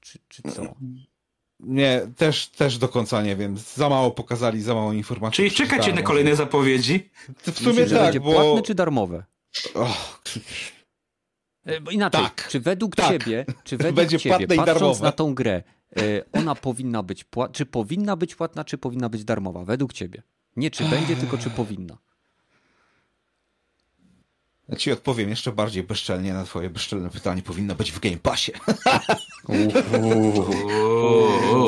czy, 0.00 0.18
czy 0.28 0.42
co? 0.42 0.74
nie, 1.60 2.00
też, 2.16 2.46
też 2.48 2.78
do 2.78 2.88
końca 2.88 3.22
nie 3.22 3.36
wiem. 3.36 3.56
Za 3.58 3.88
mało 3.88 4.10
pokazali, 4.10 4.62
za 4.62 4.74
mało 4.74 4.92
informacji. 4.92 5.36
Czyli 5.36 5.50
czekacie 5.50 5.92
na 5.92 6.02
kolejne 6.02 6.36
zapowiedzi? 6.36 7.10
W 7.38 7.58
sumie 7.58 7.72
Myślisz, 7.72 7.90
tak, 7.90 8.02
będzie 8.02 8.20
bo... 8.20 8.32
płatne 8.32 8.62
czy 8.62 8.74
darmowe? 8.74 9.24
Bo 11.82 11.90
Inaczej, 11.90 12.22
Tak. 12.22 12.48
czy 12.48 12.60
według 12.60 12.96
Tak. 12.96 13.08
ciebie, 13.08 13.46
czy 13.64 13.76
według 13.76 13.96
Będzie 13.96 14.18
ciebie, 14.18 14.36
płatne 14.36 14.54
i 14.54 14.58
patrząc 14.58 14.80
darmowe. 14.80 15.04
na 15.04 15.12
tą 15.12 15.34
grę, 15.34 15.62
ona 16.32 16.54
powinna 16.54 17.02
być 17.02 17.24
płatna, 17.24 17.54
czy 17.54 17.66
powinna 17.66 18.16
być 18.16 18.34
płatna, 18.34 18.64
czy 18.64 18.78
powinna 18.78 19.08
być 19.08 19.24
darmowa, 19.24 19.64
według 19.64 19.92
ciebie? 19.92 20.22
Nie 20.56 20.70
czy 20.70 20.84
będzie, 20.84 21.16
tylko 21.16 21.38
czy 21.38 21.50
powinna. 21.50 21.98
Ja 24.68 24.76
ci 24.76 24.92
odpowiem 24.92 25.28
jeszcze 25.30 25.52
bardziej 25.52 25.82
bezczelnie 25.82 26.32
na 26.32 26.44
twoje 26.44 26.70
bezczelne 26.70 27.10
pytanie. 27.10 27.42
Powinno 27.42 27.74
być 27.74 27.92
w 27.92 28.00
Game 28.00 28.16
Passie. 28.16 28.52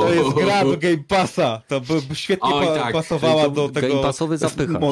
To 0.01 0.15
jest 0.15 0.31
gra 0.37 0.65
do 0.65 0.77
Game 0.77 1.05
Passa. 1.09 1.63
To 1.69 1.81
by, 1.81 2.15
świetnie 2.15 2.55
Oj, 2.55 2.67
tak. 2.67 2.93
pasowała 2.93 3.45
To 3.45 3.51
do 3.51 3.69
tego. 3.69 3.89
Game 3.89 4.03
Passowy 4.03 4.39
zapychacz. 4.39 4.83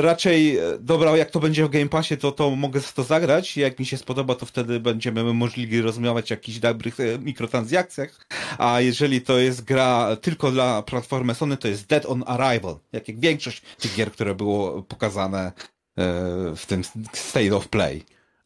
Raczej, 0.00 0.58
dobra, 0.80 1.16
jak 1.16 1.30
to 1.30 1.40
będzie 1.40 1.66
w 1.66 1.70
Game 1.70 1.88
Passie, 1.88 2.16
to, 2.16 2.32
to 2.32 2.50
mogę 2.50 2.80
to 2.94 3.04
zagrać. 3.04 3.56
Jak 3.56 3.78
mi 3.78 3.86
się 3.86 3.96
spodoba, 3.96 4.34
to 4.34 4.46
wtedy 4.46 4.80
będziemy 4.80 5.34
możliwi 5.34 5.80
rozmawiać 5.80 6.32
o 6.32 6.34
jakichś 6.34 6.58
dobrych 6.58 7.00
e, 7.00 7.18
mikrotransakcjach. 7.18 8.26
A 8.58 8.80
jeżeli 8.80 9.20
to 9.20 9.38
jest 9.38 9.64
gra 9.64 10.16
tylko 10.16 10.50
dla 10.50 10.82
platformy 10.82 11.34
Sony, 11.34 11.56
to 11.56 11.68
jest 11.68 11.86
Dead 11.86 12.06
on 12.06 12.24
Arrival. 12.26 12.78
Jak, 12.92 13.08
jak 13.08 13.20
większość 13.20 13.60
tych 13.60 13.94
gier, 13.96 14.12
które 14.12 14.34
było 14.34 14.82
pokazane 14.82 15.46
e, 15.46 15.52
w 16.56 16.66
tym 16.66 16.82
State 17.12 17.56
of 17.56 17.68
Play. 17.68 18.04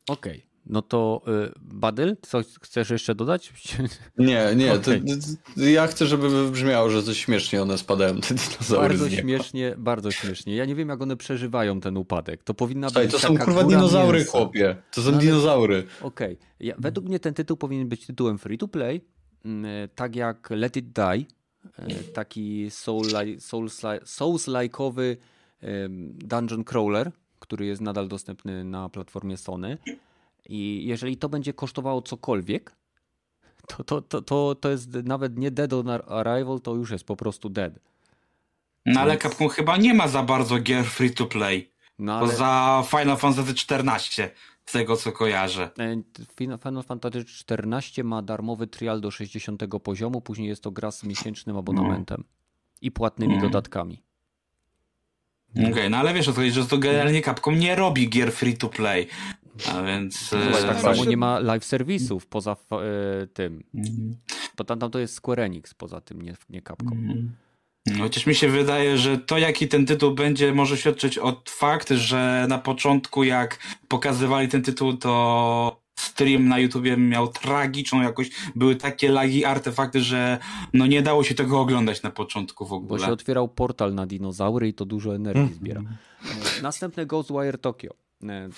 Okej, 0.09 0.47
no 0.68 0.82
to 0.82 1.22
y, 1.48 1.52
Badyl, 1.60 2.16
coś 2.22 2.46
chcesz 2.62 2.90
jeszcze 2.90 3.14
dodać? 3.14 3.52
Nie, 4.18 4.52
nie, 4.56 4.72
Okej. 4.74 5.02
to, 5.56 5.62
ja 5.64 5.86
chcę, 5.86 6.06
żeby 6.06 6.30
wybrzmiało, 6.30 6.90
że 6.90 7.02
coś 7.02 7.18
śmiesznie 7.18 7.62
one 7.62 7.78
spadają, 7.78 8.20
te 8.20 8.34
dinozaury 8.34 8.88
Bardzo 8.88 9.10
śmiesznie, 9.10 9.74
bardzo 9.78 10.10
śmiesznie. 10.10 10.56
Ja 10.56 10.64
nie 10.64 10.74
wiem, 10.74 10.88
jak 10.88 11.02
one 11.02 11.16
przeżywają 11.16 11.80
ten 11.80 11.96
upadek. 11.96 12.44
To 12.44 12.54
powinna 12.54 12.88
Słuchaj, 12.88 13.04
być 13.04 13.12
to 13.12 13.18
są 13.18 13.38
kurwa 13.38 13.64
dinozaury, 13.64 14.18
mięsa. 14.18 14.30
chłopie. 14.32 14.76
To 14.92 15.02
są 15.02 15.10
No 15.10 15.16
ale- 15.16 15.26
dinozaury. 15.26 15.86
Okej. 16.02 16.38
Ja, 16.60 16.74
według 16.78 17.06
mnie 17.06 17.20
ten 17.20 17.34
tytuł 17.34 17.56
powinien 17.56 17.88
być 17.88 18.06
tytułem 18.06 18.38
free 18.38 18.58
to 18.58 18.68
play, 18.68 19.00
mm, 19.44 19.88
tak 19.94 20.16
jak 20.16 20.50
Let 20.50 20.76
It 20.76 20.86
Die, 20.92 21.04
e, 21.78 21.94
taki 22.14 22.66
soul- 22.70 23.38
souls- 23.38 24.00
Souls-like'owy 24.04 25.16
dungeon 26.18 26.64
crawler, 26.64 27.10
który 27.38 27.66
jest 27.66 27.80
nadal 27.80 28.08
dostępny 28.08 28.64
na 28.64 28.88
platformie 28.88 29.36
Sony. 29.36 29.78
I 30.48 30.82
jeżeli 30.86 31.16
to 31.16 31.28
będzie 31.28 31.52
kosztowało 31.52 32.02
cokolwiek, 32.02 32.76
to, 33.66 33.84
to, 33.84 34.02
to, 34.02 34.22
to, 34.22 34.54
to 34.54 34.70
jest 34.70 34.94
nawet 34.94 35.38
nie 35.38 35.50
Dead 35.50 35.72
on 35.72 35.88
Arrival, 35.90 36.60
to 36.60 36.74
już 36.74 36.90
jest 36.90 37.04
po 37.04 37.16
prostu 37.16 37.48
Dead. 37.48 37.72
No 38.86 39.00
ale 39.00 39.18
Capcom 39.18 39.48
chyba 39.48 39.76
nie 39.76 39.94
ma 39.94 40.08
za 40.08 40.22
bardzo 40.22 40.58
gier 40.58 40.84
free 40.84 41.10
to 41.14 41.26
play. 41.26 41.70
No 41.98 42.18
ale 42.18 42.26
Poza 42.28 42.84
Final 42.90 43.16
Fantasy 43.16 43.50
XIV, 43.52 44.30
z 44.66 44.72
tego 44.72 44.96
co 44.96 45.12
kojarzę. 45.12 45.70
e, 45.78 46.58
Final 46.62 46.82
Fantasy 46.82 47.18
XIV 47.50 48.04
ma 48.04 48.22
darmowy 48.22 48.66
trial 48.66 49.00
do 49.00 49.10
60 49.10 49.62
poziomu, 49.82 50.20
później 50.20 50.48
jest 50.48 50.62
to 50.62 50.70
gra 50.70 50.90
z 50.90 51.04
miesięcznym 51.04 51.56
abonamentem 51.56 52.24
i 52.82 52.90
płatnymi 52.90 53.32
Mm. 53.34 53.44
dodatkami. 53.46 54.02
Okej, 55.70 55.90
no 55.90 55.96
ale 55.96 56.14
wiesz 56.14 56.28
o 56.28 56.32
co 56.32 56.36
chodzi, 56.36 56.50
że 56.50 56.66
to 56.66 56.78
generalnie 56.78 57.22
Capcom 57.22 57.58
nie 57.58 57.74
robi 57.74 58.08
gier 58.10 58.32
free 58.32 58.56
to 58.56 58.68
play. 58.68 59.06
A 59.66 59.82
więc... 59.82 60.32
No, 60.32 60.59
e, 60.59 60.62
tak 60.62 60.76
no 60.76 60.82
samo 60.82 61.05
nie 61.05 61.16
ma 61.16 61.39
live 61.39 61.64
serwisów 61.64 62.26
poza 62.26 62.56
e, 62.72 63.26
tym. 63.26 63.64
Mhm. 63.74 64.16
Bo 64.56 64.64
tam, 64.64 64.78
tam 64.78 64.90
to 64.90 64.98
jest 64.98 65.14
Square 65.14 65.40
Enix 65.40 65.74
poza 65.74 66.01
tym, 66.01 66.22
nie, 66.22 66.35
nie 66.48 66.62
Capcom. 66.62 66.98
Mhm. 66.98 67.32
Chociaż 67.98 68.26
mi 68.26 68.35
się 68.35 68.48
wydaje, 68.48 68.98
że 68.98 69.18
to 69.18 69.39
jaki 69.39 69.68
ten 69.68 69.86
tytuł 69.86 70.14
będzie 70.14 70.55
może 70.55 70.76
świadczyć 70.76 71.18
o 71.18 71.43
fakt, 71.48 71.90
że 71.90 72.47
na 72.48 72.59
początku 72.59 73.24
jak 73.24 73.59
pokazywali 73.89 74.48
ten 74.48 74.62
tytuł, 74.62 74.97
to 74.97 75.80
stream 75.98 76.48
na 76.48 76.59
YouTubie 76.59 76.97
miał 76.97 77.28
tragiczną 77.28 78.02
jakość. 78.02 78.32
Były 78.55 78.76
takie 78.76 79.10
lagi, 79.10 79.44
artefakty, 79.44 80.01
że 80.01 80.39
no 80.72 80.86
nie 80.86 81.02
dało 81.02 81.24
się 81.24 81.35
tego 81.35 81.60
oglądać 81.60 82.02
na 82.02 82.10
początku 82.10 82.66
w 82.66 82.68
Bo 82.68 82.76
ogóle. 82.76 83.06
się 83.06 83.12
otwierał 83.12 83.48
portal 83.48 83.94
na 83.94 84.06
dinozaury 84.06 84.68
i 84.68 84.74
to 84.74 84.85
dużo 84.85 85.14
energii 85.14 85.55
zbiera. 85.55 85.80
E, 85.80 86.62
Następne 86.62 87.06
Ghostwire 87.06 87.59
Tokyo. 87.59 87.90
E, 88.22 88.48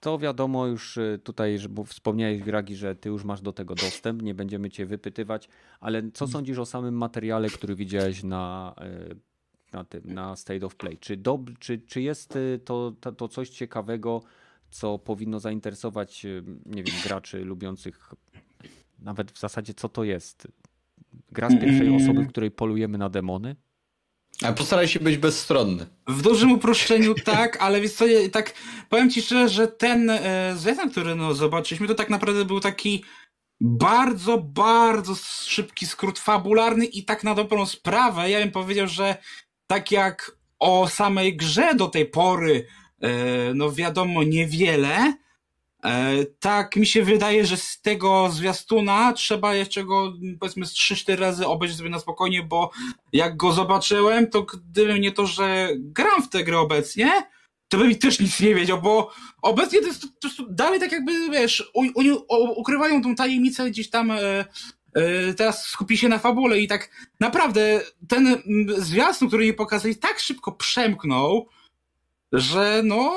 To 0.00 0.18
wiadomo 0.18 0.66
już 0.66 0.98
e, 0.98 1.18
tutaj, 1.18 1.58
bo 1.70 1.84
wspomniałeś 1.84 2.42
Gragi, 2.42 2.76
że 2.76 2.94
ty 2.94 3.08
już 3.08 3.24
masz 3.24 3.40
do 3.40 3.52
tego 3.52 3.74
dostęp, 3.74 4.22
nie 4.22 4.34
będziemy 4.34 4.70
cię 4.70 4.86
wypytywać, 4.86 5.48
ale 5.80 6.02
co 6.14 6.26
sądzisz 6.26 6.58
o 6.58 6.66
samym 6.66 6.94
materiale, 6.94 7.48
który 7.48 7.74
widziałeś 7.74 8.22
na, 8.22 8.74
e, 8.80 9.14
na, 9.72 9.84
tym, 9.84 10.02
na 10.04 10.36
State 10.36 10.66
of 10.66 10.76
Play? 10.76 10.98
Czy, 10.98 11.16
dob, 11.16 11.58
czy, 11.58 11.78
czy 11.78 12.00
jest 12.00 12.38
to, 12.64 12.92
to, 13.00 13.12
to 13.12 13.28
coś 13.28 13.50
ciekawego, 13.50 14.22
co 14.70 14.98
powinno 14.98 15.40
zainteresować, 15.40 16.26
nie 16.66 16.82
wiem, 16.84 16.94
graczy 17.04 17.44
lubiących 17.44 18.14
nawet 18.98 19.32
w 19.32 19.38
zasadzie 19.40 19.74
co 19.74 19.88
to 19.88 20.04
jest? 20.04 20.48
Gra 21.32 21.50
z 21.50 21.60
pierwszej 21.60 21.88
Mm. 21.88 22.02
osoby, 22.02 22.22
w 22.22 22.28
której 22.28 22.50
polujemy 22.50 22.98
na 22.98 23.08
demony? 23.08 23.56
A 24.42 24.52
postaraj 24.52 24.88
się 24.88 25.00
być 25.00 25.16
bezstronny. 25.16 25.86
W 26.08 26.22
dużym 26.22 26.52
uproszczeniu 26.52 27.14
tak, 27.24 27.56
ale 27.62 27.80
wiesz 27.80 27.92
co, 27.92 28.04
tak 28.32 28.54
powiem 28.88 29.10
ci 29.10 29.22
szczerze, 29.22 29.48
że 29.48 29.68
ten 29.68 30.10
e, 30.10 30.54
zwiastun, 30.56 30.90
który 30.90 31.14
no, 31.14 31.34
zobaczyliśmy, 31.34 31.88
to 31.88 31.94
tak 31.94 32.10
naprawdę 32.10 32.44
był 32.44 32.60
taki 32.60 33.04
bardzo, 33.60 34.38
bardzo 34.38 35.14
szybki 35.46 35.86
skrót 35.86 36.18
fabularny 36.18 36.84
i 36.84 37.04
tak 37.04 37.24
na 37.24 37.34
dobrą 37.34 37.66
sprawę, 37.66 38.30
ja 38.30 38.38
bym 38.38 38.50
powiedział, 38.50 38.88
że 38.88 39.16
tak 39.66 39.92
jak 39.92 40.32
o 40.58 40.88
samej 40.88 41.36
grze 41.36 41.74
do 41.74 41.88
tej 41.88 42.06
pory, 42.06 42.66
e, 43.02 43.08
no 43.54 43.72
wiadomo 43.72 44.22
niewiele, 44.22 45.14
tak 46.40 46.76
mi 46.76 46.86
się 46.86 47.02
wydaje, 47.02 47.46
że 47.46 47.56
z 47.56 47.80
tego 47.80 48.30
zwiastuna 48.30 49.12
trzeba 49.12 49.54
jeszcze 49.54 49.84
go 49.84 50.12
powiedzmy 50.40 50.66
z 50.66 50.74
3-4 50.74 51.18
razy 51.18 51.46
obejrzeć 51.46 51.78
sobie 51.78 51.90
na 51.90 51.98
spokojnie, 51.98 52.42
bo 52.42 52.70
jak 53.12 53.36
go 53.36 53.52
zobaczyłem, 53.52 54.30
to 54.30 54.42
gdyby 54.42 55.00
nie 55.00 55.12
to, 55.12 55.26
że 55.26 55.68
gram 55.74 56.22
w 56.22 56.28
tę 56.28 56.44
grę 56.44 56.58
obecnie, 56.58 57.12
to 57.68 57.78
bym 57.78 57.94
też 57.94 58.20
nic 58.20 58.40
nie 58.40 58.54
wiedział, 58.54 58.82
bo 58.82 59.10
obecnie 59.42 59.80
to 59.80 59.86
jest, 59.86 60.02
to 60.20 60.28
jest 60.28 60.40
dalej 60.50 60.80
tak 60.80 60.92
jakby, 60.92 61.30
wiesz, 61.30 61.70
u, 61.74 61.82
u, 62.00 62.60
ukrywają 62.60 63.02
tą 63.02 63.14
tajemnicę 63.14 63.70
gdzieś 63.70 63.90
tam, 63.90 64.10
e, 64.10 64.44
e, 64.94 65.34
teraz 65.34 65.66
skupi 65.66 65.96
się 65.96 66.08
na 66.08 66.18
fabule 66.18 66.60
i 66.60 66.68
tak 66.68 66.90
naprawdę 67.20 67.80
ten 68.08 68.26
mm, 68.26 68.82
zwiastun, 68.82 69.28
który 69.28 69.46
mi 69.46 69.52
pokazali, 69.52 69.96
tak 69.96 70.18
szybko 70.18 70.52
przemknął, 70.52 71.48
że 72.32 72.82
no, 72.84 73.12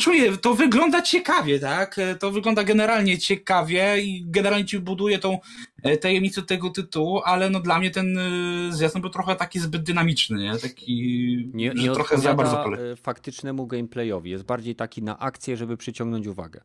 czuję, 0.00 0.36
to 0.36 0.54
wygląda 0.54 1.02
ciekawie, 1.02 1.58
tak? 1.60 1.98
E, 1.98 2.14
To 2.14 2.30
wygląda 2.30 2.64
generalnie 2.64 3.18
ciekawie 3.18 4.02
i 4.02 4.24
generalnie 4.26 4.64
ci 4.64 4.78
buduje 4.78 5.18
tą 5.18 5.38
e, 5.82 5.96
tajemnicę 5.96 6.42
tego 6.42 6.70
tytułu, 6.70 7.20
ale 7.24 7.50
no 7.50 7.60
dla 7.60 7.78
mnie 7.78 7.90
ten 7.90 8.18
e, 8.18 8.72
zwiastun 8.72 9.00
był 9.00 9.10
trochę 9.10 9.36
taki 9.36 9.58
zbyt 9.60 9.82
dynamiczny, 9.82 10.38
nie? 10.42 10.58
Taki, 10.58 11.50
Nie, 11.54 11.70
nie 11.76 11.90
trochę 11.92 12.18
za 12.18 12.34
bardzo 12.34 12.56
pole. 12.56 12.96
faktycznemu 12.96 13.66
gameplayowi. 13.66 14.30
Jest 14.30 14.44
bardziej 14.44 14.74
taki 14.74 15.02
na 15.02 15.18
akcję, 15.18 15.56
żeby 15.56 15.76
przyciągnąć 15.76 16.26
uwagę. 16.26 16.60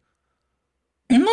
No, 1.10 1.32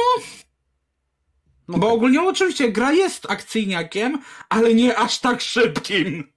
No 1.69 1.79
bo 1.79 1.93
ogólnie 1.93 2.23
oczywiście 2.23 2.73
gra 2.73 2.93
jest 2.93 3.31
akcyjniakiem, 3.31 4.19
ale 4.49 4.75
nie 4.75 4.99
aż 4.99 5.19
tak 5.21 5.41
szybkim. 5.41 6.33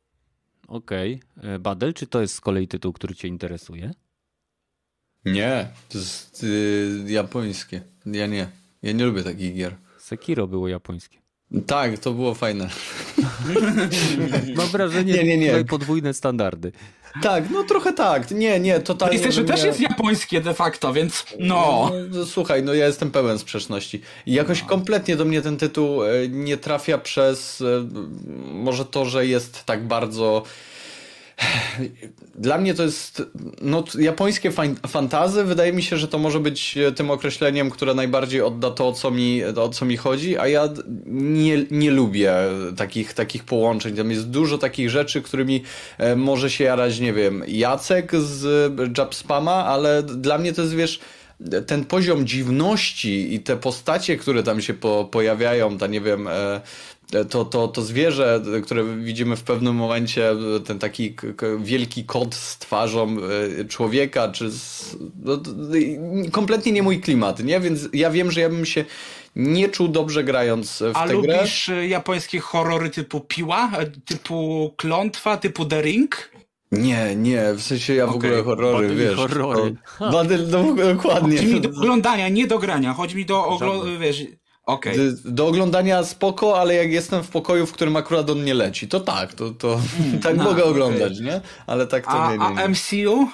Okej. 0.67 1.21
E, 1.43 1.59
Badel, 1.59 1.93
czy 1.93 2.07
to 2.07 2.21
jest 2.21 2.33
z 2.35 2.41
kolei 2.41 2.67
tytuł, 2.67 2.93
który 2.93 3.15
cię 3.15 3.27
interesuje? 3.27 3.91
Nie, 5.25 5.67
to 5.89 5.97
jest 5.97 6.43
y, 6.43 7.03
japońskie. 7.07 7.81
Ja 8.05 8.27
nie. 8.27 8.47
Ja 8.83 8.91
nie 8.91 9.05
lubię 9.05 9.23
takich 9.23 9.55
gier. 9.55 9.75
Sekiro 9.99 10.47
było 10.47 10.67
japońskie. 10.67 11.17
Tak, 11.67 11.99
to 11.99 12.13
było 12.13 12.33
fajne. 12.33 12.69
Mam 14.55 14.67
wrażenie, 14.67 15.13
Nie, 15.13 15.23
nie, 15.23 15.37
nie. 15.37 15.47
tutaj 15.47 15.65
podwójne 15.65 16.13
standardy. 16.13 16.71
Tak, 17.21 17.49
no 17.49 17.63
trochę 17.63 17.93
tak. 17.93 18.31
Nie, 18.31 18.59
nie, 18.59 18.79
totalnie. 18.79 19.19
PlayStation 19.19 19.45
też 19.45 19.61
nie- 19.61 19.67
jest 19.67 19.79
japońskie 19.79 20.41
de 20.41 20.53
facto, 20.53 20.93
więc 20.93 21.25
no. 21.39 21.91
No, 22.11 22.25
Słuchaj, 22.25 22.63
no 22.63 22.73
ja 22.73 22.85
jestem 22.87 23.11
pełen 23.11 23.39
sprzeczności. 23.39 24.01
I 24.25 24.33
jakoś 24.33 24.61
kompletnie 24.61 25.15
do 25.15 25.25
mnie 25.25 25.41
ten 25.41 25.57
tytuł 25.57 26.03
e, 26.03 26.27
nie 26.29 26.57
trafia 26.57 26.97
przez 26.97 27.61
e, 27.61 27.87
może 28.53 28.85
to, 28.85 29.05
że 29.05 29.25
jest 29.27 29.63
tak 29.65 29.87
bardzo. 29.87 30.43
Dla 32.35 32.57
mnie 32.57 32.73
to 32.73 32.83
jest. 32.83 33.23
No, 33.61 33.83
japońskie 33.99 34.51
fan- 34.51 34.87
fantazy. 34.87 35.43
Wydaje 35.43 35.73
mi 35.73 35.83
się, 35.83 35.97
że 35.97 36.07
to 36.07 36.17
może 36.17 36.39
być 36.39 36.77
e, 36.77 36.91
tym 36.91 37.11
określeniem, 37.11 37.69
które 37.69 37.93
najbardziej 37.93 38.41
odda 38.41 38.71
to, 38.71 38.87
o 38.87 38.93
co 38.93 39.11
mi, 39.11 39.43
o 39.43 39.69
co 39.69 39.85
mi 39.85 39.97
chodzi, 39.97 40.37
a 40.37 40.47
ja 40.47 40.69
nie, 41.05 41.65
nie 41.71 41.91
lubię 41.91 42.33
takich, 42.77 43.13
takich 43.13 43.43
połączeń. 43.43 43.95
Tam 43.95 44.11
jest 44.11 44.29
dużo 44.29 44.57
takich 44.57 44.89
rzeczy, 44.89 45.21
którymi 45.21 45.63
e, 45.97 46.15
może 46.15 46.49
się 46.49 46.63
jarać, 46.63 46.99
nie 46.99 47.13
wiem, 47.13 47.43
Jacek 47.47 48.15
z 48.15 48.45
e, 48.79 48.91
Jabspama, 48.97 49.65
ale 49.65 50.03
dla 50.03 50.37
mnie 50.37 50.53
to 50.53 50.61
jest, 50.61 50.75
wiesz 50.75 50.99
ten 51.67 51.85
poziom 51.85 52.27
dziwności 52.27 53.33
i 53.33 53.39
te 53.39 53.57
postacie, 53.57 54.17
które 54.17 54.43
tam 54.43 54.61
się 54.61 54.73
po, 54.73 55.09
pojawiają, 55.11 55.77
ta 55.77 55.87
nie 55.87 56.01
wiem, 56.01 56.27
e, 56.27 56.61
to, 57.29 57.45
to, 57.45 57.67
to 57.67 57.81
zwierzę, 57.81 58.41
które 58.63 58.97
widzimy 58.97 59.35
w 59.35 59.43
pewnym 59.43 59.75
momencie, 59.75 60.31
ten 60.65 60.79
taki 60.79 61.15
wielki 61.59 62.03
kot 62.03 62.35
z 62.35 62.57
twarzą 62.57 63.17
e, 63.59 63.65
człowieka, 63.65 64.31
czy 64.31 64.51
z, 64.51 64.97
no, 65.23 65.37
kompletnie 66.31 66.71
nie 66.71 66.83
mój 66.83 67.01
klimat, 67.01 67.43
nie? 67.43 67.59
Więc 67.59 67.89
ja 67.93 68.11
wiem, 68.11 68.31
że 68.31 68.41
ja 68.41 68.49
bym 68.49 68.65
się 68.65 68.85
nie 69.35 69.69
czuł 69.69 69.87
dobrze 69.87 70.23
grając 70.23 70.83
w 70.93 70.97
A 70.97 71.07
tę 71.07 71.17
grę. 71.21 71.37
lubisz 71.37 71.69
y, 71.69 71.87
japońskie 71.87 72.39
horrory 72.39 72.89
typu 72.89 73.19
Piła, 73.21 73.71
e, 73.77 73.85
typu 73.85 74.73
Klątwa, 74.77 75.37
typu 75.37 75.65
The 75.65 75.81
Ring? 75.81 76.31
Nie, 76.71 77.15
nie, 77.15 77.53
w 77.53 77.61
sensie 77.61 77.95
ja 77.95 78.07
w 78.07 78.09
Okej, 78.09 78.29
ogóle 78.29 78.43
horrory, 78.43 78.87
Badyl 78.87 78.97
wiesz. 79.07 79.15
horrory. 79.15 79.75
To, 79.99 80.11
badyl, 80.11 80.47
no, 80.49 80.75
dokładnie. 80.93 81.37
Chodzi 81.37 81.53
mi 81.53 81.61
do 81.61 81.69
oglądania, 81.69 82.29
nie 82.29 82.47
do 82.47 82.59
grania. 82.59 82.93
Chodzi 82.93 83.15
mi 83.15 83.25
do 83.25 83.45
oglo... 83.45 83.83
Wiesz... 83.99 84.23
D- 84.95 85.31
Do 85.31 85.47
oglądania 85.47 86.03
spoko, 86.03 86.59
ale 86.59 86.75
jak 86.75 86.91
jestem 86.91 87.23
w 87.23 87.29
pokoju, 87.29 87.65
w 87.65 87.71
którym 87.73 87.95
akurat 87.95 88.29
on 88.29 88.43
nie 88.43 88.53
leci, 88.53 88.87
to 88.87 88.99
tak, 88.99 89.33
to, 89.33 89.51
to 89.51 89.79
tak 90.23 90.37
no, 90.37 90.43
mogę 90.43 90.63
okej. 90.63 90.71
oglądać, 90.71 91.19
nie? 91.19 91.41
Ale 91.67 91.87
tak 91.87 92.03
to 92.05 92.09
A, 92.11 92.31
nie, 92.31 92.37
nie, 92.37 92.55
nie. 92.55 92.63
a 92.63 92.67
MCU? 92.67 93.27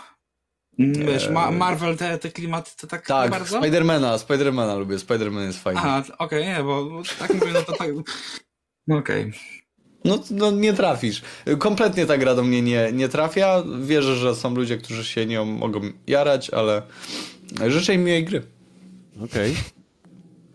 Mm, 0.79 1.05
Wiesz, 1.07 1.29
ma 1.29 1.51
Marvel, 1.51 1.97
te, 1.97 2.17
te 2.17 2.31
klimaty, 2.31 2.71
to 2.81 2.87
tak, 2.87 3.05
Tak, 3.07 3.31
bardzo? 3.31 3.59
Spidermana, 3.59 4.17
Spidermana 4.17 4.75
lubię, 4.75 4.99
Spiderman 4.99 5.43
jest 5.43 5.59
fajny. 5.63 5.79
Aha, 5.83 6.03
okej, 6.17 6.45
nie, 6.45 6.63
bo 6.63 6.85
bo 6.85 7.01
tak 7.19 7.33
mówię, 7.33 7.51
no 7.53 7.61
to 7.61 7.73
tak... 7.73 7.89
No 8.87 8.97
Okej. 8.97 9.33
No, 10.05 10.19
no 10.31 10.51
nie 10.51 10.73
trafisz. 10.73 11.21
Kompletnie 11.59 12.05
ta 12.05 12.17
gra 12.17 12.35
do 12.35 12.43
mnie 12.43 12.61
nie, 12.61 12.89
nie 12.93 13.09
trafia. 13.09 13.63
Wierzę, 13.81 14.15
że 14.15 14.35
są 14.35 14.55
ludzie, 14.55 14.77
którzy 14.77 15.05
się 15.05 15.25
nią 15.25 15.45
mogą 15.45 15.81
jarać, 16.07 16.49
ale 16.49 16.81
życzę 17.67 17.93
im 17.93 18.03
miłej 18.03 18.25
gry. 18.25 18.41
Okej. 19.25 19.55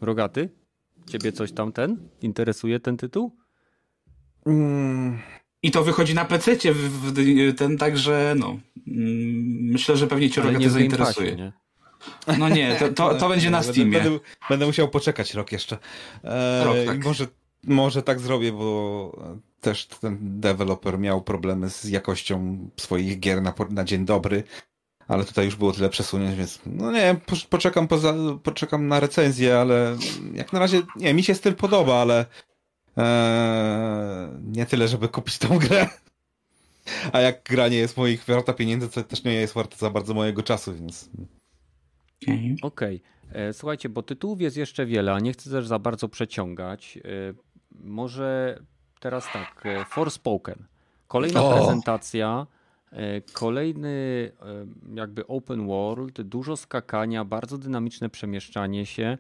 Rogaty? 0.00 0.48
Ciebie 1.08 1.32
coś 1.32 1.52
tam 1.52 1.72
ten? 1.72 2.08
Interesuje 2.20 2.80
ten 2.80 2.96
tytuł? 2.96 3.36
Mm, 4.46 5.18
I 5.62 5.70
to 5.70 5.84
wychodzi 5.84 6.14
na 6.14 6.24
PC 6.24 6.56
w, 6.72 7.12
w 7.12 7.54
ten, 7.54 7.78
także 7.78 8.34
no... 8.38 8.46
mm, 8.86 9.72
Myślę, 9.72 9.96
że 9.96 10.06
pewnie 10.06 10.30
cię 10.30 10.42
Game 10.42 10.70
zainteresuje. 10.70 11.30
Passie, 11.30 11.42
nie? 11.42 11.52
No 12.38 12.48
nie, 12.48 12.76
to, 12.78 12.88
to, 12.88 13.14
to 13.14 13.28
będzie 13.28 13.50
na 13.50 13.62
Steamie. 13.72 14.00
Będę, 14.00 14.18
będę 14.48 14.66
musiał 14.66 14.88
poczekać 14.88 15.34
rok 15.34 15.52
jeszcze. 15.52 15.78
E, 16.24 16.64
Rok, 16.64 16.76
tak. 16.86 17.04
może, 17.04 17.26
może 17.64 18.02
tak 18.02 18.20
zrobię, 18.20 18.52
bo 18.52 19.36
też 19.60 19.86
ten 19.86 20.40
deweloper 20.40 20.98
miał 20.98 21.22
problemy 21.22 21.70
z 21.70 21.84
jakością 21.84 22.68
swoich 22.76 23.20
gier 23.20 23.42
na, 23.42 23.54
na 23.70 23.84
dzień 23.84 24.04
dobry. 24.04 24.42
Ale 25.08 25.24
tutaj 25.24 25.44
już 25.44 25.56
było 25.56 25.72
tyle 25.72 25.88
przesunięć, 25.88 26.36
więc 26.36 26.60
no 26.66 26.92
nie, 26.92 27.16
po, 27.26 27.36
poczekam, 27.50 27.88
poza, 27.88 28.14
poczekam 28.42 28.88
na 28.88 29.00
recenzję, 29.00 29.58
ale 29.58 29.96
jak 30.34 30.52
na 30.52 30.58
razie, 30.58 30.82
nie, 30.96 31.14
mi 31.14 31.22
się 31.22 31.34
styl 31.34 31.54
podoba, 31.54 31.94
ale 31.94 32.26
e, 32.98 34.28
nie 34.42 34.66
tyle, 34.66 34.88
żeby 34.88 35.08
kupić 35.08 35.38
tą 35.38 35.58
grę. 35.58 35.88
A 37.12 37.20
jak 37.20 37.42
gra 37.42 37.68
nie 37.68 37.76
jest 37.76 37.96
moich 37.96 38.24
warta 38.24 38.52
pieniędzy, 38.52 38.88
to 38.88 39.02
też 39.02 39.24
nie 39.24 39.34
jest 39.34 39.54
warta 39.54 39.76
za 39.76 39.90
bardzo 39.90 40.14
mojego 40.14 40.42
czasu, 40.42 40.74
więc 40.74 41.10
Okej. 42.22 42.56
Okej. 42.62 43.02
E, 43.32 43.52
Słuchajcie, 43.52 43.88
bo 43.88 44.02
tytułów 44.02 44.40
jest 44.40 44.56
jeszcze 44.56 44.86
wiele, 44.86 45.12
a 45.12 45.20
nie 45.20 45.32
chcę 45.32 45.50
też 45.50 45.66
za 45.66 45.78
bardzo 45.78 46.08
przeciągać. 46.08 46.98
E, 46.98 47.00
Może 47.80 48.58
teraz 49.00 49.26
tak, 49.32 49.62
e, 49.66 49.84
Forspoken. 49.84 50.66
Kolejna 51.08 51.42
O! 51.42 51.54
prezentacja, 51.54 52.46
kolejny 53.32 53.88
e, 53.88 54.66
jakby 54.94 55.26
open 55.26 55.66
world, 55.66 56.22
dużo 56.22 56.56
skakania, 56.56 57.24
bardzo 57.24 57.58
dynamiczne 57.58 58.10
przemieszczanie 58.10 58.86
się. 58.86 59.18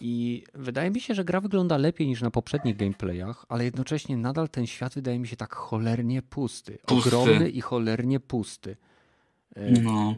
I 0.00 0.44
wydaje 0.54 0.90
mi 0.90 1.00
się, 1.00 1.14
że 1.14 1.24
gra 1.24 1.40
wygląda 1.40 1.76
lepiej 1.76 2.06
niż 2.06 2.22
na 2.22 2.30
poprzednich 2.30 2.76
gameplayach, 2.76 3.46
ale 3.48 3.64
jednocześnie 3.64 4.16
nadal 4.16 4.48
ten 4.48 4.66
świat 4.66 4.94
wydaje 4.94 5.18
mi 5.18 5.28
się 5.28 5.36
tak 5.36 5.54
cholernie 5.54 6.22
pusty. 6.22 6.78
Pusty. 6.86 7.08
Ogromny 7.16 7.50
i 7.50 7.60
cholernie 7.60 8.20
pusty. 8.20 8.76
E, 9.56 9.70
No. 9.70 10.14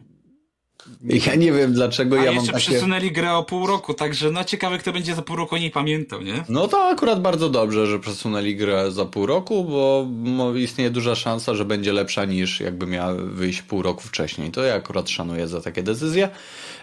Ja 1.03 1.35
nie 1.35 1.51
wiem 1.51 1.73
dlaczego 1.73 2.15
A 2.15 2.19
ja 2.19 2.25
mam 2.25 2.35
jeszcze 2.35 2.51
takie... 2.51 2.65
przesunęli 2.65 3.11
grę 3.11 3.33
o 3.33 3.43
pół 3.43 3.67
roku, 3.67 3.93
także 3.93 4.31
no 4.31 4.43
ciekawe 4.43 4.77
kto 4.77 4.93
będzie 4.93 5.15
za 5.15 5.21
pół 5.21 5.35
roku 5.35 5.57
nie 5.57 5.71
pamiętał, 5.71 6.21
nie? 6.21 6.43
No 6.49 6.67
to 6.67 6.87
akurat 6.87 7.21
bardzo 7.21 7.49
dobrze, 7.49 7.87
że 7.87 7.99
przesunęli 7.99 8.55
grę 8.55 8.91
za 8.91 9.05
pół 9.05 9.25
roku, 9.25 9.63
bo 9.63 10.07
istnieje 10.55 10.89
duża 10.89 11.15
szansa, 11.15 11.55
że 11.55 11.65
będzie 11.65 11.93
lepsza 11.93 12.25
niż 12.25 12.59
jakby 12.59 12.87
miała 12.87 13.13
wyjść 13.13 13.61
pół 13.61 13.81
roku 13.81 14.01
wcześniej. 14.01 14.51
To 14.51 14.63
ja 14.63 14.75
akurat 14.75 15.09
szanuję 15.09 15.47
za 15.47 15.61
takie 15.61 15.83
decyzje. 15.83 16.29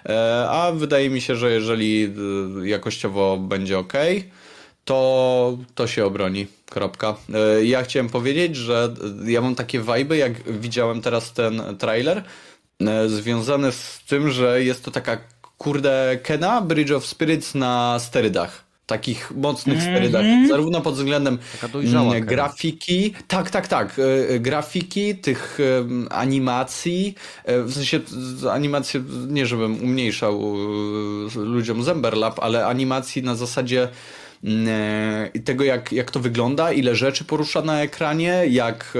E, 0.06 0.47
A 0.51 0.73
wydaje 0.73 1.10
mi 1.10 1.20
się, 1.20 1.36
że 1.36 1.52
jeżeli 1.52 2.05
y, 2.62 2.69
jakościowo 2.69 3.36
będzie 3.36 3.78
ok, 3.78 3.93
to, 4.85 5.59
to 5.74 5.86
się 5.86 6.05
obroni. 6.05 6.47
Kropka. 6.70 7.16
E, 7.35 7.64
Ja 7.64 7.82
chciałem 7.82 8.09
powiedzieć, 8.09 8.56
że 8.56 8.94
ja 9.27 9.40
mam 9.40 9.55
takie 9.55 9.81
vibe, 9.81 10.16
jak 10.16 10.60
widziałem 10.60 11.01
teraz 11.02 11.32
ten 11.32 11.62
trailer, 11.78 12.19
e, 12.19 12.23
związane 13.06 13.72
z 13.72 14.00
tym, 14.09 14.30
że 14.30 14.64
jest 14.64 14.84
to 14.84 14.90
taka 14.90 15.18
kurde 15.59 16.18
Kena 16.22 16.60
Bridge 16.60 16.90
of 16.90 17.06
Spirits 17.06 17.54
na 17.54 17.98
sterydach. 17.98 18.64
Takich 18.86 19.30
mocnych 19.30 19.82
sterydach, 19.82 20.24
zarówno 20.48 20.80
pod 20.80 20.94
względem 20.94 21.38
mm, 22.02 22.12
Kena. 22.12 22.26
grafiki, 22.26 23.14
tak, 23.28 23.50
tak, 23.50 23.68
tak, 23.68 23.98
e, 23.98 24.28
e, 24.28 24.40
grafiki, 24.40 25.16
tych 25.16 25.59
animacji, 26.10 27.14
e, 27.44 27.62
w 27.62 27.74
sensie 27.74 28.00
animacje, 28.50 29.02
nie 29.28 29.46
żebym 29.46 29.82
umniejszał 29.82 30.54
e, 31.36 31.38
ludziom 31.38 31.82
Zemberlab, 31.82 32.38
ale 32.40 32.66
animacji 32.66 33.22
na 33.22 33.34
zasadzie 33.34 33.82
mm, 33.82 33.92
e, 33.92 34.22
tego, 35.44 35.64
jak, 35.64 35.93
jak 35.93 36.10
to 36.10 36.20
wygląda, 36.20 36.73
ile 36.73 36.94
rzeczy 36.94 37.24
porusza 37.24 37.62
na 37.62 37.82
ekranie, 37.82 38.44
jak 38.48 38.94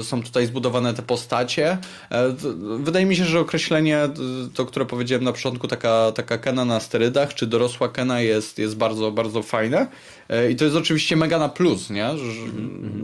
e, 0.00 0.04
są 0.04 0.22
tutaj 0.22 0.46
zbudowane 0.46 0.94
te 0.94 1.02
postacie. 1.02 1.78
E, 2.10 2.34
Wydaje 2.78 3.06
mi 3.06 3.16
się, 3.16 3.24
że 3.24 3.40
określenie, 3.40 3.98
e, 3.98 4.10
to 4.54 4.66
które 4.66 4.86
powiedziałem 4.86 5.24
na 5.24 5.32
początku, 5.32 5.68
taka, 5.68 6.12
taka 6.12 6.38
Kena 6.38 6.64
na 6.64 6.80
sterydach, 6.80 7.34
czy 7.34 7.46
dorosła 7.46 7.88
Kena 7.88 8.20
jest, 8.20 8.58
jest 8.58 8.76
bardzo, 8.76 9.10
bardzo 9.12 9.42
fajne. 9.42 9.86
E, 10.28 10.50
I 10.50 10.56
to 10.56 10.64
jest 10.64 10.76
oczywiście 10.76 11.16
mega 11.16 11.38
na 11.38 11.48
plus, 11.48 11.90
nie? 11.90 12.08
Że, 12.18 12.24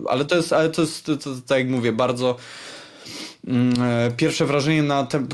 ale 0.08 0.24
to 0.24 0.36
jest, 0.36 0.52
ale 0.52 0.70
to 0.70 0.82
jest, 0.82 1.06
to, 1.06 1.16
to, 1.16 1.30
tak 1.46 1.58
jak 1.58 1.68
mówię, 1.68 1.92
bardzo 1.92 2.28
mm, 2.28 2.36
e, 2.36 2.73
pierwsze 4.16 4.46
wrażenie 4.46 4.82
na 4.82 5.06
te, 5.06 5.26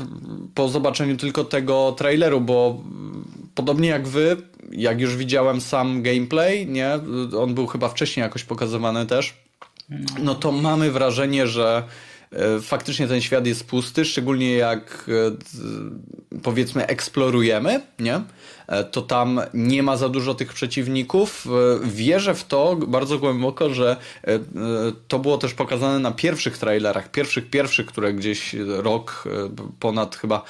po 0.55 0.69
zobaczeniu 0.69 1.17
tylko 1.17 1.43
tego 1.43 1.91
traileru, 1.97 2.41
bo 2.41 2.81
mm, 2.85 3.25
podobnie 3.55 3.89
jak 3.89 4.07
wy, 4.07 4.37
jak 4.71 5.01
już 5.01 5.15
widziałem 5.15 5.61
sam 5.61 6.01
gameplay, 6.01 6.67
nie? 6.67 6.99
On 7.39 7.53
był 7.53 7.67
chyba 7.67 7.89
wcześniej 7.89 8.23
jakoś 8.23 8.43
pokazywany 8.43 9.05
też. 9.05 9.33
No 10.19 10.35
to 10.35 10.51
mamy 10.51 10.91
wrażenie, 10.91 11.47
że 11.47 11.83
e, 12.31 12.61
faktycznie 12.61 13.07
ten 13.07 13.21
świat 13.21 13.47
jest 13.47 13.67
pusty, 13.67 14.05
szczególnie 14.05 14.53
jak 14.53 15.09
e, 16.33 16.39
powiedzmy 16.43 16.87
eksplorujemy, 16.87 17.81
nie? 17.99 18.21
E, 18.71 18.83
To 18.83 19.01
tam 19.01 19.41
nie 19.53 19.83
ma 19.83 19.97
za 19.97 20.09
dużo 20.09 20.33
tych 20.35 20.53
przeciwników. 20.53 21.47
E, 21.47 21.87
Wierzę 21.87 22.35
w 22.35 22.43
to 22.43 22.75
bardzo 22.75 23.19
głęboko, 23.19 23.73
że 23.73 23.97
e, 24.23 24.39
to 25.07 25.19
było 25.19 25.37
też 25.37 25.53
pokazane 25.53 25.99
na 25.99 26.11
pierwszych 26.11 26.57
trailerach, 26.57 27.11
pierwszych, 27.11 27.49
pierwszych, 27.49 27.85
które 27.85 28.13
gdzieś 28.13 28.55
rok 28.67 29.23
ponad 29.79 30.15
chyba 30.15 30.43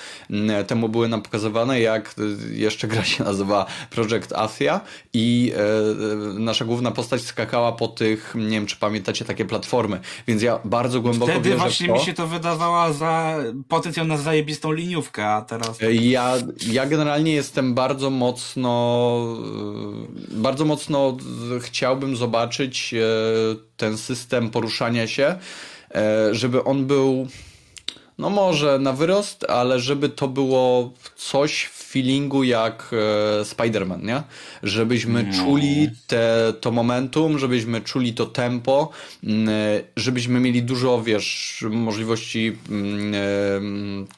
temu 0.68 0.90
były 0.90 1.08
nam 1.10 1.22
pokazywane, 1.22 1.82
jak 1.82 2.16
jeszcze 2.52 2.88
gra 2.88 3.04
się 3.04 3.24
nazywa 3.24 3.66
Project 3.90 4.34
Athia 4.34 4.82
i 5.14 5.54
nasza 6.34 6.66
główna 6.66 6.92
postać 6.92 7.22
skakała 7.22 7.72
po 7.72 7.88
tych, 7.88 8.34
nie 8.36 8.50
wiem 8.50 8.66
czy 8.66 8.76
pamiętacie, 8.76 9.26
takie 9.26 9.46
platformy, 9.46 10.00
więc 10.28 10.42
ja 10.42 10.60
bardzo 10.66 11.02
głęboko 11.02 11.32
Wtedy 11.32 11.50
wierzę 11.50 11.62
właśnie 11.62 11.88
w 11.88 11.90
to. 11.90 11.96
mi 11.96 12.02
się 12.02 12.14
to 12.14 12.28
wydawała 12.28 12.94
za 12.94 13.38
potencjał 13.68 14.06
na 14.06 14.18
zajebistą 14.18 14.72
liniówkę, 14.72 15.28
a 15.28 15.42
teraz... 15.42 15.80
Ja, 15.92 16.34
ja 16.68 16.86
generalnie 16.86 17.34
jestem 17.34 17.74
bardzo 17.74 18.11
mocno, 18.12 19.38
e, 20.32 20.36
bardzo 20.36 20.66
mocno 20.66 21.18
chciałbym 21.62 22.16
zobaczyć 22.16 22.94
e, 22.94 22.98
ten 23.78 23.98
system 23.98 24.50
poruszania 24.50 25.08
się, 25.08 25.36
e, 25.96 26.36
żeby 26.36 26.64
on 26.64 26.86
był, 26.86 27.28
no 28.22 28.30
może 28.30 28.80
na 28.80 28.94
wyrost, 28.94 29.46
ale 29.50 29.80
żeby 29.80 30.10
to 30.10 30.28
było 30.28 30.94
coś 31.16 31.64
w 31.64 31.84
feelingu 31.92 32.44
jak 32.44 32.92
e, 32.94 33.44
Spider-Man, 33.44 34.04
nie? 34.04 34.24
Żebyśmy 34.64 35.32
czuli 35.34 35.90
te, 36.08 36.54
to 36.62 36.72
momentum, 36.72 37.40
żebyśmy 37.40 37.82
czuli 37.82 38.14
to 38.14 38.26
tempo, 38.26 38.90
mm, 39.24 39.50
e, 39.50 39.82
żebyśmy 39.96 40.40
mieli 40.40 40.64
dużo, 40.64 41.02
wiesz, 41.04 41.66
możliwości 41.70 42.58
mm, 42.70 43.14
e, 43.16 43.18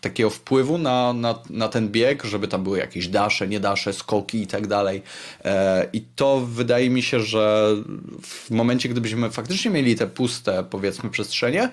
takiego 0.02 0.30
wpływu 0.30 0.78
na, 0.78 1.14
na, 1.14 1.40
na 1.50 1.68
ten 1.68 1.90
bieg, 1.90 2.24
żeby 2.24 2.48
tam 2.48 2.64
były 2.64 2.78
jakieś 2.78 3.08
dasze, 3.08 3.48
nie 3.48 3.60
dasze, 3.60 3.94
skoki 3.94 4.42
i 4.42 4.48
tak 4.48 4.68
dalej. 4.68 5.02
E, 5.46 5.88
I 5.94 6.02
to 6.16 6.40
wydaje 6.40 6.90
mi 6.90 7.02
się, 7.02 7.20
że 7.20 7.76
w 8.22 8.52
momencie, 8.52 8.90
gdybyśmy 8.90 9.32
faktycznie 9.32 9.72
mieli 9.72 9.96
te 9.96 10.08
puste, 10.08 10.64
powiedzmy, 10.70 11.10
przestrzenie, 11.10 11.70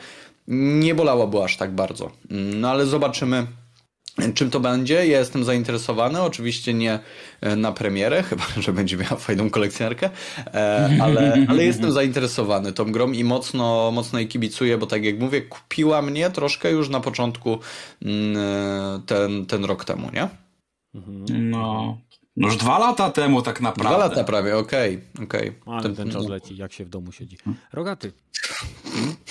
nie 0.50 0.94
bolałoby 0.94 1.42
aż 1.44 1.56
tak 1.56 1.74
bardzo. 1.74 2.10
No 2.30 2.70
ale 2.70 2.86
zobaczymy. 2.86 3.46
Czym 4.34 4.50
to 4.50 4.60
będzie? 4.60 4.94
Ja 4.94 5.18
jestem 5.18 5.44
zainteresowany, 5.44 6.22
oczywiście 6.22 6.74
nie 6.74 6.98
e, 7.40 7.56
na 7.56 7.72
premierę, 7.72 8.22
chyba 8.28 8.42
że 8.60 8.72
będzie 8.72 8.96
miała 8.96 9.16
fajną 9.16 9.50
kolekcjonerkę, 9.50 10.10
e, 10.54 10.98
ale, 11.02 11.46
ale 11.48 11.64
jestem 11.64 11.92
zainteresowany 11.92 12.72
tą 12.72 12.92
grą 12.92 13.12
i 13.12 13.24
mocno, 13.24 13.90
mocno 13.90 14.18
jej 14.18 14.28
kibicuję, 14.28 14.78
bo 14.78 14.86
tak 14.86 15.04
jak 15.04 15.20
mówię, 15.20 15.42
kupiła 15.42 16.02
mnie 16.02 16.30
troszkę 16.30 16.70
już 16.70 16.88
na 16.88 17.00
początku 17.00 17.58
mm, 18.02 18.36
e, 18.36 19.00
ten, 19.06 19.46
ten 19.46 19.64
rok 19.64 19.84
temu, 19.84 20.10
nie? 20.12 20.28
No... 21.28 21.98
No 22.36 22.46
już 22.46 22.56
dwa 22.56 22.78
lata 22.78 23.10
temu 23.10 23.42
tak 23.42 23.60
naprawdę. 23.60 23.96
Dwa 23.96 24.06
lata 24.06 24.24
prawie, 24.24 24.56
okej, 24.56 25.00
okej. 25.22 25.52
Ale 25.66 25.82
Ten- 25.82 25.96
ten 25.96 26.10
czas 26.10 26.28
leci, 26.28 26.56
jak 26.56 26.72
się 26.72 26.84
w 26.84 26.88
domu 26.88 27.12
siedzi. 27.12 27.38
Rogaty. 27.72 28.12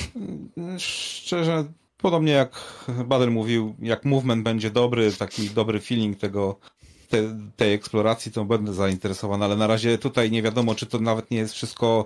Szczerze, 0.77 1.65
podobnie 1.97 2.31
jak 2.31 2.83
Bader 3.05 3.31
mówił, 3.31 3.75
jak 3.79 4.05
movement 4.05 4.43
będzie 4.43 4.71
dobry, 4.71 5.11
taki 5.13 5.49
dobry 5.49 5.79
feeling 5.79 6.17
tego, 6.17 6.59
te, 7.09 7.39
tej 7.55 7.73
eksploracji, 7.73 8.31
to 8.31 8.45
będę 8.45 8.73
zainteresowany, 8.73 9.45
ale 9.45 9.55
na 9.55 9.67
razie 9.67 9.97
tutaj 9.97 10.31
nie 10.31 10.41
wiadomo, 10.41 10.75
czy 10.75 10.85
to 10.85 10.99
nawet 10.99 11.31
nie 11.31 11.37
jest 11.37 11.53
wszystko 11.53 12.05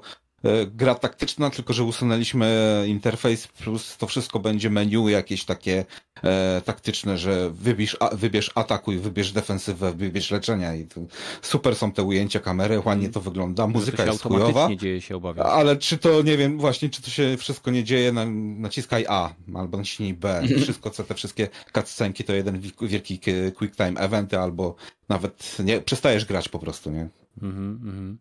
gra 0.72 0.96
taktyczna, 0.96 1.50
tylko 1.50 1.74
że 1.74 1.84
usunęliśmy 1.84 2.86
interfejs, 2.88 3.48
plus 3.48 3.98
to 3.98 4.08
wszystko 4.08 4.40
będzie 4.40 4.70
menu 4.70 5.10
jakieś 5.10 5.46
takie 5.46 5.86
e, 6.24 6.62
taktyczne, 6.66 7.18
że 7.18 7.50
wybierz, 7.50 7.98
a, 8.00 8.16
wybierz 8.16 8.52
atakuj, 8.56 8.98
wybierz 8.98 9.32
defensywę, 9.32 9.94
wybierz 9.94 10.32
leczenia 10.32 10.76
i 10.76 10.86
tu 10.86 11.08
super 11.42 11.76
są 11.76 11.92
te 11.92 12.04
ujęcia 12.04 12.40
kamery, 12.40 12.82
ładnie 12.86 13.10
to 13.10 13.22
wygląda, 13.22 13.64
to 13.64 13.68
muzyka 13.70 14.06
się 14.06 14.12
jest 14.12 14.24
chujowa. 14.24 14.70
dzieje 14.76 15.02
się 15.02 15.16
obawiam. 15.16 15.48
Ale 15.48 15.78
czy 15.78 15.98
to, 15.98 16.22
nie 16.22 16.38
wiem, 16.38 16.60
właśnie, 16.60 16.90
czy 16.90 17.02
to 17.02 17.10
się 17.10 17.38
wszystko 17.38 17.72
nie 17.72 17.84
dzieje, 17.84 18.12
na, 18.12 18.26
naciskaj 18.58 19.06
A, 19.10 19.34
albo 19.56 19.78
naciśnij 19.78 20.14
B. 20.14 20.44
Wszystko, 20.62 20.90
co 20.90 21.04
te 21.04 21.16
wszystkie 21.16 21.48
cutscenki 21.74 22.24
to 22.24 22.34
jeden 22.34 22.60
wi- 22.60 22.74
wielki 22.82 23.20
quick 23.56 23.76
time 23.76 24.00
eventy, 24.00 24.40
albo 24.40 24.76
nawet 25.10 25.58
nie, 25.64 25.82
przestajesz 25.82 26.26
grać 26.26 26.50
po 26.50 26.60
prostu, 26.60 26.92
nie? 26.92 27.10
Mhm, 27.42 27.80
mhm. 27.84 28.18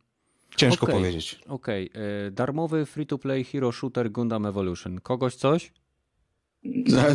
Ciężko 0.57 0.87
Okej. 0.87 0.97
powiedzieć. 0.99 1.41
Okej, 1.49 1.91
e, 2.27 2.31
darmowy 2.31 2.87
free-to-play 2.87 3.45
hero 3.45 3.73
shooter 3.73 4.11
Gundam 4.11 4.47
Evolution. 4.47 5.01
Kogoś 5.01 5.35
coś? 5.35 5.73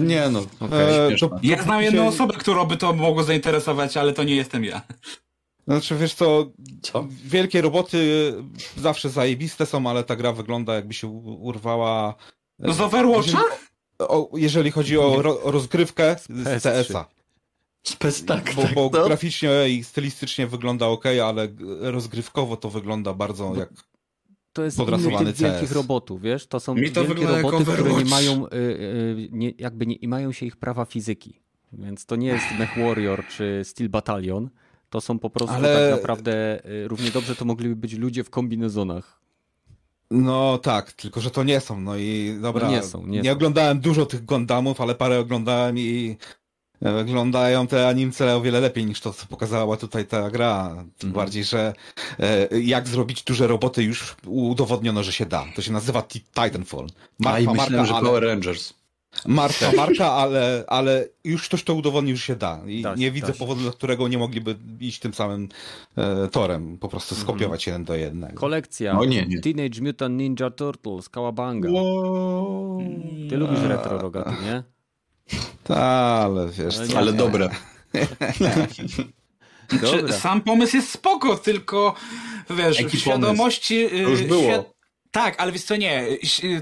Nie 0.01 0.30
no, 0.30 0.39
E, 0.39 1.07
śmieszne. 1.09 1.30
to- 1.30 1.39
Ja 1.43 1.64
znam 1.64 1.81
jedną 1.81 2.01
się- 2.03 2.07
osobę, 2.09 2.34
którą 2.34 2.65
by 2.65 2.77
to 2.77 2.93
mogło 2.93 3.23
zainteresować, 3.23 3.97
ale 3.97 4.14
to 4.14 4.23
nie 4.23 4.35
jestem 4.35 4.64
ja. 4.65 4.81
Znaczy, 5.68 5.95
wiesz 5.95 6.14
co, 6.14 6.51
Co? 6.81 7.07
wielkie 7.26 7.61
roboty 7.61 8.34
zawsze 8.77 9.09
zajebiste 9.09 9.65
są, 9.65 9.89
ale 9.89 10.03
ta 10.03 10.15
gra 10.15 10.34
wygląda 10.34 10.76
jakby 10.76 10.93
się 10.93 11.07
urwała... 11.39 12.15
No 12.59 12.73
z 12.73 12.81
Overwatcha? 12.81 13.43
O, 13.99 14.30
jeżeli 14.34 14.72
chodzi 14.72 14.97
o, 14.97 15.22
ro, 15.22 15.41
o 15.43 15.51
rozgrywkę 15.51 16.15
z 16.19 16.27
PS3. 16.27 16.61
CS-a. 16.61 17.05
Spec 17.88 18.26
tak, 18.26 18.53
Bo, 18.55 18.61
tak, 18.61 18.73
bo 18.76 18.89
no. 18.93 19.05
graficznie 19.07 19.49
i 19.69 19.84
stylistycznie 19.84 20.47
wygląda 20.47 20.85
ok, 20.88 21.05
ale 21.05 21.47
rozgrywkowo 21.81 22.57
to 22.57 22.69
wygląda 22.69 23.14
bardzo 23.14 23.55
jak 23.55 23.69
To 24.53 24.64
jest 24.64 24.77
Podrasowany 24.77 25.26
typ 25.34 25.38
wielkich 25.41 25.69
CS. 25.69 25.76
robotów, 25.76 26.22
wiesz? 26.22 26.47
To 26.47 26.59
są 26.59 26.76
Mi 26.76 26.91
to 26.91 27.05
wielkie 27.05 27.26
roboty, 27.27 27.64
które 27.65 27.93
nie 27.93 28.05
mają, 28.05 28.47
y, 28.47 28.53
y, 28.55 29.30
nie, 29.31 29.53
jakby 29.57 29.85
nie, 29.88 29.95
nie 30.01 30.07
mają 30.07 30.31
się 30.31 30.45
ich 30.45 30.55
prawa 30.55 30.85
fizyki. 30.85 31.39
Więc 31.73 32.05
to 32.05 32.15
nie 32.15 32.27
jest 32.27 32.45
Mech 32.59 32.77
Warrior 32.77 33.23
czy 33.27 33.61
Steel 33.64 33.89
Battalion. 33.89 34.49
To 34.89 35.01
są 35.01 35.19
po 35.19 35.30
prostu 35.30 35.55
Ale- 35.55 35.89
tak 35.91 35.99
naprawdę 35.99 36.65
y, 36.65 36.88
równie 36.88 37.11
dobrze 37.11 37.35
to 37.35 37.45
mogliby 37.45 37.76
być 37.76 37.93
ludzie 37.93 38.23
w 38.23 38.30
kombinezonach. 38.30 39.22
No 40.11 40.57
tak, 40.57 40.91
tylko 40.91 41.22
że 41.22 41.31
to 41.31 41.43
nie 41.43 41.59
są. 41.59 41.81
No 41.81 41.97
i 41.97 42.38
dobra. 42.41 42.65
No 42.68 42.72
nie 42.72 42.84
są, 42.84 43.07
nie 43.07 43.23
są. 43.23 43.31
oglądałem 43.31 43.80
dużo 43.80 44.05
tych 44.05 44.26
Gundamów, 44.26 44.81
ale 44.81 44.95
parę 44.95 45.19
oglądałem 45.19 45.77
i 45.77 46.18
wyglądają 46.82 47.68
te 47.68 47.88
animce 47.88 48.36
o 48.36 48.41
wiele 48.41 48.60
lepiej 48.60 48.86
niż 48.86 49.02
to, 49.02 49.14
co 49.14 49.26
pokazała 49.26 49.78
tutaj 49.78 50.06
ta 50.06 50.30
gra. 50.32 50.70
Tym 50.98 51.10
Mhm. 51.10 51.14
bardziej, 51.14 51.44
że 51.44 51.74
e, 52.20 52.60
jak 52.62 52.88
zrobić 52.88 53.24
duże 53.24 53.48
roboty 53.48 53.84
już 53.84 54.16
udowodniono, 54.26 55.04
że 55.04 55.12
się 55.12 55.26
da. 55.26 55.45
To 55.56 55.62
się 55.62 55.72
nazywa 55.72 56.02
Ti- 56.02 56.22
Titanfall. 56.22 56.88
A 57.26 57.40
i 57.40 57.45
Marka, 57.45 57.52
myślałem, 57.52 57.72
marka, 57.74 57.86
że 57.86 57.94
ale... 57.94 58.06
Power 58.06 58.24
Rangers. 58.24 58.74
Marka, 59.26 59.72
Marka, 59.78 60.12
ale, 60.12 60.64
ale 60.68 61.08
już 61.24 61.45
ktoś 61.48 61.64
to 61.64 61.74
udowodnił, 61.74 62.16
że 62.16 62.22
się 62.24 62.36
da. 62.36 62.60
I 62.68 62.82
Da 62.82 62.94
się, 62.94 62.99
nie 62.99 63.12
widzę 63.12 63.34
powodu, 63.34 63.62
dla 63.62 63.72
którego 63.72 64.08
nie 64.08 64.18
mogliby 64.18 64.56
iść 64.80 64.99
tym 64.99 65.14
samym 65.14 65.49
e, 65.98 66.28
torem. 66.28 66.78
Po 66.78 66.88
prostu 66.90 67.16
skopiować 67.16 67.68
jeden 67.68 67.84
do 67.86 67.95
jednego. 67.95 68.34
Kolekcja 68.34 68.94
No 68.94 69.06
nie, 69.06 69.26
nie. 69.26 69.40
Teenage 69.41 69.82
Mutant 69.82 70.18
Ninja 70.18 70.49
Turtles, 70.52 71.10
Kawabanga. 71.10 71.70
Wow. 71.72 72.80
Ty 73.30 73.38
lubisz 73.38 73.60
retro 73.62 73.98
rogaty, 73.98 74.32
nie? 74.45 74.64
Ta, 75.64 75.78
ale 76.24 76.49
wiesz 76.49 76.78
Ale 76.78 76.88
co. 76.88 76.98
Ale 76.98 77.14
dobre. 77.14 77.49
Czy 79.70 79.78
Dobra. 80.02 80.20
sam 80.20 80.41
pomysł 80.41 80.76
jest 80.76 80.91
spoko, 80.91 81.38
tylko 81.38 81.95
wiesz, 82.49 82.80
Jaki 82.80 82.98
w 82.98 82.99
świadomości... 82.99 83.86
y, 83.86 83.90
To 83.90 84.10
już 84.10 84.24
było. 84.24 84.78
Tak, 85.12 85.36
ale 85.41 85.52
wiesz 85.52 85.64
co, 85.64 85.76
nie, 85.76 86.06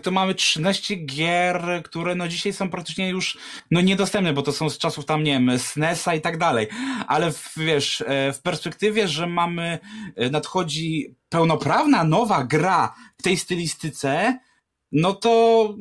to 0.03 0.11
mamy 0.11 0.35
13 0.35 0.95
gier, 0.95 1.81
które 1.83 2.15
no 2.15 2.27
dzisiaj 2.27 2.53
są 2.53 2.69
praktycznie 2.69 3.09
już 3.09 3.37
no 3.71 3.81
niedostępne, 3.81 4.33
bo 4.33 4.41
to 4.41 4.51
są 4.51 4.69
z 4.69 4.77
czasów 4.77 5.05
tam, 5.05 5.23
nie 5.23 5.31
wiem, 5.31 5.59
SNES-a 5.59 6.15
i 6.15 6.21
tak 6.21 6.37
dalej, 6.37 6.67
ale 7.07 7.31
w, 7.31 7.53
wiesz, 7.57 8.01
e, 8.07 8.33
w 8.33 8.41
perspektywie, 8.41 9.07
że 9.07 9.27
mamy, 9.27 9.79
e, 10.15 10.29
nadchodzi 10.29 11.15
pełnoprawna 11.29 12.03
nowa 12.03 12.43
gra 12.43 12.95
w 13.17 13.23
tej 13.23 13.37
stylistyce, 13.37 14.39
no 14.91 15.13
to, 15.13 15.73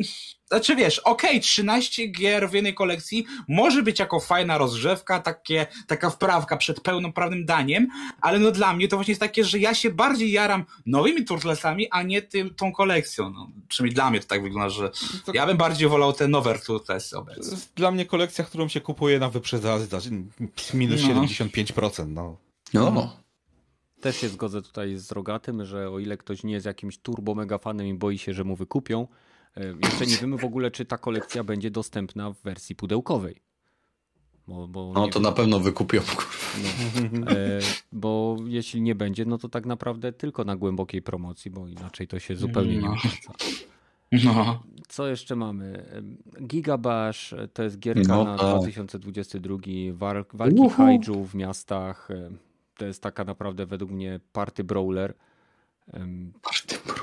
znaczy 0.55 0.76
wiesz, 0.76 0.98
okej, 0.98 1.40
13 1.40 2.06
gier 2.06 2.51
w 2.51 2.52
jednej 2.52 2.74
kolekcji 2.74 3.26
może 3.48 3.82
być 3.82 3.98
jako 3.98 4.20
fajna 4.20 4.59
rozgrzewka, 4.59 5.20
takie, 5.20 5.66
taka 5.86 6.10
wprawka 6.10 6.56
przed 6.56 6.81
pełnoprawnym 6.81 7.44
daniem, 7.44 7.89
ale 8.20 8.39
no 8.39 8.51
dla 8.51 8.72
mnie 8.72 8.89
to 8.89 8.97
właśnie 8.97 9.12
jest 9.12 9.20
takie, 9.20 9.44
że 9.44 9.59
ja 9.59 9.74
się 9.74 9.90
bardziej 9.90 10.32
jaram 10.32 10.64
nowymi 10.86 11.24
Turtlesami, 11.24 11.86
a 11.90 12.02
nie 12.02 12.22
tym, 12.22 12.55
tą 12.55 12.72
kolekcją. 12.72 13.31
No, 13.31 13.51
przynajmniej 13.68 13.94
dla 13.94 14.10
mnie 14.10 14.20
to 14.20 14.26
tak 14.26 14.43
wygląda, 14.43 14.68
że 14.70 14.90
ja 15.35 15.47
bym 15.47 15.56
bardziej 15.56 15.89
wolał 15.89 16.12
te 16.12 16.28
nowe 16.28 16.59
Turtlesy 16.59 17.10
To 17.10 17.18
obecnie. 17.20 17.56
dla 17.76 17.90
mnie 17.90 18.06
kolekcja, 18.06 18.44
którą 18.44 18.68
się 18.68 18.81
kupuje 18.81 19.18
na 19.18 19.28
wyprzedaży, 19.31 19.85
znaczy 19.85 20.10
minus 20.74 21.01
No. 21.02 21.09
75%. 21.24 22.06
No. 22.09 22.36
No. 22.72 23.16
Też 24.01 24.16
się 24.16 24.28
zgodzę 24.28 24.62
tutaj 24.62 24.97
z 24.97 25.12
Rogatym, 25.12 25.64
że 25.64 25.90
o 25.90 25.98
ile 25.98 26.16
ktoś 26.16 26.44
nie 26.44 26.52
jest 26.52 26.66
jakimś 26.66 26.98
turbo 26.98 27.35
mega 27.35 27.59
fanem 27.59 27.86
i 27.86 27.94
boi 27.94 28.18
się, 28.18 28.35
że 28.35 28.44
mu 28.44 28.56
wykupią, 28.56 29.06
jeszcze 29.82 30.06
nie 30.06 30.16
wiemy 30.16 30.39
w 30.39 30.44
ogóle, 30.44 30.70
czy 30.70 30.85
ta 30.85 30.98
kolekcja 30.98 31.44
będzie 31.44 31.70
dostępna 31.70 32.31
w 32.31 32.40
wersji 32.43 32.74
pudełkowej. 32.76 33.36
Bo, 34.48 34.68
bo 34.68 34.93
No 34.94 35.09
to 35.09 35.14
wiem, 35.14 35.22
na 35.22 35.32
pewno 35.32 35.60
wykupią. 35.60 36.01
no, 37.12 37.31
e, 37.31 37.60
bo 37.93 38.36
jeśli 38.47 38.82
nie 38.82 38.94
będzie, 38.94 39.24
no 39.24 39.39
to 39.39 39.48
tak 39.48 39.66
naprawdę 39.66 40.12
tylko 40.12 40.44
na 40.44 40.56
głębokiej 40.56 41.02
promocji, 41.02 41.51
bo 41.51 41.68
inaczej 41.68 42.09
to 42.09 42.18
się 42.18 42.36
zupełnie 42.36 42.74
nie 42.76 42.81
No. 42.81 42.89
opłaca. 42.93 43.32
No. 44.24 44.62
Co 44.89 45.06
jeszcze 45.06 45.36
mamy? 45.36 45.85
Gigabash 46.47 47.32
e, 47.32 47.48
to 47.48 47.62
jest 47.62 47.78
gierka 47.78 48.02
No 48.16 48.24
na 48.24 48.39
tak. 48.39 48.47
2022, 48.59 49.59
war- 49.93 50.26
walki 50.32 50.60
Uhu. 50.60 50.76
kaiju 50.76 51.24
w 51.24 51.35
miastach. 51.35 52.09
To 52.76 52.85
jest 52.86 53.02
taka 53.02 53.24
naprawdę 53.24 53.66
według 53.66 53.90
mnie 53.90 54.20
party 54.32 54.64
brawler. 54.64 55.14
Party 56.43 56.76
brawler. 56.86 56.93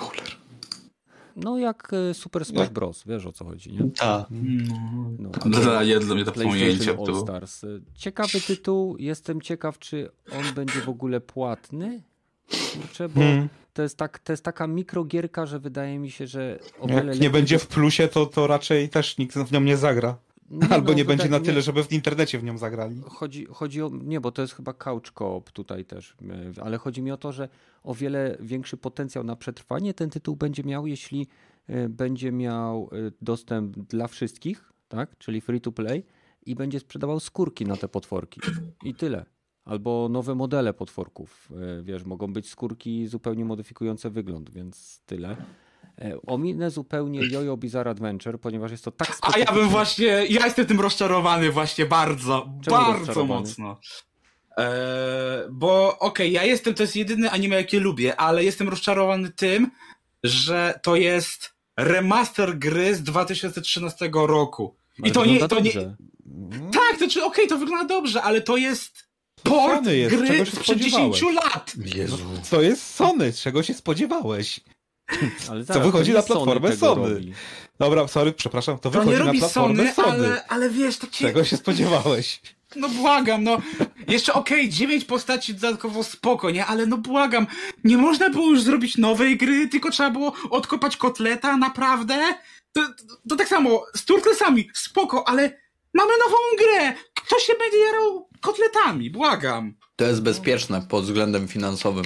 No 1.35 1.57
jak 1.57 1.91
e, 1.93 2.13
Super 2.13 2.45
Smash 2.45 2.69
Bros. 2.69 3.03
Wiesz 3.05 3.25
o 3.25 3.31
co 3.31 3.45
chodzi, 3.45 3.71
nie? 3.73 3.91
Tak. 3.91 4.25
No, 5.19 5.29
Dla, 5.29 5.83
nie, 5.83 5.99
dla 5.99 6.15
mnie 6.15 6.25
to 6.25 6.31
PlayStation 6.31 6.97
All. 7.07 7.21
Stars. 7.21 7.65
Ciekawy 7.95 8.41
tytuł. 8.41 8.97
Jestem 8.97 9.41
ciekaw, 9.41 9.79
czy 9.79 10.09
on 10.31 10.53
będzie 10.55 10.81
w 10.81 10.89
ogóle 10.89 11.21
płatny. 11.21 12.03
Kurczę, 12.73 13.09
bo 13.09 13.21
Hmm. 13.21 13.49
to, 13.73 13.81
jest 13.81 13.97
tak, 13.97 14.19
to 14.19 14.33
jest 14.33 14.43
taka 14.43 14.67
mikrogierka, 14.67 15.45
że 15.45 15.59
wydaje 15.59 15.99
mi 15.99 16.11
się, 16.11 16.27
że 16.27 16.59
o 16.79 16.87
wiele 16.87 17.11
Jak 17.11 17.21
nie 17.21 17.29
będzie 17.29 17.59
w 17.59 17.67
plusie, 17.67 18.07
to, 18.07 18.25
to 18.25 18.47
raczej 18.47 18.89
też 18.89 19.17
nikt 19.17 19.37
w 19.37 19.51
nią 19.51 19.61
nie 19.61 19.77
zagra. 19.77 20.17
Nie, 20.51 20.69
Albo 20.69 20.91
no, 20.91 20.97
nie 20.97 21.05
będzie 21.05 21.23
wydaje- 21.23 21.39
na 21.41 21.45
tyle, 21.45 21.61
żeby 21.61 21.83
w 21.83 21.91
internecie 21.91 22.39
w 22.39 22.43
nią 22.43 22.57
zagrali. 22.57 23.01
Chodzi, 23.05 23.45
chodzi 23.45 23.81
o. 23.81 23.89
Nie, 24.03 24.21
bo 24.21 24.31
to 24.31 24.41
jest 24.41 24.53
chyba 24.53 24.73
couch 24.73 25.11
co-op 25.15 25.51
tutaj 25.51 25.85
też, 25.85 26.15
e, 26.57 26.63
ale 26.63 26.77
chodzi 26.77 27.01
mi 27.01 27.11
o 27.11 27.17
to, 27.17 27.31
że 27.31 27.49
o 27.83 27.93
wiele 27.95 28.37
większy 28.39 28.77
potencjał 28.77 29.23
na 29.23 29.35
przetrwanie 29.35 29.93
ten 29.93 30.09
tytuł 30.09 30.35
będzie 30.35 30.63
miał, 30.63 30.87
jeśli 30.87 31.27
e, 31.67 31.89
będzie 31.89 32.31
miał 32.31 32.89
e, 33.07 33.11
dostęp 33.21 33.77
dla 33.77 34.07
wszystkich, 34.07 34.73
tak? 34.87 35.17
Czyli 35.17 35.41
free 35.41 35.61
to 35.61 35.71
play 35.71 36.03
i 36.45 36.55
będzie 36.55 36.79
sprzedawał 36.79 37.19
skórki 37.19 37.65
na 37.65 37.77
te 37.77 37.87
potworki. 37.87 38.41
I 38.83 38.93
tyle. 38.95 39.25
Albo 39.65 40.09
nowe 40.09 40.35
modele 40.35 40.73
potworków. 40.73 41.49
Wiesz, 41.83 42.03
mogą 42.05 42.33
być 42.33 42.49
skórki 42.49 43.07
zupełnie 43.07 43.45
modyfikujące 43.45 44.09
wygląd, 44.09 44.49
więc 44.49 45.01
tyle. 45.05 45.35
E, 46.01 46.21
Ominę 46.27 46.71
zupełnie 46.71 47.19
Jojo 47.31 47.57
Bizarre 47.57 47.91
Adventure, 47.91 48.39
ponieważ 48.39 48.71
jest 48.71 48.83
to 48.83 48.91
tak 48.91 49.17
A 49.21 49.39
ja 49.39 49.45
bym 49.51 49.69
właśnie, 49.69 50.05
ja 50.05 50.45
jestem 50.45 50.65
tym 50.65 50.79
rozczarowany 50.79 51.51
właśnie 51.51 51.85
bardzo, 51.85 52.49
Czemu 52.63 52.77
bardzo 52.77 53.25
mocno. 53.25 53.79
Eee, 54.57 54.65
bo 55.51 55.99
okej, 55.99 56.31
ja 56.31 56.43
jestem, 56.43 56.73
to 56.73 56.83
jest 56.83 56.95
jedyny 56.95 57.31
anime, 57.31 57.55
jakie 57.55 57.79
lubię, 57.79 58.15
ale 58.15 58.43
jestem 58.43 58.69
rozczarowany 58.69 59.29
tym, 59.29 59.71
że 60.23 60.79
to 60.83 60.95
jest 60.95 61.53
remaster 61.77 62.57
gry 62.57 62.95
z 62.95 63.03
2013 63.03 64.09
roku. 64.13 64.75
Ale 64.99 65.09
I 65.09 65.11
to 65.11 65.25
nie, 65.25 65.39
to 65.39 65.59
nie, 65.59 65.73
dobrze. 65.73 65.95
tak, 66.71 66.99
to 66.99 67.07
czy 67.07 67.25
okej, 67.25 67.47
to 67.47 67.57
wygląda 67.57 67.85
dobrze, 67.85 68.21
ale 68.21 68.41
to 68.41 68.57
jest 68.57 69.07
port 69.43 69.75
Sony 69.75 69.97
jest, 69.97 70.15
gry 70.15 70.27
czego 70.27 70.45
się 70.45 70.51
sprzed 70.51 70.77
10 70.77 70.93
spodziewałeś? 70.93 71.35
lat. 71.53 71.73
Jezu. 71.95 72.17
To 72.49 72.61
jest 72.61 72.95
Sony, 72.95 73.33
czego 73.33 73.63
się 73.63 73.73
spodziewałeś? 73.73 74.59
Ale 75.49 75.65
Co 75.65 75.73
zaraz, 75.73 75.87
wychodzi 75.87 76.11
to 76.11 76.17
nie 76.17 76.21
na 76.21 76.27
platformę 76.27 76.69
tego 76.69 76.79
Sony. 76.95 77.13
robi. 77.13 77.33
Dobra, 77.79 78.07
sorry, 78.07 78.31
przepraszam, 78.33 78.79
to 78.79 78.91
To 78.91 78.99
nie 78.99 79.05
wychodzi 79.05 79.19
na 79.19 79.25
robi 79.25 79.39
platformę 79.39 79.93
Sony, 79.93 79.93
Sony. 79.93 80.25
ale, 80.27 80.45
ale 80.47 80.69
wiesz, 80.69 80.97
takie... 80.97 81.25
Czego 81.25 81.43
się 81.43 81.57
spodziewałeś? 81.57 82.41
No 82.75 82.89
błagam, 82.89 83.43
no. 83.43 83.57
Jeszcze 84.07 84.33
okej, 84.33 84.69
dziewięć 84.69 85.05
postaci 85.05 85.53
dodatkowo 85.53 86.03
spoko, 86.03 86.49
nie? 86.51 86.65
Ale 86.65 86.85
no 86.85 86.97
błagam, 86.97 87.47
nie 87.83 87.97
można 87.97 88.29
było 88.29 88.49
już 88.49 88.61
zrobić 88.61 88.97
nowej 88.97 89.37
gry, 89.37 89.67
tylko 89.67 89.91
trzeba 89.91 90.09
było 90.09 90.33
odkopać 90.49 90.97
kotleta, 90.97 91.57
naprawdę? 91.57 92.15
To, 92.73 92.81
to, 92.81 93.15
to 93.29 93.35
tak 93.35 93.47
samo, 93.47 93.83
z 93.95 94.05
Turtlesami, 94.05 94.69
spoko, 94.73 95.27
ale 95.27 95.41
mamy 95.93 96.11
nową 96.25 96.37
grę! 96.59 96.93
Kto 97.15 97.39
się 97.39 97.53
będzie 97.59 97.77
jarał 97.77 98.29
kotletami? 98.41 99.09
Błagam. 99.09 99.73
To 100.01 100.07
jest 100.07 100.21
bezpieczne 100.21 100.81
pod 100.81 101.03
względem 101.05 101.47
finansowym. 101.47 102.05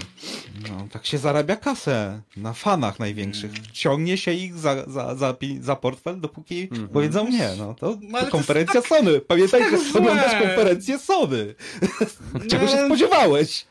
No, 0.69 0.87
tak 0.91 1.05
się 1.05 1.17
zarabia 1.17 1.55
kasę 1.55 2.21
na 2.37 2.53
fanach 2.53 2.99
największych. 2.99 3.51
Ciągnie 3.73 4.17
się 4.17 4.33
ich 4.33 4.55
za, 4.57 4.83
za, 4.89 5.15
za, 5.15 5.35
za 5.61 5.75
portfel, 5.75 6.19
dopóki 6.21 6.61
Mhm. 6.71 6.89
powiedzą 6.89 7.27
nie. 7.29 7.49
No 7.57 7.73
to, 7.73 7.97
No, 8.01 8.19
to 8.19 8.25
to 8.25 8.31
konferencja 8.31 8.81
Sony. 8.81 9.19
Pamiętaj, 9.21 9.61
tak 9.61 9.71
że 9.71 9.77
złe. 9.77 9.99
oglądasz 10.01 10.31
konferencję 10.41 10.99
Sony. 10.99 11.55
Czego 12.49 12.67
się 12.67 12.75
No. 12.75 12.85
spodziewałeś? 12.85 13.65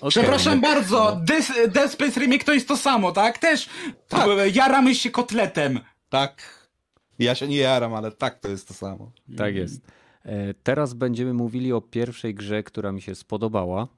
Okej. 0.00 0.10
Przepraszam 0.10 0.60
bardzo, 0.60 1.20
Death, 1.24 1.52
Death 1.68 1.92
Space 1.92 2.20
Remake 2.20 2.44
to 2.44 2.54
jest 2.54 2.68
to 2.68 2.76
samo, 2.76 3.12
tak? 3.12 3.38
Też 3.38 3.68
Tak. 4.08 4.28
e, 4.28 4.48
jaramy 4.48 4.94
się 4.94 5.10
kotletem. 5.10 5.80
Tak. 6.08 6.42
Ja 7.18 7.34
się 7.34 7.48
nie 7.48 7.56
jaram, 7.56 7.94
ale 7.94 8.10
tak 8.12 8.38
to 8.38 8.48
jest 8.48 8.68
to 8.68 8.74
samo. 8.74 9.12
Tak 9.36 9.54
jest. 9.54 9.80
E, 10.24 10.54
Teraz 10.54 10.94
będziemy 10.94 11.34
mówili 11.34 11.72
o 11.72 11.80
pierwszej 11.80 12.34
grze, 12.34 12.62
która 12.62 12.92
mi 12.92 13.02
się 13.02 13.14
spodobała. 13.14 13.88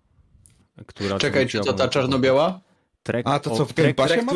Która 0.87 1.19
Czekajcie, 1.19 1.51
zwróciła 1.59 1.77
to 1.77 1.83
ta 1.85 1.89
czarno-biała? 1.89 2.61
Trek, 3.03 3.27
A, 3.29 3.39
to 3.39 3.57
co 3.57 3.65
w 3.67 3.75
Game 3.75 3.95
Passie 3.95 4.17
ma? 4.25 4.33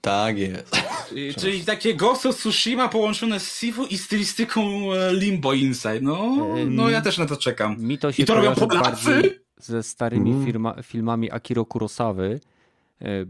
Tak 0.00 0.38
jest. 0.38 0.76
Czyli- 1.08 1.34
Czyli 1.34 1.64
takie 1.64 1.94
Ghost 1.94 2.26
of 2.26 2.36
Tsushima 2.36 2.88
połączone 2.88 3.40
z 3.40 3.58
Sifu 3.58 3.86
i 3.86 3.98
stylistyką 3.98 4.60
e, 4.92 5.14
Limbo 5.14 5.52
Inside. 5.52 6.00
No, 6.00 6.36
no 6.66 6.88
ja 6.90 7.00
też 7.00 7.18
na 7.18 7.26
to 7.26 7.36
czekam. 7.36 7.76
Mi 7.82 7.98
to 7.98 8.12
się 8.12 8.22
I 8.22 8.26
to 8.26 8.34
robią 8.34 8.54
Polacy? 8.54 9.40
ze 9.58 9.82
starymi 9.82 10.30
Mm. 10.30 10.44
firma, 10.46 10.82
filmami 10.82 11.30
Akiro 11.30 11.64
Kurosawy. 11.64 12.40
E, 13.00 13.06
e, 13.06 13.24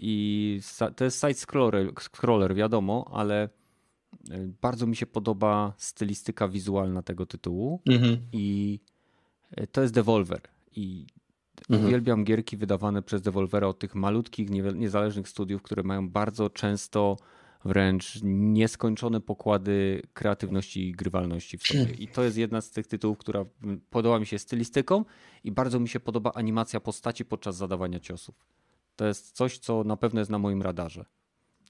I 0.00 0.60
to 0.96 1.04
jest 1.04 1.20
side-scroller, 1.24 1.92
scroller, 2.00 2.54
wiadomo, 2.54 3.10
ale 3.14 3.42
e, 3.44 3.48
bardzo 4.62 4.86
mi 4.86 4.96
się 4.96 5.06
podoba 5.06 5.74
stylistyka 5.78 6.48
wizualna 6.48 7.02
tego 7.02 7.26
tytułu. 7.26 7.80
Mhm. 7.86 8.18
I 8.32 8.80
e, 9.50 9.66
to 9.66 9.82
jest 9.82 9.94
Devolver. 9.94 10.40
I 10.76 11.06
Mhm. 11.70 11.86
uwielbiam 11.88 12.24
gierki 12.24 12.56
wydawane 12.56 13.02
przez 13.02 13.22
Devolvera 13.22 13.66
od 13.66 13.78
tych 13.78 13.94
malutkich, 13.94 14.50
niezależnych 14.74 15.28
studiów, 15.28 15.62
które 15.62 15.82
mają 15.82 16.08
bardzo 16.08 16.50
często 16.50 17.16
wręcz 17.64 18.20
nieskończone 18.22 19.20
pokłady 19.20 20.02
kreatywności 20.14 20.88
i 20.88 20.92
grywalności 20.92 21.58
w 21.58 21.62
sobie. 21.66 21.92
I 21.98 22.08
to 22.08 22.22
jest 22.22 22.36
jedna 22.36 22.60
z 22.60 22.70
tych 22.70 22.86
tytułów, 22.86 23.18
która 23.18 23.44
podoba 23.90 24.18
mi 24.18 24.26
się 24.26 24.38
stylistyką 24.38 25.04
i 25.44 25.52
bardzo 25.52 25.80
mi 25.80 25.88
się 25.88 26.00
podoba 26.00 26.32
animacja 26.34 26.80
postaci 26.80 27.24
podczas 27.24 27.56
zadawania 27.56 28.00
ciosów. 28.00 28.34
To 28.96 29.06
jest 29.06 29.32
coś, 29.32 29.58
co 29.58 29.84
na 29.84 29.96
pewno 29.96 30.20
jest 30.20 30.30
na 30.30 30.38
moim 30.38 30.62
radarze. 30.62 31.04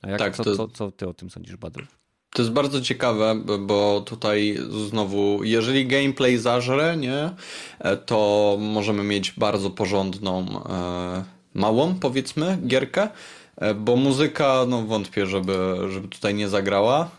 A 0.02 0.10
jak, 0.10 0.18
Tak, 0.18 0.36
co, 0.36 0.44
to- 0.44 0.56
co, 0.56 0.68
co 0.68 0.90
ty 0.90 1.08
o 1.08 1.14
tym 1.14 1.30
sądzisz, 1.30 1.56
Badr? 1.56 1.86
To 2.36 2.42
jest 2.42 2.52
bardzo 2.52 2.80
ciekawe, 2.80 3.34
bo- 3.58 4.00
tutaj 4.06 4.58
znowu, 4.88 5.44
jeżeli 5.44 5.86
gameplay 5.86 6.38
zażre, 6.38 6.96
nie, 6.96 7.30
e, 7.78 7.96
to 7.96 8.56
możemy 8.60 9.02
mieć 9.04 9.32
bardzo 9.32 9.70
porządną, 9.70 10.46
e, 10.70 11.24
małą, 11.54 11.94
powiedzmy, 11.94 12.58
gierkę, 12.66 13.08
e, 13.56 13.74
bo 13.74 13.96
muzyka, 13.96 14.64
no 14.68 14.82
wątpię, 14.82 15.26
żeby, 15.26 15.76
żeby 15.90 16.08
tutaj 16.08 16.34
nie 16.34 16.48
zagrała, 16.48 17.10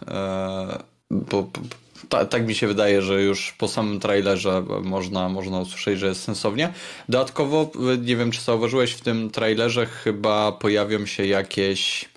bo 1.11 1.49
ta, 2.09 2.25
tak 2.25 2.47
mi 2.47 2.55
się 2.55 2.67
wydaje, 2.67 3.01
że 3.01 3.21
już 3.21 3.51
po 3.57 3.67
samym 3.67 3.99
trailerze 3.99 4.63
można, 4.83 5.29
można 5.29 5.59
usłyszeć, 5.59 5.99
że 5.99 6.07
jest 6.07 6.23
sensownie. 6.23 6.73
Dodatkowo, 7.09 7.71
nie 8.01 8.15
wiem 8.15 8.31
czy 8.31 8.41
zauważyłeś, 8.41 8.91
w 8.91 9.01
tym 9.01 9.29
trailerze 9.29 9.85
chyba 9.85 10.51
pojawią 10.51 11.05
się 11.05 11.25
jakieś 11.25 12.09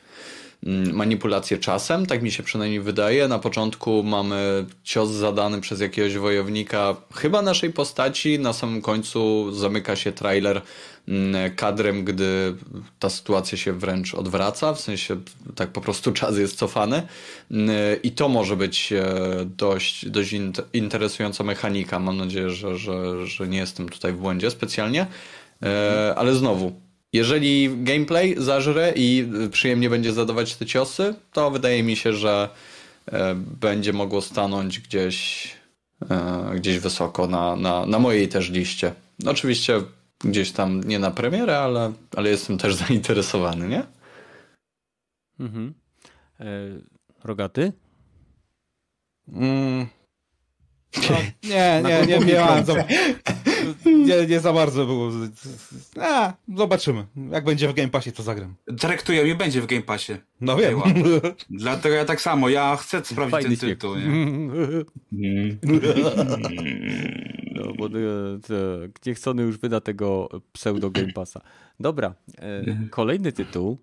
mm, 0.67 0.97
manipulacje 0.97 1.59
czasem, 1.59 2.07
tak 2.07 2.23
mi 2.23 2.33
się 2.33 2.43
przynajmniej 2.43 2.81
wydaje. 2.81 3.29
Na 3.29 3.39
początku 3.39 4.03
mamy 4.03 4.67
cios 4.83 5.11
zadany 5.11 5.61
przez 5.61 5.81
jakiegoś 5.81 6.17
wojownika, 6.17 6.97
chyba 7.15 7.43
naszej 7.43 7.73
postaci, 7.73 8.39
na 8.39 8.53
samym 8.53 8.83
końcu 8.83 9.53
zamyka 9.53 9.97
się 9.97 10.13
trailer 10.13 10.63
Mm, 11.11 11.55
kadrem, 11.57 12.05
gdy 12.05 12.55
ta 12.99 13.11
sytuacja 13.11 13.59
się 13.59 13.73
wręcz 13.73 14.15
odwraca, 14.15 14.75
w 14.75 14.81
sensie 14.81 15.17
tak 15.55 15.71
po 15.71 15.81
prostu 15.81 16.13
czas 16.13 16.39
jest 16.39 16.59
cofany. 16.59 17.03
Mm, 17.51 17.71
i 18.03 18.11
to 18.11 18.29
może 18.29 18.57
być 18.57 18.93
e, 18.93 19.05
dość, 19.45 20.09
dość 20.09 20.35
interesująca 20.73 21.45
mechanika. 21.45 21.99
Mam 21.99 22.17
nadzieję, 22.17 22.51
że, 22.51 22.79
że, 22.79 23.27
że 23.27 23.49
nie 23.49 23.59
jestem 23.59 23.89
tutaj 23.89 24.13
w 24.13 24.17
błędzie 24.17 24.51
specjalnie, 24.51 25.07
e, 25.63 26.15
ale 26.17 26.35
znowu, 26.35 26.81
jeżeli 27.13 27.85
gameplay 27.85 28.35
zażre 28.39 28.93
i 28.97 29.29
przyjemnie 29.51 29.91
będzie 29.91 30.13
zadawać 30.13 30.57
te 30.57 30.67
ciosy, 30.67 31.15
to 31.33 31.51
wydaje 31.51 31.83
mi 31.83 31.97
się, 31.97 32.13
że 32.13 32.49
e, 33.13 33.35
będzie 33.35 33.93
mogło 33.93 34.21
stanąć 34.21 34.81
gdzieś, 34.81 35.49
gdzieś 36.55 36.79
wysoko 36.79 37.27
na, 37.27 37.57
na, 37.57 37.87
na 37.87 37.99
mojej 37.99 38.29
też 38.29 38.51
liście. 38.51 38.93
Oczywiście 39.27 39.83
gdzieś 40.25 40.53
tam 40.53 40.85
nie 40.85 40.99
na 40.99 41.11
premierę, 41.11 41.59
ale, 41.59 41.93
ale 42.17 42.31
jestem 42.31 42.59
też 42.59 42.75
zainteresowany, 42.87 43.69
nie? 43.69 43.83
Mhm. 45.41 45.75
E, 46.41 46.45
rogaty? 47.25 47.73
Mm. 49.33 49.87
No, 51.11 51.17
nie, 51.51 51.83
nie, 51.85 52.07
nie, 52.07 52.27
miałem 52.27 52.65
nie, 53.87 54.27
nie 54.27 54.41
za 54.41 54.53
bardzo 54.53 54.87
było. 54.87 55.11
A, 56.01 56.33
zobaczymy. 56.57 57.07
Jak 57.31 57.45
będzie 57.45 57.69
w 57.69 57.75
Game 57.75 57.89
Passie, 57.89 58.13
to 58.13 58.23
zagram. 58.23 58.55
Traktuję 58.79 59.25
mnie 59.25 59.35
będzie 59.35 59.61
w 59.61 59.67
Game 59.67 59.83
Passie. 59.83 60.13
No 60.41 60.57
wiem. 60.57 60.81
Dlatego 61.51 61.95
ja 61.95 62.05
tak 62.05 62.21
samo, 62.21 62.49
ja 62.49 62.77
chcę 62.77 63.05
sprawdzić 63.05 63.31
Fajny 63.31 63.57
ten 63.57 63.71
tytuł. 63.71 63.95
Nie? 63.97 65.57
No, 67.55 67.73
bo 67.79 67.87
e, 67.87 67.91
niechcony 69.07 69.43
już 69.43 69.59
wyda 69.59 69.81
tego 69.81 70.29
pseudo 70.53 70.91
Game 70.91 71.13
Passa. 71.13 71.41
Dobra, 71.81 72.15
e, 72.39 72.65
kolejny 72.91 73.33
tytuł, 73.33 73.79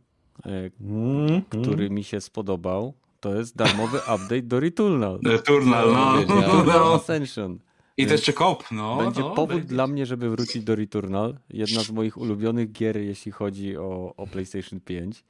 e, 0.45 0.69
mhm. 0.81 1.41
który 1.41 1.89
mi 1.89 2.03
się 2.03 2.21
spodobał, 2.21 2.93
to 3.19 3.35
jest 3.35 3.55
darmowy 3.55 3.97
update 3.97 4.41
do 4.41 4.59
Returnal. 4.59 5.19
Returnal, 5.25 5.93
no. 5.93 6.63
no. 6.65 6.93
Ascension. 6.93 7.59
I 7.97 8.05
to 8.05 8.11
jeszcze 8.11 8.33
kop, 8.33 8.63
no. 8.71 8.97
Będzie 8.97 9.21
no, 9.21 9.29
powód 9.29 9.57
będzie. 9.57 9.67
dla 9.67 9.87
mnie, 9.87 10.05
żeby 10.05 10.29
wrócić 10.29 10.63
do 10.63 10.75
Returnal. 10.75 11.37
Jedna 11.49 11.83
z 11.83 11.91
moich 11.91 12.17
ulubionych 12.17 12.71
gier, 12.71 12.97
jeśli 12.97 13.31
chodzi 13.31 13.77
o, 13.77 14.13
o 14.17 14.27
PlayStation 14.27 14.79
5. 14.79 15.23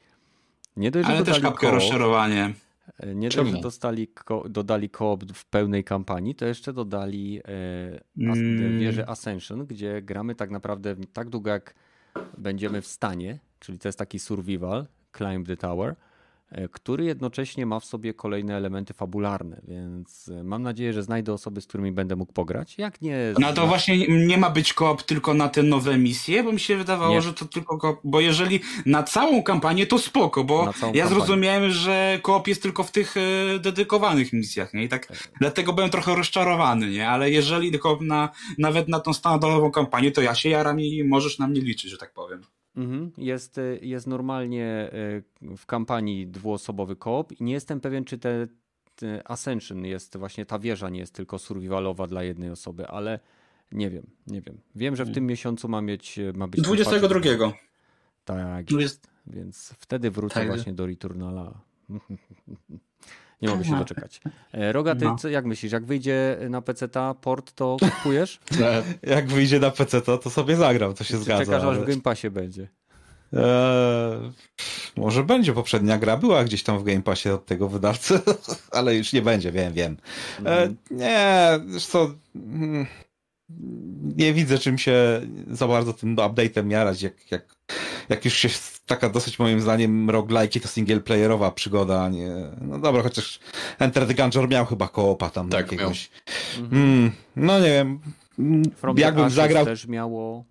Nie 0.77 0.91
dość, 0.91 1.09
Ale 1.09 1.23
też 1.23 1.39
kapkę 1.39 1.71
rozczarowanie. 1.71 2.53
E, 2.99 3.15
nie 3.15 3.29
dość, 3.29 3.51
że 3.51 3.57
dostali, 3.57 4.07
dodali 4.49 4.89
koop 4.89 5.23
w 5.33 5.45
pełnej 5.45 5.83
kampanii, 5.83 6.35
to 6.35 6.45
jeszcze 6.45 6.73
dodali 6.73 7.39
e, 7.39 8.01
mm. 8.17 8.79
wieżę 8.79 9.09
Ascension, 9.09 9.65
gdzie 9.65 10.01
gramy 10.01 10.35
tak 10.35 10.51
naprawdę 10.51 10.95
tak 11.13 11.29
długo, 11.29 11.49
jak 11.49 11.75
będziemy 12.37 12.81
w 12.81 12.87
stanie, 12.87 13.39
czyli 13.59 13.79
to 13.79 13.87
jest 13.87 13.99
taki 13.99 14.19
survival, 14.19 14.87
climb 15.17 15.47
the 15.47 15.57
tower, 15.57 15.95
E, 15.95 16.06
który 16.71 17.05
jednocześnie 17.05 17.65
ma 17.65 17.79
w 17.79 17.85
sobie 17.85 18.13
kolejne 18.13 18.55
elementy 18.55 18.93
fabularne, 18.93 19.61
więc 19.67 20.29
e, 20.29 20.43
mam 20.43 20.63
nadzieję, 20.63 20.93
że 20.93 21.03
znajdę 21.03 21.33
osoby, 21.33 21.61
z 21.61 21.67
którymi 21.67 21.91
będę 21.91 22.15
mógł 22.15 22.33
pograć. 22.33 22.77
Jak 22.77 23.01
nie. 23.01 23.17
No 23.39 23.53
to 23.53 23.67
właśnie 23.67 24.07
nie 24.27 24.37
ma 24.37 24.49
być 24.49 24.73
koop 24.73 25.03
tylko 25.03 25.33
na 25.33 25.49
te 25.49 25.63
nowe 25.63 25.97
misje, 25.97 26.43
bo 26.43 26.51
mi 26.51 26.59
się 26.59 26.77
wydawało, 26.77 27.13
nie. 27.13 27.21
że 27.21 27.33
to 27.33 27.45
tylko 27.45 27.77
koop, 27.77 27.99
bo 28.03 28.19
jeżeli 28.19 28.59
na 28.85 29.03
całą 29.03 29.43
kampanię 29.43 29.87
to 29.87 29.99
spoko, 29.99 30.43
bo 30.43 30.65
ja 30.65 30.73
kampanię. 30.73 31.07
zrozumiałem, 31.07 31.71
że 31.71 32.19
koop 32.21 32.47
jest 32.47 32.61
tylko 32.61 32.83
w 32.83 32.91
tych 32.91 33.15
e, 33.17 33.59
dedykowanych 33.59 34.33
misjach, 34.33 34.73
nie? 34.73 34.83
I 34.83 34.89
tak, 34.89 35.05
tak 35.05 35.17
dlatego 35.39 35.73
byłem 35.73 35.89
trochę 35.89 36.15
rozczarowany, 36.15 36.89
nie? 36.89 37.09
Ale 37.09 37.31
jeżeli 37.31 37.71
tylko 37.71 37.99
na, 38.01 38.29
nawet 38.57 38.87
na 38.87 38.99
tą 38.99 39.13
standardową 39.13 39.71
kampanię, 39.71 40.11
to 40.11 40.21
ja 40.21 40.35
się 40.35 40.49
jaram 40.49 40.79
i 40.79 41.03
możesz 41.03 41.39
na 41.39 41.47
mnie 41.47 41.61
liczyć, 41.61 41.91
że 41.91 41.97
tak 41.97 42.13
powiem. 42.13 42.41
Mhm. 42.77 43.11
Jest, 43.17 43.57
y, 43.57 43.79
jest 43.81 44.07
normalnie 44.07 44.89
y, 45.41 45.57
w 45.57 45.65
kampanii 45.65 46.27
dwuosobowy 46.27 46.95
koop 46.95 47.31
i 47.31 47.43
nie 47.43 47.53
jestem 47.53 47.81
pewien, 47.81 48.05
czy 48.05 48.17
te, 48.17 48.47
te 48.95 49.31
Ascension 49.31 49.85
jest 49.85 50.17
właśnie 50.17 50.45
ta 50.45 50.59
wieża 50.59 50.89
nie 50.89 50.99
jest 50.99 51.13
tylko 51.13 51.39
survivalowa 51.39 52.07
dla 52.07 52.23
jednej 52.23 52.49
osoby, 52.49 52.87
ale 52.87 53.19
nie 53.71 53.89
wiem, 53.89 54.07
nie 54.27 54.41
wiem. 54.41 54.57
Wiem, 54.75 54.95
że 54.95 55.05
w 55.05 55.13
tym 55.13 55.25
miesiącu 55.25 55.69
ma 55.69 55.81
mieć 55.81 56.19
ma 56.33 56.47
być 56.47 56.61
22. 56.61 57.53
Tak, 58.25 58.71
jest. 58.71 59.07
więc 59.27 59.75
wtedy 59.77 60.11
wrócę 60.11 60.33
tak. 60.33 60.47
właśnie 60.47 60.73
do 60.73 60.85
Returnala. 60.85 61.61
Nie 63.41 63.49
mogę 63.49 63.65
się 63.65 63.77
doczekać. 63.77 64.21
E, 64.53 64.71
Roga, 64.71 64.95
ty 64.95 65.05
no. 65.05 65.29
jak 65.29 65.45
myślisz, 65.45 65.71
jak 65.71 65.85
wyjdzie 65.85 66.37
na 66.49 66.61
PC 66.61 66.87
ta 66.87 67.13
port, 67.13 67.51
to 67.55 67.77
kupujesz? 67.97 68.39
jak 69.03 69.27
wyjdzie 69.27 69.59
na 69.59 69.71
PC 69.71 70.01
to, 70.01 70.17
to 70.17 70.29
sobie 70.29 70.55
zagram, 70.55 70.93
to 70.93 71.03
się 71.03 71.13
Czy 71.13 71.23
zgadza. 71.23 71.45
Czekasz, 71.45 71.63
aż 71.63 71.77
w 71.79 71.85
Game 71.85 72.01
Passie 72.01 72.29
będzie. 72.29 72.67
Eee, 73.33 74.31
może 74.97 75.23
będzie 75.23 75.53
poprzednia 75.53 75.97
gra, 75.97 76.17
była 76.17 76.43
gdzieś 76.43 76.63
tam 76.63 76.79
w 76.79 76.83
Game 76.83 77.01
Passie 77.01 77.29
od 77.29 77.45
tego 77.45 77.69
wydawcy, 77.69 78.19
ale 78.71 78.95
już 78.95 79.13
nie 79.13 79.21
będzie, 79.21 79.51
wiem, 79.51 79.73
wiem. 79.73 79.97
Eee, 80.45 80.75
nie, 80.91 81.59
zresztą 81.67 82.13
nie 84.17 84.33
widzę 84.33 84.57
czym 84.57 84.77
się 84.77 85.21
za 85.47 85.67
bardzo 85.67 85.93
tym 85.93 86.15
update'em 86.15 86.71
jarać, 86.71 87.01
jak, 87.01 87.31
jak, 87.31 87.55
jak 88.09 88.25
już 88.25 88.33
się 88.33 88.49
taka 88.85 89.09
dosyć 89.09 89.39
moim 89.39 89.61
zdaniem 89.61 90.09
roguelike 90.09 90.59
to 90.59 90.67
single 90.67 90.99
playerowa 90.99 91.51
przygoda, 91.51 92.09
nie... 92.09 92.31
No 92.61 92.79
dobra, 92.79 93.03
chociaż 93.03 93.39
Enter 93.79 94.07
the 94.07 94.13
Gungeon 94.13 94.49
miał 94.49 94.65
chyba 94.65 94.87
koopa 94.87 95.29
tam 95.29 95.49
tak, 95.49 95.71
jakiegoś. 95.71 96.09
Mm, 96.71 97.11
no 97.35 97.59
nie 97.59 97.69
wiem. 97.69 97.99
From 98.75 98.97
jakbym 98.97 99.29
zagrał... 99.29 99.65
też 99.65 99.87
miało... 99.87 100.45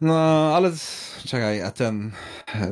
No, 0.00 0.16
ale 0.56 0.72
czekaj, 1.24 1.62
a 1.62 1.70
ten 1.70 2.12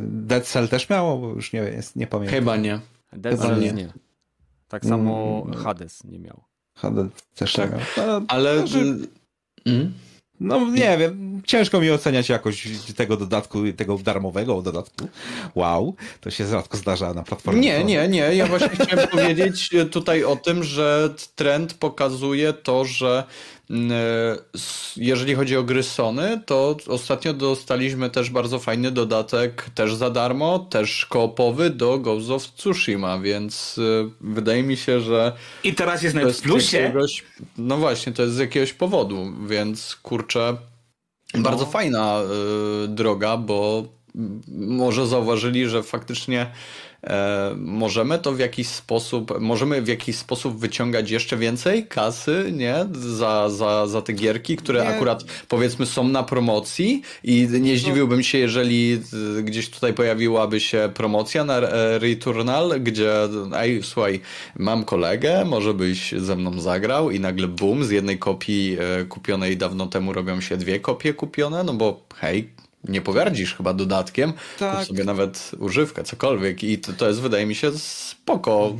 Dead 0.00 0.46
Cell 0.46 0.68
też 0.68 0.88
miało? 0.88 1.18
Bo 1.18 1.28
już 1.28 1.52
nie, 1.52 1.60
jest, 1.60 1.96
nie 1.96 2.06
pamiętam. 2.06 2.34
Chyba 2.34 2.56
nie. 2.56 2.80
Dead 3.12 3.40
Cell 3.40 3.60
nie. 3.60 3.72
nie. 3.72 3.92
Tak 4.68 4.84
samo 4.84 5.42
mm. 5.46 5.64
Hades 5.64 6.04
nie 6.04 6.18
miał. 6.18 6.47
Hades 6.78 7.06
też 7.34 7.52
tak. 7.52 7.70
nie 7.70 7.76
miał. 7.76 7.86
Ale... 7.96 8.24
ale... 8.28 8.64
Mm? 9.66 9.92
No 10.40 10.70
nie 10.70 10.98
wiem, 10.98 11.42
ciężko 11.46 11.80
mi 11.80 11.90
oceniać 11.90 12.28
jakość 12.28 12.68
tego 12.96 13.16
dodatku, 13.16 13.58
tego 13.76 13.98
darmowego 13.98 14.62
dodatku. 14.62 15.08
Wow, 15.54 15.94
to 16.20 16.30
się 16.30 16.46
rzadko 16.46 16.76
zdarza 16.76 17.14
na 17.14 17.22
platformie. 17.22 17.60
Nie, 17.60 17.84
nie, 17.84 18.08
nie. 18.08 18.34
Ja 18.34 18.46
właśnie 18.46 18.68
chciałem 18.86 19.08
powiedzieć 19.08 19.70
tutaj 19.90 20.24
o 20.24 20.36
tym, 20.36 20.64
że 20.64 21.14
trend 21.34 21.74
pokazuje 21.74 22.52
to, 22.52 22.84
że 22.84 23.24
jeżeli 24.96 25.34
chodzi 25.34 25.56
o 25.56 25.62
gry 25.62 25.82
Sony, 25.82 26.40
to 26.46 26.76
ostatnio 26.86 27.32
dostaliśmy 27.32 28.10
też 28.10 28.30
bardzo 28.30 28.58
fajny 28.58 28.90
dodatek, 28.90 29.70
też 29.74 29.94
za 29.94 30.10
darmo, 30.10 30.58
też 30.58 31.06
koopowy 31.06 31.70
do 31.70 31.98
Ghost 31.98 32.30
of 32.30 32.52
Tsushima, 32.54 33.18
więc 33.18 33.78
e, 33.78 34.10
wydaje 34.20 34.62
mi 34.62 34.76
się, 34.76 35.00
że... 35.00 35.32
I 35.64 35.74
teraz 35.74 36.02
jest 36.02 36.14
na 36.16 36.22
plusie. 36.42 36.78
Jakiegoś, 36.78 37.24
no 37.58 37.76
właśnie, 37.76 38.12
to 38.12 38.22
jest 38.22 38.34
z 38.34 38.38
jakiegoś 38.38 38.72
powodu, 38.72 39.32
więc 39.46 39.96
kurczę, 39.96 40.56
no. 41.34 41.42
bardzo 41.42 41.66
fajna 41.66 42.20
y, 42.84 42.88
droga, 42.88 43.36
bo 43.36 43.84
może 44.48 45.06
zauważyli, 45.06 45.68
że 45.68 45.82
faktycznie 45.82 46.40
e, 46.40 46.50
możemy 47.56 48.18
to 48.18 48.32
w 48.32 48.38
jakiś 48.38 48.68
sposób, 48.68 49.40
możemy 49.40 49.82
w 49.82 49.88
jakiś 49.88 50.16
sposób 50.16 50.58
wyciągać 50.58 51.10
jeszcze 51.10 51.36
więcej 51.36 51.86
kasy, 51.86 52.52
nie? 52.52 52.86
Za, 52.92 53.50
za, 53.50 53.86
za 53.86 54.02
te 54.02 54.12
gierki, 54.12 54.56
które 54.56 54.82
nie. 54.82 54.88
akurat 54.88 55.24
powiedzmy 55.48 55.86
są 55.86 56.08
na 56.08 56.22
promocji 56.22 57.02
i 57.24 57.48
nie 57.60 57.72
no. 57.72 57.78
zdziwiłbym 57.78 58.22
się, 58.22 58.38
jeżeli 58.38 59.00
gdzieś 59.42 59.70
tutaj 59.70 59.94
pojawiłaby 59.94 60.60
się 60.60 60.90
promocja 60.94 61.44
na 61.44 61.60
Returnal, 61.98 62.80
gdzie 62.80 63.12
ej, 63.56 63.82
słuchaj, 63.82 64.20
mam 64.56 64.84
kolegę, 64.84 65.44
może 65.44 65.74
byś 65.74 66.12
ze 66.12 66.36
mną 66.36 66.60
zagrał 66.60 67.10
i 67.10 67.20
nagle 67.20 67.48
boom, 67.48 67.84
z 67.84 67.90
jednej 67.90 68.18
kopii 68.18 68.76
e, 69.00 69.04
kupionej 69.04 69.56
dawno 69.56 69.86
temu 69.86 70.12
robią 70.12 70.40
się 70.40 70.56
dwie 70.56 70.80
kopie 70.80 71.14
kupione, 71.14 71.64
no 71.64 71.74
bo 71.74 72.00
hej, 72.14 72.50
nie 72.84 73.00
pogardzisz 73.00 73.54
chyba 73.54 73.74
dodatkiem, 73.74 74.32
Tak. 74.58 74.76
kup 74.78 74.86
sobie 74.86 75.04
nawet 75.04 75.50
używkę, 75.58 76.04
cokolwiek 76.04 76.62
i 76.64 76.78
to, 76.78 76.92
to 76.92 77.08
jest 77.08 77.20
wydaje 77.20 77.46
mi 77.46 77.54
się 77.54 77.70
spoko 77.78 78.74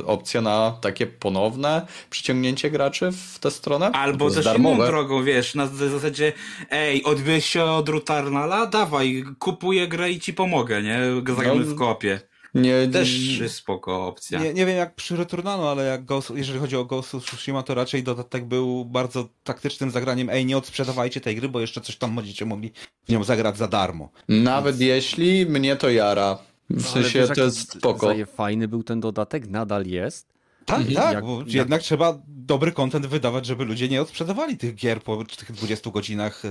y, 0.00 0.06
opcja 0.06 0.40
na 0.40 0.78
takie 0.80 1.06
ponowne 1.06 1.86
przyciągnięcie 2.10 2.70
graczy 2.70 3.10
w 3.12 3.38
tę 3.38 3.50
stronę. 3.50 3.90
Albo 3.92 4.30
też 4.30 4.44
darmowe. 4.44 4.76
inną 4.76 4.86
drogą, 4.86 5.24
wiesz, 5.24 5.54
na 5.54 5.66
zasadzie, 5.66 6.32
ej, 6.70 7.04
odbyłeś 7.04 7.46
się 7.46 7.64
od 7.64 7.88
Rutarnala, 7.88 8.66
dawaj, 8.66 9.24
kupuję 9.38 9.88
grę 9.88 10.10
i 10.10 10.20
ci 10.20 10.34
pomogę, 10.34 10.82
nie? 10.82 11.00
Zagramy 11.36 11.64
No, 11.64 11.74
w 11.74 11.78
kopie. 11.78 12.20
Nie, 12.54 12.88
Też 12.88 13.38
jest 13.38 13.54
spoko 13.54 14.06
opcja. 14.06 14.38
Nie, 14.40 14.54
nie 14.54 14.66
wiem 14.66 14.76
jak 14.76 14.94
przy 14.94 15.16
Returnanu, 15.16 15.66
ale 15.66 15.84
jak 15.84 16.04
Ghost, 16.04 16.32
jeżeli 16.34 16.58
chodzi 16.58 16.76
o 16.76 16.84
Ghost 16.84 17.14
of 17.14 17.24
Tsushima, 17.26 17.62
to 17.62 17.74
raczej 17.74 18.02
dodatek 18.02 18.44
był 18.44 18.84
bardzo 18.84 19.28
taktycznym 19.44 19.90
zagraniem. 19.90 20.30
Ej, 20.30 20.46
nie 20.46 20.56
odsprzedawajcie 20.56 21.20
tej 21.20 21.36
gry, 21.36 21.48
bo 21.48 21.60
jeszcze 21.60 21.80
coś 21.80 21.96
tam 21.96 22.16
będziecie 22.16 22.44
mogli 22.44 22.72
w 23.04 23.12
nią 23.12 23.24
zagrać 23.24 23.56
za 23.56 23.68
darmo. 23.68 24.08
Nawet 24.28 24.80
jeśli 24.80 25.46
mnie 25.46 25.76
to 25.76 25.90
jara. 25.90 26.38
W 26.70 26.74
Ale 26.74 26.82
sensie 27.02 27.18
wiesz, 27.20 27.36
to 27.36 27.44
jest 27.44 27.72
spoko. 27.72 28.12
Fajny 28.34 28.68
był 28.68 28.82
ten 28.82 29.00
dodatek, 29.00 29.46
nadal 29.48 29.86
jest. 29.86 30.32
Tak, 30.66 30.78
Mhm. 30.80 30.96
tak, 30.96 31.14
Jak- 31.14 31.24
bo 31.24 31.38
jak- 31.38 31.48
jednak 31.52 31.82
trzeba 31.82 32.18
dobry 32.28 32.72
content 32.72 33.06
wydawać, 33.06 33.46
żeby 33.46 33.64
ludzie 33.64 33.88
nie 33.88 34.02
odsprzedawali 34.02 34.56
tych 34.56 34.74
gier 34.74 35.02
po 35.02 35.24
tych 35.24 35.52
20 35.52 35.90
godzinach 35.90 36.42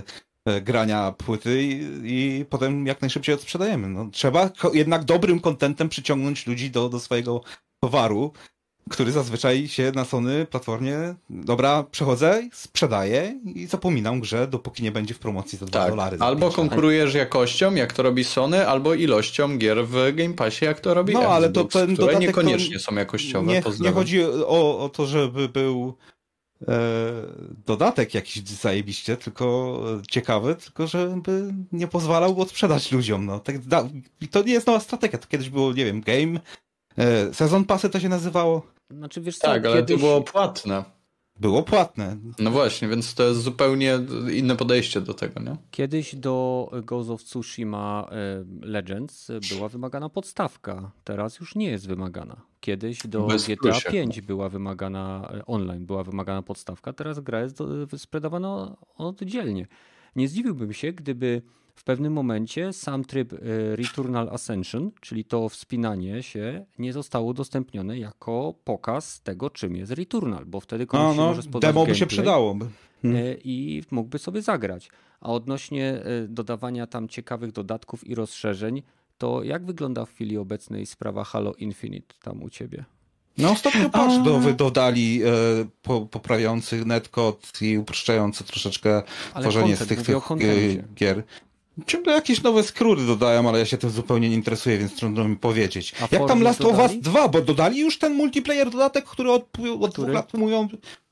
grania 0.61 1.11
płyty 1.17 1.63
i, 1.63 1.81
i 2.03 2.45
potem 2.49 2.87
jak 2.87 3.01
najszybciej 3.01 3.35
odsprzedajemy. 3.35 3.87
No, 3.87 4.09
trzeba 4.11 4.49
jednak 4.73 5.03
dobrym 5.03 5.39
contentem 5.39 5.89
przyciągnąć 5.89 6.47
ludzi 6.47 6.71
do, 6.71 6.89
do 6.89 6.99
swojego 6.99 7.41
towaru, 7.79 8.31
który 8.89 9.11
zazwyczaj 9.11 9.67
się 9.67 9.91
na 9.95 10.05
Sony 10.05 10.45
platformie, 10.45 11.15
dobra, 11.29 11.83
przechodzę, 11.91 12.49
sprzedaję 12.53 13.39
i 13.55 13.65
zapominam 13.67 14.19
grze, 14.19 14.47
dopóki 14.47 14.83
nie 14.83 14.91
będzie 14.91 15.13
w 15.13 15.19
promocji 15.19 15.57
za 15.57 15.65
2 15.65 15.79
Tak, 15.79 15.89
dolary. 15.89 16.17
albo 16.19 16.41
pięć. 16.45 16.55
konkurujesz 16.55 17.13
jakością, 17.13 17.75
jak 17.75 17.93
to 17.93 18.03
robi 18.03 18.23
Sony, 18.23 18.67
albo 18.67 18.93
ilością 18.93 19.57
gier 19.57 19.85
w 19.87 20.15
Game 20.15 20.33
Passie, 20.33 20.65
jak 20.65 20.79
to 20.79 20.93
robi 20.93 21.13
No, 21.13 21.19
Xbox, 21.19 21.35
ale 21.35 21.49
to 21.49 21.63
ten 21.63 21.93
które 21.93 22.07
dodatek 22.07 22.21
niekoniecznie 22.21 22.79
są 22.79 22.95
jakościowe. 22.95 23.47
Nie, 23.47 23.63
nie 23.79 23.91
chodzi 23.91 24.23
o, 24.25 24.79
o 24.79 24.89
to, 24.89 25.05
żeby 25.05 25.49
był 25.49 25.93
e, 25.99 26.20
dodatek 27.65 28.13
jakiś 28.13 28.43
zajebiście, 28.43 29.17
tylko 29.17 29.77
e, 29.99 30.01
ciekawy, 30.09 30.55
tylko 30.55 30.87
żeby 30.87 31.53
nie 31.71 31.87
pozwalał 31.87 32.41
odsprzedać 32.41 32.91
ludziom. 32.91 33.25
No. 33.25 33.39
Tak, 33.39 33.59
da, 33.59 33.89
i 34.21 34.27
to 34.27 34.43
nie 34.43 34.53
jest 34.53 34.67
nowa 34.67 34.79
strategia, 34.79 35.19
to 35.19 35.27
kiedyś 35.27 35.49
było, 35.49 35.73
nie 35.73 35.85
wiem, 35.85 36.01
game, 36.01 36.39
e, 36.97 37.33
sezon 37.33 37.65
pasy 37.65 37.89
to 37.89 37.99
się 37.99 38.09
nazywało, 38.09 38.61
Znaczy, 38.91 39.21
wiesz 39.21 39.37
co, 39.37 39.47
Tak, 39.47 39.65
ale 39.65 39.75
kiedyś... 39.75 39.95
to 39.95 39.99
było 39.99 40.21
płatne. 40.21 40.83
było 41.39 41.63
płatne. 41.63 42.17
No 42.39 42.51
właśnie, 42.51 42.87
więc 42.87 43.13
to 43.13 43.23
jest 43.23 43.41
zupełnie 43.41 43.99
inne 44.33 44.55
podejście 44.55 45.01
do 45.01 45.13
tego, 45.13 45.39
nie? 45.41 45.57
Kiedyś 45.71 46.15
do 46.15 46.69
Ghost 46.83 47.09
of 47.09 47.23
Tsushima 47.23 48.09
e, 48.11 48.43
Legends 48.67 49.31
była 49.51 49.69
wymagana 49.69 50.09
podstawka, 50.09 50.91
teraz 51.03 51.39
już 51.39 51.55
nie 51.55 51.67
jest 51.69 51.87
wymagana. 51.87 52.41
Kiedyś 52.61 53.07
do 53.07 53.27
Bez 53.27 53.47
GTA 53.47 53.55
plusia. 53.61 53.91
5 53.91 54.21
była 54.21 54.49
wymagana 54.49 55.29
e, 55.33 55.45
online, 55.45 55.85
była 55.85 56.03
wymagana 56.03 56.41
podstawka, 56.41 56.93
teraz 56.93 57.19
gra 57.19 57.41
jest 57.41 57.57
do- 57.57 57.97
sprzedawana 57.97 58.75
oddzielnie. 58.97 59.67
Nie 60.15 60.27
zdziwiłbym 60.27 60.73
się, 60.73 60.93
gdyby 60.93 61.41
w 61.75 61.83
pewnym 61.83 62.13
momencie 62.13 62.73
sam 62.73 63.05
tryb 63.05 63.33
e, 63.33 63.37
Returnal 63.75 64.29
Ascension, 64.29 64.91
czyli 65.01 65.25
to 65.25 65.49
wspinanie 65.49 66.23
się, 66.23 66.65
nie 66.79 66.93
zostało 66.93 67.25
udostępnione 67.27 67.99
jako 67.99 68.53
pokaz 68.63 69.21
tego, 69.21 69.49
czym 69.49 69.75
jest 69.75 69.91
Returnal, 69.91 70.45
bo 70.45 70.59
wtedy 70.59 70.85
komuś 70.85 71.17
No, 71.17 71.23
no, 71.23 71.29
może 71.29 71.41
spodobać 71.41 71.73
demo 71.73 71.85
by 71.85 71.95
się 71.95 71.99
gameplay 71.99 72.17
przydało. 72.17 72.55
e, 73.03 73.35
i 73.43 73.83
mógłby 73.91 74.19
sobie 74.19 74.41
zagrać. 74.41 74.89
A 75.21 75.29
odnośnie 75.33 75.85
e, 75.93 76.27
dodawania 76.27 76.87
tam 76.87 77.07
ciekawych 77.07 77.51
dodatków 77.51 78.07
i 78.07 78.15
rozszerzeń, 78.15 78.81
to 79.21 79.43
jak 79.43 79.65
wygląda 79.65 80.05
w 80.05 80.11
chwili 80.13 80.37
obecnej 80.37 80.85
sprawa 80.85 81.23
Halo 81.23 81.53
Infinite 81.53 82.15
tam 82.23 82.43
u 82.43 82.49
ciebie? 82.49 82.85
No 83.37 83.51
ostatnio 83.51 83.89
patch 83.89 84.23
do, 84.23 84.39
wy- 84.39 84.53
dodali 84.53 85.21
e, 85.23 85.27
po, 85.81 86.01
poprawiający 86.01 86.85
netcode 86.85 87.37
i 87.61 87.77
uproszczający 87.77 88.43
troszeczkę 88.43 89.03
Ale 89.33 89.41
tworzenie 89.43 89.75
z 89.75 89.79
content, 89.79 90.05
tych, 90.05 90.15
o 90.15 90.19
tych 90.19 90.27
kontencie. 90.27 90.79
e, 90.79 90.93
gier. 90.95 91.23
Ciągle 91.87 92.13
jakieś 92.13 92.43
nowe 92.43 92.63
skróty 92.63 93.05
dodają, 93.05 93.49
ale 93.49 93.59
ja 93.59 93.65
się 93.65 93.77
tym 93.77 93.89
zupełnie 93.89 94.29
nie 94.29 94.35
interesuję, 94.35 94.77
więc 94.77 94.95
trudno 94.95 95.27
mi 95.27 95.35
powiedzieć. 95.35 95.93
A 96.01 96.07
Jak 96.15 96.27
tam 96.27 96.41
Last 96.41 96.61
of 96.61 96.67
Us 96.67 96.77
dodali? 96.77 96.99
2, 97.01 97.27
bo 97.27 97.41
dodali 97.41 97.79
już 97.79 97.97
ten 97.99 98.13
multiplayer 98.15 98.69
dodatek, 98.69 99.05
który 99.05 99.31
od, 99.31 99.41
od 99.43 99.49
Który? 99.93 100.05
dwóch 100.05 100.09
lat 100.15 100.33
mówią, 100.33 100.67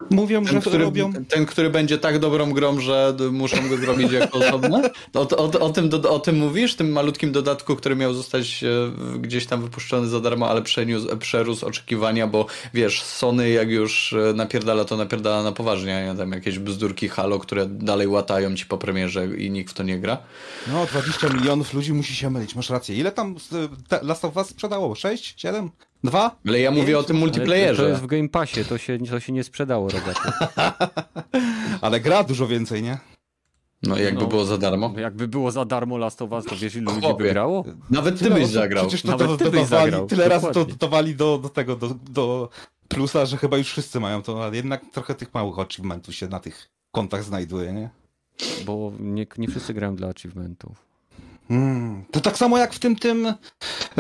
mówią 0.10 0.46
Ten 0.46 0.54
że 0.54 0.62
który, 0.62 0.84
robią. 0.84 1.14
ten, 1.30 1.46
który 1.46 1.70
będzie 1.70 1.98
tak 1.98 2.20
dobrą 2.20 2.52
grą, 2.52 2.80
że 2.80 3.16
muszą 3.32 3.70
go 3.70 3.78
zrobić 3.78 4.12
jako 4.12 4.38
osobne? 4.38 4.90
O, 5.14 5.38
o, 5.38 5.60
o, 5.60 5.70
tym, 5.70 5.90
o 6.10 6.20
tym 6.20 6.38
mówisz? 6.38 6.76
Tym 6.76 6.92
malutkim 6.92 7.32
dodatku, 7.32 7.76
który 7.76 7.96
miał 7.96 8.14
zostać 8.14 8.64
e, 8.64 8.68
gdzieś 9.20 9.46
tam 9.46 9.62
wypuszczony 9.62 10.08
za 10.08 10.20
darmo, 10.20 10.50
ale 10.50 10.62
przeniósł, 10.62 11.18
przerósł 11.18 11.66
oczekiwania, 11.66 12.28
bo 12.28 12.46
wiesz, 12.74 13.04
Sony 13.04 13.50
jak 13.50 13.70
już 13.70 14.14
e, 14.14 14.34
napierdala, 14.34 14.86
to 14.86 14.98
napierdala 14.98 15.44
na 15.44 15.52
poważnie, 15.52 15.98
a 15.98 16.12
nie 16.12 16.18
tam 16.18 16.32
jakieś 16.32 16.60
bzdurki 16.60 17.10
Halo, 17.10 17.40
które 17.40 17.66
dalej 17.66 18.08
łatają 18.08 18.56
ci 18.56 18.66
po 18.66 18.78
premierze 18.78 19.28
i 19.38 19.52
nikt 19.52 19.72
w 19.72 19.74
to 19.74 19.84
nie 19.84 20.00
gra. 20.00 20.18
No, 20.68 20.86
20 20.86 21.30
milionów 21.30 21.74
ludzi 21.74 21.94
musi 21.94 22.16
się 22.16 22.30
mylić, 22.30 22.56
masz 22.56 22.70
rację. 22.70 22.96
Ile 22.96 23.12
tam 23.12 23.36
e, 23.92 24.00
Last 24.06 24.26
of 24.26 24.36
Us 24.38 24.48
sprzedało? 24.48 24.96
6? 24.96 25.34
7? 25.38 25.70
2? 26.04 26.36
Ale 26.48 26.60
ja 26.60 26.72
mówię 26.72 27.00
o 27.00 27.04
tym 27.04 27.18
multiplayerze. 27.18 27.84
to 27.84 27.90
jest 27.90 28.02
w 28.02 28.06
Game 28.08 28.30
Passie, 28.30 28.66
to 28.66 28.78
się, 28.78 29.00
to 29.00 29.20
się 29.20 29.34
nie 29.34 29.44
sprzedało, 29.44 29.90
rogaty. 29.90 30.30
Ale 31.82 32.00
gra 32.00 32.24
dużo 32.24 32.48
więcej, 32.48 32.84
nie? 32.84 32.98
No 33.84 33.98
jakby 33.98 34.22
No. 34.22 34.28
było 34.28 34.46
za 34.46 34.58
darmo. 34.58 34.94
Jakby 34.98 35.28
było 35.28 35.52
za 35.52 35.66
darmo 35.66 35.98
Last 35.98 36.22
of 36.22 36.32
Us, 36.32 36.46
to 36.46 36.56
wiesz 36.56 36.76
ilu 36.76 36.92
ludzi 36.96 37.08
by 37.18 37.30
grało? 37.30 37.66
Nawet 37.90 38.20
ty 38.20 38.30
byś 38.30 38.48
zagrał. 38.48 38.84
Przecież 38.88 39.02
to, 39.02 39.08
Nawet 39.08 39.28
to, 39.28 39.38
dodawali, 39.38 39.66
zagrał, 39.68 40.08
tyle 40.08 40.30
razy 40.30 40.48
to 40.54 40.66
dodawali 40.66 41.16
do, 41.16 41.38
do 41.38 41.50
tego, 41.50 41.76
do, 41.76 41.96
do 42.10 42.50
plusa, 42.88 43.26
że 43.26 43.38
chyba 43.38 43.58
już 43.58 43.68
wszyscy 43.68 44.00
mają 44.00 44.22
to, 44.22 44.44
ale 44.44 44.56
jednak 44.56 44.82
trochę 44.92 45.16
tych 45.16 45.34
małych 45.34 45.60
achievementów 45.60 46.16
się 46.16 46.28
na 46.28 46.40
tych 46.40 46.70
kontach 46.92 47.24
znajduje, 47.24 47.74
nie? 47.74 47.90
Bo 48.66 48.92
nie, 49.00 49.26
nie 49.38 49.48
wszyscy 49.48 49.74
grają 49.74 49.96
dla 49.96 50.08
achievementów. 50.10 50.89
Hmm. 51.50 52.06
To 52.12 52.22
tak 52.22 52.38
samo 52.38 52.58
jak 52.58 52.74
w 52.74 52.80
tym 52.80 52.96
tym 52.96 53.34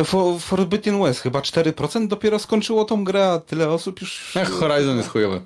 For, 0.05 0.39
Forbidden 0.39 1.03
West, 1.03 1.21
chyba 1.21 1.39
4% 1.39 2.07
dopiero 2.07 2.39
skończyło 2.39 2.85
tą 2.85 3.03
grę, 3.03 3.31
a 3.31 3.39
tyle 3.39 3.69
osób 3.69 4.01
już... 4.01 4.37
Ech, 4.37 4.49
Horizon 4.49 4.97
jest 4.97 5.09
chujowy. 5.09 5.41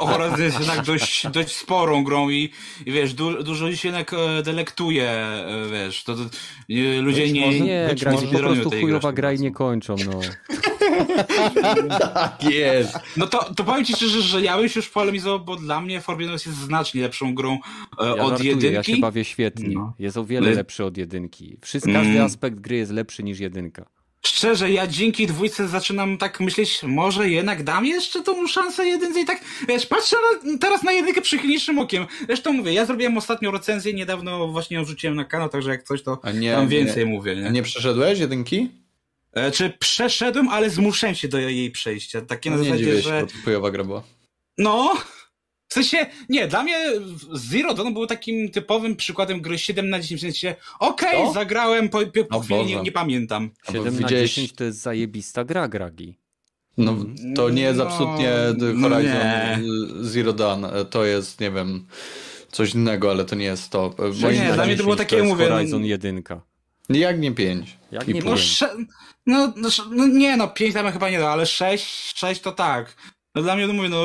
Horizon 0.00 0.42
jest 0.42 0.58
jednak 0.60 0.82
dość, 0.84 1.26
dość 1.28 1.56
sporą 1.56 2.04
grą 2.04 2.30
i, 2.30 2.50
i 2.86 2.92
wiesz, 2.92 3.14
du, 3.14 3.42
dużo 3.42 3.64
ludzi 3.66 3.76
się 3.78 3.88
jednak 3.88 4.12
e, 4.12 4.42
delektuje, 4.42 5.10
e, 5.10 5.46
wiesz, 5.72 6.04
to, 6.04 6.14
to 6.14 6.22
e, 6.70 7.00
ludzie 7.00 7.22
Być 7.22 7.32
nie... 7.32 7.46
może- 7.46 7.60
Nie, 7.60 7.94
gra 8.00 8.12
po 8.12 8.38
prostu 8.38 8.70
chujowa 8.70 9.12
gra 9.12 9.32
i 9.32 9.38
nie 9.38 9.50
kończą, 9.50 9.96
no. 10.06 10.20
Tak 12.14 12.44
jest. 12.50 12.98
No 13.16 13.26
to, 13.26 13.54
to 13.54 13.64
powiem 13.64 13.84
ci 13.84 13.92
szczerze, 13.94 14.22
że 14.22 14.42
ja 14.42 14.58
bym 14.58 14.68
się 14.68 14.80
już 14.80 14.88
polemizował, 14.88 15.40
bo 15.44 15.56
dla 15.56 15.80
mnie 15.80 16.00
Forbidden 16.00 16.34
West 16.34 16.46
jest 16.46 16.58
znacznie 16.58 17.02
lepszą 17.02 17.34
grą 17.34 17.58
e, 18.00 18.06
Ja 18.06 18.12
od 18.14 18.28
żartuję, 18.28 18.50
jedynki. 18.50 18.74
ja 18.74 18.82
się 18.82 18.96
bawię 18.96 19.24
świetnie. 19.24 19.68
No. 19.74 19.94
Jest 19.98 20.16
o 20.16 20.24
wiele 20.24 20.50
lepszy 20.50 20.84
od 20.84 20.96
jedynki. 20.96 21.56
Każdy 21.72 21.90
Mm. 21.90 22.22
aspekt 22.24 22.60
gry 22.60 22.76
jest 22.76 22.92
lepszy 22.92 23.22
niż 23.22 23.38
jedynka. 23.40 23.86
Szczerze, 24.26 24.70
ja 24.70 24.86
dzięki 24.86 25.26
dwójce 25.26 25.68
zaczynam 25.68 26.18
tak 26.18 26.40
myśleć, 26.40 26.82
może 26.82 27.28
jednak 27.30 27.62
dam 27.62 27.86
jeszcze 27.86 28.22
tą 28.22 28.46
szansę 28.46 28.86
jedynce 28.86 29.20
i 29.20 29.24
tak, 29.24 29.40
wiesz, 29.68 29.86
patrzę 29.86 30.16
na, 30.44 30.58
teraz 30.58 30.82
na 30.82 30.92
jedynkę 30.92 31.20
przychylniejszym 31.20 31.78
okiem. 31.78 32.06
Zresztą 32.26 32.52
mówię, 32.52 32.72
ja 32.72 32.86
zrobiłem 32.86 33.18
ostatnią 33.18 33.50
recenzję, 33.50 33.94
niedawno 33.94 34.48
właśnie 34.48 34.76
ją 34.76 34.84
rzuciłem 34.84 35.16
na 35.16 35.24
kanał, 35.24 35.48
także 35.48 35.70
jak 35.70 35.82
coś, 35.82 36.02
to 36.02 36.20
nie, 36.34 36.52
tam 36.52 36.68
więcej 36.68 37.06
nie, 37.06 37.10
mówię, 37.12 37.36
nie? 37.36 37.50
nie 37.50 37.62
przeszedłeś 37.62 38.18
jedynki? 38.18 38.70
E, 39.32 39.50
czy 39.50 39.70
przeszedłem, 39.70 40.48
ale 40.48 40.70
zmuszę 40.70 41.14
się 41.14 41.28
do 41.28 41.38
jej 41.38 41.70
przejścia. 41.70 42.20
Takie 42.20 42.50
na 42.50 42.56
No 42.56 42.62
nie 42.62 42.68
zasadzie, 42.68 42.84
dziwię 42.84 43.02
się, 43.02 43.08
że... 43.08 43.20
bo 43.20 43.26
to 43.26 43.32
chujowa 43.44 43.70
gra 43.70 43.84
była. 43.84 44.02
No, 44.58 44.92
w 45.74 45.84
sensie, 45.86 46.06
nie, 46.28 46.46
dla 46.48 46.62
mnie 46.62 46.76
Zero 47.32 47.74
Dawn 47.74 47.92
był 47.92 48.06
takim 48.06 48.50
typowym 48.50 48.96
przykładem 48.96 49.40
gry 49.40 49.58
7 49.58 49.90
na 49.90 50.00
10, 50.00 50.20
w 50.20 50.22
sensie, 50.24 50.54
okej, 50.78 51.26
Co? 51.26 51.32
zagrałem, 51.32 51.88
po, 51.88 51.98
po, 52.06 52.24
po 52.24 52.40
chwili 52.40 52.66
nie, 52.66 52.82
nie 52.82 52.92
pamiętam. 52.92 53.50
Albo 53.66 53.78
7 53.78 53.94
na 53.94 54.00
widziałeś- 54.00 54.34
10 54.34 54.52
to 54.52 54.64
jest 54.64 54.78
zajebista 54.78 55.44
gra, 55.44 55.68
Gragi. 55.68 56.18
No, 56.76 56.96
to 57.36 57.50
nie 57.50 57.62
jest 57.62 57.78
No, 57.78 57.86
absolutnie 57.86 58.30
no 58.74 58.88
Horizon 58.88 59.12
nie. 59.14 59.58
Zero 60.00 60.32
Dawn. 60.32 60.64
To 60.90 61.04
jest, 61.04 61.40
nie 61.40 61.50
wiem, 61.50 61.86
coś 62.52 62.74
innego, 62.74 63.10
ale 63.10 63.24
to 63.24 63.34
nie 63.36 63.44
jest 63.44 63.70
to. 63.70 63.94
Że 63.98 64.26
Moim 64.26 64.34
nie, 64.34 64.40
zdaniem- 64.40 64.54
dla 64.54 64.66
mnie 64.66 64.76
to 64.76 64.82
było 64.82 64.96
takie, 64.96 65.16
jest 65.16 65.28
mówię, 65.28 65.46
no- 65.48 65.54
Horizon 65.56 65.84
1. 65.84 66.22
Jak 66.88 67.20
nie 67.20 67.32
pięć. 67.32 67.76
Jak 67.92 68.08
I 68.08 68.14
nie 68.14 68.22
pół. 68.22 68.30
No, 68.30 68.36
Wiem. 68.36 68.44
sze, 68.46 68.68
no, 69.26 69.52
no, 69.56 69.68
no 69.90 70.06
nie, 70.06 70.36
no 70.36 70.48
5 70.48 70.74
tam 70.74 70.92
chyba 70.92 71.10
nie 71.10 71.18
da, 71.18 71.30
ale 71.30 71.46
6, 71.46 72.12
6 72.18 72.40
to 72.40 72.52
tak. 72.52 72.96
No 73.34 73.42
dla 73.42 73.56
mnie, 73.56 73.66
no 73.66 73.72
mówię, 73.72 73.88
no, 73.88 74.04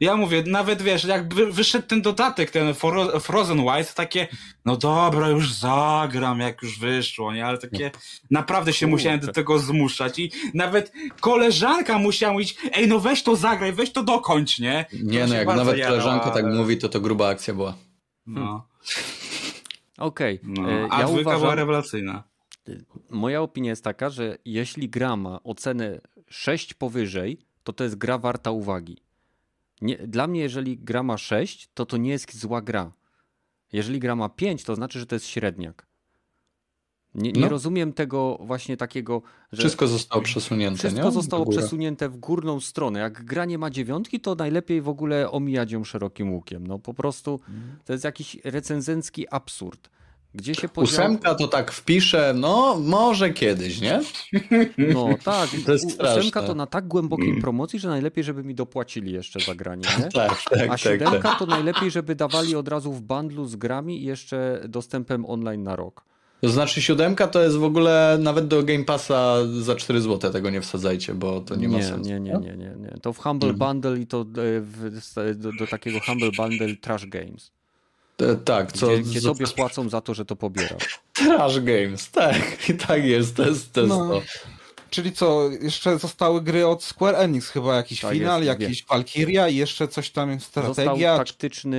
ja 0.00 0.16
mówię, 0.16 0.42
nawet 0.46 0.82
wiesz, 0.82 1.04
jak 1.04 1.34
wy, 1.34 1.52
wyszedł 1.52 1.86
ten 1.86 2.02
dodatek, 2.02 2.50
ten 2.50 2.74
Fro, 2.74 3.20
Frozen 3.20 3.60
White, 3.60 3.92
takie, 3.94 4.28
no 4.64 4.76
dobra, 4.76 5.28
już 5.28 5.52
zagram, 5.52 6.40
jak 6.40 6.62
już 6.62 6.78
wyszło, 6.78 7.32
nie, 7.34 7.46
ale 7.46 7.58
takie, 7.58 7.90
naprawdę 8.30 8.72
się 8.72 8.86
musiałem 8.86 9.20
do 9.20 9.32
tego 9.32 9.58
zmuszać 9.58 10.18
i 10.18 10.32
nawet 10.54 10.92
koleżanka 11.20 11.98
musiała 11.98 12.32
mówić, 12.32 12.56
ej, 12.72 12.88
no 12.88 12.98
weź 13.00 13.22
to 13.22 13.36
zagraj, 13.36 13.72
weź 13.72 13.92
to 13.92 14.02
dokończ, 14.02 14.58
nie? 14.58 14.84
Nie 15.02 15.20
To 15.20 15.26
no, 15.26 15.34
jak 15.34 15.46
nawet 15.48 15.86
koleżanka 15.86 16.30
tak 16.30 16.44
ale- 16.44 16.54
mówi, 16.54 16.78
to 16.78 16.88
to 16.88 17.00
gruba 17.00 17.28
akcja 17.28 17.54
była. 17.54 17.74
No. 18.26 18.66
Okej. 19.98 20.40
No, 20.42 20.70
e, 20.70 20.88
a 20.90 21.00
Ja 21.00 21.06
dwójka 21.06 21.24
była 21.30 21.36
uważam, 21.36 21.58
rewelacyjna. 21.58 22.22
moja 23.10 23.42
opinia 23.42 23.70
jest 23.70 23.84
taka, 23.84 24.10
że 24.10 24.38
jeśli 24.44 24.88
gra 24.88 25.16
ma 25.16 25.42
ocenę 25.44 26.00
6 26.28 26.74
powyżej, 26.74 27.45
to 27.66 27.72
to 27.72 27.84
jest 27.84 27.96
gra 27.96 28.18
warta 28.18 28.50
uwagi. 28.50 28.96
Nie, 29.82 29.96
dla 29.96 30.26
mnie, 30.26 30.40
jeżeli 30.40 30.78
gra 30.78 31.02
ma 31.02 31.18
6, 31.18 31.68
to 31.74 31.86
to 31.86 31.96
nie 31.96 32.10
jest 32.10 32.36
zła 32.38 32.62
gra. 32.62 32.92
Jeżeli 33.72 33.98
gra 34.00 34.16
ma 34.16 34.28
5, 34.28 34.64
to 34.64 34.74
znaczy, 34.74 34.98
że 35.00 35.06
to 35.06 35.14
jest 35.14 35.26
średniak. 35.26 35.86
Nie, 37.14 37.32
nie 37.32 37.40
No. 37.40 37.48
rozumiem 37.48 37.92
tego 37.92 38.38
właśnie 38.40 38.76
takiego, 38.76 39.22
że 39.52 39.60
Wszystko 39.60 39.86
zostało 39.88 40.22
przesunięte, 40.22 40.78
wszystko 40.78 41.04
nie? 41.04 41.10
zostało 41.10 41.44
W 41.44 41.48
przesunięte 41.48 42.08
w 42.08 42.16
górną 42.16 42.60
stronę. 42.60 43.00
Jak 43.00 43.24
gra 43.24 43.44
nie 43.44 43.58
ma 43.58 43.70
dziewiątki, 43.70 44.20
to 44.20 44.34
najlepiej 44.34 44.82
w 44.82 44.88
ogóle 44.88 45.30
omijać 45.30 45.72
ją 45.72 45.84
szerokim 45.84 46.32
łukiem. 46.32 46.66
No 46.66 46.78
po 46.78 46.94
prostu 46.94 47.40
to 47.84 47.92
jest 47.92 48.04
jakiś 48.04 48.36
recenzencki 48.44 49.28
absurd. 49.30 49.90
Gdzie 50.36 50.54
się 50.54 50.68
podział... 50.68 50.84
Ósemka 50.94 51.34
to 51.34 51.48
tak 51.48 51.72
wpiszę, 51.72 52.32
no 52.36 52.78
może 52.80 53.30
kiedyś, 53.30 53.80
nie? 53.80 54.00
No 54.94 55.08
tak, 55.24 55.50
To 55.66 55.72
jest 55.72 55.90
straszne. 55.90 56.20
ósemka 56.20 56.42
to 56.42 56.54
na 56.54 56.66
tak 56.66 56.88
głębokiej 56.88 57.40
promocji, 57.40 57.78
że 57.78 57.88
najlepiej, 57.88 58.24
żeby 58.24 58.44
mi 58.44 58.54
dopłacili 58.54 59.12
jeszcze 59.12 59.40
za 59.40 59.54
granie, 59.54 59.82
nie? 59.98 60.04
Tak, 60.04 60.42
tak, 60.50 60.62
A 60.62 60.66
tak. 60.68 60.78
siódemka 60.80 61.18
tak. 61.22 61.38
to 61.38 61.46
najlepiej, 61.46 61.90
żeby 61.90 62.14
dawali 62.14 62.56
od 62.56 62.68
razu 62.68 62.92
w 62.92 63.02
bundlu 63.02 63.44
z 63.46 63.56
grami 63.56 64.02
i 64.02 64.04
jeszcze 64.04 64.60
dostępem 64.68 65.26
online 65.26 65.62
na 65.62 65.76
rok. 65.76 66.04
To 66.40 66.48
znaczy 66.48 66.82
siódemka 66.82 67.26
to 67.28 67.42
jest 67.42 67.56
w 67.56 67.64
ogóle 67.64 68.18
nawet 68.20 68.46
do 68.48 68.62
Game 68.62 68.84
Passa 68.84 69.36
za 69.60 69.76
4 69.76 70.00
zł 70.00 70.32
tego 70.32 70.50
nie 70.50 70.60
wsadzajcie, 70.60 71.14
bo 71.14 71.40
to 71.40 71.56
nie, 71.56 71.68
ma 71.68 71.82
sensu. 71.82 72.10
Nie, 72.10 72.20
nie, 72.20 72.32
nie, 72.32 72.56
nie, 72.56 72.74
nie. 72.78 72.98
To 73.02 73.12
w 73.12 73.18
Humble 73.18 73.50
Mhm. 73.50 73.72
Bundle 73.72 73.98
i 74.00 74.06
to 74.06 74.20
e, 74.20 74.24
w, 74.60 75.00
do, 75.36 75.52
do 75.52 75.66
takiego 75.66 75.98
Humble 76.06 76.30
Bundle 76.36 76.76
Trash 76.76 77.06
Games. 77.06 77.52
E, 78.22 78.36
Tak, 78.36 78.72
co 78.72 78.86
Gdzie, 78.86 78.98
gdzie 79.02 79.20
tobie 79.20 79.46
płacą 79.46 79.88
za 79.88 80.00
to, 80.00 80.14
że 80.14 80.24
to 80.24 80.36
pobierasz. 80.36 81.00
Trash 81.12 81.60
Games, 81.60 82.10
tak, 82.10 82.68
i 82.70 82.74
tak 82.74 83.04
jest, 83.04 83.36
to 83.36 83.46
jest, 83.48 83.72
to. 83.72 83.80
Jest 83.80 83.90
No. 83.92 84.08
to. 84.08 84.22
Czyli 84.90 85.12
co, 85.12 85.48
jeszcze 85.60 85.98
zostały 85.98 86.42
gry 86.42 86.66
od 86.66 86.84
Square 86.84 87.14
Enix, 87.14 87.48
chyba 87.50 87.76
jakiś 87.76 88.00
Tak 88.00 88.12
final, 88.12 88.44
jest, 88.44 88.60
jakiś 88.60 88.86
Valkyria 88.86 89.48
i 89.48 89.56
jeszcze 89.56 89.88
coś 89.88 90.10
tam 90.10 90.30
jest 90.30 90.54
Został 90.54 90.72
strategia. 90.74 91.16
taktyczny, 91.18 91.76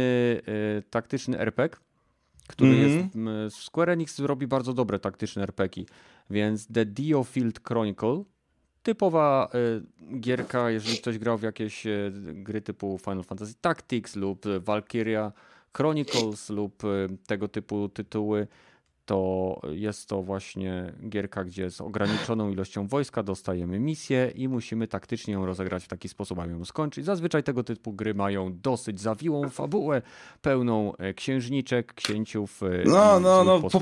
e, 0.77 0.81
taktyczny 0.89 1.39
RPG, 1.39 1.77
który 2.47 2.71
Mhm. 2.71 2.89
jest. 2.97 3.15
m, 3.15 3.29
Square 3.51 3.89
Enix 3.89 4.19
robi 4.19 4.47
bardzo 4.47 4.73
dobre 4.73 4.99
taktyczne 4.99 5.43
RPG, 5.43 5.83
więc 6.29 6.67
The 6.73 6.85
Dio 6.85 7.23
Field 7.23 7.59
Chronicle. 7.67 8.23
Typowa 8.83 9.49
e, 10.11 10.19
gierka, 10.19 10.69
jeżeli 10.71 10.97
ktoś 10.97 11.17
grał 11.17 11.37
w 11.37 11.41
jakieś 11.43 11.87
e, 11.87 12.11
gry 12.33 12.61
typu 12.61 12.99
Final 13.05 13.23
Fantasy 13.23 13.53
Tactics 13.61 14.15
lub 14.15 14.45
Valkyria 14.59 15.31
Chronicles 15.73 16.49
lub 16.49 16.83
e, 16.83 16.87
tego 17.27 17.47
typu 17.47 17.89
tytuły, 17.89 18.47
to 19.07 19.61
jest 19.71 20.09
to 20.09 20.23
właśnie 20.23 20.93
gierka, 21.09 21.43
gdzie 21.43 21.71
z 21.71 21.81
ograniczoną 21.81 22.49
ilością 22.49 22.87
wojska 22.87 23.23
dostajemy 23.23 23.79
misję 23.79 24.31
i 24.35 24.47
musimy 24.47 24.87
taktycznie 24.87 25.33
ją 25.33 25.45
rozegrać 25.45 25.83
w 25.83 25.87
taki 25.87 26.09
sposób, 26.09 26.39
aby 26.39 26.51
ją 26.51 26.65
skończyć. 26.65 27.05
Zazwyczaj 27.05 27.43
tego 27.43 27.63
typu 27.63 27.93
gry 27.93 28.13
mają 28.13 28.59
dosyć 28.61 29.01
zawiłą 29.01 29.49
fabułę, 29.49 30.01
pełną 30.41 30.95
e, 30.97 31.13
księżniczek, 31.13 31.93
księciów. 31.93 32.63
e, 32.63 32.83
No, 32.85 33.19
no, 33.19 33.43
no, 33.43 33.59
po, 33.59 33.79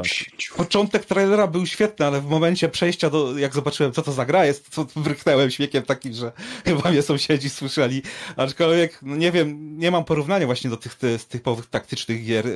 początek 0.57 1.05
trailera 1.05 1.47
był 1.47 1.65
świetny, 1.65 2.05
ale 2.05 2.21
w 2.21 2.25
momencie 2.29 2.69
przejścia 2.69 3.09
do, 3.09 3.37
jak 3.37 3.53
zobaczyłem 3.53 3.91
co 3.91 4.01
to 4.01 4.11
za 4.11 4.25
gra 4.25 4.45
jest, 4.45 4.69
to 4.75 4.85
wrychnęłem 4.95 5.51
śmiekiem 5.51 5.83
takim, 5.83 6.13
że 6.13 6.31
chyba 6.65 6.91
mnie 6.91 7.01
sąsiedzi 7.01 7.49
słyszeli, 7.49 8.01
aczkolwiek, 8.37 8.99
no 9.01 9.15
nie 9.15 9.31
wiem, 9.31 9.77
nie 9.79 9.91
mam 9.91 10.05
porównania 10.05 10.45
właśnie 10.45 10.69
do 10.69 10.77
tych, 10.77 10.95
tych 10.95 11.23
typowych 11.23 11.65
taktycznych 11.65 12.25
gier 12.25 12.47
e, 12.47 12.51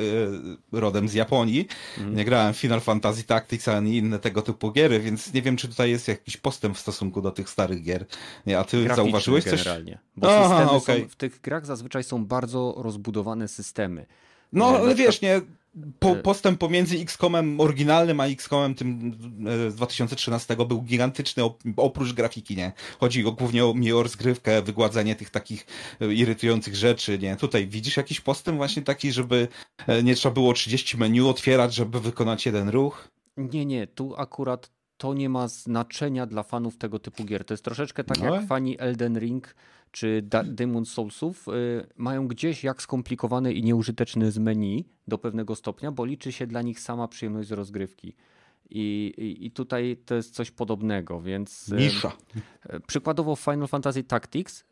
rodem 0.71 1.07
z 1.09 1.13
Japonii, 1.13 1.67
Mhm. 1.97 2.15
nie 2.15 2.25
grałem 2.25 2.53
Final 2.59 2.81
Fantasy 2.81 3.23
Tactics 3.23 3.67
ani 3.67 3.97
inne 3.97 4.19
tego 4.19 4.41
typu 4.41 4.71
giery, 4.71 4.99
więc 4.99 5.33
nie 5.33 5.41
wiem, 5.41 5.57
czy 5.57 5.67
tutaj 5.67 5.89
jest 5.89 6.07
jakiś 6.07 6.37
postęp 6.37 6.77
w 6.77 6.79
stosunku 6.79 7.21
do 7.21 7.31
tych 7.31 7.49
starych 7.49 7.83
gier. 7.83 8.05
A 8.57 8.63
ty 8.63 8.77
Graficzny 8.77 8.95
zauważyłeś 8.95 9.43
coś? 9.43 9.63
generalnie. 9.63 9.99
Bo 10.17 10.35
Aha, 10.35 10.49
systemy 10.49 10.71
okej. 10.71 11.01
są, 11.01 11.09
w 11.09 11.15
tych 11.15 11.41
grach 11.41 11.65
zazwyczaj 11.65 12.03
są 12.03 12.25
bardzo 12.25 12.75
rozbudowane 12.77 13.47
systemy. 13.47 14.05
No, 14.53 14.67
ale 14.67 14.95
wiesz, 14.95 15.21
nie, 15.21 15.41
po, 15.99 16.09
e, 16.09 16.15
postęp 16.15 16.59
pomiędzy 16.59 16.97
XCOMem 16.97 17.59
oryginalnym 17.61 18.19
a 18.19 18.25
XCOMem 18.27 18.75
tym 18.75 19.17
e, 19.67 19.71
z 19.71 19.75
2013 19.75 20.55
był 20.67 20.81
gigantyczny, 20.81 21.43
op- 21.43 21.73
oprócz 21.77 22.13
grafiki, 22.13 22.55
nie? 22.55 22.71
Chodzi 22.99 23.25
o, 23.25 23.31
głównie 23.31 23.65
o, 23.65 23.73
mi 23.73 23.91
rozgrywkę, 23.91 24.61
wygładzenie 24.61 25.15
tych 25.15 25.29
takich 25.29 25.65
e, 26.01 26.13
irytujących 26.13 26.75
rzeczy, 26.75 27.19
nie? 27.19 27.35
Tutaj 27.35 27.67
widzisz 27.67 27.97
jakiś 27.97 28.21
postęp 28.21 28.57
właśnie 28.57 28.81
taki, 28.81 29.11
żeby 29.11 29.47
e, 29.87 30.03
nie 30.03 30.15
trzeba 30.15 30.33
było 30.33 30.53
30 30.53 30.97
menu 30.97 31.21
otwierać, 31.29 31.75
żeby 31.75 31.99
wykonać 31.99 32.45
jeden 32.45 32.69
ruch? 32.69 33.07
Nie, 33.37 33.65
nie, 33.65 33.87
tu 33.87 34.15
akurat 34.17 34.71
to 34.97 35.13
nie 35.13 35.29
ma 35.29 35.47
znaczenia 35.47 36.25
dla 36.25 36.43
fanów 36.43 36.77
tego 36.77 36.99
typu 36.99 37.25
gier. 37.25 37.45
To 37.45 37.53
jest 37.53 37.63
troszeczkę 37.63 38.03
tak 38.03 38.19
No. 38.19 38.35
jak 38.35 38.47
fani 38.47 38.79
Elden 38.79 39.19
Ring 39.19 39.55
czy 39.91 40.27
Demon 40.45 40.85
Soulsów 40.85 41.47
y, 41.47 41.51
mają 41.97 42.27
gdzieś 42.27 42.63
jak 42.63 42.81
skomplikowane 42.81 43.53
i 43.53 43.63
nieużyteczne 43.63 44.31
z 44.31 44.37
menu 44.37 44.85
do 45.07 45.17
pewnego 45.17 45.55
stopnia, 45.55 45.91
bo 45.91 46.05
liczy 46.05 46.31
się 46.31 46.47
dla 46.47 46.61
nich 46.61 46.79
sama 46.79 47.07
przyjemność 47.07 47.49
z 47.49 47.51
rozgrywki. 47.51 48.15
I, 48.69 49.13
i, 49.17 49.45
I 49.45 49.51
tutaj 49.51 49.97
to 50.05 50.15
jest 50.15 50.33
coś 50.33 50.51
podobnego, 50.51 51.21
więc. 51.21 51.69
y, 51.69 51.75
Nisza. 51.75 52.11
E, 52.63 52.79
Przykładowo 52.79 53.35
w 53.35 53.39
Final 53.39 53.67
Fantasy 53.67 54.03
Tactics 54.03 54.65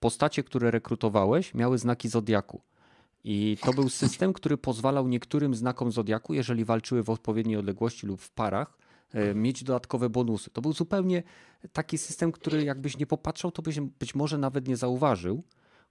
postacie, 0.00 0.42
które 0.42 0.70
rekrutowałeś, 0.70 1.54
miały 1.54 1.78
znaki 1.78 2.08
zodiaku. 2.08 2.62
I 3.24 3.56
to 3.62 3.72
był 3.72 3.88
system, 3.88 4.32
który 4.32 4.56
pozwalał 4.56 5.08
niektórym 5.08 5.54
znakom 5.54 5.92
zodiaku, 5.92 6.34
jeżeli 6.34 6.64
walczyły 6.64 7.02
w 7.02 7.10
odpowiedniej 7.10 7.56
odległości 7.56 8.06
lub 8.06 8.20
w 8.20 8.30
parach, 8.30 8.78
mieć 9.34 9.64
dodatkowe 9.64 10.10
bonusy. 10.10 10.50
To 10.50 10.62
był 10.62 10.72
zupełnie 10.72 11.22
taki 11.72 11.98
system, 11.98 12.32
który 12.32 12.64
jakbyś 12.64 12.98
nie 12.98 13.06
popatrzał, 13.06 13.50
to 13.52 13.62
byś 13.62 13.80
być 13.80 14.14
może 14.14 14.38
nawet 14.38 14.68
nie 14.68 14.76
zauważył. 14.76 15.42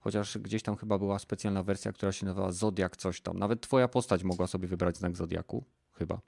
Chociaż 0.04 0.38
gdzieś 0.38 0.62
tam 0.62 0.76
chyba 0.76 0.98
była 0.98 1.18
specjalna 1.18 1.62
wersja, 1.62 1.92
która 1.92 2.12
się 2.12 2.26
nazywała 2.26 2.52
Zodiak 2.52 2.96
coś 2.96 3.20
tam. 3.20 3.38
Nawet 3.38 3.60
twoja 3.60 3.88
postać 3.88 4.24
mogła 4.24 4.46
sobie 4.46 4.68
wybrać 4.68 4.96
znak 4.96 5.16
zodiaku, 5.16 5.64
chyba. 5.92 6.20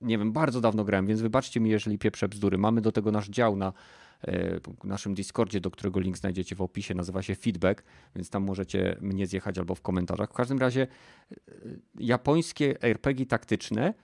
Nie 0.00 0.18
wiem, 0.18 0.32
bardzo 0.32 0.60
dawno 0.60 0.84
grałem, 0.84 1.06
więc 1.06 1.20
wybaczcie 1.20 1.60
mi, 1.60 1.70
jeżeli 1.70 1.98
pieprzę 1.98 2.28
bzdury. 2.28 2.58
Mamy 2.58 2.80
do 2.80 2.92
tego 2.92 3.10
nasz 3.10 3.28
dział 3.28 3.56
na 3.56 3.72
e, 4.24 4.60
naszym 4.84 5.14
Discordzie, 5.14 5.60
do 5.60 5.70
którego 5.70 6.00
link 6.00 6.18
znajdziecie 6.18 6.56
w 6.56 6.62
opisie, 6.62 6.94
nazywa 6.94 7.22
się 7.22 7.34
Feedback, 7.34 7.82
więc 8.16 8.30
tam 8.30 8.42
możecie 8.42 8.96
mnie 9.00 9.26
zjechać 9.26 9.58
albo 9.58 9.74
w 9.74 9.80
komentarzach. 9.80 10.30
W 10.30 10.34
każdym 10.34 10.58
razie 10.58 10.86
e, 11.30 11.34
japońskie 11.98 12.82
RPG 12.82 13.26
taktyczne 13.26 13.94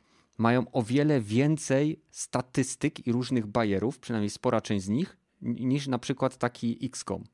mają 0.41 0.71
o 0.73 0.83
wiele 0.83 1.21
więcej 1.21 2.03
statystyk 2.11 3.07
i 3.07 3.13
różnych 3.13 3.47
bajerów, 3.47 3.99
przynajmniej 3.99 4.31
spora 4.31 4.61
część 4.61 4.85
z 4.85 4.89
nich, 4.89 5.17
niż 5.43 5.87
na 5.87 5.99
przykład 5.99 6.37
taki 6.37 6.79
XCOM. 6.87 7.25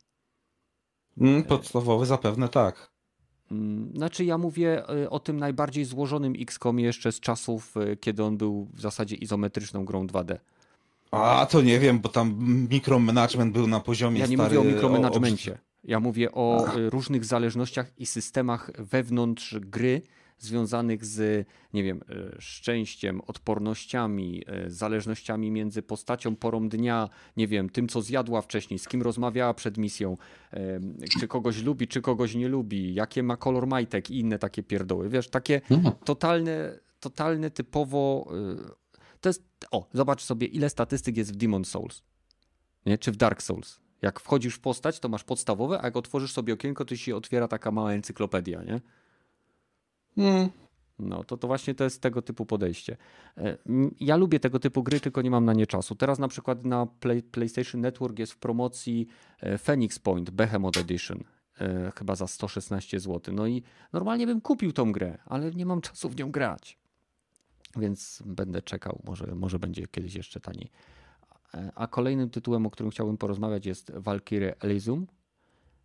Mm, 1.19 1.43
podstawowy 1.43 2.07
zapewne 2.07 2.49
tak. 2.49 2.91
Mm, 3.51 3.93
Znaczy, 3.97 4.25
ja 4.25 4.39
mówię 4.39 4.89
e, 4.89 5.11
o 5.11 5.21
tym 5.21 5.37
najbardziej 5.37 5.85
złożonym 5.85 6.35
XCOMie 6.41 6.85
jeszcze 6.85 7.13
z 7.13 7.21
czasów, 7.21 7.77
e, 7.77 7.97
kiedy 7.97 8.25
on 8.25 8.37
był 8.37 8.69
w 8.73 8.81
zasadzie 8.81 9.17
izometryczną 9.17 9.85
grą 9.85 10.07
2D. 10.07 10.39
A, 11.11 11.47
to 11.51 11.63
nie 11.63 11.79
wiem, 11.79 12.01
bo 12.01 12.09
tam 12.09 12.37
mikromanagement 12.71 13.53
był 13.53 13.67
na 13.67 13.81
poziomie 13.81 14.21
Ja 14.21 14.27
nie 14.27 14.37
stary, 14.37 14.59
mówię 14.59 14.71
o 14.71 14.73
mikromanagemencie. 14.75 15.59
Ja 15.85 16.01
mówię 16.01 16.33
o 16.33 16.77
y, 16.77 16.91
różnych 16.91 17.25
zależnościach 17.25 17.93
i 17.99 18.07
systemach 18.07 18.71
wewnątrz 18.79 19.59
gry 19.61 20.03
związanych 20.39 21.05
z, 21.05 21.47
nie 21.73 21.83
wiem, 21.83 22.01
y, 22.11 22.37
szczęściem, 22.39 23.21
odpornościami, 23.21 24.43
y, 24.67 24.71
zależnościami 24.71 25.51
między 25.51 25.83
postacią, 25.83 26.37
porą 26.37 26.69
dnia, 26.69 27.09
nie 27.37 27.49
wiem, 27.49 27.71
tym, 27.71 27.89
co 27.89 28.03
zjadła 28.03 28.43
wcześniej, 28.43 28.79
z 28.79 28.89
kim 28.89 29.03
rozmawiała 29.03 29.55
przed 29.55 29.79
misją, 29.79 30.17
czy 31.21 31.29
kogoś 31.29 31.63
lubi, 31.63 31.89
czy 31.89 32.01
kogoś 32.01 32.35
nie 32.35 32.49
lubi, 32.49 32.95
jakie 32.95 33.23
ma 33.23 33.37
kolor 33.37 33.67
majtek 33.67 34.11
i 34.11 34.19
inne 34.21 34.39
takie 34.39 34.63
pierdoły. 34.63 35.09
Wiesz, 35.09 35.29
takie 35.29 35.61
Mhm. 35.71 35.95
totalne, 36.05 36.79
totalne 37.01 37.51
typowo... 37.51 38.29
y, 38.95 38.97
To 39.21 39.29
jest, 39.29 39.43
o, 39.71 39.89
zobacz 39.93 40.23
sobie, 40.23 40.47
ile 40.47 40.71
statystyk 40.71 41.17
jest 41.17 41.33
w 41.33 41.37
Demon 41.37 41.65
Souls, 41.65 42.03
nie? 42.87 42.99
czy 42.99 43.13
w 43.13 43.17
Dark 43.17 43.43
Souls. 43.43 43.81
Jak 44.03 44.21
wchodzisz 44.21 44.55
w 44.55 44.61
postać, 44.61 45.01
to 45.01 45.09
masz 45.09 45.25
podstawowe, 45.25 45.81
a 45.81 45.85
jak 45.85 45.97
otworzysz 45.97 46.33
sobie 46.33 46.53
okienko, 46.53 46.85
to 46.85 46.97
się 46.97 47.17
otwiera 47.17 47.49
taka 47.49 47.71
mała 47.71 47.93
encyklopedia, 47.93 48.63
nie? 48.63 48.81
Mm, 50.17 50.49
No, 50.99 51.25
to, 51.25 51.37
to 51.37 51.47
właśnie 51.47 51.75
to 51.75 51.85
jest 51.85 52.03
tego 52.03 52.23
typu 52.23 52.47
podejście. 52.47 52.97
E, 53.37 53.57
Ja 54.01 54.17
lubię 54.17 54.41
tego 54.41 54.59
typu 54.59 54.83
gry, 54.83 55.01
tylko 55.01 55.23
nie 55.23 55.31
mam 55.31 55.45
na 55.45 55.53
nie 55.53 55.67
czasu. 55.67 55.95
Teraz 55.95 56.19
na 56.19 56.29
przykład 56.29 56.65
na 56.65 56.87
Play, 56.87 57.23
PlayStation 57.23 57.81
Network 57.81 58.19
jest 58.19 58.33
w 58.33 58.39
promocji 58.39 59.07
e, 59.41 59.59
Phoenix 59.59 59.99
Point 59.99 60.31
Behemoth 60.31 60.79
Edition. 60.79 61.25
e, 61.61 61.93
Chyba 61.99 62.15
za 62.15 62.27
116 62.27 63.01
zł. 63.01 63.35
No 63.35 63.47
i 63.47 63.63
normalnie 63.93 64.27
bym 64.27 64.41
kupił 64.41 64.73
tą 64.73 64.93
grę, 64.93 65.19
ale 65.27 65.51
nie 65.51 65.67
mam 65.67 65.81
czasu 65.81 66.09
w 66.09 66.17
nią 66.17 66.31
grać. 66.31 66.79
Więc 67.77 68.23
będę 68.27 68.63
czekał, 68.63 69.01
może, 69.05 69.27
może 69.35 69.59
będzie 69.59 69.87
kiedyś 69.87 70.15
jeszcze 70.15 70.41
taniej. 70.41 70.71
A 71.75 71.87
kolejnym 71.87 72.31
tytułem, 72.31 72.67
o 72.67 72.71
którym 72.71 72.91
chciałbym 72.91 73.17
porozmawiać 73.17 73.67
jest 73.67 73.93
Valkyrie 73.95 74.61
Elysium. 74.61 75.07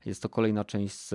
Jest 0.05 0.21
to 0.21 0.29
kolejna 0.29 0.65
część 0.65 0.95
z 0.95 1.13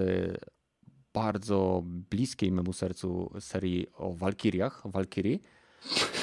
bardzo 1.21 1.83
bliskiej 2.11 2.53
memu 2.53 2.73
sercu 2.73 3.31
serii 3.41 3.87
o 3.95 4.13
Walkiriach, 4.15 4.83
Valkyrie. 4.85 5.39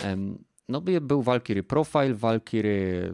Em, 0.03 0.37
No 0.69 0.81
by 0.81 1.01
był 1.01 1.21
Valkyrie 1.21 1.63
Profile, 1.63 2.13
Valkyrie... 2.13 3.13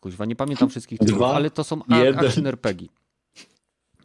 Kuźwa, 0.00 0.24
nie 0.24 0.36
pamiętam 0.36 0.68
wszystkich 0.68 0.98
tytułów, 0.98 1.22
ale 1.22 1.50
to 1.50 1.64
są 1.64 1.80
jeden. 1.88 2.18
action 2.26 2.46
RPG. 2.46 2.88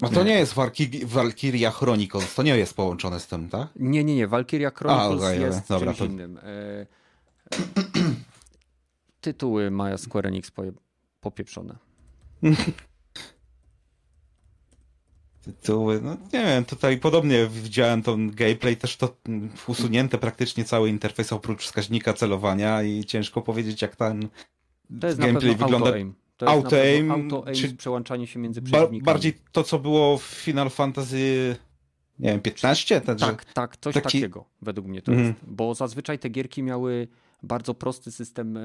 No 0.02 0.10
to 0.10 0.24
nie 0.24 0.34
jest 0.40 0.54
Valky- 0.56 1.06
Valkyria 1.06 1.72
Chronicles, 1.72 2.36
to 2.36 2.44
nie 2.44 2.58
jest 2.58 2.74
połączone 2.76 3.20
z 3.20 3.28
tym, 3.28 3.50
tak? 3.50 3.68
Nie, 3.76 4.04
nie, 4.04 4.16
nie. 4.16 4.28
Valkyria 4.28 4.72
Chronicles 4.72 5.24
A, 5.24 5.26
okej, 5.28 5.42
jest 5.42 5.70
dobra, 5.70 5.88
czymś 5.94 5.98
to- 6.00 6.06
innym. 6.06 6.38
E, 6.44 6.86
tytuły 9.22 9.72
mają 9.72 9.98
Square 9.98 10.28
Enix 10.28 10.52
popieprzone. 11.22 11.76
Tytuły, 15.46 16.02
no 16.02 16.14
nie 16.34 16.46
wiem, 16.46 16.66
tutaj 16.66 16.98
podobnie 16.98 17.48
widziałem 17.48 18.02
ten 18.04 18.32
gameplay, 18.32 18.78
też 18.78 18.98
to 18.98 19.16
mm, 19.28 19.50
usunięte 19.68 20.18
praktycznie 20.18 20.64
cały 20.64 20.90
interfejs 20.90 21.34
oprócz 21.34 21.64
wskaźnika 21.64 22.14
celowania 22.14 22.84
i 22.84 23.04
ciężko 23.04 23.42
powiedzieć 23.42 23.82
jak 23.82 23.96
ten 23.96 24.28
gameplay 24.90 25.56
wygląda. 25.56 25.78
auto-aim. 25.78 26.14
To 26.38 26.46
jest 26.46 26.56
Auto-aim, 26.66 27.08
na 27.08 27.14
pewno 27.16 27.36
auto-aim 27.38 27.56
czy- 27.62 27.68
z 27.68 27.74
przełączaniem 27.76 28.28
się 28.28 28.40
między 28.40 28.62
przeciwnikami. 28.62 29.02
bardziej 29.02 29.34
to, 29.52 29.64
co 29.64 29.80
było 29.80 30.18
w 30.18 30.22
Final 30.24 30.70
Fantasy, 30.70 31.56
nie 32.20 32.30
wiem, 32.30 32.42
15? 32.42 33.02
Ten, 33.02 33.20
że- 33.20 33.26
Tak, 33.26 33.46
tak, 33.46 33.78
coś 33.78 33.94
taki- 33.94 34.04
takiego 34.06 34.46
według 34.62 34.88
mnie 34.88 35.02
to 35.02 35.12
Mhm. 35.12 35.30
jest. 35.30 35.40
Bo 35.48 35.76
zazwyczaj 35.76 36.20
te 36.20 36.30
gierki 36.30 36.64
miały 36.64 37.08
bardzo 37.44 37.74
prosty 37.74 38.12
system 38.12 38.58
e, 38.58 38.62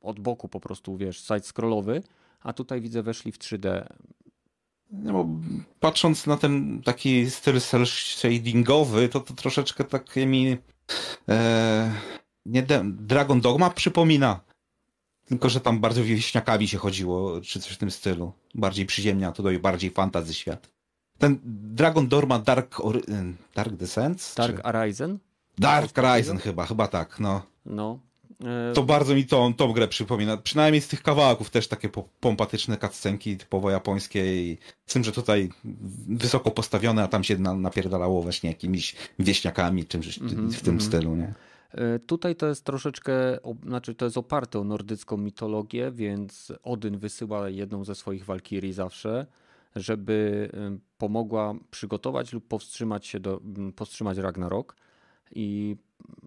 od 0.00 0.20
boku 0.20 0.48
po 0.48 0.60
prostu, 0.60 0.96
wiesz, 0.96 1.22
side-scrollowy, 1.24 2.02
a 2.40 2.52
tutaj 2.52 2.80
widzę 2.80 3.02
weszli 3.02 3.32
w 3.32 3.38
3D. 3.38 3.86
No, 4.92 5.12
bo 5.12 5.26
patrząc 5.80 6.26
na 6.26 6.36
ten 6.36 6.82
taki 6.82 7.30
styl 7.30 7.60
cel 7.60 7.86
shadingowy, 7.86 9.08
to 9.08 9.20
to 9.20 9.34
troszeczkę 9.34 9.84
takie 9.84 10.26
mi 10.26 10.56
e, 11.28 11.92
nie 12.46 12.62
Dragon 12.84 13.40
Dogma 13.40 13.70
przypomina. 13.70 14.40
Tylko, 15.24 15.48
że 15.48 15.60
tam 15.60 15.80
bardzo 15.80 16.04
wieśniakami 16.04 16.68
się 16.68 16.78
chodziło, 16.78 17.40
czy 17.40 17.60
coś 17.60 17.72
w 17.72 17.78
tym 17.78 17.90
stylu. 17.90 18.32
Bardziej 18.54 18.86
przyziemnia, 18.86 19.32
tutaj 19.32 19.58
bardziej 19.58 19.90
fantasy 19.90 20.34
świat. 20.34 20.72
Ten 21.18 21.38
Dragon 21.44 22.08
Dogma 22.08 22.38
Dark, 22.38 22.80
Ori- 22.80 23.34
Dark 23.54 23.74
Descent? 23.74 24.34
Dark 24.36 24.56
Czy... 24.56 24.62
Horizon? 24.62 25.18
Dark 25.58 25.96
Horizon 25.96 26.38
chyba, 26.38 26.66
chyba 26.66 26.88
tak, 26.88 27.20
no. 27.20 27.42
No. 27.66 27.98
E, 28.44 28.72
To 28.74 28.82
bardzo 28.82 29.14
mi 29.14 29.26
tą, 29.26 29.54
tą 29.54 29.72
grę 29.72 29.88
przypomina. 29.88 30.36
Przynajmniej 30.36 30.80
z 30.80 30.88
tych 30.88 31.02
kawałków 31.02 31.50
też 31.50 31.68
takie 31.68 31.88
po- 31.88 32.08
pompatyczne 32.20 32.76
cutscenki 32.76 33.36
typowo 33.36 33.70
japońskie 33.70 34.42
i 34.42 34.58
z 34.86 34.92
tym, 34.92 35.04
że 35.04 35.12
tutaj 35.12 35.50
wysoko 36.08 36.50
postawione, 36.50 37.02
a 37.02 37.08
tam 37.08 37.24
się 37.24 37.38
na, 37.38 37.54
napierdalało 37.54 38.22
właśnie 38.22 38.50
jakimiś 38.50 38.94
wieśniakami, 39.18 39.84
czymś 39.86 40.18
Mhm, 40.18 40.50
w 40.52 40.62
tym 40.62 40.74
mhm. 40.74 40.80
stylu, 40.80 41.16
nie? 41.16 41.34
E, 41.72 41.98
Tutaj 41.98 42.36
to 42.36 42.46
jest 42.46 42.64
troszeczkę, 42.64 43.12
znaczy 43.66 43.94
to 43.94 44.04
jest 44.04 44.16
oparte 44.16 44.58
o 44.58 44.64
nordycką 44.64 45.16
mitologię, 45.16 45.90
więc 45.90 46.52
Odyn 46.62 46.98
wysyła 46.98 47.48
jedną 47.48 47.84
ze 47.84 47.94
swoich 47.94 48.24
walkirii 48.24 48.72
zawsze, 48.72 49.26
żeby 49.76 50.48
pomogła 50.98 51.54
przygotować 51.70 52.32
lub 52.32 52.48
powstrzymać 52.48 53.06
się 53.06 53.20
do, 53.20 53.40
powstrzymać 53.76 54.18
Ragnarok. 54.18 54.76
I 55.34 55.76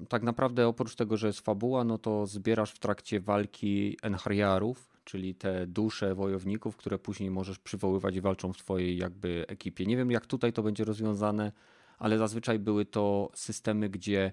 tak 0.09 0.23
naprawdę 0.23 0.67
oprócz 0.67 0.95
tego, 0.95 1.17
że 1.17 1.27
jest 1.27 1.39
fabuła, 1.39 1.83
no 1.83 1.97
to 1.97 2.25
zbierasz 2.25 2.71
w 2.71 2.79
trakcie 2.79 3.19
walki 3.19 3.97
Enhariarów, 4.01 4.97
czyli 5.03 5.35
te 5.35 5.67
dusze 5.67 6.15
wojowników, 6.15 6.77
które 6.77 6.99
później 6.99 7.31
możesz 7.31 7.59
przywoływać 7.59 8.15
i 8.15 8.21
walczą 8.21 8.53
w 8.53 8.57
twojej 8.57 8.97
jakby 8.97 9.45
ekipie. 9.47 9.85
Nie 9.85 9.97
wiem 9.97 10.11
jak 10.11 10.25
tutaj 10.25 10.53
to 10.53 10.63
będzie 10.63 10.85
rozwiązane, 10.85 11.51
ale 11.97 12.17
zazwyczaj 12.17 12.59
były 12.59 12.85
to 12.85 13.31
systemy, 13.33 13.89
gdzie 13.89 14.31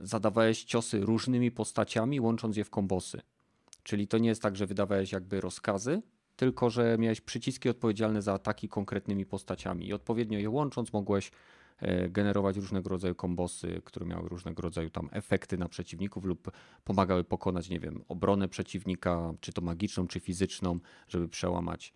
zadawałeś 0.00 0.64
ciosy 0.64 1.00
różnymi 1.00 1.50
postaciami, 1.50 2.20
łącząc 2.20 2.56
je 2.56 2.64
w 2.64 2.70
kombosy. 2.70 3.20
Czyli 3.82 4.08
to 4.08 4.18
nie 4.18 4.28
jest 4.28 4.42
tak, 4.42 4.56
że 4.56 4.66
wydawałeś 4.66 5.12
jakby 5.12 5.40
rozkazy, 5.40 6.02
tylko 6.36 6.70
że 6.70 6.96
miałeś 6.98 7.20
przyciski 7.20 7.68
odpowiedzialne 7.68 8.22
za 8.22 8.32
ataki 8.32 8.68
konkretnymi 8.68 9.26
postaciami 9.26 9.86
i 9.86 9.92
odpowiednio 9.92 10.38
je 10.38 10.50
łącząc 10.50 10.92
mogłeś 10.92 11.30
generować 12.08 12.56
różnego 12.56 12.88
rodzaju 12.88 13.14
kombosy, 13.14 13.80
które 13.84 14.06
miały 14.06 14.28
różnego 14.28 14.62
rodzaju 14.62 14.90
tam 14.90 15.08
efekty 15.12 15.58
na 15.58 15.68
przeciwników 15.68 16.24
lub 16.24 16.50
pomagały 16.84 17.24
pokonać, 17.24 17.68
nie 17.68 17.80
wiem, 17.80 18.04
obronę 18.08 18.48
przeciwnika, 18.48 19.32
czy 19.40 19.52
to 19.52 19.62
magiczną, 19.62 20.06
czy 20.06 20.20
fizyczną, 20.20 20.78
żeby 21.08 21.28
przełamać. 21.28 21.92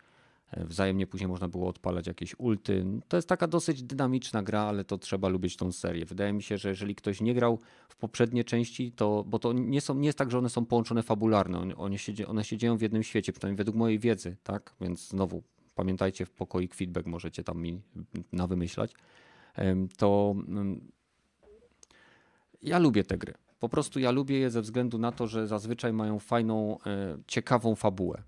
E, 0.51 0.65
Wzajemnie 0.65 1.07
później 1.07 1.27
można 1.27 1.47
było 1.47 1.67
odpalać 1.67 2.07
jakieś 2.07 2.35
ulty. 2.37 2.85
To 3.07 3.17
jest 3.17 3.29
taka 3.29 3.47
dosyć 3.47 3.83
dynamiczna 3.83 4.43
gra, 4.43 4.61
ale 4.61 4.83
to 4.83 4.97
trzeba 4.97 5.27
lubić 5.27 5.57
tą 5.57 5.71
serię. 5.71 6.05
Wydaje 6.05 6.33
mi 6.33 6.43
się, 6.43 6.57
że 6.57 6.69
jeżeli 6.69 6.95
ktoś 6.95 7.21
nie 7.21 7.33
grał 7.33 7.59
w 7.89 7.95
poprzednie 7.95 8.43
części, 8.43 8.91
to 8.91 9.23
bo 9.27 9.39
to 9.39 9.53
nie, 9.53 9.81
są, 9.81 9.95
nie 9.95 10.05
jest 10.05 10.17
tak, 10.17 10.31
że 10.31 10.37
one 10.37 10.49
są 10.49 10.65
połączone 10.65 11.03
fabularne. 11.03 11.75
One, 11.77 11.97
się, 11.97 12.27
one 12.27 12.43
się 12.43 12.57
dzieją 12.57 12.77
w 12.77 12.81
jednym 12.81 13.03
świecie, 13.03 13.33
przynajmniej 13.33 13.57
według 13.57 13.77
mojej 13.77 13.99
wiedzy, 13.99 14.35
tak? 14.43 14.75
Więc 14.81 15.07
znowu 15.07 15.43
pamiętajcie, 15.75 16.25
w 16.25 16.31
pokoik 16.31 16.75
feedback 16.75 17.07
możecie 17.07 17.43
tam 17.43 17.61
mi 17.61 17.81
nawymyślać. 18.31 18.93
Em, 18.93 18.97
To 19.97 20.35
mm, 20.47 20.91
ja 22.61 22.79
lubię 22.79 23.03
te 23.03 23.17
gry. 23.17 23.33
Po 23.59 23.69
prostu 23.69 23.99
ja 23.99 24.11
lubię 24.11 24.39
je 24.39 24.49
ze 24.49 24.61
względu 24.61 24.97
na 24.97 25.11
to, 25.11 25.27
że 25.27 25.47
zazwyczaj 25.47 25.93
mają 25.93 26.19
fajną, 26.19 26.77
e, 26.85 27.17
ciekawą 27.27 27.75
fabułę. 27.75 28.23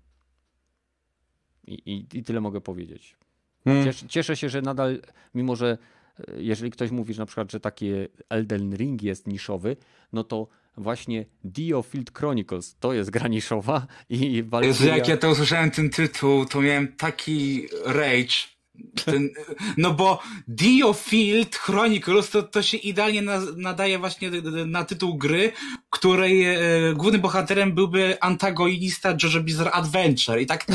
I, 1.66 1.74
i, 1.74 2.18
I 2.18 2.22
tyle 2.22 2.40
mogę 2.40 2.60
powiedzieć. 2.60 3.16
Hmm. 3.64 3.84
Cieszę, 3.84 4.08
cieszę 4.08 4.36
się, 4.36 4.48
że 4.48 4.62
nadal, 4.62 5.00
mimo 5.34 5.56
że 5.56 5.78
e, 6.18 6.42
jeżeli 6.42 6.70
ktoś 6.70 6.90
mówi, 6.90 7.14
że 7.14 7.22
na 7.22 7.26
przykład, 7.26 7.52
że 7.52 7.60
taki 7.60 7.90
Elden 8.28 8.76
Ring 8.76 9.02
jest 9.02 9.26
niszowy, 9.26 9.76
no 10.12 10.24
to 10.24 10.48
właśnie 10.76 11.26
Dio 11.44 11.82
Field 11.82 12.18
Chronicles 12.18 12.76
to 12.80 12.92
jest 12.92 13.10
gra 13.10 13.28
niszowa 13.28 13.86
i 14.08 14.32
Jezu, 14.32 14.48
Valkyria... 14.48 14.96
jak 14.96 15.08
ja 15.08 15.16
to 15.16 15.30
usłyszałem 15.30 15.70
ten 15.70 15.90
tytuł, 15.90 16.46
to 16.46 16.60
miałem 16.60 16.88
taki 16.88 17.68
rage. 17.84 18.53
Ten, 19.04 19.30
no 19.76 19.90
bo 19.94 20.18
Dio 20.48 20.92
Field 20.92 21.56
Chronicles 21.56 22.30
to, 22.30 22.42
to 22.42 22.62
się 22.62 22.76
idealnie 22.76 23.22
na, 23.22 23.40
nadaje 23.56 23.98
właśnie 23.98 24.30
na 24.66 24.84
tytuł 24.84 25.16
gry, 25.16 25.52
której 25.90 26.44
e, 26.44 26.58
głównym 26.94 27.20
bohaterem 27.20 27.72
byłby 27.72 28.16
antagonista 28.20 29.16
JoJo 29.22 29.40
Bizarre 29.40 29.72
Adventure. 29.72 30.40
I 30.40 30.46
tak, 30.46 30.66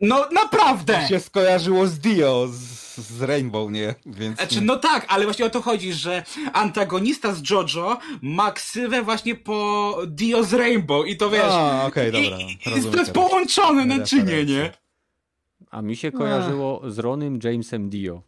no 0.00 0.28
naprawdę! 0.32 1.08
się 1.08 1.20
skojarzyło 1.20 1.86
z 1.86 1.98
Dio, 1.98 2.48
z, 2.48 2.96
z 2.96 3.22
Rainbow, 3.22 3.70
nie? 3.70 3.94
Więc... 4.06 4.36
Znaczy, 4.36 4.60
no 4.60 4.76
tak, 4.76 5.06
ale 5.08 5.24
właśnie 5.24 5.44
o 5.44 5.50
to 5.50 5.62
chodzi, 5.62 5.92
że 5.92 6.24
antagonista 6.52 7.34
z 7.34 7.50
JoJo 7.50 7.98
ma 8.22 8.52
ksywę 8.52 9.02
właśnie 9.02 9.34
po 9.34 9.98
Dio 10.06 10.44
z 10.44 10.52
Rainbow 10.52 11.06
i 11.06 11.16
to 11.16 11.30
wiesz... 11.30 11.42
A, 11.44 11.86
okej, 11.86 12.12
dobra. 12.12 12.38
I, 12.38 12.52
i, 12.52 12.92
to 12.92 12.98
jest 12.98 13.12
połączone 13.12 13.84
naczynie, 13.84 14.44
nie? 14.44 14.85
A 15.76 15.82
mi 15.82 15.96
się 15.96 16.12
kojarzyło 16.12 16.90
z 16.90 16.98
Ronym 16.98 17.38
Jamesem 17.44 17.90
Dio. 17.90 18.22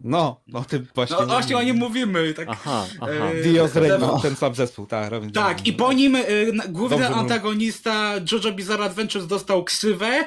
No, 0.00 0.40
no 0.46 0.64
ty 0.64 0.86
właśnie... 0.94 1.16
No 1.20 1.26
właśnie 1.26 1.56
o 1.56 1.62
nim 1.62 1.76
mówimy, 1.76 2.34
tak. 2.34 2.48
Aha, 2.50 2.86
aha. 3.00 3.10
E, 3.10 3.42
Dio 3.42 3.68
z 3.68 3.76
Rainbow, 3.76 4.00
No. 4.00 4.20
ten 4.20 4.36
sam 4.36 4.54
zespół, 4.54 4.86
tak. 4.86 5.10
Robin 5.10 5.32
Tak, 5.32 5.66
i 5.66 5.72
po 5.72 5.92
nim 5.92 6.16
y, 6.16 6.50
na- 6.54 6.66
główny 6.68 6.96
Dobrze, 6.96 7.10
no. 7.10 7.16
antagonista 7.16 8.14
JoJo 8.32 8.52
Bizarre 8.52 8.84
Adventures 8.84 9.26
dostał 9.26 9.64
ksywę 9.64 10.24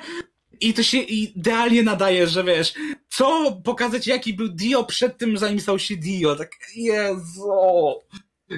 i 0.61 0.73
to 0.73 0.83
się 0.83 0.97
idealnie 0.97 1.83
nadaje, 1.83 2.27
że 2.27 2.43
wiesz, 2.43 2.73
co 3.09 3.51
pokazać 3.63 4.07
jaki 4.07 4.33
był 4.33 4.47
Dio 4.47 4.83
przed 4.83 5.17
tym, 5.17 5.37
zanim 5.37 5.59
stał 5.59 5.79
się 5.79 5.97
Dio, 5.97 6.35
tak 6.35 6.51
Jezu. 6.75 7.51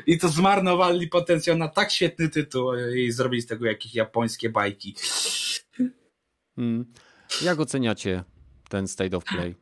I 0.08 0.18
to 0.18 0.30
zmarnowali 0.30 1.08
potencjał 1.08 1.58
na 1.58 1.68
tak 1.68 1.92
świetny 1.92 2.30
tytuł 2.30 2.74
i 2.96 3.12
zrobili 3.12 3.42
z 3.42 3.48
tego 3.48 3.66
jakieś 3.66 3.96
japońskie 3.96 4.50
bajki. 4.50 4.96
Mm. 6.58 6.86
Jak 7.42 7.60
oceniacie 7.60 8.24
ten 8.70 8.88
State 8.88 9.18
of 9.18 9.24
Play? 9.24 9.56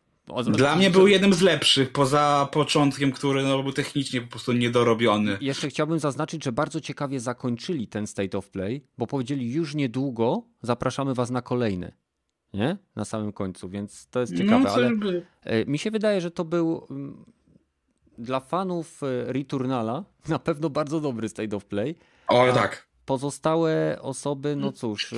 Dla 0.51 0.75
mnie 0.75 0.89
był 0.89 1.07
jednym 1.07 1.33
z 1.33 1.41
lepszych, 1.41 1.91
poza 1.91 2.49
początkiem, 2.51 3.11
który 3.11 3.43
no, 3.43 3.63
był 3.63 3.73
technicznie 3.73 4.21
po 4.21 4.27
prostu 4.27 4.53
niedorobiony. 4.53 5.37
Jeszcze 5.41 5.69
chciałbym 5.69 5.99
zaznaczyć, 5.99 6.43
że 6.43 6.51
bardzo 6.51 6.81
ciekawie 6.81 7.19
zakończyli 7.19 7.87
ten 7.87 8.07
State 8.07 8.37
of 8.37 8.49
Play, 8.49 8.83
bo 8.97 9.07
powiedzieli 9.07 9.53
już 9.53 9.75
niedługo 9.75 10.43
zapraszamy 10.61 11.13
was 11.13 11.29
na 11.29 11.41
kolejny. 11.41 11.93
Nie? 12.53 12.77
Na 12.95 13.05
samym 13.05 13.33
końcu, 13.33 13.69
więc 13.69 14.07
to 14.07 14.19
jest 14.19 14.37
ciekawe, 14.37 14.63
no, 14.63 14.69
ale 14.69 14.91
e, 15.41 15.65
mi 15.65 15.79
się 15.79 15.91
wydaje, 15.91 16.21
że 16.21 16.31
to 16.31 16.45
był 16.45 16.87
mm, 16.89 17.25
dla 18.17 18.39
fanów 18.39 19.03
e, 19.03 19.33
Returnala 19.33 20.03
na 20.27 20.39
pewno 20.39 20.69
bardzo 20.69 21.01
dobry 21.01 21.29
State 21.29 21.55
of 21.55 21.65
Play. 21.65 21.95
O, 22.27 22.43
A- 22.43 22.53
tak. 22.53 22.87
Pozostałe 23.05 23.97
osoby, 24.01 24.55
no 24.55 24.71
cóż. 24.71 25.13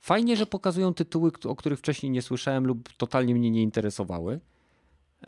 Fajnie, 0.00 0.36
że 0.36 0.46
pokazują 0.46 0.94
tytuły, 0.94 1.30
o 1.44 1.56
których 1.56 1.78
wcześniej 1.78 2.10
nie 2.10 2.22
słyszałem 2.22 2.66
lub 2.66 2.92
totalnie 2.96 3.34
mnie 3.34 3.50
nie 3.50 3.62
interesowały, 3.62 4.40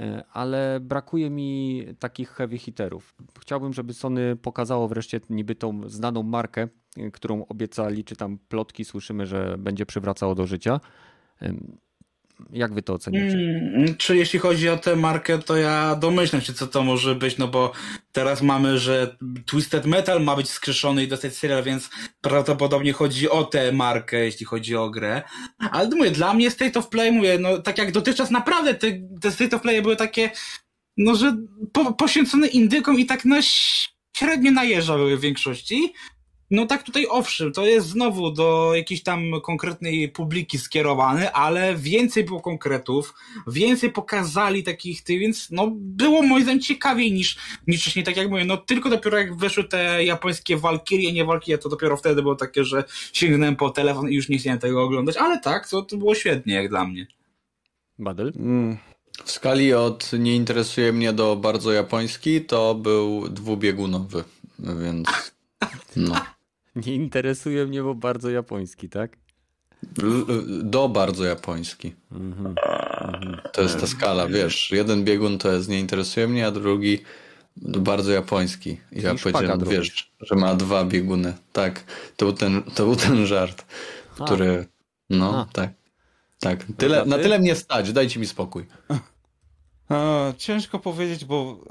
y, 0.01 0.23
ale 0.33 0.81
brakuje 0.81 1.31
mi 1.31 1.85
takich 1.99 2.31
heavy 2.31 2.59
hitterów. 2.59 3.15
Chciałbym, 3.41 3.73
żeby 3.73 3.95
Sony 3.95 4.37
pokazało 4.37 4.89
wreszcie 4.89 5.21
niby 5.31 5.55
tą 5.55 5.89
znaną 5.89 6.23
markę, 6.23 6.69
y, 6.99 7.11
którą 7.11 7.47
obiecali, 7.47 8.05
czy 8.05 8.17
tam 8.17 8.39
plotki 8.49 8.85
słyszymy, 8.85 9.27
że 9.27 9.57
będzie 9.59 9.87
przywracało 9.87 10.35
do 10.35 10.47
życia. 10.47 10.81
Jak 12.53 12.75
wy 12.75 12.83
to 12.83 12.95
oceniacie? 12.95 13.37
Mm, 13.37 13.97
czy 13.97 14.17
jeśli 14.17 14.39
chodzi 14.39 14.69
o 14.69 14.77
tę 14.77 14.97
markę, 14.97 15.39
to 15.39 15.57
ja 15.57 15.97
domyślam 15.97 16.43
się, 16.43 16.53
co 16.53 16.67
to 16.67 16.83
może 16.83 17.15
być, 17.15 17.39
no 17.39 17.49
bo 17.49 17.73
teraz 18.13 18.43
mamy, 18.43 18.79
że 18.79 19.17
Twisted 19.47 19.87
Metal 19.87 20.25
ma 20.25 20.37
być 20.37 20.51
skrzeszony 20.51 21.05
i 21.05 21.09
dostać 21.09 21.37
serial, 21.37 21.63
więc 21.63 21.91
prawdopodobnie 22.21 22.93
chodzi 22.93 23.31
o 23.31 23.45
tę 23.45 23.73
markę, 23.73 24.25
jeśli 24.25 24.47
chodzi 24.47 24.77
o 24.77 24.91
grę. 24.91 25.23
Ale 25.59 25.89
mówię, 25.89 26.11
dla 26.11 26.35
mnie 26.35 26.51
State 26.51 26.79
of 26.79 26.89
Play, 26.89 27.13
mówię, 27.13 27.39
no 27.39 27.59
tak 27.59 27.79
jak 27.79 27.93
dotychczas 27.93 28.31
naprawdę 28.31 28.75
te, 28.75 28.87
te 29.21 29.31
State 29.31 29.57
of 29.57 29.63
Play 29.63 29.83
były 29.83 29.97
takie, 29.97 30.31
no 30.97 31.15
że 31.15 31.37
po, 31.73 31.93
poświęcone 31.93 32.47
indykom 32.47 32.99
i 32.99 33.07
tak 33.07 33.25
na 33.25 33.39
średnio 34.17 34.53
najeżdża 34.53 34.97
były 34.97 35.17
w 35.17 35.21
większości. 35.21 35.93
No 36.53 36.67
tak 36.67 36.83
tutaj 36.83 37.07
owszem, 37.11 37.53
to 37.53 37.67
jest 37.67 37.89
znowu 37.89 38.31
do 38.31 38.73
jakiejś 38.75 39.03
tam 39.03 39.41
konkretnej 39.43 40.09
publiki 40.09 40.59
skierowany, 40.59 41.33
ale 41.33 41.77
więcej 41.77 42.25
było 42.25 42.41
konkretów, 42.41 43.15
więcej 43.47 43.93
pokazali 43.93 44.63
takich 44.63 45.03
tych, 45.03 45.21
więc 45.21 45.51
no 45.51 45.73
było 45.75 46.23
moim 46.23 46.43
zdaniem 46.43 46.61
ciekawiej 46.61 47.13
niż, 47.13 47.39
niż 47.67 47.81
wcześniej, 47.81 48.05
tak 48.05 48.17
jak 48.17 48.31
mówię, 48.31 48.45
no 48.45 48.57
tylko 48.57 48.91
dopiero 48.91 49.19
jak 49.19 49.37
weszły 49.37 49.65
te 49.65 50.05
japońskie 50.05 50.57
walkirie, 50.57 51.13
nie 51.13 51.25
walkirie, 51.25 51.59
to 51.59 51.69
dopiero 51.69 51.97
wtedy 51.97 52.23
było 52.23 52.35
takie, 52.35 52.65
że 52.65 52.85
sięgnąłem 53.13 53.57
po 53.57 53.71
telefon 53.71 54.09
i 54.09 54.15
już 54.15 54.29
nie 54.29 54.39
chciałem 54.39 54.59
tego 54.59 54.83
oglądać, 54.83 55.17
ale 55.17 55.41
tak, 55.41 55.69
to, 55.69 55.83
to 55.83 55.97
było 55.97 56.15
świetnie 56.15 56.55
jak 56.55 56.69
dla 56.69 56.85
mnie. 56.85 57.07
Badel? 57.99 58.33
Mm, 58.37 58.79
W 59.25 59.31
skali 59.31 59.75
od 59.75 60.11
nie 60.19 60.37
interesuje 60.37 60.93
mnie 60.93 61.13
do 61.13 61.37
bardzo 61.37 61.73
japoński, 61.73 62.41
to 62.41 62.75
był 62.75 63.29
dwubiegunowy, 63.29 64.25
więc 64.59 65.09
no. 65.97 66.15
Nie 66.77 66.95
interesuje 66.95 67.67
mnie, 67.67 67.83
bo 67.83 67.95
bardzo 67.95 68.31
japoński, 68.31 68.89
tak? 68.89 69.17
Do 70.63 70.89
bardzo 70.89 71.25
japoński. 71.25 71.95
Mhm. 72.13 72.55
To 73.53 73.63
jest 73.63 73.81
ta 73.81 73.87
skala, 73.87 74.27
wiesz. 74.27 74.71
Jeden 74.71 75.05
biegun 75.05 75.39
to 75.39 75.53
jest 75.53 75.69
nie 75.69 75.81
interesuje 75.81 76.29
mnie, 76.29 76.47
a 76.47 76.51
drugi 76.51 76.99
bardzo 77.57 78.13
japoński. 78.13 78.71
I 78.93 79.03
ja 79.03 79.19
szpagat 79.19 79.33
powiedziałem, 79.35 79.61
wiesz, 79.65 80.13
że 80.21 80.35
ma 80.35 80.55
dwa 80.55 80.85
bieguny. 80.85 81.35
Tak, 81.53 81.85
to 82.17 82.27
był 82.27 82.35
ten, 82.35 82.63
to 82.63 82.85
był 82.85 82.97
ten 82.97 83.27
żart, 83.27 83.65
A. 84.19 84.25
który... 84.25 84.67
No, 85.11 85.41
A. 85.41 85.53
tak. 85.53 85.71
Tak, 86.41 86.65
tyle, 86.77 87.05
na 87.07 87.19
tyle 87.19 87.39
mnie 87.39 87.55
stać, 87.55 87.93
dajcie 87.93 88.21
mi 88.21 88.27
spokój. 88.27 88.67
a, 89.89 90.33
ciężko 90.39 90.79
powiedzieć, 90.79 91.25
bo 91.25 91.65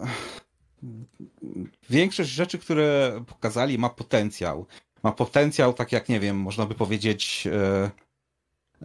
większość 1.89 2.29
rzeczy, 2.29 2.57
które 2.57 3.23
pokazali, 3.27 3.77
ma 3.77 3.89
potencjał. 3.89 4.65
Ma 5.03 5.11
potencjał, 5.11 5.73
tak 5.73 5.91
jak 5.91 6.09
nie 6.09 6.19
wiem, 6.19 6.37
można 6.37 6.65
by 6.65 6.75
powiedzieć, 6.75 7.47
e, 7.47 7.91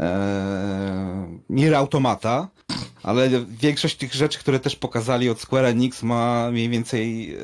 e, 0.03 1.39
Nier 1.49 1.75
Automata, 1.75 2.49
ale 3.03 3.29
większość 3.49 3.97
tych 3.97 4.15
rzeczy, 4.15 4.39
które 4.39 4.61
też 4.61 4.77
pokazali 4.77 5.31
od 5.31 5.41
Square 5.41 5.65
Enix 5.65 6.03
ma 6.03 6.51
mniej 6.51 6.69
więcej 6.69 7.35
e, 7.35 7.39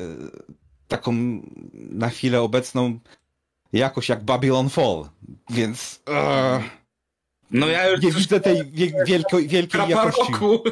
taką 0.87 1.13
na 1.73 2.09
chwilę 2.09 2.41
obecną 2.41 2.99
jakość 3.73 4.09
jak 4.09 4.23
Babylon 4.23 4.69
Fall, 4.69 5.09
więc 5.49 6.01
e, 6.09 6.63
No 7.51 7.67
ja 7.67 7.89
już 7.89 8.01
nie 8.01 8.11
widzę 8.11 8.39
tej 8.39 8.71
wie, 8.71 8.91
wielkiej, 9.07 9.47
wielkiej 9.47 9.89
jakości. 9.89 10.21
kraparoku, 10.31 10.63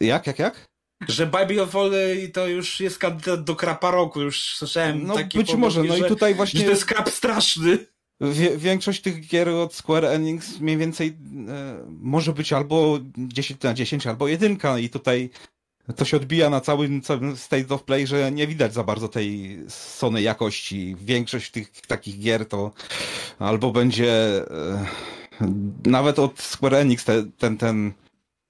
Jak, 0.00 0.26
jak, 0.26 0.38
jak? 0.38 0.68
Że 1.08 1.26
Babylon 1.26 1.68
Fall 1.68 1.90
to 2.32 2.48
już 2.48 2.80
jest 2.80 2.98
kandydat 2.98 3.44
do 3.44 3.56
kraparoku, 3.56 4.20
już 4.20 4.54
słyszałem 4.56 5.06
No 5.06 5.14
takie 5.14 5.38
być 5.38 5.54
może, 5.54 5.84
no 5.84 5.96
że, 5.96 6.06
i 6.06 6.08
tutaj 6.08 6.34
właśnie 6.34 6.60
to 6.60 6.70
jest 6.70 6.84
krap 6.84 7.10
straszny. 7.10 7.78
większość 8.56 9.00
tych 9.02 9.26
gier 9.28 9.48
od 9.48 9.74
Square 9.74 10.04
Enix 10.04 10.60
mniej 10.60 10.76
więcej 10.76 11.08
e, 11.48 11.84
może 11.88 12.32
być 12.32 12.52
albo 12.52 12.98
10 13.18 13.62
na 13.62 13.74
10, 13.74 14.06
albo 14.06 14.28
jedynka 14.28 14.78
i 14.78 14.88
tutaj 14.88 15.30
to 15.96 16.04
się 16.04 16.16
odbija 16.16 16.50
na 16.50 16.60
całym, 16.60 17.02
całym 17.02 17.36
state 17.36 17.74
of 17.74 17.82
play, 17.84 18.06
że 18.06 18.32
nie 18.32 18.46
widać 18.46 18.74
za 18.74 18.84
bardzo 18.84 19.08
tej 19.08 19.58
Sony 19.68 20.22
jakości. 20.22 20.96
Większość 21.00 21.50
tych 21.50 21.70
takich 21.70 22.18
gier 22.18 22.48
to 22.48 22.70
albo 23.38 23.70
będzie 23.72 24.12
e, 24.50 24.86
nawet 25.86 26.18
od 26.18 26.40
Square 26.40 26.74
Enix 26.74 27.04
te, 27.04 27.24
ten, 27.38 27.58
ten 27.58 27.92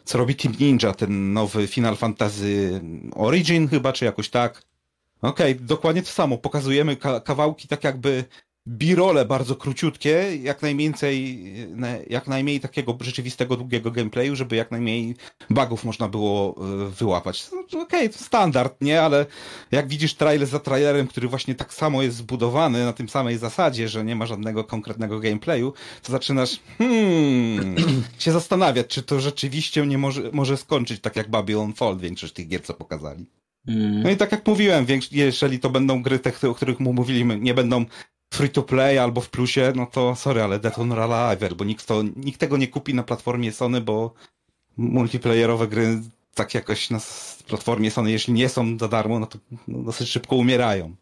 co 0.06 0.18
robi 0.18 0.34
Team 0.34 0.54
Ninja, 0.60 0.92
ten 0.92 1.32
nowy 1.32 1.66
Final 1.66 1.96
Fantasy 1.96 2.80
Origin 3.14 3.68
chyba, 3.68 3.92
czy 3.92 4.04
jakoś 4.04 4.30
tak. 4.30 4.62
Okej, 5.22 5.56
dokładnie 5.56 6.02
to 6.02 6.08
samo. 6.08 6.38
Pokazujemy 6.38 6.96
ka 6.96 7.20
kawałki 7.20 7.68
tak 7.68 7.84
jakby 7.84 8.24
birole 8.66 9.24
bardzo 9.24 9.56
króciutkie, 9.56 10.36
jak 10.42 10.62
najmniej, 10.62 10.92
jak 12.10 12.26
najmniej 12.26 12.60
takiego 12.60 12.98
rzeczywistego, 13.00 13.56
długiego 13.56 13.90
gameplayu, 13.90 14.36
żeby 14.36 14.56
jak 14.56 14.70
najmniej 14.70 15.14
bugów 15.50 15.84
można 15.84 16.08
było 16.08 16.54
e, 16.58 16.90
wyłapać. 16.90 17.48
No, 17.72 17.80
Okej, 17.80 18.10
to 18.10 18.18
standard, 18.18 18.80
nie? 18.80 19.02
Ale 19.02 19.26
jak 19.70 19.88
widzisz 19.88 20.14
trailer 20.14 20.48
za 20.48 20.58
trailerem, 20.58 21.06
który 21.06 21.28
właśnie 21.28 21.54
tak 21.54 21.74
samo 21.74 22.02
jest 22.02 22.16
zbudowany 22.16 22.84
na 22.84 22.92
tym 22.92 23.08
samej 23.08 23.38
zasadzie, 23.38 23.88
że 23.88 24.04
nie 24.04 24.16
ma 24.16 24.26
żadnego 24.26 24.64
konkretnego 24.64 25.20
gameplayu, 25.20 25.72
to 26.02 26.12
zaczynasz 26.12 26.60
hmm, 26.78 27.76
się 28.18 28.32
zastanawiać, 28.32 28.86
czy 28.86 29.02
to 29.02 29.20
rzeczywiście 29.20 29.86
nie 29.86 29.98
może, 29.98 30.30
może 30.32 30.56
skończyć 30.56 31.00
tak 31.00 31.16
jak 31.16 31.30
Babylon 31.30 31.72
Fall, 31.72 31.98
większość 31.98 32.32
tych 32.32 32.48
gier, 32.48 32.62
co 32.62 32.74
pokazali. 32.74 33.26
No 34.02 34.10
i 34.10 34.16
tak 34.16 34.32
jak 34.32 34.46
mówiłem, 34.46 34.86
jeżeli 35.12 35.58
to 35.58 35.70
będą 35.70 36.02
gry, 36.02 36.18
te, 36.18 36.50
o 36.50 36.54
których 36.54 36.80
mu 36.80 36.92
mówiliśmy, 36.92 37.40
nie 37.40 37.54
będą 37.54 37.84
free 38.34 38.50
to 38.50 38.62
play 38.62 38.98
albo 38.98 39.20
w 39.20 39.30
plusie, 39.30 39.72
no 39.76 39.86
to 39.86 40.16
sorry, 40.16 40.42
ale 40.42 40.58
Death 40.58 40.78
on 40.78 40.92
Arrival, 40.92 41.54
bo 41.56 41.64
nikt, 41.64 41.86
to, 41.86 42.02
nikt 42.16 42.40
tego 42.40 42.56
nie 42.56 42.68
kupi 42.68 42.94
na 42.94 43.02
platformie 43.02 43.52
Sony, 43.52 43.80
bo 43.80 44.14
multiplayerowe 44.76 45.68
gry 45.68 46.02
tak 46.34 46.54
jakoś 46.54 46.90
na 46.90 47.00
platformie 47.46 47.90
Sony, 47.90 48.10
jeśli 48.10 48.34
nie 48.34 48.48
są 48.48 48.78
za 48.78 48.88
darmo, 48.88 49.18
no 49.18 49.26
to 49.26 49.38
no, 49.68 49.82
dosyć 49.82 50.08
szybko 50.08 50.36
umierają. 50.36 50.96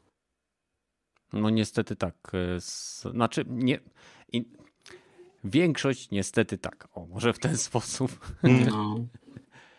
No 1.32 1.50
niestety 1.50 1.96
tak. 1.96 2.14
e, 2.34 2.60
Znaczy, 3.10 3.44
nie. 3.48 3.78
i- 4.32 4.44
Większość 5.44 6.10
niestety 6.10 6.58
tak. 6.58 6.88
O, 6.94 7.06
może 7.06 7.32
w 7.32 7.38
ten 7.38 7.56
sposób. 7.68 8.36
No. 8.42 8.96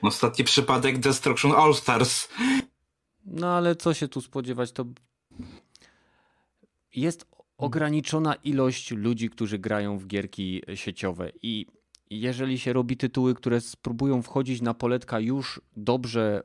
Ostatni 0.01 0.45
przypadek 0.45 0.99
Destruction 0.99 1.51
All 1.51 1.73
Stars. 1.73 2.27
No 3.26 3.47
ale 3.57 3.76
co 3.76 3.93
się 3.93 4.07
tu 4.07 4.22
spodziewać, 4.22 4.72
to 4.72 4.85
jest 6.95 7.26
ograniczona 7.57 8.36
ilość 8.36 8.91
ludzi, 8.91 9.30
którzy 9.30 9.60
grają 9.60 9.98
w 9.98 10.07
gierki 10.07 10.61
sieciowe 10.76 11.32
i 11.41 11.65
jeżeli 12.10 12.60
się 12.60 12.73
robi 12.73 12.98
tytuły, 12.98 13.36
które 13.36 13.61
spróbują 13.61 14.22
wchodzić 14.22 14.61
na 14.61 14.73
poletka 14.73 15.19
już 15.19 15.61
dobrze 15.77 16.44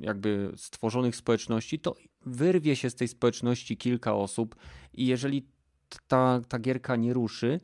jakby 0.00 0.52
stworzonych 0.56 1.16
społeczności, 1.16 1.78
to 1.78 1.94
wyrwie 2.26 2.76
się 2.76 2.90
z 2.90 2.94
tej 2.94 3.08
społeczności 3.08 3.76
kilka 3.76 4.14
osób 4.14 4.56
i 4.94 5.06
jeżeli 5.06 5.46
ta, 6.08 6.40
ta 6.48 6.58
gierka 6.58 6.96
nie 6.96 7.12
ruszy, 7.14 7.60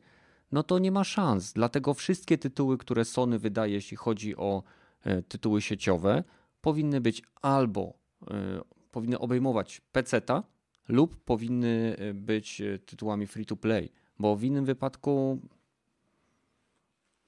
no 0.51 0.63
to 0.63 0.79
nie 0.79 0.91
ma 0.91 1.03
szans. 1.03 1.53
Dlatego 1.53 1.93
wszystkie 1.93 2.37
tytuły, 2.37 2.77
które 2.77 3.05
Sony 3.05 3.39
wydaje, 3.39 3.73
jeśli 3.73 3.97
chodzi 3.97 4.35
o 4.35 4.63
e, 5.03 5.21
tytuły 5.21 5.61
sieciowe, 5.61 6.23
powinny 6.61 7.01
być 7.01 7.23
albo 7.41 7.93
e, 8.27 8.61
powinny 8.91 9.19
obejmować 9.19 9.81
PC-ta 9.91 10.43
lub 10.89 11.23
powinny 11.23 11.95
e, 11.99 12.13
być 12.13 12.61
e, 12.61 12.79
tytułami 12.79 13.27
free 13.27 13.45
to 13.45 13.55
play, 13.55 13.91
bo 14.19 14.35
w 14.35 14.43
innym 14.43 14.65
wypadku 14.65 15.39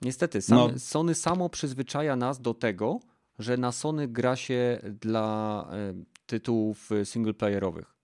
niestety 0.01 0.41
sam, 0.41 0.57
No. 0.57 0.79
Sony 0.79 1.15
samo 1.15 1.49
przyzwyczaja 1.49 2.15
nas 2.15 2.41
do 2.41 2.53
tego, 2.53 2.99
że 3.39 3.57
na 3.57 3.71
Sony 3.71 4.07
gra 4.07 4.35
się 4.35 4.79
dla 5.01 5.67
e, 5.71 5.93
tytułów 6.25 6.89
singleplayerowych. 7.03 7.95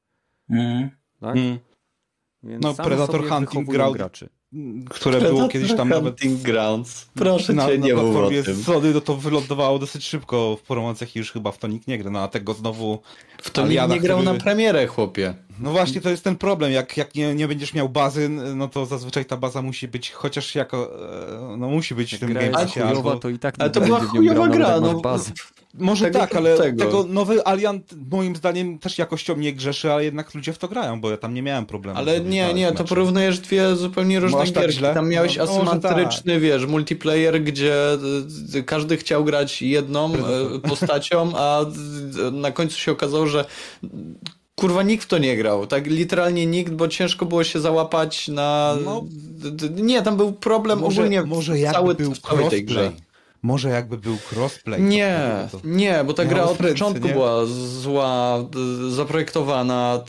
Mm. 0.49 0.89
Tak? 1.19 1.37
Mm. 1.37 1.59
Więc 2.43 2.63
No, 2.63 2.73
Predator 2.73 3.29
Hunting 3.29 3.69
Ground 3.69 3.97
graczy. 3.97 4.29
Które 4.89 5.21
było 5.21 5.47
kiedyś 5.47 5.75
tam 5.75 5.89
nawet 5.89 6.21
Hunting 6.21 6.41
Grounds. 6.41 7.09
Proszę 7.13 7.53
na, 7.53 7.67
cię, 7.67 7.77
na 7.77 7.85
nie 7.85 7.93
mów 7.95 8.15
o 8.15 8.29
tym. 8.29 8.55
Sony, 8.55 8.93
no 8.93 9.01
to 9.01 9.15
wylądowało 9.15 9.79
dosyć 9.79 10.05
szybko 10.05 10.55
w 10.55 10.61
promocjach 10.61 11.15
i 11.15 11.19
już 11.19 11.31
chyba 11.31 11.51
w 11.51 11.57
to 11.57 11.67
nikt 11.67 11.87
nie 11.87 11.97
gra, 11.97 12.11
no 12.11 12.19
a 12.19 12.27
tego 12.27 12.53
znowu 12.53 12.99
W 13.41 13.49
to 13.49 13.67
nikt 13.67 13.89
nie 13.89 13.99
grał 13.99 14.19
który- 14.19 14.33
na 14.33 14.43
premierę, 14.43 14.87
chłopie. 14.87 15.35
No 15.59 15.71
właśnie, 15.71 16.01
to 16.01 16.09
jest 16.09 16.23
ten 16.23 16.35
problem. 16.35 16.71
Jak, 16.71 16.97
jak 16.97 17.15
nie, 17.15 17.35
nie 17.35 17.47
będziesz 17.47 17.73
miał 17.73 17.89
bazy, 17.89 18.29
no 18.29 18.67
to 18.67 18.85
zazwyczaj 18.85 19.25
ta 19.25 19.37
baza 19.37 19.61
musi 19.61 19.87
być 19.87 20.11
chociaż 20.11 20.55
jako. 20.55 20.91
e, 21.53 21.57
No 21.57 21.67
musi 21.69 21.95
być 21.95 22.15
w 22.15 22.19
tym 22.19 22.29
Gra 22.29 22.41
Game 22.41 22.51
jest 22.51 22.59
Passie 22.63 22.79
chujowa, 22.79 23.09
albo. 23.11 23.19
to 23.21 23.29
i 23.29 23.39
tak 23.39 23.55
Ale 23.59 23.69
to 23.69 23.81
była 23.81 23.99
chujowa 23.99 24.47
gra, 24.47 24.67
masz 24.81 24.81
no. 24.93 24.99
bazę. 24.99 25.31
Może 25.73 26.05
tego- 26.05 26.19
tak, 26.19 26.35
ale 26.35 26.57
tego. 26.57 26.85
tego. 26.85 27.03
nowy 27.09 27.47
Aliant 27.47 27.93
moim 28.11 28.35
zdaniem 28.35 28.79
też 28.79 28.97
jakością 28.97 29.37
nie 29.37 29.53
grzeszy, 29.53 29.91
ale 29.91 30.03
jednak 30.03 30.35
ludzie 30.35 30.53
w 30.53 30.57
to 30.57 30.67
grają, 30.67 31.01
bo 31.01 31.11
ja 31.11 31.17
tam 31.17 31.33
nie 31.33 31.41
miałem 31.41 31.65
problemu. 31.65 31.97
Ale 31.99 32.19
nie, 32.21 32.53
nie, 32.53 32.67
to 32.67 32.73
mecze. 32.73 32.83
porównujesz 32.83 33.39
dwie 33.39 33.75
zupełnie 33.75 34.19
różne 34.19 34.39
aż 34.39 34.51
tak 34.51 34.63
gierki. 34.63 34.77
źle? 34.77 34.93
Tam 34.93 35.09
miałeś 35.09 35.37
No, 35.37 35.45
może 35.45 35.61
asymetryczny, 35.71 36.39
wiesz, 36.39 36.65
multiplayer, 36.65 37.43
gdzie 37.43 37.93
y, 38.55 38.63
każdy 38.63 38.97
chciał 38.97 39.23
grać 39.25 39.61
jedną 39.61 40.13
y, 40.15 40.59
postacią, 40.69 41.31
a 41.35 41.65
na 42.31 42.51
końcu 42.51 42.77
się 42.79 42.91
okazało, 42.91 43.27
że 43.27 43.45
kurwa 44.59 44.83
nikt 44.83 45.03
w 45.03 45.07
to 45.07 45.17
nie 45.17 45.37
grał. 45.37 45.67
Tak 45.67 45.87
literalnie 45.87 46.45
nikt, 46.45 46.73
bo 46.73 46.87
ciężko 46.87 47.25
było 47.25 47.43
się 47.43 47.59
załapać 47.59 48.27
na... 48.27 48.77
No. 48.85 49.03
Nie, 49.75 50.01
tam 50.01 50.17
był 50.17 50.31
problem 50.31 50.79
Może, 50.79 51.01
ogólnie 51.01 51.23
może 51.23 51.53
cały, 51.71 51.95
był 51.95 52.13
w 52.13 52.19
całej 52.19 52.49
tej 52.49 52.65
grze. 52.65 52.91
Może 53.47 53.69
jakby 53.69 53.97
był 53.97 54.17
crossplay. 54.31 54.81
Nie, 54.81 55.47
to- 55.51 55.59
nie, 55.63 56.03
bo 56.05 56.13
ta 56.13 56.25
gra 56.25 56.43
od 56.43 56.57
początku 56.57 57.07
nie? 57.07 57.13
była 57.13 57.45
zła, 57.81 58.39
y, 58.87 58.91
zaprojektowana, 58.91 60.03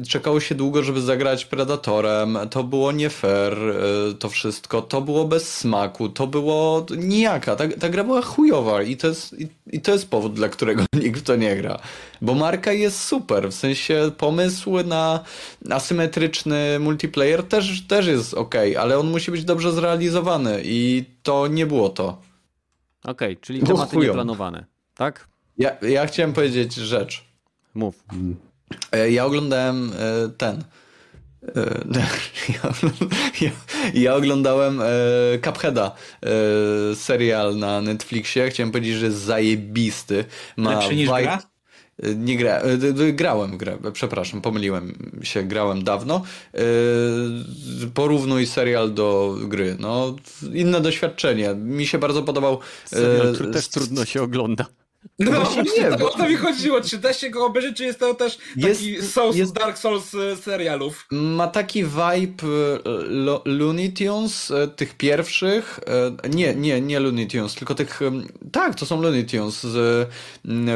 y, 0.00 0.06
czekało 0.06 0.40
się 0.40 0.54
długo, 0.54 0.82
żeby 0.82 1.00
zagrać 1.00 1.44
Predatorem, 1.44 2.38
to 2.50 2.64
było 2.64 2.92
nie 2.92 3.10
fair, 3.10 3.58
y, 3.58 4.14
to 4.14 4.28
wszystko, 4.28 4.82
to 4.82 5.00
było 5.00 5.24
bez 5.24 5.56
smaku, 5.56 6.08
to 6.08 6.26
było 6.26 6.86
nijaka, 6.96 7.56
ta, 7.56 7.68
ta 7.68 7.88
gra 7.88 8.04
była 8.04 8.22
chujowa 8.22 8.82
i 8.82 8.96
to, 8.96 9.06
jest, 9.06 9.40
i, 9.40 9.48
i 9.66 9.80
to 9.80 9.92
jest 9.92 10.10
powód, 10.10 10.34
dla 10.34 10.48
którego 10.48 10.84
nikt 11.02 11.20
w 11.20 11.22
to 11.22 11.36
nie 11.36 11.56
gra. 11.56 11.78
Bo 12.22 12.34
marka 12.34 12.72
jest 12.72 13.00
super, 13.00 13.48
w 13.48 13.54
sensie 13.54 14.10
pomysł 14.18 14.82
na 14.84 15.20
asymetryczny 15.70 16.78
multiplayer 16.78 17.42
też, 17.42 17.82
też 17.86 18.06
jest 18.06 18.34
ok, 18.34 18.54
ale 18.78 18.98
on 18.98 19.10
musi 19.10 19.30
być 19.30 19.44
dobrze 19.44 19.72
zrealizowany 19.72 20.60
i 20.64 21.04
to 21.22 21.46
nie 21.46 21.66
było 21.66 21.88
to. 21.88 22.29
Okej, 23.04 23.36
czyli 23.36 23.58
Było 23.60 23.72
tematy 23.72 23.90
chujowo. 23.96 24.06
nieplanowane, 24.12 24.64
tak? 24.94 25.28
Ja, 25.58 25.70
ja 25.82 26.06
chciałem 26.06 26.32
powiedzieć 26.32 26.74
rzecz. 26.74 27.24
Mów. 27.74 28.04
E, 28.92 29.10
Ja 29.10 29.24
oglądałem 29.24 29.92
e, 29.92 30.28
ten. 30.28 30.64
e, 31.56 32.00
Ja, 33.94 34.14
oglądałem 34.14 34.80
Cupheada, 35.44 35.94
serial 36.94 37.56
na 37.56 37.80
Netflixie. 37.80 38.50
Chciałem 38.50 38.72
powiedzieć, 38.72 38.94
że 38.94 39.06
jest 39.06 39.18
zajebisty. 39.18 40.24
Ma 40.56 40.74
Lepszy 40.74 40.96
niż 40.96 41.08
gra? 41.08 41.42
Nie 42.16 42.36
gra, 42.36 42.60
e, 42.60 43.12
grałem 43.12 43.58
grę, 43.58 43.78
przepraszam, 43.92 44.40
pomyliłem 44.40 44.92
się, 45.22 45.42
grałem 45.42 45.84
dawno. 45.84 46.22
E, 46.54 46.60
Porównuj 47.94 48.46
serial 48.46 48.94
do 48.94 49.36
gry. 49.42 49.76
No, 49.80 50.16
inne 50.52 50.80
doświadczenie. 50.80 51.54
Mi 51.54 51.86
się 51.86 51.98
bardzo 51.98 52.22
podobał. 52.22 52.58
e, 52.84 52.88
Serial, 52.88 53.34
który 53.34 53.50
też 53.50 53.68
trudno 53.68 54.04
się 54.04 54.22
ogląda. 54.22 54.66
No 55.20 55.30
Właśnie 55.32 55.62
właśnie, 55.62 55.82
nie, 55.84 55.90
to, 55.90 55.98
bo- 55.98 56.12
o 56.12 56.18
to 56.18 56.28
mi 56.28 56.36
chodziło. 56.36 56.80
Czy 56.80 56.98
da 56.98 57.12
się 57.12 57.30
go 57.30 57.46
obejrzeć, 57.46 57.76
czy 57.76 57.84
jest 57.84 57.98
to 57.98 58.14
też 58.14 58.38
taki 58.62 58.92
Jest- 58.92 59.12
Souls, 59.12 59.36
jest- 59.36 59.52
Dark 59.54 59.78
Souls 59.78 60.14
e, 60.14 60.36
serialów? 60.36 61.06
Ma 61.10 61.46
taki 61.48 61.84
vibe 61.84 62.44
e, 62.44 62.80
lo, 63.08 63.42
Looney 63.44 63.92
Tunes, 63.92 64.50
e, 64.50 64.68
tych 64.68 64.94
pierwszych. 64.96 65.80
Nie, 66.30 66.54
nie, 66.54 66.80
nie 66.80 67.00
Looney 67.00 67.26
Tunes, 67.26 67.54
tylko 67.54 67.74
tych. 67.74 68.00
Tak, 68.52 68.74
to 68.74 68.86
są 68.86 69.02
Looney 69.02 69.24
Tunes 69.24 69.60
z, 69.62 70.08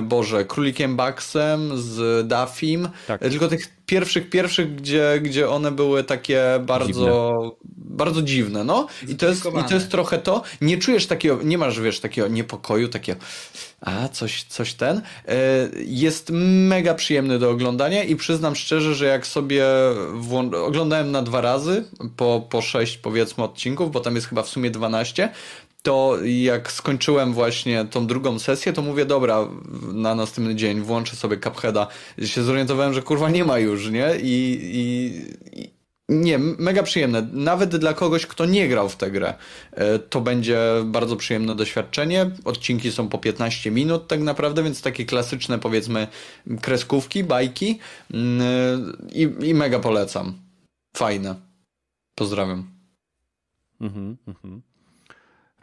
Boże, 0.02 0.44
Królikiem 0.44 0.96
Baxem, 0.96 1.70
z 1.74 2.26
Daffim. 2.28 2.88
Tak. 3.06 3.20
Tylko 3.20 3.48
tych 3.48 3.68
pierwszych, 3.86 4.30
pierwszych, 4.30 4.74
gdzie, 4.74 5.20
gdzie 5.22 5.50
one 5.50 5.70
były 5.72 6.04
takie 6.04 6.44
bardzo. 6.66 7.32
Bardzo 7.76 8.22
dziwne, 8.22 8.64
no. 8.64 8.86
I 9.08 9.14
to, 9.16 9.26
jest, 9.26 9.44
I 9.64 9.68
to 9.68 9.74
jest 9.74 9.90
trochę 9.90 10.18
to. 10.18 10.42
Nie 10.60 10.78
czujesz 10.78 11.06
takiego, 11.06 11.38
nie 11.44 11.58
masz, 11.58 11.80
wiesz, 11.80 12.00
takiego 12.00 12.28
niepokoju, 12.28 12.88
takiego, 12.88 13.20
a 13.80 14.08
coś, 14.08 14.33
coś 14.42 14.74
ten. 14.74 15.02
E, 15.28 15.32
Jest 15.86 16.30
mega 16.68 16.94
przyjemny 16.94 17.38
do 17.38 17.50
oglądania 17.50 18.04
i 18.04 18.16
przyznam 18.16 18.56
szczerze, 18.56 18.94
że 18.94 19.06
jak 19.06 19.26
sobie 19.26 19.64
oglądałem 20.66 21.10
na 21.10 21.22
dwa 21.22 21.40
razy, 21.40 21.84
po, 22.16 22.46
po 22.50 22.62
sześć 22.62 22.98
powiedzmy 22.98 23.44
odcinków, 23.44 23.92
bo 23.92 24.00
tam 24.00 24.14
jest 24.14 24.26
chyba 24.26 24.42
w 24.42 24.48
sumie 24.48 24.70
12, 24.70 25.28
to 25.82 26.18
jak 26.24 26.72
skończyłem 26.72 27.32
właśnie 27.32 27.84
tą 27.84 28.06
drugą 28.06 28.38
sesję, 28.38 28.72
to 28.72 28.82
mówię, 28.82 29.04
dobra, 29.04 29.48
na 29.92 30.14
następny 30.14 30.54
dzień 30.54 30.80
włączę 30.80 31.16
sobie 31.16 31.38
Cupheada. 31.40 31.86
Się 32.24 32.42
zorientowałem, 32.42 32.94
że 32.94 33.02
kurwa 33.02 33.30
nie 33.30 33.44
ma 33.44 33.58
już, 33.58 33.90
nie? 33.90 34.10
I, 34.22 34.60
i 34.72 35.73
nie, 36.08 36.38
mega 36.38 36.82
przyjemne. 36.82 37.28
Nawet 37.32 37.76
dla 37.76 37.94
kogoś, 37.94 38.26
kto 38.26 38.46
nie 38.46 38.68
grał 38.68 38.88
w 38.88 38.96
tę 38.96 39.10
grę, 39.10 39.34
e, 39.72 39.98
to 39.98 40.20
będzie 40.20 40.58
bardzo 40.84 41.16
przyjemne 41.16 41.54
doświadczenie. 41.54 42.30
Odcinki 42.44 42.92
są 42.92 43.08
po 43.08 43.18
15 43.18 43.70
minut 43.70 44.08
tak 44.08 44.20
naprawdę, 44.20 44.62
więc 44.62 44.82
takie 44.82 45.04
klasyczne 45.04 45.58
powiedzmy 45.58 46.08
kreskówki, 46.60 47.24
bajki 47.24 47.78
Mm, 48.10 48.40
e, 48.42 49.12
i, 49.12 49.48
i 49.48 49.54
mega 49.54 49.78
polecam. 49.78 50.38
Fajne. 50.96 51.34
Pozdrawiam. 52.14 52.70
Mhm, 53.80 54.16
mhm. 54.26 54.62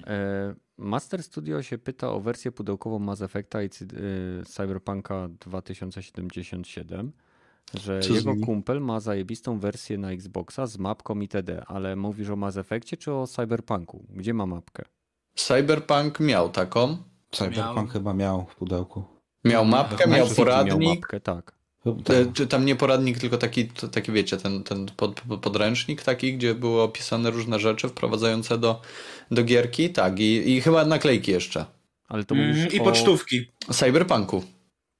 E, 0.07 0.55
Master 0.77 1.23
Studio 1.23 1.63
się 1.63 1.77
pyta 1.77 2.11
o 2.11 2.19
wersję 2.19 2.51
pudełkową 2.51 2.99
Mass 2.99 3.21
Effecta 3.21 3.63
i 3.63 3.65
y, 3.65 4.45
Cyberpunka 4.45 5.29
2077, 5.39 7.11
że 7.73 7.99
Co 7.99 8.13
jego 8.13 8.35
kumpel 8.45 8.81
ma 8.81 8.99
zajebistą 8.99 9.59
wersję 9.59 9.97
na 9.97 10.11
Xboxa 10.11 10.67
z 10.67 10.77
mapką 10.77 11.19
itd., 11.19 11.63
ale 11.67 11.95
mówisz 11.95 12.29
o 12.29 12.35
Mass 12.35 12.57
Effectie 12.57 12.97
czy 12.97 13.13
o 13.13 13.27
Cyberpunku? 13.27 14.05
Gdzie 14.09 14.33
ma 14.33 14.45
mapkę? 14.45 14.83
Cyberpunk 15.35 16.19
miał 16.19 16.49
taką. 16.49 16.97
Cyberpunk 17.31 17.75
Miał. 17.77 17.87
chyba 17.87 18.13
miał 18.13 18.45
w 18.45 18.55
pudełku. 18.55 19.03
Miał 19.45 19.65
mapkę, 19.65 19.95
Night 20.05 20.17
miał 20.17 20.27
City 20.27 20.41
miał 20.41 20.45
poradnik. 20.45 20.89
mapkę, 20.99 21.19
tak. 21.19 21.55
E, 21.85 21.95
tak. 22.03 22.33
Czy 22.33 22.47
tam 22.47 22.65
nie 22.65 22.75
poradnik, 22.75 23.19
tylko 23.19 23.37
taki, 23.37 23.67
taki 23.67 24.11
wiecie, 24.11 24.37
ten, 24.37 24.63
ten 24.63 24.85
pod, 24.97 25.21
pod- 25.21 25.39
podręcznik 25.39 26.03
taki, 26.03 26.33
gdzie 26.37 26.55
były 26.55 26.81
opisane 26.81 27.31
różne 27.31 27.59
rzeczy 27.59 27.89
wprowadzające 27.89 28.57
do, 28.57 28.81
do 29.31 29.43
gierki. 29.43 29.89
Tak, 29.89 30.19
i, 30.19 30.51
i 30.51 30.61
chyba 30.61 30.85
naklejki 30.85 31.31
jeszcze. 31.31 31.65
Ale 32.07 32.23
to 32.23 32.35
Mm, 32.35 32.67
I 32.71 32.79
o... 32.79 32.83
pocztówki. 32.83 33.45
Cyberpunku. 33.71 34.43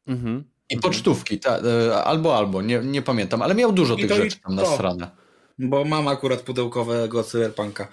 Mhm. 0.08 0.44
I 0.72 0.78
pocztówki, 0.78 1.40
ta, 1.40 1.58
e, 1.58 2.04
albo, 2.04 2.38
albo, 2.38 2.62
nie, 2.62 2.80
nie 2.80 3.02
pamiętam, 3.02 3.42
ale 3.42 3.56
miał 3.56 3.72
dużo 3.72 3.96
I 3.96 4.02
tych 4.02 4.12
rzeczy 4.18 4.40
tam 4.40 4.56
na 4.56 4.66
stronę. 4.66 5.12
Bo 5.60 5.86
mam 5.86 6.08
akurat 6.08 6.42
pudełkowego 6.42 7.24
cyberpunka. 7.24 7.88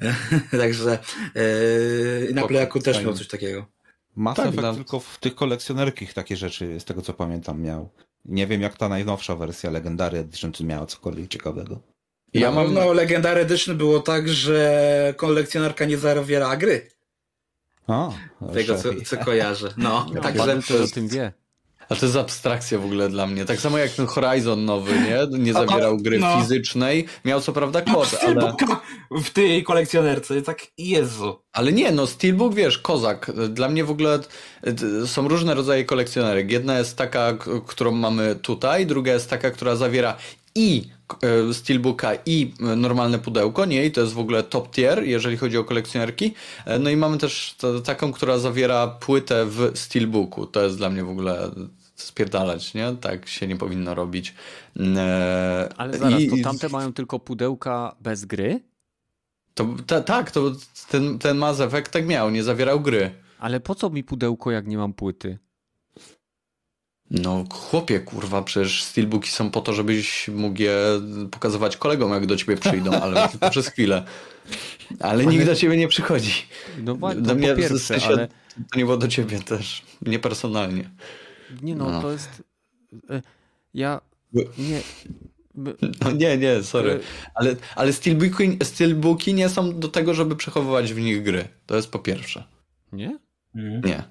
Także 0.60 0.98
yy, 1.34 2.34
na 2.34 2.46
plejaku 2.46 2.80
też 2.80 3.04
miał 3.04 3.14
coś 3.14 3.28
takiego. 3.28 3.66
Mass 4.16 4.36
Tak, 4.36 4.46
Effect 4.46 4.60
dla- 4.60 4.74
tylko 4.74 5.00
w 5.00 5.18
tych 5.18 5.34
kolekcjonerkich 5.34 6.14
takie 6.14 6.36
rzeczy, 6.36 6.80
z 6.80 6.84
tego 6.84 7.02
co 7.02 7.14
pamiętam, 7.14 7.62
miał. 7.62 7.88
Nie 8.24 8.46
wiem 8.46 8.60
jak 8.62 8.76
ta 8.76 8.88
najnowsza 8.88 9.36
wersja 9.36 9.70
Legendary 9.70 10.18
Edition, 10.18 10.52
czy 10.52 10.64
miała 10.64 10.86
cokolwiek 10.86 11.28
ciekawego. 11.28 11.80
Ja 12.34 12.52
mam-. 12.52 12.74
No, 12.74 12.92
Legendary 12.92 13.40
Edition 13.40 13.76
było 13.76 14.00
tak, 14.00 14.28
że 14.28 15.14
kolekcjonerka 15.16 15.84
nie 15.84 15.98
zawiera 15.98 16.56
gry. 16.56 16.88
A, 17.86 18.10
Tego, 18.54 18.78
co, 18.78 18.88
co 19.04 19.16
kojarzę. 19.16 19.74
No, 19.76 20.06
No, 20.14 20.20
także... 20.20 20.46
Także 20.46 20.74
to 20.78 20.84
o 20.84 20.86
tym 20.86 21.08
wie. 21.08 21.32
A 21.88 21.94
to 21.94 22.06
jest 22.06 22.16
abstrakcja 22.16 22.78
w 22.78 22.84
ogóle 22.84 23.08
dla 23.08 23.26
mnie. 23.26 23.44
Tak 23.44 23.60
samo 23.60 23.78
jak 23.78 23.90
ten 23.90 24.06
Horizon 24.06 24.64
nowy, 24.64 24.92
nie? 24.92 25.38
Nie 25.38 25.52
zawierał 25.52 25.96
gry 25.96 26.18
no. 26.18 26.40
fizycznej. 26.40 27.06
Miał 27.24 27.40
co 27.40 27.52
prawda 27.52 27.82
kod, 27.82 27.94
ale... 27.94 28.06
Steelbooka 28.06 28.80
w 29.10 29.30
tej 29.30 29.62
kolekcjonerce, 29.64 30.42
tak 30.42 30.66
Jezu. 30.78 31.38
Ale 31.52 31.72
nie, 31.72 31.92
no 31.92 32.06
Steelbook, 32.06 32.54
wiesz, 32.54 32.78
kozak. 32.78 33.32
Dla 33.48 33.68
mnie 33.68 33.84
w 33.84 33.90
ogóle 33.90 34.20
y, 35.02 35.06
są 35.06 35.28
różne 35.28 35.54
rodzaje 35.54 35.84
kolekcjonerek. 35.84 36.50
Jedna 36.50 36.78
jest 36.78 36.96
taka, 36.96 37.32
którą 37.66 37.92
mamy 37.92 38.36
tutaj, 38.42 38.86
druga 38.86 39.12
jest 39.12 39.30
taka, 39.30 39.50
która 39.50 39.76
zawiera 39.76 40.16
i 40.56 40.82
e, 41.22 41.54
Steelbooka 41.54 42.12
i 42.26 42.52
e, 42.60 42.76
normalne 42.76 43.18
pudełko, 43.18 43.64
nie? 43.64 43.84
I 43.84 43.92
to 43.92 44.00
jest 44.00 44.12
w 44.12 44.18
ogóle 44.18 44.42
top 44.42 44.70
tier, 44.70 45.04
jeżeli 45.04 45.36
chodzi 45.36 45.58
o 45.58 45.64
kolekcjonerki. 45.64 46.34
E, 46.64 46.78
No 46.78 46.90
i 46.90 46.96
mamy 46.96 47.18
też 47.18 47.56
taką, 47.84 48.12
która 48.12 48.38
zawiera 48.38 48.86
płytę 48.86 49.46
w 49.46 49.70
Steelbooku. 49.74 50.46
To 50.46 50.62
jest 50.62 50.76
dla 50.76 50.90
mnie 50.90 51.04
w 51.04 51.10
ogóle 51.10 51.50
spierdalać, 51.96 52.74
nie? 52.74 52.96
Tak 53.00 53.28
się 53.28 53.46
nie 53.46 53.56
powinno 53.56 53.94
robić. 53.94 54.34
E, 54.96 55.68
Ale 55.76 55.98
zaraz, 55.98 56.20
i- 56.20 56.30
to 56.30 56.36
tamte 56.44 56.68
mają 56.68 56.92
tylko 56.92 57.18
pudełka 57.18 57.96
bez 58.00 58.24
gry? 58.24 58.60
To, 59.54 59.66
ta, 59.86 60.00
tak, 60.00 60.30
to 60.30 60.52
ten, 60.90 61.18
ten 61.18 61.36
Mass 61.38 61.60
Effect 61.60 61.90
tak 61.90 62.06
miał, 62.06 62.30
nie 62.30 62.42
zawierał 62.44 62.80
gry. 62.80 63.10
Ale 63.38 63.60
po 63.60 63.74
co 63.74 63.90
mi 63.90 64.04
pudełko, 64.04 64.50
jak 64.50 64.66
nie 64.66 64.76
mam 64.78 64.92
płyty? 64.92 65.38
No 67.10 67.44
chłopie, 67.52 68.00
kurwa, 68.00 68.42
przecież 68.42 68.82
steelbooki 68.82 69.30
są 69.30 69.50
po 69.50 69.60
to, 69.60 69.72
żebyś 69.72 70.28
mógł 70.28 70.62
je 70.62 70.78
pokazywać 71.30 71.76
kolegom, 71.76 72.10
jak 72.12 72.26
do 72.26 72.36
ciebie 72.36 72.56
przyjdą, 72.56 72.90
ale 72.92 73.28
tylko 73.28 73.50
przez 73.50 73.68
chwilę. 73.68 74.04
Ale 75.00 75.26
nikt 75.26 75.46
do 75.46 75.54
ciebie 75.56 75.76
nie 75.76 75.88
przychodzi. 75.88 76.32
No 76.78 76.94
wa- 76.96 77.14
Do 77.14 77.34
mnie 77.34 77.48
po 77.48 77.54
w 77.54 77.56
pierwsze, 77.56 77.78
sensie 77.78 78.06
ale 78.06 78.28
to 78.70 78.78
nie 78.78 78.84
było 78.84 78.96
do 78.96 79.08
ciebie 79.08 79.38
też, 79.40 79.82
nie 80.02 80.18
personalnie. 80.18 80.90
Nie 81.62 81.74
no, 81.74 81.90
No. 81.90 82.02
to 82.02 82.12
jest... 82.12 82.42
e, 83.10 83.22
Ja 83.74 84.00
nie... 84.58 84.80
No 86.04 86.10
nie, 86.12 86.38
nie, 86.38 86.62
sorry. 86.62 86.92
e, 86.92 86.98
Ale, 87.34 87.56
ale 87.76 87.92
steelbooki, 87.92 88.58
steelbooki 88.62 89.34
nie 89.34 89.48
są 89.48 89.78
do 89.80 89.88
tego, 89.88 90.14
żeby 90.14 90.36
przechowywać 90.36 90.92
w 90.92 91.00
nich 91.00 91.22
gry. 91.22 91.48
To 91.66 91.76
jest 91.76 91.90
po 91.90 91.98
pierwsze. 91.98 92.44
Nie? 92.92 93.18
Nie. 93.54 94.02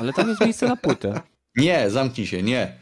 Ale 0.00 0.12
tam 0.12 0.28
jest 0.28 0.40
miejsce 0.40 0.68
na 0.68 0.76
płytę. 0.76 1.20
Nie, 1.56 1.90
zamknij 1.90 2.26
się, 2.26 2.42
nie. 2.42 2.76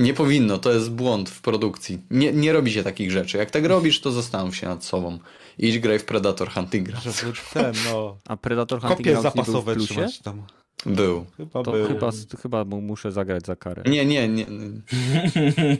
Nie 0.00 0.14
powinno, 0.14 0.58
to 0.58 0.72
jest 0.72 0.90
błąd 0.90 1.30
w 1.30 1.40
produkcji. 1.40 1.98
Nie, 2.10 2.32
nie 2.32 2.52
robi 2.52 2.72
się 2.72 2.82
takich 2.82 3.10
rzeczy. 3.10 3.38
Jak 3.38 3.50
tak 3.50 3.64
robisz, 3.64 4.00
to 4.00 4.12
zastanów 4.12 4.56
się 4.56 4.66
nad 4.66 4.84
sobą. 4.84 5.18
Idź 5.58 5.78
graj 5.78 5.98
w 5.98 6.04
Predator 6.04 6.50
Hunting 6.50 6.88
Grounds. 6.88 7.24
Ten, 7.52 7.74
no, 7.92 8.16
A 8.28 8.36
Predator 8.36 8.80
Hunting 8.80 8.98
kopie 8.98 9.10
Grounds 9.10 9.24
nie 9.24 9.30
był 9.30 9.42
w 9.42 9.46
zapasowe 9.46 9.74
plusie? 9.74 9.94
trzymać 9.94 10.18
tam. 10.18 10.42
Był. 10.86 11.26
Chyba 11.36 11.62
To 11.62 11.72
był. 11.72 11.86
chyba, 11.88 12.10
chyba 12.42 12.64
mu- 12.64 12.80
muszę 12.80 13.12
zagrać 13.12 13.46
za 13.46 13.56
karę. 13.56 13.82
Nie, 13.86 14.06
nie, 14.06 14.28
nie. 14.28 14.46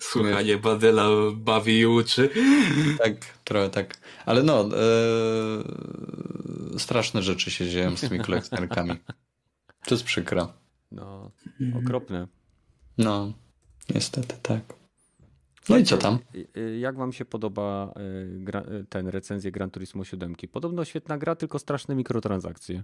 Słuchanie, 0.00 0.58
Badyla 0.58 1.08
bawi 1.36 1.78
i 1.78 1.86
uczy. 1.86 2.30
Tak, 2.98 3.12
trochę 3.44 3.70
tak. 3.70 3.98
Ale 4.26 4.42
no, 4.42 4.68
e, 6.74 6.78
straszne 6.78 7.22
rzeczy 7.22 7.50
się 7.50 7.70
dzieją 7.70 7.96
z 7.96 8.00
tymi 8.00 8.20
kolekcjonerkami. 8.20 8.92
To 9.86 9.94
jest 9.94 10.04
przykre. 10.04 10.46
No, 10.92 11.30
okropne. 11.82 12.26
No, 12.98 13.32
niestety 13.94 14.34
tak. 14.42 14.60
No 15.68 15.76
i 15.78 15.84
co 15.84 15.96
tam? 15.98 16.18
Y, 16.34 16.46
y, 16.60 16.78
Jak 16.78 16.96
wam 16.96 17.12
się 17.12 17.24
podoba 17.24 17.94
y, 18.80 18.86
ten 18.88 19.08
recenzję 19.08 19.52
Gran 19.52 19.70
Turismo 19.70 20.04
7? 20.04 20.34
Podobno 20.52 20.84
świetna 20.84 21.18
gra, 21.18 21.36
tylko 21.36 21.58
straszne 21.58 21.94
mikrotransakcje. 21.94 22.82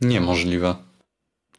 Niemożliwe. 0.00 0.74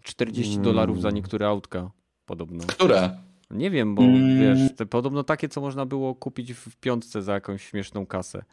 40 0.03 0.51
Mm. 0.53 0.63
dolarów 0.63 1.01
za 1.01 1.11
niektóre 1.11 1.47
autka. 1.47 1.91
Podobno. 2.25 2.63
Które? 2.67 3.17
Nie 3.51 3.71
wiem, 3.71 3.95
bo 3.95 4.01
Mm. 4.01 4.39
wiesz, 4.39 4.75
te, 4.75 4.85
podobno 4.85 5.23
takie, 5.23 5.49
co 5.49 5.61
można 5.61 5.85
było 5.85 6.15
kupić 6.15 6.53
w 6.53 6.75
piątce 6.75 7.21
za 7.21 7.33
jakąś 7.33 7.63
śmieszną 7.63 8.05
kasę. 8.05 8.43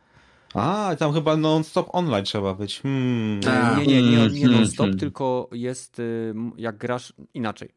A, 0.54 0.96
tam 0.98 1.12
chyba 1.12 1.36
non-stop 1.36 1.88
online 1.92 2.24
trzeba 2.24 2.54
być. 2.54 2.80
Hmm. 2.80 3.40
Nie, 3.78 3.86
nie, 3.86 4.02
nie, 4.02 4.10
nie 4.16 4.24
Mhm. 4.24 4.52
non-stop, 4.52 4.96
tylko 4.98 5.48
jest 5.52 5.98
y, 5.98 6.34
jak 6.56 6.76
grasz 6.76 7.12
inaczej. 7.34 7.68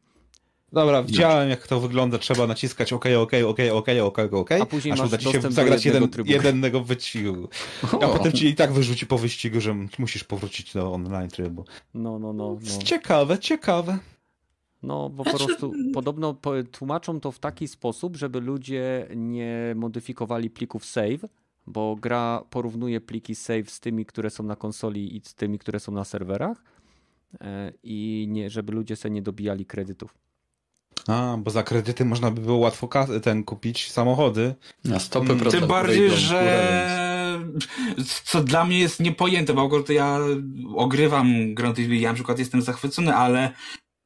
Dobra, 0.72 1.02
widziałem 1.02 1.48
jak 1.48 1.66
to 1.66 1.80
wygląda, 1.80 2.18
trzeba 2.18 2.46
naciskać 2.46 2.92
OK, 2.92 3.04
OK, 3.18 3.32
OK, 3.46 3.58
OK, 3.72 3.88
OK, 4.02 4.18
OK, 4.32 4.52
A 4.52 4.66
później 4.66 4.92
aż 4.94 5.00
uda 5.00 5.18
ci 5.18 5.32
się 5.32 5.40
zagrać 5.40 5.84
jednego 5.84 6.06
jeden, 6.24 6.46
jednego 6.46 6.84
wyścigu. 6.84 7.48
A 7.92 7.96
O. 7.96 8.08
potem 8.18 8.32
ci 8.32 8.46
i 8.46 8.54
tak 8.54 8.72
wyrzuci 8.72 9.06
po 9.06 9.18
wyścigu, 9.18 9.60
że 9.60 9.76
musisz 9.98 10.24
powrócić 10.24 10.72
do 10.72 10.92
online 10.92 11.28
trybu. 11.28 11.64
No, 11.94 12.18
no, 12.18 12.32
no. 12.32 12.58
no. 12.62 12.82
Ciekawe, 12.84 13.38
ciekawe. 13.38 13.98
No, 14.82 15.10
bo 15.10 15.22
Znaczy- 15.22 15.38
po 15.38 15.44
prostu 15.46 15.72
podobno 15.94 16.34
po- 16.34 16.62
tłumaczą 16.72 17.20
to 17.20 17.32
w 17.32 17.38
taki 17.38 17.68
sposób, 17.68 18.16
żeby 18.16 18.40
ludzie 18.40 19.08
nie 19.16 19.72
modyfikowali 19.76 20.50
plików 20.50 20.84
save, 20.84 21.28
bo 21.66 21.96
gra 21.96 22.42
porównuje 22.50 23.00
pliki 23.00 23.34
save 23.34 23.70
z 23.70 23.80
tymi, 23.80 24.06
które 24.06 24.30
są 24.30 24.42
na 24.44 24.56
konsoli 24.56 25.16
i 25.16 25.20
z 25.24 25.34
tymi, 25.34 25.58
które 25.58 25.80
są 25.80 25.92
na 25.92 26.04
serwerach 26.04 26.62
e, 27.40 27.72
i 27.82 28.26
nie, 28.30 28.50
żeby 28.50 28.72
ludzie 28.72 28.96
sobie 28.96 29.14
nie 29.14 29.22
dobijali 29.22 29.66
kredytów. 29.66 30.14
A, 31.08 31.36
bo 31.38 31.50
za 31.50 31.62
kredyty 31.62 32.04
można 32.04 32.30
by 32.30 32.40
było 32.40 32.56
łatwo 32.56 32.88
ten 33.22 33.44
kupić 33.44 33.90
samochody. 33.90 34.54
Na 34.84 35.00
stopy 35.00 35.32
Mm, 35.32 35.50
Tym 35.50 35.66
bardziej, 35.66 36.10
że 36.10 37.48
co 38.24 38.44
dla 38.44 38.64
mnie 38.64 38.78
jest 38.78 39.00
niepojęte, 39.00 39.54
bo 39.54 39.82
to 39.82 39.92
ja 39.92 40.18
ogrywam 40.76 41.54
Grand 41.54 41.78
i 41.78 42.00
ja 42.00 42.08
na 42.08 42.14
przykład 42.14 42.38
jestem 42.38 42.62
zachwycony, 42.62 43.14
ale 43.14 43.52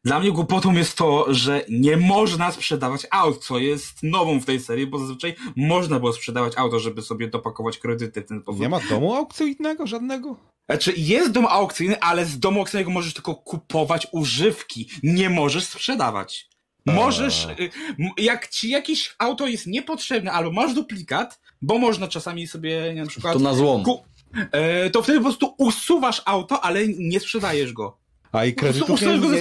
dla 0.04 0.20
mnie 0.20 0.32
głupotą 0.32 0.72
jest 0.72 0.96
to, 0.96 1.26
że 1.34 1.64
nie 1.68 1.96
można 1.96 2.52
sprzedawać 2.52 3.06
aut, 3.10 3.44
co 3.44 3.58
jest 3.58 4.02
nową 4.02 4.40
w 4.40 4.44
tej 4.44 4.60
serii, 4.60 4.86
bo 4.86 4.98
zazwyczaj 4.98 5.34
można 5.56 5.98
było 5.98 6.12
sprzedawać 6.12 6.52
auto, 6.56 6.80
żeby 6.80 7.02
sobie 7.02 7.28
dopakować 7.28 7.78
kredyty 7.78 8.22
w 8.22 8.26
ten 8.26 8.40
sposób. 8.40 8.60
Nie 8.60 8.68
ma 8.68 8.80
domu 8.80 9.14
aukcyjnego 9.14 9.86
żadnego? 9.86 10.36
Znaczy, 10.70 10.92
jest 10.96 11.30
dom 11.30 11.46
aukcyjny, 11.46 12.00
ale 12.00 12.24
z 12.26 12.38
domu 12.38 12.60
aukcyjnego 12.60 12.90
możesz 12.90 13.14
tylko 13.14 13.34
kupować 13.34 14.06
używki. 14.12 14.88
Nie 15.02 15.30
możesz 15.30 15.64
sprzedawać. 15.64 16.51
Możesz, 16.86 17.44
y, 17.60 17.70
jak 18.18 18.48
ci 18.48 18.70
jakieś 18.70 19.14
auto 19.18 19.46
jest 19.46 19.66
niepotrzebne, 19.66 20.32
albo 20.32 20.52
masz 20.52 20.74
duplikat, 20.74 21.40
bo 21.62 21.78
można 21.78 22.08
czasami 22.08 22.46
sobie 22.46 22.94
na 22.96 23.06
przykład. 23.06 23.32
To 23.34 23.38
na 23.40 23.54
złom. 23.54 23.84
ku- 23.84 24.02
e, 24.52 24.90
to 24.90 25.02
wtedy 25.02 25.18
po 25.18 25.24
prostu 25.24 25.54
usuwasz 25.58 26.22
auto, 26.24 26.64
ale 26.64 26.80
nie 26.88 27.20
sprzedajesz 27.20 27.72
go. 27.72 27.98
A 28.32 28.44
i 28.44 28.54
kredytów 28.54 28.90
Usuwasz 28.90 29.20
go 29.20 29.30
nie, 29.32 29.40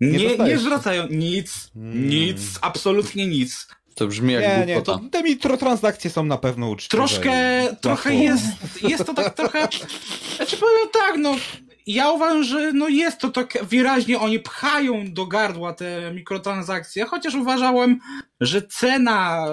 nie, 0.00 0.18
Nie, 0.18 0.38
nie, 0.38 0.58
zwracają 0.58 1.06
nic, 1.10 1.70
Hmm. 1.74 2.08
nic, 2.08 2.40
absolutnie 2.60 3.26
nic. 3.26 3.66
To 3.94 4.06
brzmi 4.06 4.32
jak 4.32 4.58
nie, 4.68 4.74
nie, 4.74 4.82
to 4.82 5.00
te 5.10 5.22
mikrotransakcje 5.22 6.10
są 6.10 6.24
na 6.24 6.38
pewno 6.38 6.68
uczciwe. 6.68 6.90
Troszkę, 6.90 7.32
trochę 7.80 8.14
jest, 8.14 8.44
jest 8.82 9.04
to 9.06 9.14
tak 9.14 9.34
trochę, 9.34 9.68
znaczy 10.36 10.56
powiem 10.56 10.88
tak, 10.92 11.14
no, 11.18 11.36
ja 11.86 12.10
uważam, 12.10 12.44
że 12.44 12.72
no 12.72 12.88
jest 12.88 13.18
to 13.18 13.30
tak 13.30 13.58
wyraźnie, 13.62 14.18
oni 14.18 14.40
pchają 14.40 15.12
do 15.12 15.26
gardła 15.26 15.74
te 15.74 16.12
mikrotransakcje, 16.14 17.04
chociaż 17.04 17.34
uważałem, 17.34 17.98
że 18.40 18.62
cena 18.62 19.46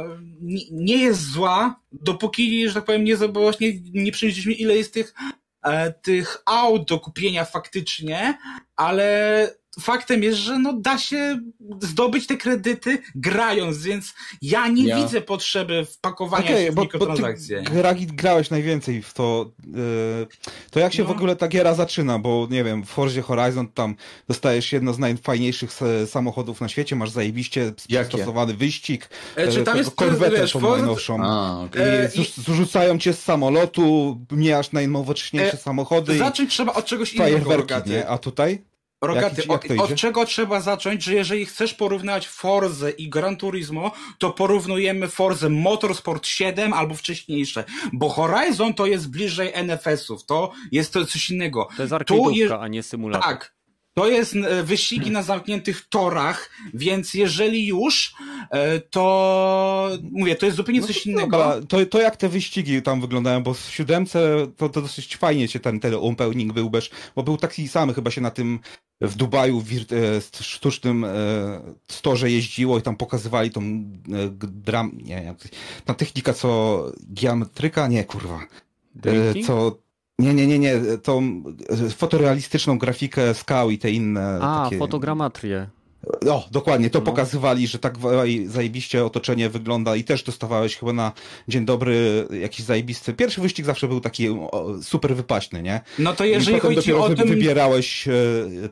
nie, 0.72 0.98
jest 0.98 1.32
zła, 1.32 1.82
dopóki, 1.92 2.68
że 2.68 2.74
tak 2.74 2.86
powiem, 2.86 3.04
nie, 3.04 3.16
właśnie 3.18 3.74
nie 3.94 4.12
przyjrzeliśmy 4.12 4.54
ile 4.54 4.78
jest 4.78 4.94
tych, 4.94 5.14
e, 5.64 5.94
tych 5.94 6.38
aut 6.46 6.88
do 6.88 7.00
kupienia 7.00 7.46
faktycznie, 7.46 8.38
ale 8.76 9.60
faktem 9.80 10.24
jest, 10.24 10.38
że 10.40 10.60
no 10.60 10.74
da 10.74 10.98
się 10.98 11.40
zdobyć 11.82 12.28
te 12.28 12.38
kredyty 12.38 12.98
grając, 13.16 13.78
więc 13.84 14.14
ja 14.42 14.68
nie 14.68 14.84
Ja- 14.84 14.96
widzę 15.04 15.22
potrzeby 15.22 15.86
wpakowania 15.86 16.46
Okej, 16.46 16.66
się 16.66 16.72
w 16.72 16.76
bo, 16.76 16.82
bo 16.86 16.88
ty 16.88 16.98
mikrotransakcje. 16.98 17.62
Gragi, 17.62 18.08
grałeś 18.08 18.50
najwięcej 18.50 19.02
w 19.02 19.14
to. 19.14 19.52
Yy, 19.68 20.28
to 20.72 20.80
jak 20.80 20.94
się 20.94 21.04
No. 21.04 21.10
w 21.10 21.12
ogóle 21.12 21.36
ta 21.36 21.48
giera 21.48 21.74
zaczyna? 21.74 22.20
Bo 22.20 22.48
nie 22.52 22.64
wiem, 22.64 22.84
w 22.84 22.90
Forzie 22.90 23.22
Horizon 23.22 23.68
tam 23.68 23.96
dostajesz 24.28 24.72
jedno 24.74 24.94
z 24.94 25.00
najfajniejszych 25.00 25.74
se- 25.74 26.08
samochodów 26.08 26.62
na 26.62 26.70
świecie, 26.70 26.96
masz 26.96 27.10
zajebiście 27.10 27.74
Jakie? 27.90 28.10
przystosowany 28.10 28.54
wyścig. 28.54 29.10
E, 29.36 29.48
czy 29.48 29.56
tam 29.56 29.64
tego 29.66 29.78
jest, 29.78 29.96
korwetę 29.96 30.48
tą 30.48 30.60
Ford- 30.60 30.78
najnowszą. 30.78 31.18
A, 31.24 31.60
okej. 31.66 31.82
I 31.82 31.86
E, 31.86 32.08
zrzu- 32.10 32.42
zrzucają 32.42 33.00
cię 33.00 33.14
z 33.14 33.24
samolotu, 33.24 34.18
mijasz 34.32 34.72
najnowocześniejsze 34.72 35.54
E, 35.54 35.58
samochody 35.58 36.18
Zacząć 36.18 36.52
trzeba 36.54 36.74
od 36.74 36.86
czegoś 36.86 37.14
innego, 37.14 37.58
nie? 37.86 38.08
A 38.08 38.18
tutaj? 38.18 38.62
Rogaty, 39.02 39.42
Jak- 39.48 39.64
jak 39.64 39.72
od, 39.82 39.92
od 39.92 39.96
czego 39.98 40.26
trzeba 40.26 40.62
zacząć, 40.62 41.04
że 41.04 41.14
jeżeli 41.14 41.46
chcesz 41.46 41.74
porównywać 41.74 42.28
Forzę 42.28 42.92
i 42.92 43.10
Gran 43.10 43.38
Turismo, 43.38 43.92
to 44.18 44.32
porównujemy 44.32 45.08
Forzę 45.08 45.50
Motorsport 45.50 46.28
7 46.28 46.74
albo 46.74 46.96
wcześniejsze, 46.96 47.64
bo 47.94 48.10
Horizon 48.10 48.74
to 48.74 48.86
jest 48.86 49.10
bliżej 49.12 49.52
NFS-ów, 49.64 50.26
to 50.26 50.52
jest 50.72 50.94
to 50.94 51.06
coś 51.06 51.30
innego. 51.30 51.68
To 51.78 51.84
jest 51.84 51.92
Tu 51.92 51.98
arcade'ówka, 52.16 52.36
je- 52.36 52.60
a 52.60 52.68
nie 52.68 52.84
symulator. 52.84 53.24
Tak. 53.30 53.59
To 53.94 54.08
jest 54.08 54.36
e, 54.36 54.64
wyścigi 54.64 55.12
na 55.12 55.24
zamkniętych 55.24 55.90
torach, 55.90 56.50
więc 56.74 57.14
jeżeli 57.14 57.68
już, 57.68 58.14
e, 58.52 58.80
to 58.80 59.90
mówię, 60.12 60.36
to 60.36 60.46
jest 60.46 60.58
zupełnie 60.58 60.82
No 60.82 60.88
coś 60.88 61.04
to 61.04 61.10
innego. 61.10 61.62
To, 61.68 61.86
to 61.86 62.02
jak 62.02 62.18
te 62.18 62.30
wyścigi 62.30 62.82
tam 62.82 63.02
wyglądają, 63.02 63.44
bo 63.44 63.54
w 63.54 63.60
siódemce 63.60 64.48
to, 64.58 64.70
to 64.70 64.82
dosyć 64.82 65.18
fajnie 65.18 65.48
się 65.48 65.60
ten, 65.60 65.80
ten 65.80 65.94
upełnik 65.94 66.54
był, 66.54 66.70
bez, 66.70 66.90
bo 67.16 67.24
był 67.24 67.38
taki 67.38 67.68
sam 67.68 67.94
chyba 67.94 68.12
się 68.12 68.22
na 68.22 68.32
tym 68.32 68.60
w 69.02 69.16
Dubaju 69.16 69.62
w 69.62 69.72
e, 69.72 70.44
sztucznym 70.44 71.06
storze 71.88 72.32
jeździło 72.32 72.80
i 72.80 72.82
tam 72.82 72.96
pokazywali 72.96 73.52
tą 73.52 73.62
dram, 74.40 74.92
nie, 75.04 75.24
jak, 75.24 75.38
ta 75.86 75.94
technika 75.94 76.34
co 76.34 76.84
geometryka, 77.00 77.88
nie 77.88 78.04
kurwa, 78.04 78.40
Drifting? 78.96 79.46
co 79.48 79.89
nie, 80.20 80.34
nie, 80.34 80.48
nie, 80.48 80.60
nie, 80.60 80.80
tą 81.04 81.44
fotorealistyczną 81.98 82.78
grafikę 82.78 83.34
skał 83.34 83.70
i 83.70 83.78
te 83.78 83.92
inne 83.92 84.40
A, 84.42 84.64
takie... 84.64 84.78
fotogrametrię. 84.78 85.70
O, 86.30 86.48
dokładnie, 86.52 86.90
to 86.90 87.00
No. 87.00 87.06
pokazywali, 87.06 87.68
że 87.68 87.80
tak 87.80 87.96
zajebiście 88.46 89.06
otoczenie 89.06 89.50
wygląda 89.50 89.96
i 89.96 90.04
też 90.04 90.24
dostawałeś 90.24 90.76
chyba 90.78 90.94
na 90.94 91.12
dzień 91.48 91.66
dobry 91.66 92.28
jakiś 92.42 92.66
zajebisty. 92.66 93.14
Pierwszy 93.14 93.42
wyścig 93.42 93.66
zawsze 93.66 93.88
był 93.88 94.00
taki 94.02 94.28
super 94.82 95.16
wypaśny, 95.16 95.62
nie? 95.62 95.82
No 96.00 96.14
to 96.14 96.26
I 96.26 96.30
jeżeli 96.30 96.58
potem 96.58 96.76
chodzi 96.76 96.76
dopiero 96.92 97.06
o 97.06 97.16
ten... 97.16 97.28
wybierałeś 97.28 98.08
e, 98.08 98.12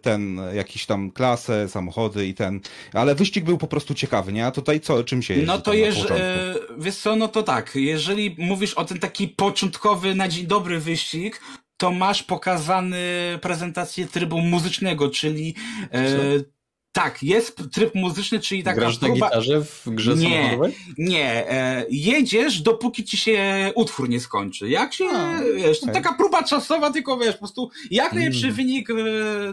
ten, 0.02 0.42
jakiś 0.54 0.86
tam 0.86 1.12
klasę, 1.12 1.70
samochody 1.70 2.28
i 2.28 2.34
ten, 2.34 2.60
ale 2.94 3.16
wyścig 3.16 3.46
był 3.46 3.58
po 3.58 3.68
prostu 3.68 3.94
ciekawy, 3.94 4.34
nie? 4.34 4.46
A 4.46 4.52
tutaj 4.52 4.80
co, 4.80 5.04
czym 5.04 5.22
się 5.22 5.34
jeździ 5.34 5.48
No 5.48 5.58
to 5.58 5.64
tam 5.72 5.74
na 5.74 5.80
jeż, 5.80 5.96
początku? 5.96 6.24
e, 6.24 6.56
wiesz 6.78 6.96
co, 6.96 7.16
no 7.16 7.28
to 7.28 7.44
tak, 7.44 7.72
jeżeli 7.76 8.36
mówisz 8.40 8.74
o 8.74 8.86
ten 8.86 9.00
taki 9.00 9.28
początkowy 9.28 10.16
na 10.16 10.28
dzień 10.28 10.48
dobry 10.48 10.80
wyścig, 10.80 11.42
to 11.78 11.92
masz 11.92 12.24
pokazany 12.24 12.98
prezentację 13.42 14.06
trybu 14.08 14.42
muzycznego, 14.42 15.10
czyli 15.10 15.56
e, 15.92 16.18
tak, 16.92 17.24
jest 17.24 17.62
tryb 17.72 17.96
muzyczny, 17.96 18.40
czyli 18.40 18.64
taka 18.64 18.80
Grasz 18.80 19.02
na 19.02 19.08
próba... 19.08 19.28
gitarze 19.28 19.62
w 19.62 19.84
grze 19.88 20.16
Nie. 20.16 20.30
samochodowej? 20.30 20.76
Nie, 20.98 21.52
e, 21.52 21.86
jedziesz, 21.90 22.62
dopóki 22.62 23.04
ci 23.04 23.18
się 23.18 23.72
utwór 23.76 24.10
nie 24.10 24.20
skończy. 24.20 24.70
Jak 24.70 24.94
się, 24.94 25.06
A, 25.06 25.40
wiesz, 25.58 25.80
to 25.80 25.86
okej. 25.86 26.04
taka 26.04 26.14
próba 26.18 26.44
czasowa, 26.44 26.92
tylko 26.92 27.18
wiesz, 27.18 27.32
po 27.34 27.38
prostu 27.38 27.70
jak 27.92 28.14
najlepszy 28.14 28.44
Mm. 28.46 28.56
wynik, 28.56 28.90
e, 28.90 28.94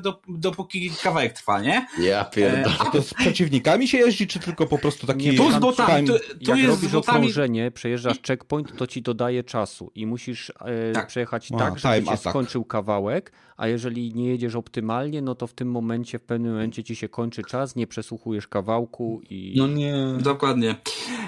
do, 0.01 0.21
dopóki 0.29 0.91
kawałek 1.03 1.33
trwa, 1.33 1.61
nie? 1.61 1.87
Ja 1.99 2.25
pierdolę. 2.25 2.77
E, 2.89 2.91
To 2.93 3.03
z 3.03 3.15
przeciwnikami 3.15 3.89
się 3.89 3.99
jeździ, 3.99 4.27
czy 4.27 4.39
tylko 4.41 4.67
po 4.67 4.79
prostu 4.79 5.07
taki... 5.07 5.31
Nie, 5.31 5.35
Tu 5.37 5.49
z 5.49 5.53
tam- 5.53 5.61
botami, 5.61 6.07
tu, 6.07 6.13
tu 6.19 6.51
Jak 6.51 6.59
jest 6.59 6.71
robisz 6.71 6.93
botami... 6.93 7.19
okrążenie, 7.19 7.71
przejeżdżasz 7.71 8.17
checkpoint, 8.27 8.77
to 8.77 8.87
ci 8.87 9.03
dodaje 9.03 9.45
czasu 9.45 9.93
i 9.95 10.07
musisz 10.07 10.51
e, 10.61 10.93
Tak. 10.93 11.07
przejechać 11.07 11.49
A, 11.53 11.59
tak, 11.59 11.79
żeby 11.79 12.05
się 12.05 12.11
attack. 12.13 12.31
skończył 12.31 12.65
kawałek, 12.65 13.33
a 13.57 13.69
jeżeli 13.69 14.15
nie 14.15 14.29
jedziesz 14.29 14.55
optymalnie, 14.55 15.23
no 15.23 15.35
to 15.35 15.47
w 15.47 15.53
tym 15.53 15.71
momencie, 15.71 16.19
w 16.19 16.23
pewnym 16.23 16.53
momencie 16.53 16.85
ci 16.85 16.97
się 16.97 17.09
kończy 17.09 17.43
czas, 17.43 17.77
nie 17.77 17.87
przesłuchujesz 17.87 18.49
kawałku 18.49 19.21
i... 19.31 19.55
No 19.57 19.67
nie. 19.67 19.95
Dokładnie. 20.21 20.75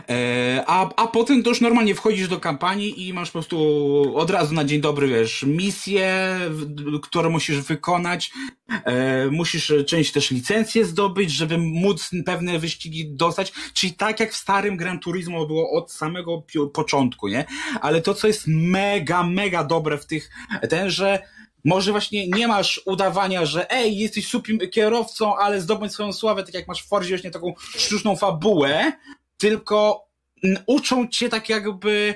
E, 0.09 0.65
a, 0.67 0.89
a 0.97 1.07
potem 1.07 1.43
to 1.43 1.49
już 1.49 1.61
normalnie 1.61 1.95
wchodzisz 1.95 2.29
do 2.29 2.41
kampanii 2.41 3.09
i 3.09 3.13
masz 3.13 3.29
po 3.29 3.33
prostu 3.33 3.57
od 4.17 4.31
razu 4.31 4.55
na 4.55 4.65
dzień 4.65 4.81
dobry, 4.81 5.09
wiesz, 5.09 5.43
misje, 5.43 6.37
w- 6.51 7.01
które 7.01 7.29
musisz 7.31 7.61
wykonać. 7.61 8.33
E, 8.85 9.27
musisz 9.31 9.73
część 9.87 10.13
też 10.13 10.31
licencję 10.31 10.85
zdobyć, 10.85 11.31
żeby 11.31 11.59
móc 11.59 12.11
pewne 12.27 12.59
wyścigi 12.59 13.11
dostać. 13.11 13.53
Czyli 13.75 13.93
tak 13.93 14.21
jak 14.21 14.33
w 14.33 14.37
starym 14.37 14.77
Gran 14.77 14.99
Turismo 15.01 15.47
było 15.47 15.71
od 15.71 15.93
samego 15.93 16.43
pi- 16.43 16.59
początku, 16.73 17.29
nie? 17.29 17.45
Ale 17.81 18.03
to, 18.03 18.15
co 18.15 18.27
jest 18.27 18.45
mega, 18.47 19.23
mega 19.23 19.65
dobre 19.65 19.99
w 19.99 20.07
tych, 20.07 20.31
ten, 20.71 20.91
że 20.91 21.23
może 21.67 21.93
właśnie 21.93 22.29
nie 22.29 22.49
masz 22.49 22.81
udawania, 22.87 23.47
że 23.47 23.71
ej, 23.71 23.97
jesteś 23.97 24.29
super 24.29 24.71
kierowcą, 24.71 25.37
ale 25.37 25.61
zdobądź 25.61 25.93
swoją 25.93 26.13
sławę, 26.13 26.45
tak 26.45 26.55
jak 26.55 26.69
masz 26.69 26.83
w 26.83 26.89
Fordzie 26.89 27.09
właśnie 27.09 27.31
taką 27.31 27.55
sztuczną 27.59 28.17
fabułę, 28.17 28.93
tylko 29.37 30.07
uczą 30.67 31.09
cię 31.09 31.29
tak 31.29 31.49
jakby 31.49 32.15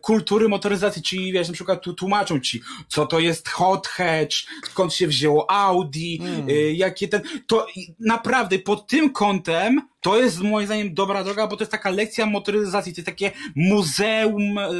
kultury 0.00 0.48
motoryzacji, 0.48 1.02
czyli 1.02 1.32
wiesz, 1.32 1.48
na 1.48 1.54
przykład 1.54 1.82
tu 1.82 1.94
tłumaczą 1.94 2.40
ci, 2.40 2.60
co 2.88 3.06
to 3.06 3.18
jest 3.18 3.48
hot 3.48 3.86
hatch, 3.86 4.36
skąd 4.70 4.94
się 4.94 5.06
wzięło 5.06 5.50
Audi, 5.50 6.20
e, 6.48 6.52
jakie 6.72 7.08
ten, 7.08 7.22
to 7.46 7.66
naprawdę 7.98 8.58
pod 8.58 8.86
tym 8.86 9.12
kątem 9.12 9.80
to 10.00 10.20
jest 10.20 10.40
moim 10.40 10.66
zdaniem 10.66 10.94
dobra 10.94 11.24
droga, 11.24 11.46
bo 11.46 11.56
to 11.56 11.62
jest 11.62 11.72
taka 11.72 11.90
lekcja 11.90 12.26
motoryzacji, 12.26 12.92
to 12.92 13.00
jest 13.00 13.06
takie 13.06 13.32
muzeum 13.56 14.58
e, 14.58 14.70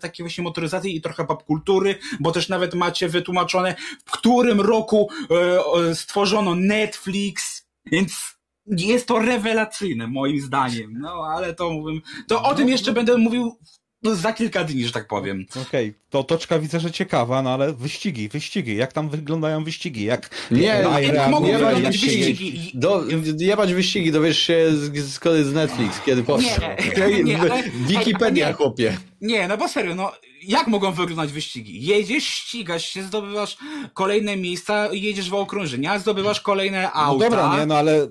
takiej 0.00 0.24
właśnie 0.24 0.44
motoryzacji 0.44 0.96
i 0.96 1.00
trochę 1.00 1.26
popkultury, 1.26 1.98
bo 2.20 2.32
też 2.32 2.48
nawet 2.48 2.74
macie 2.74 3.08
wytłumaczone, 3.08 3.74
w 4.04 4.10
którym 4.10 4.60
roku 4.60 5.10
e, 5.30 5.88
e, 5.90 5.94
stworzono 5.94 6.54
Netflix, 6.54 7.66
więc 7.86 8.40
jest 8.66 9.06
to 9.06 9.18
rewelacyjne 9.18 10.06
moim 10.06 10.40
zdaniem, 10.40 10.98
no 11.00 11.24
ale 11.34 11.54
to 11.54 11.70
mówię, 11.70 12.00
to 12.28 12.42
o 12.42 12.54
tym 12.54 12.68
jeszcze 12.68 12.92
będę 12.92 13.18
mówił 13.18 13.58
no, 14.02 14.16
za 14.16 14.32
kilka 14.32 14.64
dni, 14.64 14.84
że 14.84 14.92
tak 14.92 15.06
powiem. 15.06 15.46
Okej, 15.62 15.94
to 16.10 16.24
toczka 16.24 16.58
widzę, 16.58 16.80
że 16.80 16.90
ciekawa, 16.90 17.42
no 17.42 17.50
ale 17.50 17.72
wyścigi, 17.72 18.28
wyścigi, 18.28 18.76
jak 18.76 18.92
tam 18.92 19.08
wyglądają 19.08 19.64
wyścigi, 19.64 20.04
jak... 20.04 20.30
Nie, 20.50 20.82
na 20.82 21.00
jak 21.00 21.30
mogą 21.30 21.52
wyglądać 21.52 21.96
się 21.96 22.06
wyścigi? 22.06 22.70
Do, 22.74 23.04
jebać 23.38 23.74
wyścigi, 23.74 24.12
dowiesz 24.12 24.38
się 24.38 24.66
z, 24.72 24.98
z 25.12 25.18
kolei 25.18 25.44
z 25.44 25.52
Netflix, 25.52 26.00
kiedy 26.06 26.22
powstał. 26.22 26.68
Nie, 27.10 27.24
nie, 27.24 27.40
ale- 27.40 27.62
Wikipedia, 27.86 28.48
nie. 28.48 28.54
chłopie. 28.54 28.96
Nie, 29.20 29.48
no 29.48 29.56
bo 29.56 29.68
serio, 29.68 29.94
no 29.94 30.12
jak 30.42 30.66
mogą 30.66 30.92
wyglądać 30.92 31.32
wyścigi? 31.32 31.86
Jedziesz, 31.86 32.24
ścigasz 32.24 32.84
się, 32.86 33.02
zdobywasz 33.02 33.56
kolejne 33.94 34.36
miejsca, 34.36 34.88
jedziesz 34.92 35.30
w 35.30 35.34
okrążenia, 35.34 35.98
zdobywasz 35.98 36.40
kolejne 36.40 36.82
No 36.82 36.92
auta. 36.92 37.24
dobra, 37.24 37.58
nie, 37.58 37.66
no 37.66 37.74
ale 37.76 38.08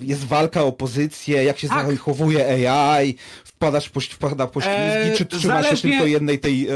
jest 0.00 0.26
walka 0.26 0.62
o 0.64 0.72
pozycję, 0.72 1.44
jak 1.44 1.58
się 1.58 1.68
Tak. 1.68 1.90
zachowuje 1.90 2.68
AI, 2.70 3.14
wpadasz 3.44 3.88
po, 3.88 4.00
wpada 4.00 4.46
po 4.46 4.60
ślizgi, 4.60 4.80
Eee, 4.80 5.16
czy 5.16 5.24
trzyma 5.26 5.56
się 5.62 5.62
zależnie- 5.62 5.90
tylko 5.90 6.06
jednej 6.06 6.38
tej 6.38 6.66
e, 6.68 6.72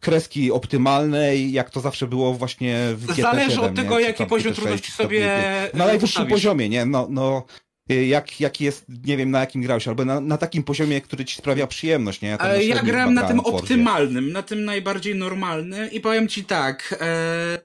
kreski 0.00 0.52
optymalnej, 0.52 1.52
jak 1.52 1.70
to 1.70 1.80
zawsze 1.80 2.06
było 2.06 2.34
właśnie 2.34 2.76
w 2.94 3.06
GT7, 3.06 3.22
Zależy 3.22 3.60
od 3.60 3.74
tego, 3.74 3.98
jaki 3.98 4.26
poziom 4.26 4.52
GT6, 4.52 4.56
trudności 4.56 4.92
sobie, 4.92 5.32
e, 5.46 5.70
Na 5.74 5.86
najwyższym 5.86 6.22
ustawisz. 6.22 6.32
poziomie, 6.32 6.68
nie, 6.68 6.86
no, 6.86 7.06
no 7.10 7.44
e, 7.90 8.06
jak, 8.06 8.40
jaki 8.40 8.64
jest, 8.64 8.84
nie 9.04 9.16
wiem 9.16 9.30
na 9.30 9.40
jakim 9.40 9.62
grałeś, 9.62 9.88
albo 9.88 10.04
na, 10.04 10.20
na 10.20 10.38
takim 10.38 10.62
poziomie, 10.62 11.00
który 11.00 11.24
ci 11.24 11.36
sprawia 11.36 11.66
przyjemność, 11.66 12.20
nie? 12.20 12.38
tam 12.38 12.50
E, 12.50 12.64
Ja 12.64 12.74
średnio 12.74 12.92
grałem 12.92 13.14
na 13.14 13.28
tym 13.28 13.40
optymalnym, 13.40 14.32
na 14.32 14.42
tym 14.42 14.64
najbardziej 14.64 15.14
normalnym 15.14 15.90
i 15.92 16.00
powiem 16.00 16.28
ci 16.28 16.44
tak, 16.44 16.98
e, 17.00 17.58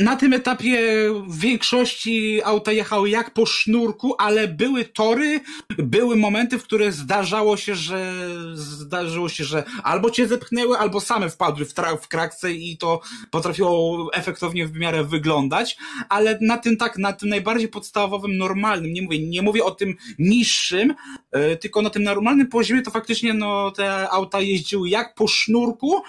na 0.00 0.16
tym 0.16 0.32
etapie 0.32 0.80
w 1.26 1.38
większości 1.38 2.40
auta 2.44 2.72
jechały 2.72 3.10
jak 3.10 3.30
po 3.30 3.46
sznurku, 3.46 4.14
ale 4.18 4.48
były 4.48 4.84
tory, 4.84 5.40
były 5.78 6.16
momenty, 6.16 6.58
w 6.58 6.62
których 6.62 6.92
zdarzało 6.92 7.56
się, 7.56 7.74
że 7.74 8.12
zdarzyło 8.54 9.28
się, 9.28 9.44
że 9.44 9.64
albo 9.82 10.10
cię 10.10 10.28
zepchnęły, 10.28 10.78
albo 10.78 11.00
same 11.00 11.30
wpadły 11.30 11.64
w, 11.64 11.74
tra- 11.74 11.98
w 12.00 12.08
krakce 12.08 12.52
i 12.52 12.76
to 12.76 13.00
potrafiło 13.30 14.08
efektownie 14.12 14.66
w 14.66 14.74
miarę 14.74 15.04
wyglądać, 15.04 15.76
ale 16.08 16.38
na 16.40 16.58
tym 16.58 16.76
tak, 16.76 16.98
na 16.98 17.12
tym 17.12 17.28
najbardziej 17.28 17.68
podstawowym, 17.68 18.36
normalnym, 18.36 18.92
nie 18.92 19.02
mówię, 19.02 19.28
nie 19.28 19.42
mówię 19.42 19.64
o 19.64 19.70
tym 19.70 19.94
niższym, 20.18 20.94
e, 21.30 21.56
tylko 21.56 21.82
na 21.82 21.90
tym 21.90 22.02
normalnym 22.02 22.48
poziomie 22.48 22.82
to 22.82 22.90
faktycznie 22.90 23.34
no 23.34 23.70
te 23.70 24.10
auta 24.10 24.40
jeździły 24.40 24.88
jak 24.88 25.14
po 25.14 25.28
sznurku, 25.28 26.02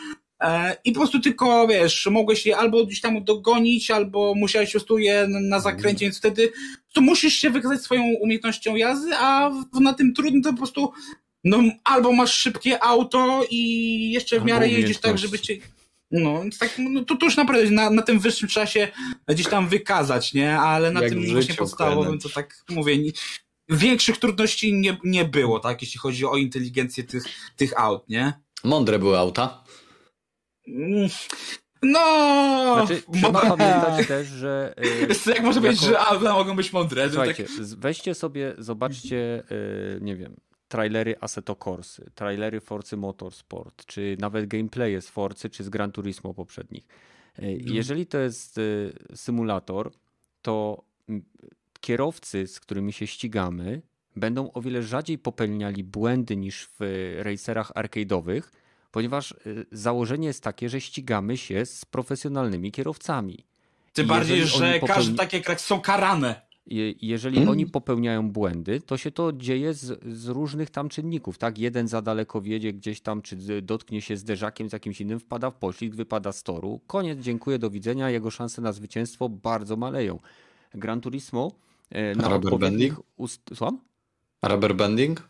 I 0.85 0.91
po 0.91 0.99
prostu 0.99 1.19
tylko, 1.19 1.67
wiesz, 1.67 2.07
mogłeś 2.11 2.45
je 2.45 2.57
albo 2.57 2.85
gdzieś 2.85 3.01
tam 3.01 3.23
dogonić, 3.23 3.91
albo 3.91 4.33
musiałeś 4.35 4.69
po 4.69 4.71
prostu 4.71 4.97
je 4.97 5.27
na- 5.27 5.59
zakręcie, 5.59 6.05
więc 6.05 6.17
wtedy 6.17 6.51
to 6.93 7.01
musisz 7.01 7.33
się 7.33 7.49
wykazać 7.49 7.81
swoją 7.81 8.03
umiejętnością 8.03 8.75
jazdy, 8.75 9.15
a 9.15 9.51
na 9.81 9.93
tym 9.93 10.13
trudnym 10.13 10.41
to 10.41 10.51
po 10.51 10.57
prostu 10.57 10.91
no 11.43 11.63
albo 11.83 12.13
masz 12.13 12.33
szybkie 12.33 12.83
auto 12.83 13.43
i 13.49 14.11
jeszcze 14.11 14.35
w 14.35 14.39
Albo 14.39 14.53
miarę 14.53 14.69
jeździsz 14.69 14.97
tak, 14.97 15.17
żeby 15.17 15.39
cię... 15.39 15.57
No, 16.11 16.41
więc 16.41 16.57
tak, 16.57 16.75
no 16.79 17.03
to, 17.03 17.15
to 17.15 17.25
już 17.25 17.37
naprawdę 17.37 17.71
na, 17.71 17.89
na 17.89 18.01
tym 18.01 18.19
wyższym 18.19 18.49
czasie 18.49 18.87
gdzieś 19.27 19.47
tam 19.47 19.67
wykazać, 19.67 20.33
nie? 20.33 20.59
Ale 20.59 20.91
na 20.91 21.01
Jak 21.01 21.09
tym 21.09 21.31
właśnie 21.31 21.55
podstawowym 21.55 22.19
to 22.19 22.29
tak 22.29 22.63
mówię, 22.69 22.97
nie, 22.97 23.11
większych 23.69 24.17
trudności 24.17 24.73
nie, 24.73 24.97
nie 25.03 25.25
było, 25.25 25.59
tak? 25.59 25.81
Jeśli 25.81 25.99
chodzi 25.99 26.25
o 26.25 26.37
inteligencję 26.37 27.03
tych, 27.03 27.23
tych 27.55 27.79
aut, 27.79 28.09
nie? 28.09 28.33
Mądre 28.63 28.99
były 28.99 29.17
auta. 29.17 29.63
No, 31.83 32.85
Znaczy, 32.85 33.03
trzeba 33.13 33.41
pamiętać 33.41 34.07
też, 34.07 34.27
że 34.27 34.73
y, 35.27 35.29
jak 35.35 35.43
może 35.43 35.61
powiedzieć, 35.61 35.81
jako- 35.83 35.93
że 35.93 35.99
auta 35.99 36.33
mogą 36.33 36.55
być 36.55 36.73
mądre? 36.73 37.09
Słuchajcie, 37.09 37.43
tak, 37.43 37.65
weźcie 37.77 38.15
sobie, 38.15 38.53
zobaczcie, 38.57 39.43
y, 39.51 39.99
nie 40.01 40.15
wiem, 40.15 40.35
trailery 40.67 41.15
Assetto 41.21 41.55
Corsy, 41.55 42.11
trailery 42.15 42.59
Forcy 42.61 42.97
Motorsport, 42.97 43.85
czy 43.85 44.17
nawet 44.19 44.47
gameplaye 44.47 45.01
z 45.01 45.09
Forcy, 45.09 45.49
czy 45.49 45.63
z 45.63 45.69
Gran 45.69 45.91
Turismo 45.91 46.33
poprzednich. 46.33 46.87
Y, 47.39 47.59
Jeżeli 47.65 48.05
to 48.05 48.17
jest 48.17 48.57
y, 48.57 48.93
symulator, 49.15 49.91
to 50.41 50.83
kierowcy, 51.81 52.47
z 52.47 52.59
którymi 52.59 52.93
się 52.93 53.07
ścigamy, 53.07 53.81
będą 54.15 54.51
o 54.51 54.61
wiele 54.61 54.83
rzadziej 54.83 55.17
popełniali 55.17 55.83
błędy 55.83 56.35
niż 56.37 56.67
w 56.79 56.81
y, 56.81 57.23
racerach 57.23 57.71
arcade'owych, 57.71 58.41
ponieważ 58.91 59.31
y, 59.31 59.65
założenie 59.71 60.27
jest 60.27 60.43
takie, 60.43 60.69
że 60.69 60.81
ścigamy 60.81 61.37
się 61.37 61.65
z 61.65 61.85
profesjonalnymi 61.85 62.71
kierowcami. 62.71 63.45
tym 63.93 64.05
i 64.05 64.09
bardziej, 64.09 64.45
że 64.47 64.79
każde 64.79 65.11
popełni- 65.11 65.15
takie 65.17 65.41
kraki 65.41 65.63
są 65.63 65.81
karane. 65.81 66.41
Je- 66.65 66.93
Jeżeli 67.01 67.37
Mm. 67.37 67.49
oni 67.49 67.65
popełniają 67.65 68.29
błędy, 68.31 68.81
to 68.81 68.97
się 68.97 69.11
to 69.11 69.33
dzieje 69.33 69.73
z, 69.73 69.99
z 70.17 70.27
różnych 70.27 70.69
tam 70.69 70.89
czynników, 70.89 71.37
tak? 71.37 71.57
Jeden 71.57 71.87
za 71.87 72.01
daleko 72.01 72.41
wiedzie 72.41 72.73
gdzieś 72.73 73.01
tam, 73.01 73.21
czy 73.21 73.61
dotknie 73.61 74.01
się 74.01 74.17
zderzakiem 74.17 74.69
z 74.69 74.73
jakimś 74.73 75.01
innym, 75.01 75.19
wpada 75.19 75.51
w 75.51 75.55
poślizg, 75.55 75.95
wypada 75.95 76.31
z 76.31 76.43
toru. 76.43 76.79
Koniec, 76.87 77.19
dziękuję, 77.19 77.59
do 77.59 77.69
widzenia. 77.69 78.09
Jego 78.09 78.31
szanse 78.31 78.61
na 78.61 78.71
zwycięstwo 78.73 79.29
bardzo 79.29 79.75
maleją. 79.75 80.19
Gran 80.73 81.01
Turismo 81.01 81.51
e, 81.89 82.15
na 82.15 82.23
Rubber 82.29 82.53
odpowiednich 82.53 82.89
banding? 82.93 83.07
ust... 83.17 83.41
Słucham? 83.55 83.79
Rubber 84.43 84.75
banding? 84.75 85.29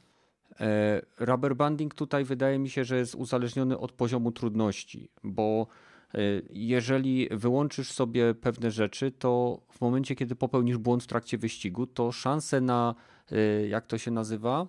E, 0.60 1.02
Rubber 1.20 1.56
banding 1.56 1.94
tutaj 1.94 2.26
wydaje 2.26 2.60
mi 2.60 2.70
się, 2.70 2.84
że 2.84 2.98
jest 2.98 3.16
uzależniony 3.16 3.78
od 3.78 3.92
poziomu 3.92 4.32
trudności, 4.32 5.10
bo 5.24 5.68
e, 6.14 6.18
jeżeli 6.50 7.28
wyłączysz 7.32 7.92
sobie 7.92 8.34
pewne 8.34 8.72
rzeczy, 8.72 9.12
to 9.12 9.62
w 9.72 9.82
momencie, 9.82 10.16
kiedy 10.16 10.36
popełnisz 10.36 10.78
błąd 10.78 11.04
w 11.04 11.08
trakcie 11.08 11.38
wyścigu, 11.38 11.88
to 11.88 12.12
szanse 12.12 12.62
na, 12.62 12.96
e, 13.32 13.68
jak 13.68 13.88
to 13.88 13.98
się 13.98 14.12
nazywa, 14.12 14.68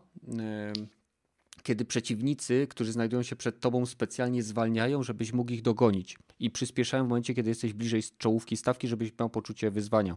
kiedy 1.62 1.84
przeciwnicy, 1.84 2.66
którzy 2.70 2.92
znajdują 2.92 3.22
się 3.22 3.36
przed 3.36 3.60
tobą, 3.60 3.86
specjalnie 3.86 4.42
zwalniają, 4.42 5.02
żebyś 5.02 5.32
mógł 5.32 5.52
ich 5.52 5.62
dogonić 5.62 6.18
i 6.38 6.50
przyspieszają 6.50 7.04
w 7.04 7.08
momencie, 7.08 7.34
kiedy 7.34 7.48
jesteś 7.48 7.72
bliżej 7.72 8.02
czołówki 8.18 8.56
stawki, 8.56 8.88
żebyś 8.88 9.12
miał 9.20 9.30
poczucie 9.30 9.70
wyzwania. 9.70 10.16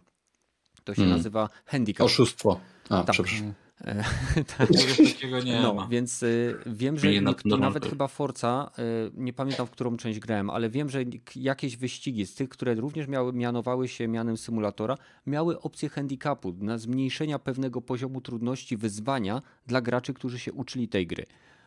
To 0.83 0.93
się 0.93 1.01
Hmm. 1.01 1.17
nazywa 1.17 1.49
handicap. 1.65 2.05
Oszustwo. 2.05 2.59
A, 2.89 3.03
Tak. 3.03 3.13
przepraszam. 3.13 3.53
E, 3.87 4.03
Czegoś 4.57 5.13
takiego 5.13 5.39
nie 5.39 5.61
no, 5.61 5.73
ma. 5.73 5.87
więc 5.87 6.23
y, 6.23 6.55
wiem, 6.65 6.99
że 6.99 7.11
Nie, 7.11 7.21
nikt, 7.21 7.45
nawet 7.45 7.85
chyba 7.85 8.07
Forza, 8.07 8.71
y, 8.79 9.11
nie 9.13 9.33
pamiętam 9.33 9.67
w 9.67 9.71
którą 9.71 9.97
część 9.97 10.19
grałem, 10.19 10.49
ale 10.49 10.69
wiem, 10.69 10.89
że 10.89 11.03
jakieś 11.35 11.77
wyścigi 11.77 12.25
z 12.25 12.35
tych, 12.35 12.49
które 12.49 12.75
również 12.75 13.07
miały, 13.07 13.33
mianowały 13.33 13.87
się 13.87 14.07
mianem 14.07 14.37
symulatora, 14.37 14.97
miały 15.25 15.61
opcję 15.61 15.89
handicapu, 15.89 16.55
na 16.59 16.77
zmniejszenia 16.77 17.39
pewnego 17.39 17.81
poziomu 17.81 18.21
trudności 18.21 18.77
wyzwania 18.77 19.41
dla 19.67 19.81
graczy, 19.81 20.13
którzy 20.13 20.39
się 20.39 20.53
uczyli 20.53 20.87
tej 20.87 21.07
gry. 21.07 21.25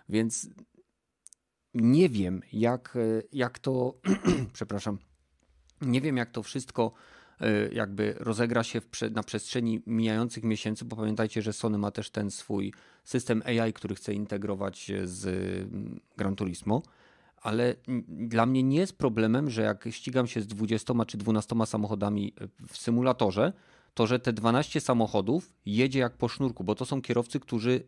Więc 0.09 0.49
nie 1.75 2.09
wiem, 2.09 2.43
jak, 2.53 2.97
y, 2.97 3.29
jak 3.33 3.59
to, 3.59 3.95
przepraszam, 4.53 4.99
nie 5.81 6.01
wiem, 6.01 6.17
jak 6.17 6.31
to 6.31 6.43
wszystko 6.43 6.93
jakby 7.73 8.15
rozegra 8.19 8.65
się 8.65 8.81
na 9.11 9.23
przestrzeni 9.23 9.83
mijających 9.87 10.45
miesięcy, 10.45 10.85
bo 10.85 10.97
pamiętajcie, 10.97 11.43
że 11.43 11.53
Sony 11.53 11.79
ma 11.79 11.91
też 11.91 12.11
ten 12.11 12.31
swój 12.31 12.73
system 13.05 13.43
AI, 13.47 13.73
który 13.73 13.95
chce 13.95 14.15
integrować 14.15 14.93
z 15.05 15.27
mm, 15.27 16.01
Gran 16.17 16.37
Turismo, 16.37 16.83
ale 17.43 17.75
dla 18.09 18.47
mnie 18.47 18.63
nie 18.63 18.79
jest 18.79 18.99
problemem, 18.99 19.51
że 19.51 19.63
jak 19.63 19.89
ścigam 19.91 20.27
się 20.27 20.41
z 20.41 20.47
20 20.47 20.95
czy 21.07 21.19
12 21.19 21.57
samochodami 21.67 22.33
y, 22.43 22.67
w 22.69 22.77
symulatorze, 22.77 23.53
to 23.95 24.07
że 24.07 24.19
te 24.19 24.33
12 24.33 24.81
samochodów 24.81 25.53
jedzie 25.67 25.99
jak 25.99 26.17
po 26.17 26.29
sznurku, 26.29 26.65
bo 26.65 26.75
to 26.75 26.85
są 26.85 27.03
kierowcy, 27.03 27.41
którzy 27.41 27.83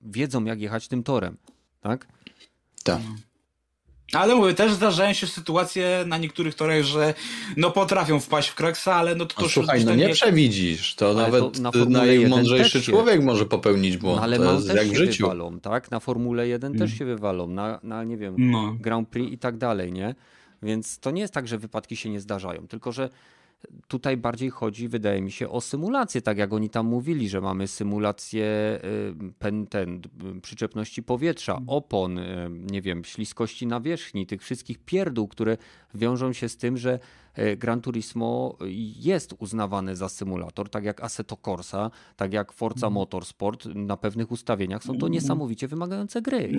wiedzą, 0.00 0.44
jak 0.44 0.60
jechać 0.60 0.88
tym 0.88 1.02
torem. 1.02 1.36
Tak? 1.80 2.06
Tak. 2.84 3.00
Ale 4.12 4.34
mówię, 4.34 4.54
też 4.54 4.72
zdarzają 4.72 5.12
się 5.12 5.26
sytuacje 5.26 6.04
na 6.06 6.18
niektórych 6.18 6.54
torach, 6.54 6.82
że 6.82 7.14
no 7.56 7.70
potrafią 7.70 8.20
wpaść 8.20 8.48
w 8.48 8.54
kraksa, 8.54 8.94
ale 8.94 9.14
no 9.14 9.26
to, 9.26 9.34
to 9.34 9.40
No, 9.40 9.44
już 9.44 9.54
słuchaj, 9.54 9.84
no 9.84 9.94
nie 9.94 10.06
nie- 10.06 10.12
przewidzisz. 10.14 10.94
To 10.94 11.06
Ale 11.10 11.22
nawet 11.22 11.52
to 11.52 11.60
na 11.60 11.70
najmądrzejszy 11.88 12.64
1 12.64 12.72
też 12.72 12.86
się- 12.86 12.92
człowiek 12.92 13.22
może 13.22 13.46
popełnić 13.46 13.96
błąd. 13.96 14.16
No, 14.16 14.22
ale 14.22 14.36
to 14.38 14.52
jest 14.54 14.66
też 14.66 14.76
jak 14.76 14.86
się 14.86 14.92
w 14.92 14.96
życiu. 14.96 15.22
wywalą, 15.24 15.60
tak? 15.60 15.90
Na 15.90 16.00
Formule 16.00 16.48
1 16.48 16.72
Mm. 16.72 16.78
też 16.88 16.98
się 16.98 17.04
wywalą, 17.04 17.46
na, 17.46 17.80
na 17.82 18.04
nie 18.04 18.16
wiem, 18.16 18.34
No. 18.38 18.76
Grand 18.80 19.08
Prix 19.08 19.32
i 19.32 19.38
tak 19.38 19.56
dalej, 19.58 19.92
nie? 19.92 20.14
Więc 20.62 20.98
to 20.98 21.10
nie 21.10 21.20
jest 21.22 21.34
tak, 21.34 21.48
że 21.48 21.58
wypadki 21.58 21.96
się 21.96 22.10
nie 22.10 22.20
zdarzają, 22.20 22.68
tylko 22.68 22.92
że 22.92 23.08
tutaj 23.88 24.16
bardziej 24.16 24.50
chodzi, 24.50 24.88
wydaje 24.88 25.22
mi 25.22 25.30
się, 25.30 25.48
o 25.48 25.60
symulację, 25.60 26.22
tak 26.22 26.38
jak 26.38 26.52
oni 26.52 26.70
tam 26.70 26.86
mówili, 26.86 27.28
że 27.28 27.40
mamy 27.40 27.68
symulację 27.68 28.44
y, 28.44 29.32
pen, 29.38 29.66
ten, 29.66 30.00
y, 30.36 30.40
przyczepności 30.40 31.02
powietrza, 31.02 31.60
opon, 31.66 32.18
y, 32.18 32.50
nie 32.50 32.82
wiem, 32.82 33.04
śliskości 33.04 33.66
nawierzchni, 33.66 34.26
tych 34.26 34.42
wszystkich 34.42 34.78
pierdół, 34.78 35.28
które 35.28 35.56
wiążą 35.94 36.32
się 36.32 36.48
z 36.48 36.56
tym, 36.56 36.76
że 36.76 36.98
Gran 37.56 37.80
Turismo 37.80 38.56
jest 38.96 39.34
uznawane 39.38 39.96
za 39.96 40.08
symulator, 40.08 40.70
tak 40.70 40.84
jak 40.84 41.04
Assetto 41.04 41.36
Corsa, 41.36 41.90
tak 42.16 42.32
jak 42.32 42.52
Forza 42.52 42.90
Motorsport 42.90 43.66
na 43.66 43.96
pewnych 43.96 44.30
ustawieniach. 44.30 44.84
Są 44.84 44.98
to 44.98 45.08
niesamowicie 45.08 45.68
wymagające 45.68 46.22
gry. 46.22 46.50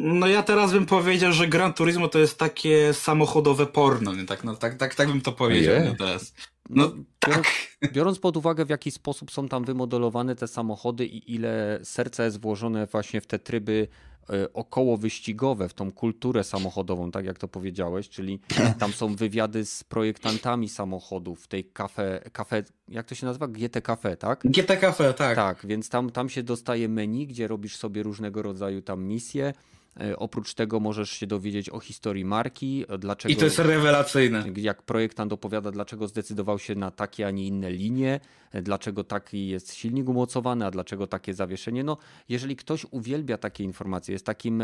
No 0.00 0.26
ja 0.26 0.42
teraz 0.42 0.72
bym 0.72 0.86
powiedział, 0.86 1.32
że 1.32 1.48
Gran 1.48 1.72
Turismo 1.72 2.08
to 2.08 2.18
jest 2.18 2.38
takie 2.38 2.94
samochodowe 2.94 3.66
porno, 3.66 4.14
nie? 4.14 4.24
Tak, 4.24 4.44
no, 4.44 4.56
tak, 4.56 4.74
tak, 4.74 4.94
tak 4.94 5.08
bym 5.08 5.20
to 5.20 5.32
powiedział 5.32 5.74
teraz. 5.98 6.34
No 6.70 6.88
biorąc, 6.88 7.06
tak. 7.18 7.44
biorąc 7.94 8.18
pod 8.18 8.36
uwagę, 8.36 8.64
w 8.64 8.70
jaki 8.70 8.90
sposób 8.90 9.30
są 9.30 9.48
tam 9.48 9.64
wymodelowane 9.64 10.36
te 10.36 10.48
samochody 10.48 11.06
i 11.06 11.34
ile 11.34 11.80
serca 11.82 12.24
jest 12.24 12.40
włożone 12.40 12.86
właśnie 12.86 13.20
w 13.20 13.26
te 13.26 13.38
tryby 13.38 13.88
e, 13.88 14.09
około 14.54 14.96
wyścigowe, 14.96 15.68
w 15.68 15.74
tą 15.74 15.92
kulturę 15.92 16.44
samochodową, 16.44 17.10
tak 17.10 17.24
jak 17.24 17.38
to 17.38 17.48
powiedziałeś, 17.48 18.08
czyli 18.08 18.40
tam 18.78 18.92
są 18.92 19.14
wywiady 19.14 19.64
z 19.64 19.84
projektantami 19.84 20.68
samochodów 20.68 21.42
w 21.44 21.48
tej 21.48 21.64
kafe, 21.64 22.20
kafe 22.32 22.62
jak 22.88 23.06
to 23.06 23.14
się 23.14 23.26
nazywa? 23.26 23.48
GT 23.48 23.82
Cafe, 23.82 24.16
tak? 24.16 24.40
GT 24.44 24.76
Cafe, 24.80 25.14
tak. 25.14 25.36
Tak, 25.36 25.66
więc 25.66 25.88
tam, 25.88 26.10
tam 26.10 26.28
się 26.28 26.42
dostaje 26.42 26.88
menu, 26.88 27.26
gdzie 27.26 27.48
robisz 27.48 27.76
sobie 27.76 28.02
różnego 28.02 28.42
rodzaju 28.42 28.82
tam 28.82 29.04
misje. 29.04 29.52
E, 29.96 30.16
Oprócz 30.16 30.54
tego 30.54 30.80
możesz 30.80 31.10
się 31.10 31.26
dowiedzieć 31.26 31.70
o 31.70 31.80
historii 31.80 32.24
marki, 32.24 32.84
e, 32.88 32.98
dlaczego 32.98 33.32
I 33.32 33.36
to 33.36 33.44
jest 33.44 33.58
rewelacyjne. 33.58 34.44
jak 34.56 34.82
projektant 34.82 35.32
opowiada, 35.32 35.70
dlaczego 35.70 36.08
zdecydował 36.08 36.58
się 36.58 36.74
na 36.74 36.90
takie, 36.90 37.26
a 37.26 37.30
nie 37.30 37.46
inne 37.46 37.70
linie, 37.70 38.20
e, 38.52 38.62
dlaczego 38.62 39.04
taki 39.04 39.48
jest 39.48 39.74
silnik 39.74 40.08
umocowany, 40.08 40.66
a 40.66 40.70
dlaczego 40.70 41.06
takie 41.06 41.34
zawieszenie. 41.34 41.84
No, 41.84 41.96
jeżeli 42.28 42.56
ktoś 42.56 42.86
uwielbia 42.90 43.38
takie 43.38 43.64
informacje, 43.64 44.12
jest 44.12 44.26
takim 44.26 44.62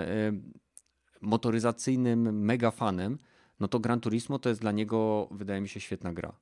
motoryzacyjnym 1.21 2.45
megafanem, 2.45 3.19
no 3.61 3.69
to 3.69 3.79
Gran 3.81 4.01
Turismo 4.01 4.39
to 4.39 4.49
jest 4.49 4.61
dla 4.61 4.73
niego, 4.73 5.29
wydaje 5.31 5.61
mi 5.61 5.69
się, 5.69 5.81
świetna 5.81 6.13
gra. 6.13 6.33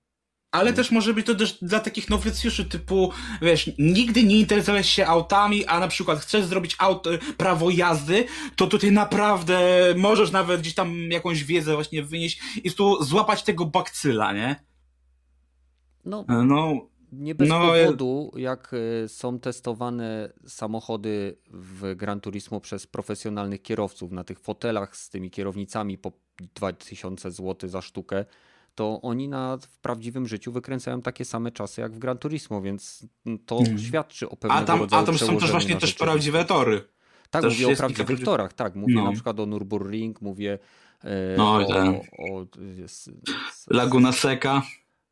Ale 0.54 0.72
też 0.72 0.90
może 0.90 1.14
być 1.14 1.26
to 1.26 1.34
też 1.34 1.58
dla 1.62 1.80
takich 1.80 2.10
nowicjuszy 2.10 2.64
typu, 2.64 3.12
wiesz, 3.42 3.70
nigdy 3.78 4.22
nie 4.22 4.38
interesowałeś 4.38 4.90
się 4.90 5.06
autami, 5.06 5.66
a 5.66 5.80
na 5.80 5.88
przykład 5.88 6.18
chcesz 6.18 6.44
zrobić 6.44 6.76
auto, 6.78 7.10
prawo 7.36 7.70
jazdy, 7.70 8.24
to 8.56 8.66
tutaj 8.66 8.92
naprawdę 8.92 9.58
możesz 9.96 10.32
nawet 10.32 10.60
gdzieś 10.60 10.74
tam 10.74 11.10
jakąś 11.10 11.44
wiedzę 11.44 11.74
właśnie 11.74 12.02
wynieść 12.02 12.40
i 12.64 12.72
tu 12.72 13.04
złapać 13.04 13.42
tego 13.42 13.64
bakcyla, 13.64 14.32
nie? 14.32 14.64
No, 16.04 16.24
No, 16.28 16.88
Nie 17.12 17.34
bez 17.34 17.48
No, 17.48 17.60
powodu, 17.60 18.32
jak 18.36 18.74
y, 19.04 19.08
są 19.08 19.40
testowane 19.40 20.32
samochody 20.46 21.38
w 21.50 21.94
Gran 21.94 22.20
Turismo 22.20 22.60
przez 22.60 22.86
profesjonalnych 22.86 23.62
kierowców 23.62 24.12
na 24.12 24.24
tych 24.24 24.40
fotelach 24.40 24.96
z 24.96 25.10
tymi 25.10 25.30
kierownicami 25.30 25.98
po 25.98 26.12
2000 26.54 27.30
zł 27.30 27.70
za 27.70 27.82
sztukę, 27.82 28.24
to 28.74 29.00
oni 29.02 29.28
na, 29.28 29.56
w 29.56 29.78
prawdziwym 29.78 30.26
życiu 30.28 30.52
wykręcają 30.52 31.02
takie 31.02 31.24
same 31.24 31.52
czasy 31.52 31.80
jak 31.80 31.92
w 31.92 31.98
Gran 31.98 32.18
Turismo, 32.18 32.62
więc 32.62 33.06
to 33.46 33.58
świadczy 33.78 34.28
o 34.28 34.36
pewnego 34.36 34.60
a 34.60 34.64
tam, 34.64 34.78
rodzaju 34.80 35.02
a 35.02 35.06
tam 35.06 35.18
są 35.18 35.38
też 35.38 35.50
właśnie 35.50 35.74
na 35.74 35.80
też 35.80 35.94
prawdziwe 35.94 36.44
tory. 36.44 36.84
Tak, 37.30 37.42
też 37.42 37.52
mówię 37.54 37.66
o 37.66 37.68
jest 37.70 37.78
prawdziwych 37.80 38.16
kilka- 38.18 38.24
torach, 38.24 38.52
tak. 38.52 38.74
Mówię 38.76 38.94
No. 38.94 39.04
na 39.04 39.12
przykład 39.12 39.40
o 39.40 39.46
Nürburgring, 39.46 40.14
mówię 40.20 40.58
e, 41.04 41.36
No, 41.36 41.54
o, 41.54 41.64
tak. 41.64 41.86
o, 41.88 42.34
o 42.34 42.46
s- 42.84 43.10
s- 43.48 43.66
Laguna 43.70 44.12
Seca. 44.12 44.62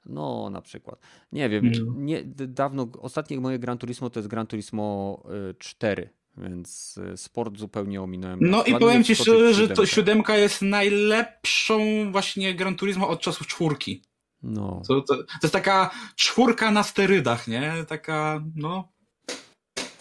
no, 0.06 0.50
na 0.50 0.62
przykład. 0.62 0.98
Nie 1.32 1.48
wiem, 1.48 1.72
No. 1.86 1.92
nie, 1.96 2.22
dawno, 2.48 2.88
ostatnie 3.00 3.40
moje 3.40 3.58
Gran 3.58 3.78
Turismo 3.78 4.10
to 4.10 4.20
jest 4.20 4.28
Gran 4.28 4.46
Turismo 4.46 5.18
y, 5.50 5.54
4, 5.58 6.10
więc 6.36 6.98
y, 7.12 7.16
sport 7.16 7.58
zupełnie 7.58 8.02
ominąłem. 8.02 8.38
No 8.42 8.64
i 8.64 8.74
powiem 8.78 9.04
ci 9.04 9.16
szczerze, 9.16 9.54
że 9.54 9.68
to 9.68 9.86
siódemka 9.86 10.36
jest 10.36 10.62
najlepszą 10.62 11.80
właśnie 12.12 12.54
Gran 12.54 12.76
Turismo 12.76 13.08
od 13.08 13.20
czasów 13.20 13.46
czwórki. 13.46 14.02
No, 14.42 14.82
To, 14.88 15.00
to, 15.00 15.16
to 15.16 15.24
jest 15.42 15.52
taka 15.52 15.90
czwórka 16.16 16.70
na 16.70 16.82
sterydach, 16.82 17.48
nie? 17.48 17.72
Taka, 17.88 18.44
no. 18.56 18.92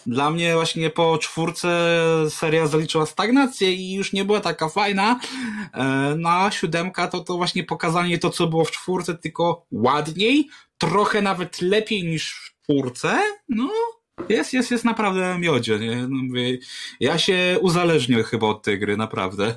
Dla 0.06 0.30
mnie 0.30 0.54
właśnie 0.54 0.90
po 0.90 1.18
czwórce 1.18 1.68
seria 2.28 2.66
zaliczyła 2.66 3.06
stagnację 3.06 3.72
i 3.72 3.92
już 3.92 4.12
nie 4.12 4.24
była 4.24 4.40
taka 4.40 4.68
fajna. 4.68 5.20
E, 5.74 5.84
Na 6.18 6.50
siódemka 6.50 7.08
to 7.08 7.20
to 7.20 7.36
właśnie 7.36 7.64
pokazanie 7.64 8.18
to, 8.18 8.30
co 8.30 8.46
było 8.46 8.64
w 8.64 8.70
czwórce, 8.70 9.14
tylko 9.14 9.66
ładniej, 9.72 10.48
trochę 10.78 11.22
nawet 11.22 11.60
lepiej 11.60 12.04
niż 12.04 12.34
w 12.34 12.62
czwórce. 12.64 13.18
No, 13.48 13.70
jest, 14.28 14.52
jest, 14.52 14.70
jest 14.70 14.84
naprawdę 14.84 15.38
miodzie, 15.38 15.78
nie? 15.78 15.96
No, 16.08 16.22
mówię, 16.22 16.58
ja 17.00 17.18
się 17.18 17.58
uzależnię 17.60 18.22
chyba 18.22 18.46
od 18.46 18.62
tej 18.62 18.78
gry, 18.78 18.96
naprawdę. 18.96 19.54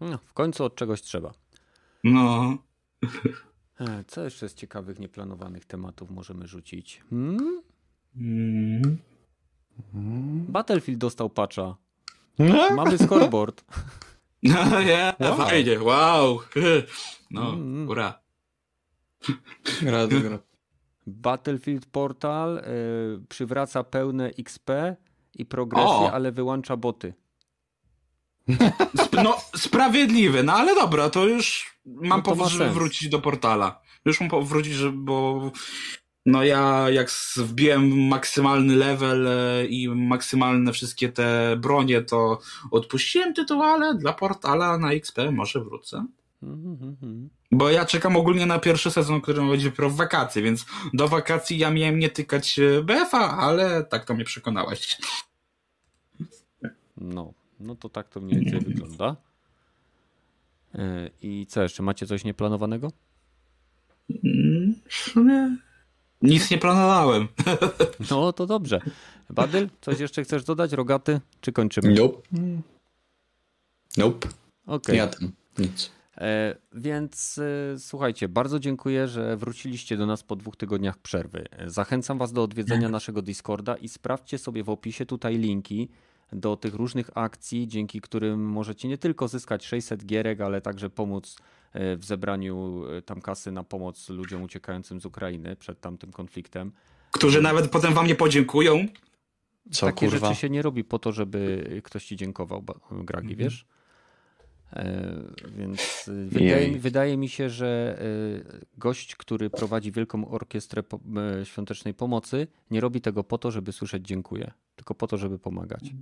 no, 0.00 0.18
w 0.18 0.32
końcu 0.32 0.64
od 0.64 0.74
czegoś 0.76 1.02
trzeba. 1.02 1.32
No. 2.04 2.56
E, 3.80 4.04
Co 4.08 4.24
jeszcze 4.24 4.48
z 4.48 4.54
ciekawych, 4.54 4.98
nieplanowanych 4.98 5.64
tematów 5.64 6.10
możemy 6.10 6.46
rzucić? 6.46 7.00
Hmm? 7.10 7.62
Mm. 8.16 8.98
Battlefield 10.48 10.98
dostał 11.00 11.30
patcha. 11.30 11.76
No? 12.38 12.70
Mamy 12.74 12.98
scoreboard. 12.98 13.64
No, 14.42 14.80
ja, 14.80 15.14
Wow. 15.20 15.36
fajnie, 15.36 15.80
wow. 15.80 16.38
No, 17.30 17.52
Mm. 17.52 17.88
ura. 17.88 18.20
Gra, 19.82 20.06
gra. 20.06 20.38
Battlefield 21.10 21.86
Portal 21.86 22.58
y, 22.58 22.62
przywraca 23.28 23.84
pełne 23.84 24.30
XP 24.38 24.70
i 25.34 25.46
progresję, 25.46 25.90
O! 25.90 26.12
ale 26.12 26.32
wyłącza 26.32 26.76
boty. 26.76 27.14
Sp 29.06 29.14
no, 29.24 29.36
sprawiedliwe, 29.56 30.42
no 30.42 30.52
ale 30.52 30.74
dobra, 30.74 31.10
to 31.10 31.26
już 31.26 31.76
mam 31.86 32.08
No 32.18 32.22
powód, 32.22 32.48
żeby 32.48 32.64
sens. 32.64 32.74
wrócić 32.74 33.08
do 33.08 33.18
portala. 33.18 33.80
Już 34.04 34.20
mam 34.20 34.30
powód 34.30 34.48
wrócić, 34.48 34.72
żeby, 34.72 34.96
bo 34.96 35.50
no 36.26 36.44
ja 36.44 36.90
jak 36.90 37.10
wbiłem 37.36 38.08
maksymalny 38.08 38.76
level 38.76 39.26
e, 39.28 39.66
i 39.66 39.88
maksymalne 39.88 40.72
wszystkie 40.72 41.08
te 41.08 41.56
bronie, 41.56 42.02
to 42.02 42.38
odpuściłem 42.70 43.34
tytuł, 43.34 43.62
ale 43.62 43.94
dla 43.94 44.12
portala 44.12 44.78
na 44.78 44.92
XP 44.92 45.18
może 45.32 45.60
wrócę. 45.60 46.06
Bo 47.52 47.70
ja 47.70 47.84
czekam 47.84 48.16
ogólnie 48.16 48.46
na 48.46 48.58
pierwszy 48.58 48.90
sezon, 48.90 49.20
który 49.20 49.48
będzie 49.48 49.70
dopiero 49.70 49.90
w 49.90 49.96
wakacje, 49.96 50.42
więc 50.42 50.66
do 50.94 51.08
wakacji 51.08 51.58
ja 51.58 51.70
miałem 51.70 51.98
nie 51.98 52.10
tykać 52.10 52.58
e, 52.58 52.82
BF-a, 52.82 53.38
ale 53.38 53.84
tak 53.84 54.04
to 54.04 54.14
mnie 54.14 54.24
przekonałeś. 54.24 54.98
No, 56.96 57.32
no 57.60 57.74
to 57.74 57.88
tak 57.88 58.08
to 58.08 58.20
mniej 58.20 58.40
więcej 58.40 58.60
wygląda. 58.60 59.16
E, 60.74 61.10
I 61.22 61.46
co 61.46 61.62
jeszcze? 61.62 61.82
Macie 61.82 62.06
coś 62.06 62.24
nieplanowanego? 62.24 62.92
W 64.88 64.94
sumie 64.94 65.56
nic 66.22 66.50
nie 66.50 66.58
planowałem. 66.58 67.28
No 68.10 68.32
to 68.32 68.46
dobrze. 68.46 68.80
Badyl, 69.30 69.68
coś 69.80 70.00
jeszcze 70.00 70.24
chcesz 70.24 70.44
dodać? 70.44 70.72
Rogaty? 70.72 71.20
Czy 71.40 71.52
kończymy? 71.52 71.94
Nope. 71.94 72.22
Nope. 73.96 74.28
Okej. 74.66 74.96
Ja 74.96 75.06
tam. 75.06 75.32
Nic. 75.58 75.90
E, 76.20 76.56
Więc 76.72 77.38
e, 77.74 77.78
słuchajcie, 77.78 78.28
bardzo 78.28 78.58
dziękuję, 78.60 79.08
że 79.08 79.36
wróciliście 79.36 79.96
do 79.96 80.06
nas 80.06 80.22
po 80.22 80.36
dwóch 80.36 80.56
tygodniach 80.56 80.98
przerwy. 80.98 81.44
E, 81.50 81.70
Zachęcam 81.70 82.18
Was 82.18 82.32
do 82.32 82.42
odwiedzenia 82.42 82.88
naszego 82.88 83.22
Discorda 83.22 83.76
i 83.76 83.88
sprawdźcie 83.88 84.38
sobie 84.38 84.64
w 84.64 84.70
opisie 84.70 85.06
tutaj 85.06 85.38
linki 85.38 85.88
do 86.32 86.56
tych 86.56 86.74
różnych 86.74 87.10
akcji, 87.14 87.68
dzięki 87.68 88.00
którym 88.00 88.44
możecie 88.44 88.88
nie 88.88 88.98
tylko 88.98 89.28
zyskać 89.28 89.66
600 89.66 90.06
gierek, 90.06 90.40
ale 90.40 90.60
także 90.60 90.90
pomóc 90.90 91.36
w 91.74 92.04
zebraniu 92.04 92.82
tam 93.06 93.20
kasy 93.20 93.52
na 93.52 93.64
pomoc 93.64 94.08
ludziom 94.08 94.42
uciekającym 94.42 95.00
z 95.00 95.06
Ukrainy 95.06 95.56
przed 95.56 95.80
tamtym 95.80 96.12
konfliktem. 96.12 96.72
Którzy 97.10 97.42
nawet 97.42 97.70
potem 97.70 97.94
wam 97.94 98.06
nie 98.06 98.14
podziękują. 98.14 98.86
Co 99.70 99.86
Takie 99.86 100.08
kurwa? 100.08 100.28
rzeczy 100.28 100.40
się 100.40 100.50
nie 100.50 100.62
robi 100.62 100.84
po 100.84 100.98
to, 100.98 101.12
żeby 101.12 101.80
ktoś 101.84 102.04
ci 102.04 102.16
dziękował, 102.16 102.64
Gragi, 102.90 103.36
wiesz? 103.36 103.66
E, 104.72 105.22
Więc 105.56 106.08
e, 106.08 106.12
wydaje, 106.24 106.78
wydaje 106.78 107.16
mi 107.16 107.28
się, 107.28 107.50
że 107.50 107.98
e, 107.98 108.78
gość, 108.78 109.16
który 109.16 109.50
prowadzi 109.50 109.92
Wielką 109.92 110.28
Orkiestrę 110.28 110.82
Świątecznej 111.44 111.94
Pomocy, 111.94 112.46
nie 112.70 112.80
robi 112.80 113.00
tego 113.00 113.24
po 113.24 113.38
to, 113.38 113.50
żeby 113.50 113.72
słyszeć 113.72 114.06
dziękuję, 114.06 114.52
tylko 114.76 114.94
po 114.94 115.06
to, 115.06 115.16
żeby 115.16 115.38
pomagać. 115.38 115.92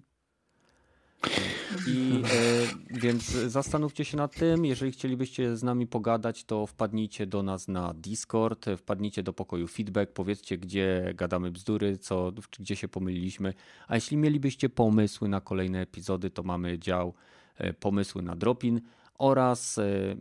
I 1.87 2.23
e, 2.93 3.01
więc 3.01 3.25
zastanówcie 3.31 4.05
się 4.05 4.17
nad 4.17 4.35
tym. 4.35 4.65
Jeżeli 4.65 4.93
chcielibyście 4.93 5.57
z 5.57 5.63
nami 5.63 5.87
pogadać, 5.87 6.45
to 6.45 6.67
wpadnijcie 6.67 7.27
do 7.27 7.43
nas 7.43 7.69
na 7.69 7.95
Discord, 7.95 8.67
wpadnijcie 8.77 9.23
do 9.23 9.33
pokoju 9.33 9.69
feedback, 9.69 10.13
powiedzcie, 10.13 10.59
gdzie 10.59 11.13
gadamy 11.15 11.51
bzdury, 11.51 11.99
co, 11.99 12.33
gdzie 12.59 12.77
się 12.77 12.89
pomyliliśmy. 12.89 13.55
A 13.89 13.95
jeśli 13.95 14.17
mielibyście 14.17 14.69
pomysły 14.69 15.29
na 15.29 15.41
kolejne 15.41 15.81
epizody, 15.81 16.31
to 16.31 16.43
mamy 16.43 16.79
dział 16.79 17.15
pomysły 17.81 18.23
na 18.23 18.37
dropin 18.37 18.81
oraz 19.19 19.79
e, 19.79 20.17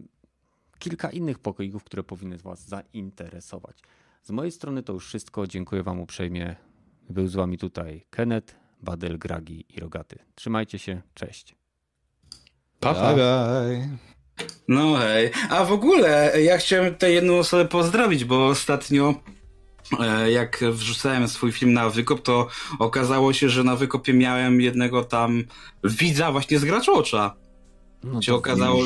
kilka 0.79 1.09
innych 1.09 1.39
pokoików, 1.39 1.83
które 1.83 2.03
powinny 2.03 2.37
Was 2.37 2.67
zainteresować. 2.67 3.77
Z 4.23 4.31
mojej 4.31 4.51
strony 4.51 4.83
to 4.83 4.93
już 4.93 5.05
wszystko. 5.05 5.47
Dziękuję 5.47 5.83
Wam 5.83 5.99
uprzejmie. 5.99 6.55
Był 7.09 7.27
z 7.27 7.35
Wami 7.35 7.57
tutaj 7.57 8.05
Kenneth, 8.09 8.55
Badel, 8.81 9.17
Gragi 9.17 9.65
i 9.69 9.79
Rogaty. 9.79 10.19
Trzymajcie 10.35 10.79
się. 10.79 11.01
Cześć. 11.13 11.55
Pa, 12.79 12.93
pa. 12.93 13.15
Bye, 13.15 13.15
bye. 13.15 13.97
No 14.67 14.95
hej. 14.95 15.31
A 15.49 15.65
w 15.65 15.71
ogóle 15.71 16.41
ja 16.41 16.57
chciałem 16.57 16.93
tutaj 16.93 17.13
jedną 17.13 17.37
osobę 17.37 17.65
pozdrowić, 17.65 18.25
bo 18.25 18.47
ostatnio 18.47 19.09
e, 19.09 19.36
jak 20.33 20.63
wrzucałem 20.71 21.27
swój 21.27 21.51
film 21.51 21.73
na 21.73 21.89
wykop, 21.89 22.21
to 22.21 22.47
okazało 22.79 23.33
się, 23.33 23.49
że 23.49 23.63
na 23.63 23.75
wykopie 23.75 24.13
miałem 24.13 24.61
jednego 24.61 25.03
tam 25.03 25.43
widza 25.83 26.31
właśnie 26.31 26.59
z 26.59 26.65
Graczocza. 26.65 27.35
No 28.03 28.21
się 28.21 28.33
okazało... 28.35 28.83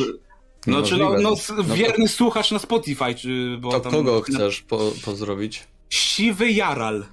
No, 0.68 0.82
czy 0.84 0.92
no, 0.98 0.98
Niemożliwe. 0.98 1.22
no, 1.24 1.34
s- 1.34 1.76
wierny 1.78 2.08
słuchacz 2.08 2.52
na 2.52 2.60
Spotify, 2.60 3.16
czy... 3.16 3.58
Bo 3.62 3.72
To 3.72 3.80
tam, 3.80 3.92
kogo 3.92 4.22
chcesz 4.22 4.62
po, 4.62 4.92
pozdrowić? 5.06 5.68
Siwy 5.90 6.52
Jaral. 6.52 7.06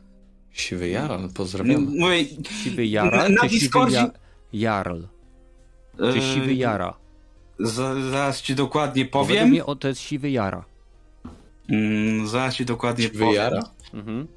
Siwy 0.53 0.89
Jaran, 0.89 1.29
pozdrawiamy. 1.33 1.87
Mówię, 1.99 2.25
Siwy 2.63 2.87
Jarl 2.87 3.17
Na 3.17 3.41
czy 3.43 3.49
siwy 3.51 3.67
Discordzie- 3.67 3.95
ja... 3.95 4.11
Jarl? 4.53 5.01
Czy 5.99 6.19
e, 6.19 6.35
siwy 6.35 6.55
Jara? 6.55 6.95
za- 7.61 8.11
Zaraz 8.11 8.43
ci 8.43 8.55
dokładnie 8.55 9.05
powiem. 9.05 9.49
mnie 9.49 9.67
o, 9.67 9.77
to 9.77 9.89
jest 9.89 10.01
siwy 10.01 10.31
Jara. 10.31 10.65
Mm, 11.69 12.27
zaraz 12.29 12.55
ci 12.55 12.65
dokładnie 12.65 13.05
Siwy 13.05 13.19
powiem. 13.19 13.35
Jara? 13.35 13.63
Mhm. 13.95 14.29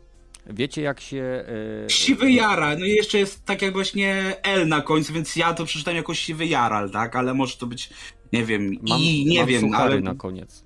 Wiecie 0.49 0.81
jak 0.81 0.99
się... 1.01 1.45
e, 1.85 1.89
Siwy 1.89 2.31
Jara, 2.31 2.75
no 2.75 2.85
i 2.85 2.89
jeszcze 2.89 3.17
jest 3.19 3.45
tak 3.45 3.61
jak 3.61 3.73
właśnie 3.73 4.35
L 4.43 4.67
na 4.67 4.81
końcu, 4.81 5.13
więc 5.13 5.35
ja 5.35 5.53
to 5.53 5.65
przeczytam 5.65 5.95
jako 5.95 6.13
Siwy 6.13 6.45
Jaral, 6.45 6.91
tak? 6.91 7.15
Ale 7.15 7.33
może 7.33 7.57
to 7.57 7.65
być, 7.67 7.89
nie 8.33 8.45
wiem, 8.45 8.71
Mam, 8.89 8.99
i 8.99 9.25
nie 9.25 9.39
mam 9.39 9.47
wiem, 9.47 9.61
suchary 9.61 9.93
ale... 9.93 10.01
na 10.01 10.15
koniec. 10.15 10.63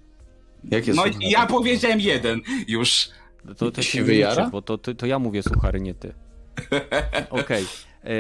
Jakie 0.72 0.93
No 0.93 1.03
są? 1.03 1.09
ja 1.22 1.45
powiedziałem 1.45 1.99
jeden 1.99 2.41
już. 2.67 3.09
To, 3.57 3.72
to 3.72 3.81
Siwy 3.81 4.15
Jara? 4.15 4.41
liczy, 4.41 4.51
Bo 4.51 4.61
to, 4.61 4.77
to, 4.77 4.93
to 4.93 5.05
ja 5.05 5.19
mówię 5.19 5.43
suchary, 5.43 5.81
nie 5.81 5.93
ty. 5.93 6.14
Okej. 7.30 7.65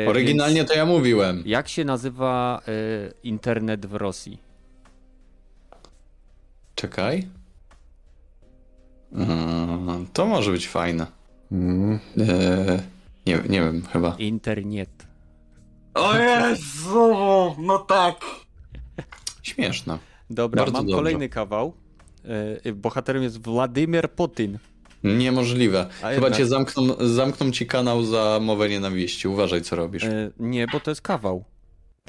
e, 0.05 0.09
Oryginalnie 0.09 0.55
więc 0.57 0.69
to 0.69 0.75
ja 0.75 0.85
mówiłem. 0.85 1.43
Jak 1.45 1.67
się 1.67 1.85
nazywa 1.85 2.61
e, 2.67 2.71
internet 3.23 3.85
w 3.85 3.93
Rosji? 3.95 4.39
Czekaj. 6.75 7.27
Mm, 9.15 10.05
To 10.13 10.25
może 10.25 10.51
być 10.51 10.67
fajne. 10.67 11.07
Mm. 11.51 11.99
Eee, 12.17 12.79
nie, 13.27 13.35
nie 13.49 13.61
wiem, 13.61 13.81
chyba. 13.93 14.15
Internet. 14.19 15.07
O 15.93 16.17
Jezu, 16.17 17.55
no 17.59 17.77
tak. 17.79 18.15
Śmieszne. 19.43 19.99
Dobra, 20.29 20.61
Bardzo 20.63 20.73
mam 20.77 20.85
dobrze. 20.85 20.95
kolejny 20.97 21.29
kawał. 21.29 21.73
E, 22.65 22.73
bohaterem 22.73 23.23
jest 23.23 23.43
Władimir 23.43 24.11
Putin. 24.11 24.57
Niemożliwe. 25.03 25.79
A 25.89 25.93
Chyba 25.95 26.11
jednak. 26.13 26.35
cię 26.37 26.45
zamkną, 26.45 26.83
zamkną 26.99 27.51
ci 27.51 27.67
kanał 27.67 28.03
za 28.03 28.39
mowę 28.41 28.69
nienawiści. 28.69 29.27
Uważaj, 29.27 29.61
co 29.61 29.75
robisz. 29.75 30.03
E, 30.03 30.31
nie, 30.39 30.67
bo 30.67 30.79
to 30.79 30.91
jest 30.91 31.01
kawał. 31.01 31.43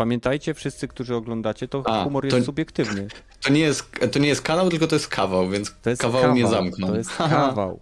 Pamiętajcie, 0.06 0.54
wszyscy, 0.54 0.88
którzy 0.88 1.14
oglądacie, 1.14 1.68
to 1.68 1.82
A, 1.86 2.04
humor 2.04 2.28
to- 2.28 2.36
jest 2.36 2.46
subiektywny. 2.46 3.08
To 3.42 3.52
nie, 3.52 3.60
jest, 3.60 3.90
to 4.12 4.18
nie 4.18 4.28
jest 4.28 4.42
kanał, 4.42 4.70
tylko 4.70 4.86
to 4.86 4.94
jest 4.96 5.08
kawał, 5.08 5.48
więc 5.48 5.74
To 5.82 5.90
jest 5.90 6.02
kawał, 6.02 6.20
kawał, 6.20 6.34
mnie 6.36 6.48
zamknął. 6.48 6.90
To 6.90 6.96
jest 6.96 7.10
kawał. 7.30 7.80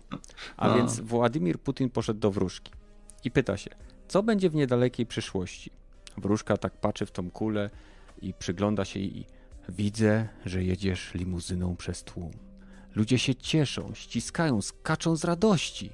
A 0.57 0.73
A. 0.73 0.77
więc 0.77 1.01
Władimir 1.01 1.59
Putin 1.59 1.91
poszedł 1.91 2.21
do 2.21 2.31
wróżki 2.31 2.73
i 3.25 3.31
pyta 3.31 3.57
się, 3.57 3.71
co 4.09 4.23
będzie 4.23 4.51
w 4.51 4.55
niedalekiej 4.55 5.07
przyszłości? 5.07 5.71
Wróżka 6.17 6.57
tak 6.57 6.73
patrzy 6.73 7.07
w 7.07 7.11
tą 7.11 7.31
kulę 7.31 7.71
i 8.23 8.35
przygląda 8.35 8.85
się 8.85 9.01
i 9.01 9.27
widzę, 9.69 10.29
że 10.47 10.65
jedziesz 10.65 11.15
limuzyną 11.15 11.77
przez 11.77 12.03
tłum. 12.03 12.31
Ludzie 12.95 13.19
się 13.19 13.35
cieszą, 13.35 13.91
ściskają, 13.95 14.63
skaczą 14.63 15.17
z 15.17 15.25
radości. 15.25 15.91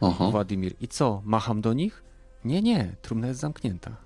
Oho. 0.00 0.30
Władimir, 0.30 0.74
i 0.80 0.88
co, 0.88 1.22
macham 1.24 1.60
do 1.60 1.72
nich? 1.72 2.02
Nie, 2.44 2.62
nie, 2.62 2.96
trumna 3.02 3.28
jest 3.28 3.40
zamknięta. 3.40 3.96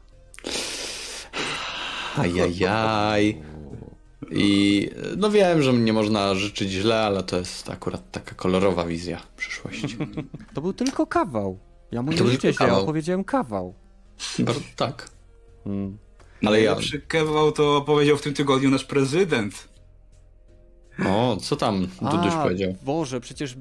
Ajajaj. 2.20 3.42
I 4.30 4.90
no 5.16 5.30
wiem, 5.30 5.62
że 5.62 5.72
nie 5.72 5.92
można 5.92 6.34
życzyć 6.34 6.70
źle, 6.70 7.00
ale 7.00 7.22
to 7.22 7.36
jest 7.38 7.70
akurat 7.70 8.10
taka 8.10 8.34
kolorowa 8.34 8.84
wizja 8.84 9.20
przyszłości. 9.36 9.96
To 10.54 10.60
był 10.60 10.72
tylko 10.72 11.06
kawał. 11.06 11.58
Ja 11.92 12.02
mu 12.02 12.10
nie 12.12 12.16
życzę 12.16 12.28
tylko 12.30 12.42
się, 12.42 12.48
ja 12.48 12.54
kawał. 12.70 12.82
opowiedziałem 12.82 13.24
kawał. 13.24 13.74
Bardzo 14.38 14.60
tak. 14.76 15.08
Mm. 15.66 15.98
Ale 16.46 16.60
ja. 16.60 16.70
Najlepszy 16.70 17.00
kewał 17.00 17.52
to 17.52 17.80
powiedział 17.80 18.16
w 18.16 18.22
tym 18.22 18.34
tygodniu 18.34 18.70
nasz 18.70 18.84
prezydent. 18.84 19.68
O, 21.06 21.36
co 21.36 21.56
tam 21.56 21.80
Duduś 22.00 22.32
A, 22.32 22.42
powiedział? 22.42 22.74
Boże, 22.82 23.20
przecież 23.20 23.52
y, 23.52 23.56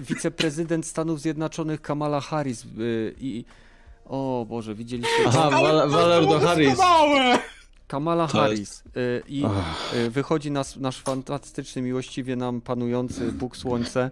wiceprezydent 0.00 0.86
Stanów 0.86 1.20
Zjednoczonych 1.20 1.80
Kamala 1.82 2.20
Harris 2.20 2.64
y, 2.64 3.14
i... 3.20 3.44
O 4.04 4.46
Boże, 4.48 4.74
widzieliście 4.74 5.22
Aha? 5.26 5.50
Val- 5.50 5.90
Valerdo 5.90 6.38
Harris. 6.40 6.78
Małe! 6.78 7.38
Kamala 7.86 8.26
To 8.26 8.38
Harris 8.38 8.82
y, 8.96 9.22
i 9.28 9.44
y, 9.94 10.10
wychodzi 10.10 10.50
nas, 10.50 10.76
nasz 10.76 11.00
fantastyczny, 11.00 11.82
miłościwie 11.82 12.36
nam 12.36 12.60
panujący 12.60 13.32
Bóg 13.32 13.56
Słońce 13.56 14.10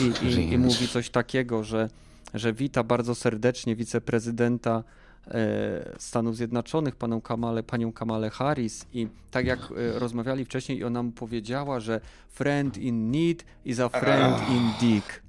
i, 0.00 0.26
i, 0.26 0.52
i 0.52 0.58
mówi 0.58 0.88
coś 0.88 1.10
takiego, 1.10 1.64
że, 1.64 1.88
że 2.34 2.52
wita 2.52 2.84
bardzo 2.84 3.14
serdecznie 3.14 3.76
wiceprezydenta 3.76 4.84
e, 5.28 5.94
Stanów 5.98 6.36
Zjednoczonych, 6.36 6.96
panią 6.96 7.20
Kamale, 7.20 7.62
panią 7.62 7.92
Kamalę 7.92 8.30
Harris. 8.30 8.86
I 8.92 9.08
tak 9.30 9.46
jak 9.46 9.58
e, 9.58 9.98
rozmawiali 9.98 10.44
wcześniej, 10.44 10.84
ona 10.84 11.02
mu 11.02 11.12
powiedziała, 11.12 11.80
że 11.80 12.00
friend 12.28 12.78
in 12.78 13.10
need 13.10 13.44
is 13.64 13.80
a 13.80 13.88
friend 13.88 14.36
in 14.48 14.70
dick. 14.80 15.25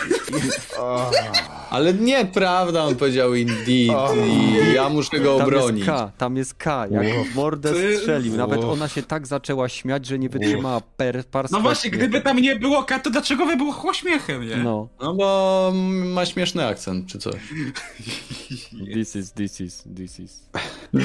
Ale 1.70 1.94
nieprawda, 1.94 2.84
on 2.84 2.96
powiedział 2.96 3.34
indeed 3.34 3.68
i 3.68 4.74
ja 4.74 4.88
muszę 4.88 5.20
go 5.20 5.36
Tam 5.38 5.46
obronić. 5.46 5.86
jest 5.86 5.90
K, 5.90 6.12
tam 6.18 6.36
jest 6.36 6.54
K, 6.54 6.86
jak 6.90 7.06
w 7.28 7.34
mordę 7.34 7.96
strzelił. 7.98 8.36
Nawet 8.36 8.64
ona 8.64 8.88
się 8.88 9.02
tak 9.02 9.26
zaczęła 9.26 9.68
śmiać, 9.68 10.06
że 10.06 10.18
nie 10.18 10.28
wytrzymała 10.28 10.80
per, 10.96 11.24
par 11.24 11.46
No 11.50 11.60
właśnie, 11.60 11.90
gdyby 11.90 12.20
tam 12.20 12.36
nie 12.38 12.56
było 12.56 12.82
K, 12.82 12.98
to 12.98 13.10
dlaczego 13.10 13.46
wybuchło 13.46 13.94
śmiechem, 13.94 14.48
nie? 14.48 14.56
No, 14.56 14.88
No 15.00 15.14
bo 15.14 15.72
ma 16.04 16.26
śmieszny 16.26 16.66
akcent 16.66 17.06
czy 17.06 17.18
coś. 17.18 17.34
this 18.94 19.16
is, 19.16 19.32
this 19.32 19.60
is, 19.60 19.84
this 19.96 20.20
is. 20.20 20.48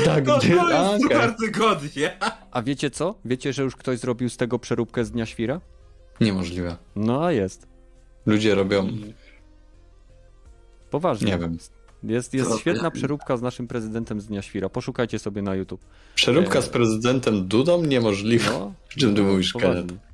Tak, 0.05 0.27
No 0.27 0.39
to 0.39 0.47
jest 0.47 1.03
super 1.03 1.35
tygodnie. 1.39 2.17
A 2.51 2.61
wiecie 2.61 2.89
co? 2.91 3.15
Wiecie, 3.25 3.53
że 3.53 3.63
już 3.63 3.75
ktoś 3.75 3.99
zrobił 3.99 4.29
z 4.29 4.37
tego 4.37 4.59
przeróbkę 4.59 5.05
z 5.05 5.11
Dnia 5.11 5.25
Świra? 5.25 5.61
Niemożliwe. 6.21 6.75
No 6.95 7.25
a 7.25 7.31
jest. 7.31 7.67
Ludzie 8.27 8.55
robią. 8.55 8.87
Poważnie. 10.89 11.31
Nie 11.31 11.37
wiem. 11.37 11.57
Jest, 12.03 12.33
jest 12.33 12.49
To- 12.49 12.57
świetna 12.57 12.91
przeróbka 12.91 13.37
z 13.37 13.41
naszym 13.41 13.67
prezydentem 13.67 14.21
z 14.21 14.25
Dnia 14.27 14.41
Świra. 14.41 14.69
Poszukajcie 14.69 15.19
sobie 15.19 15.41
na 15.41 15.55
YouTube. 15.55 15.81
Przeróbka 16.15 16.61
z 16.61 16.69
prezydentem 16.69 17.47
Dudą? 17.47 17.83
Niemożliwe. 17.85 18.49
No, 18.51 18.73
Czym 18.89 19.15
ty 19.15 19.21
mówisz, 19.23 19.53
poważnie. 19.53 19.75
Kenneth? 19.81 20.06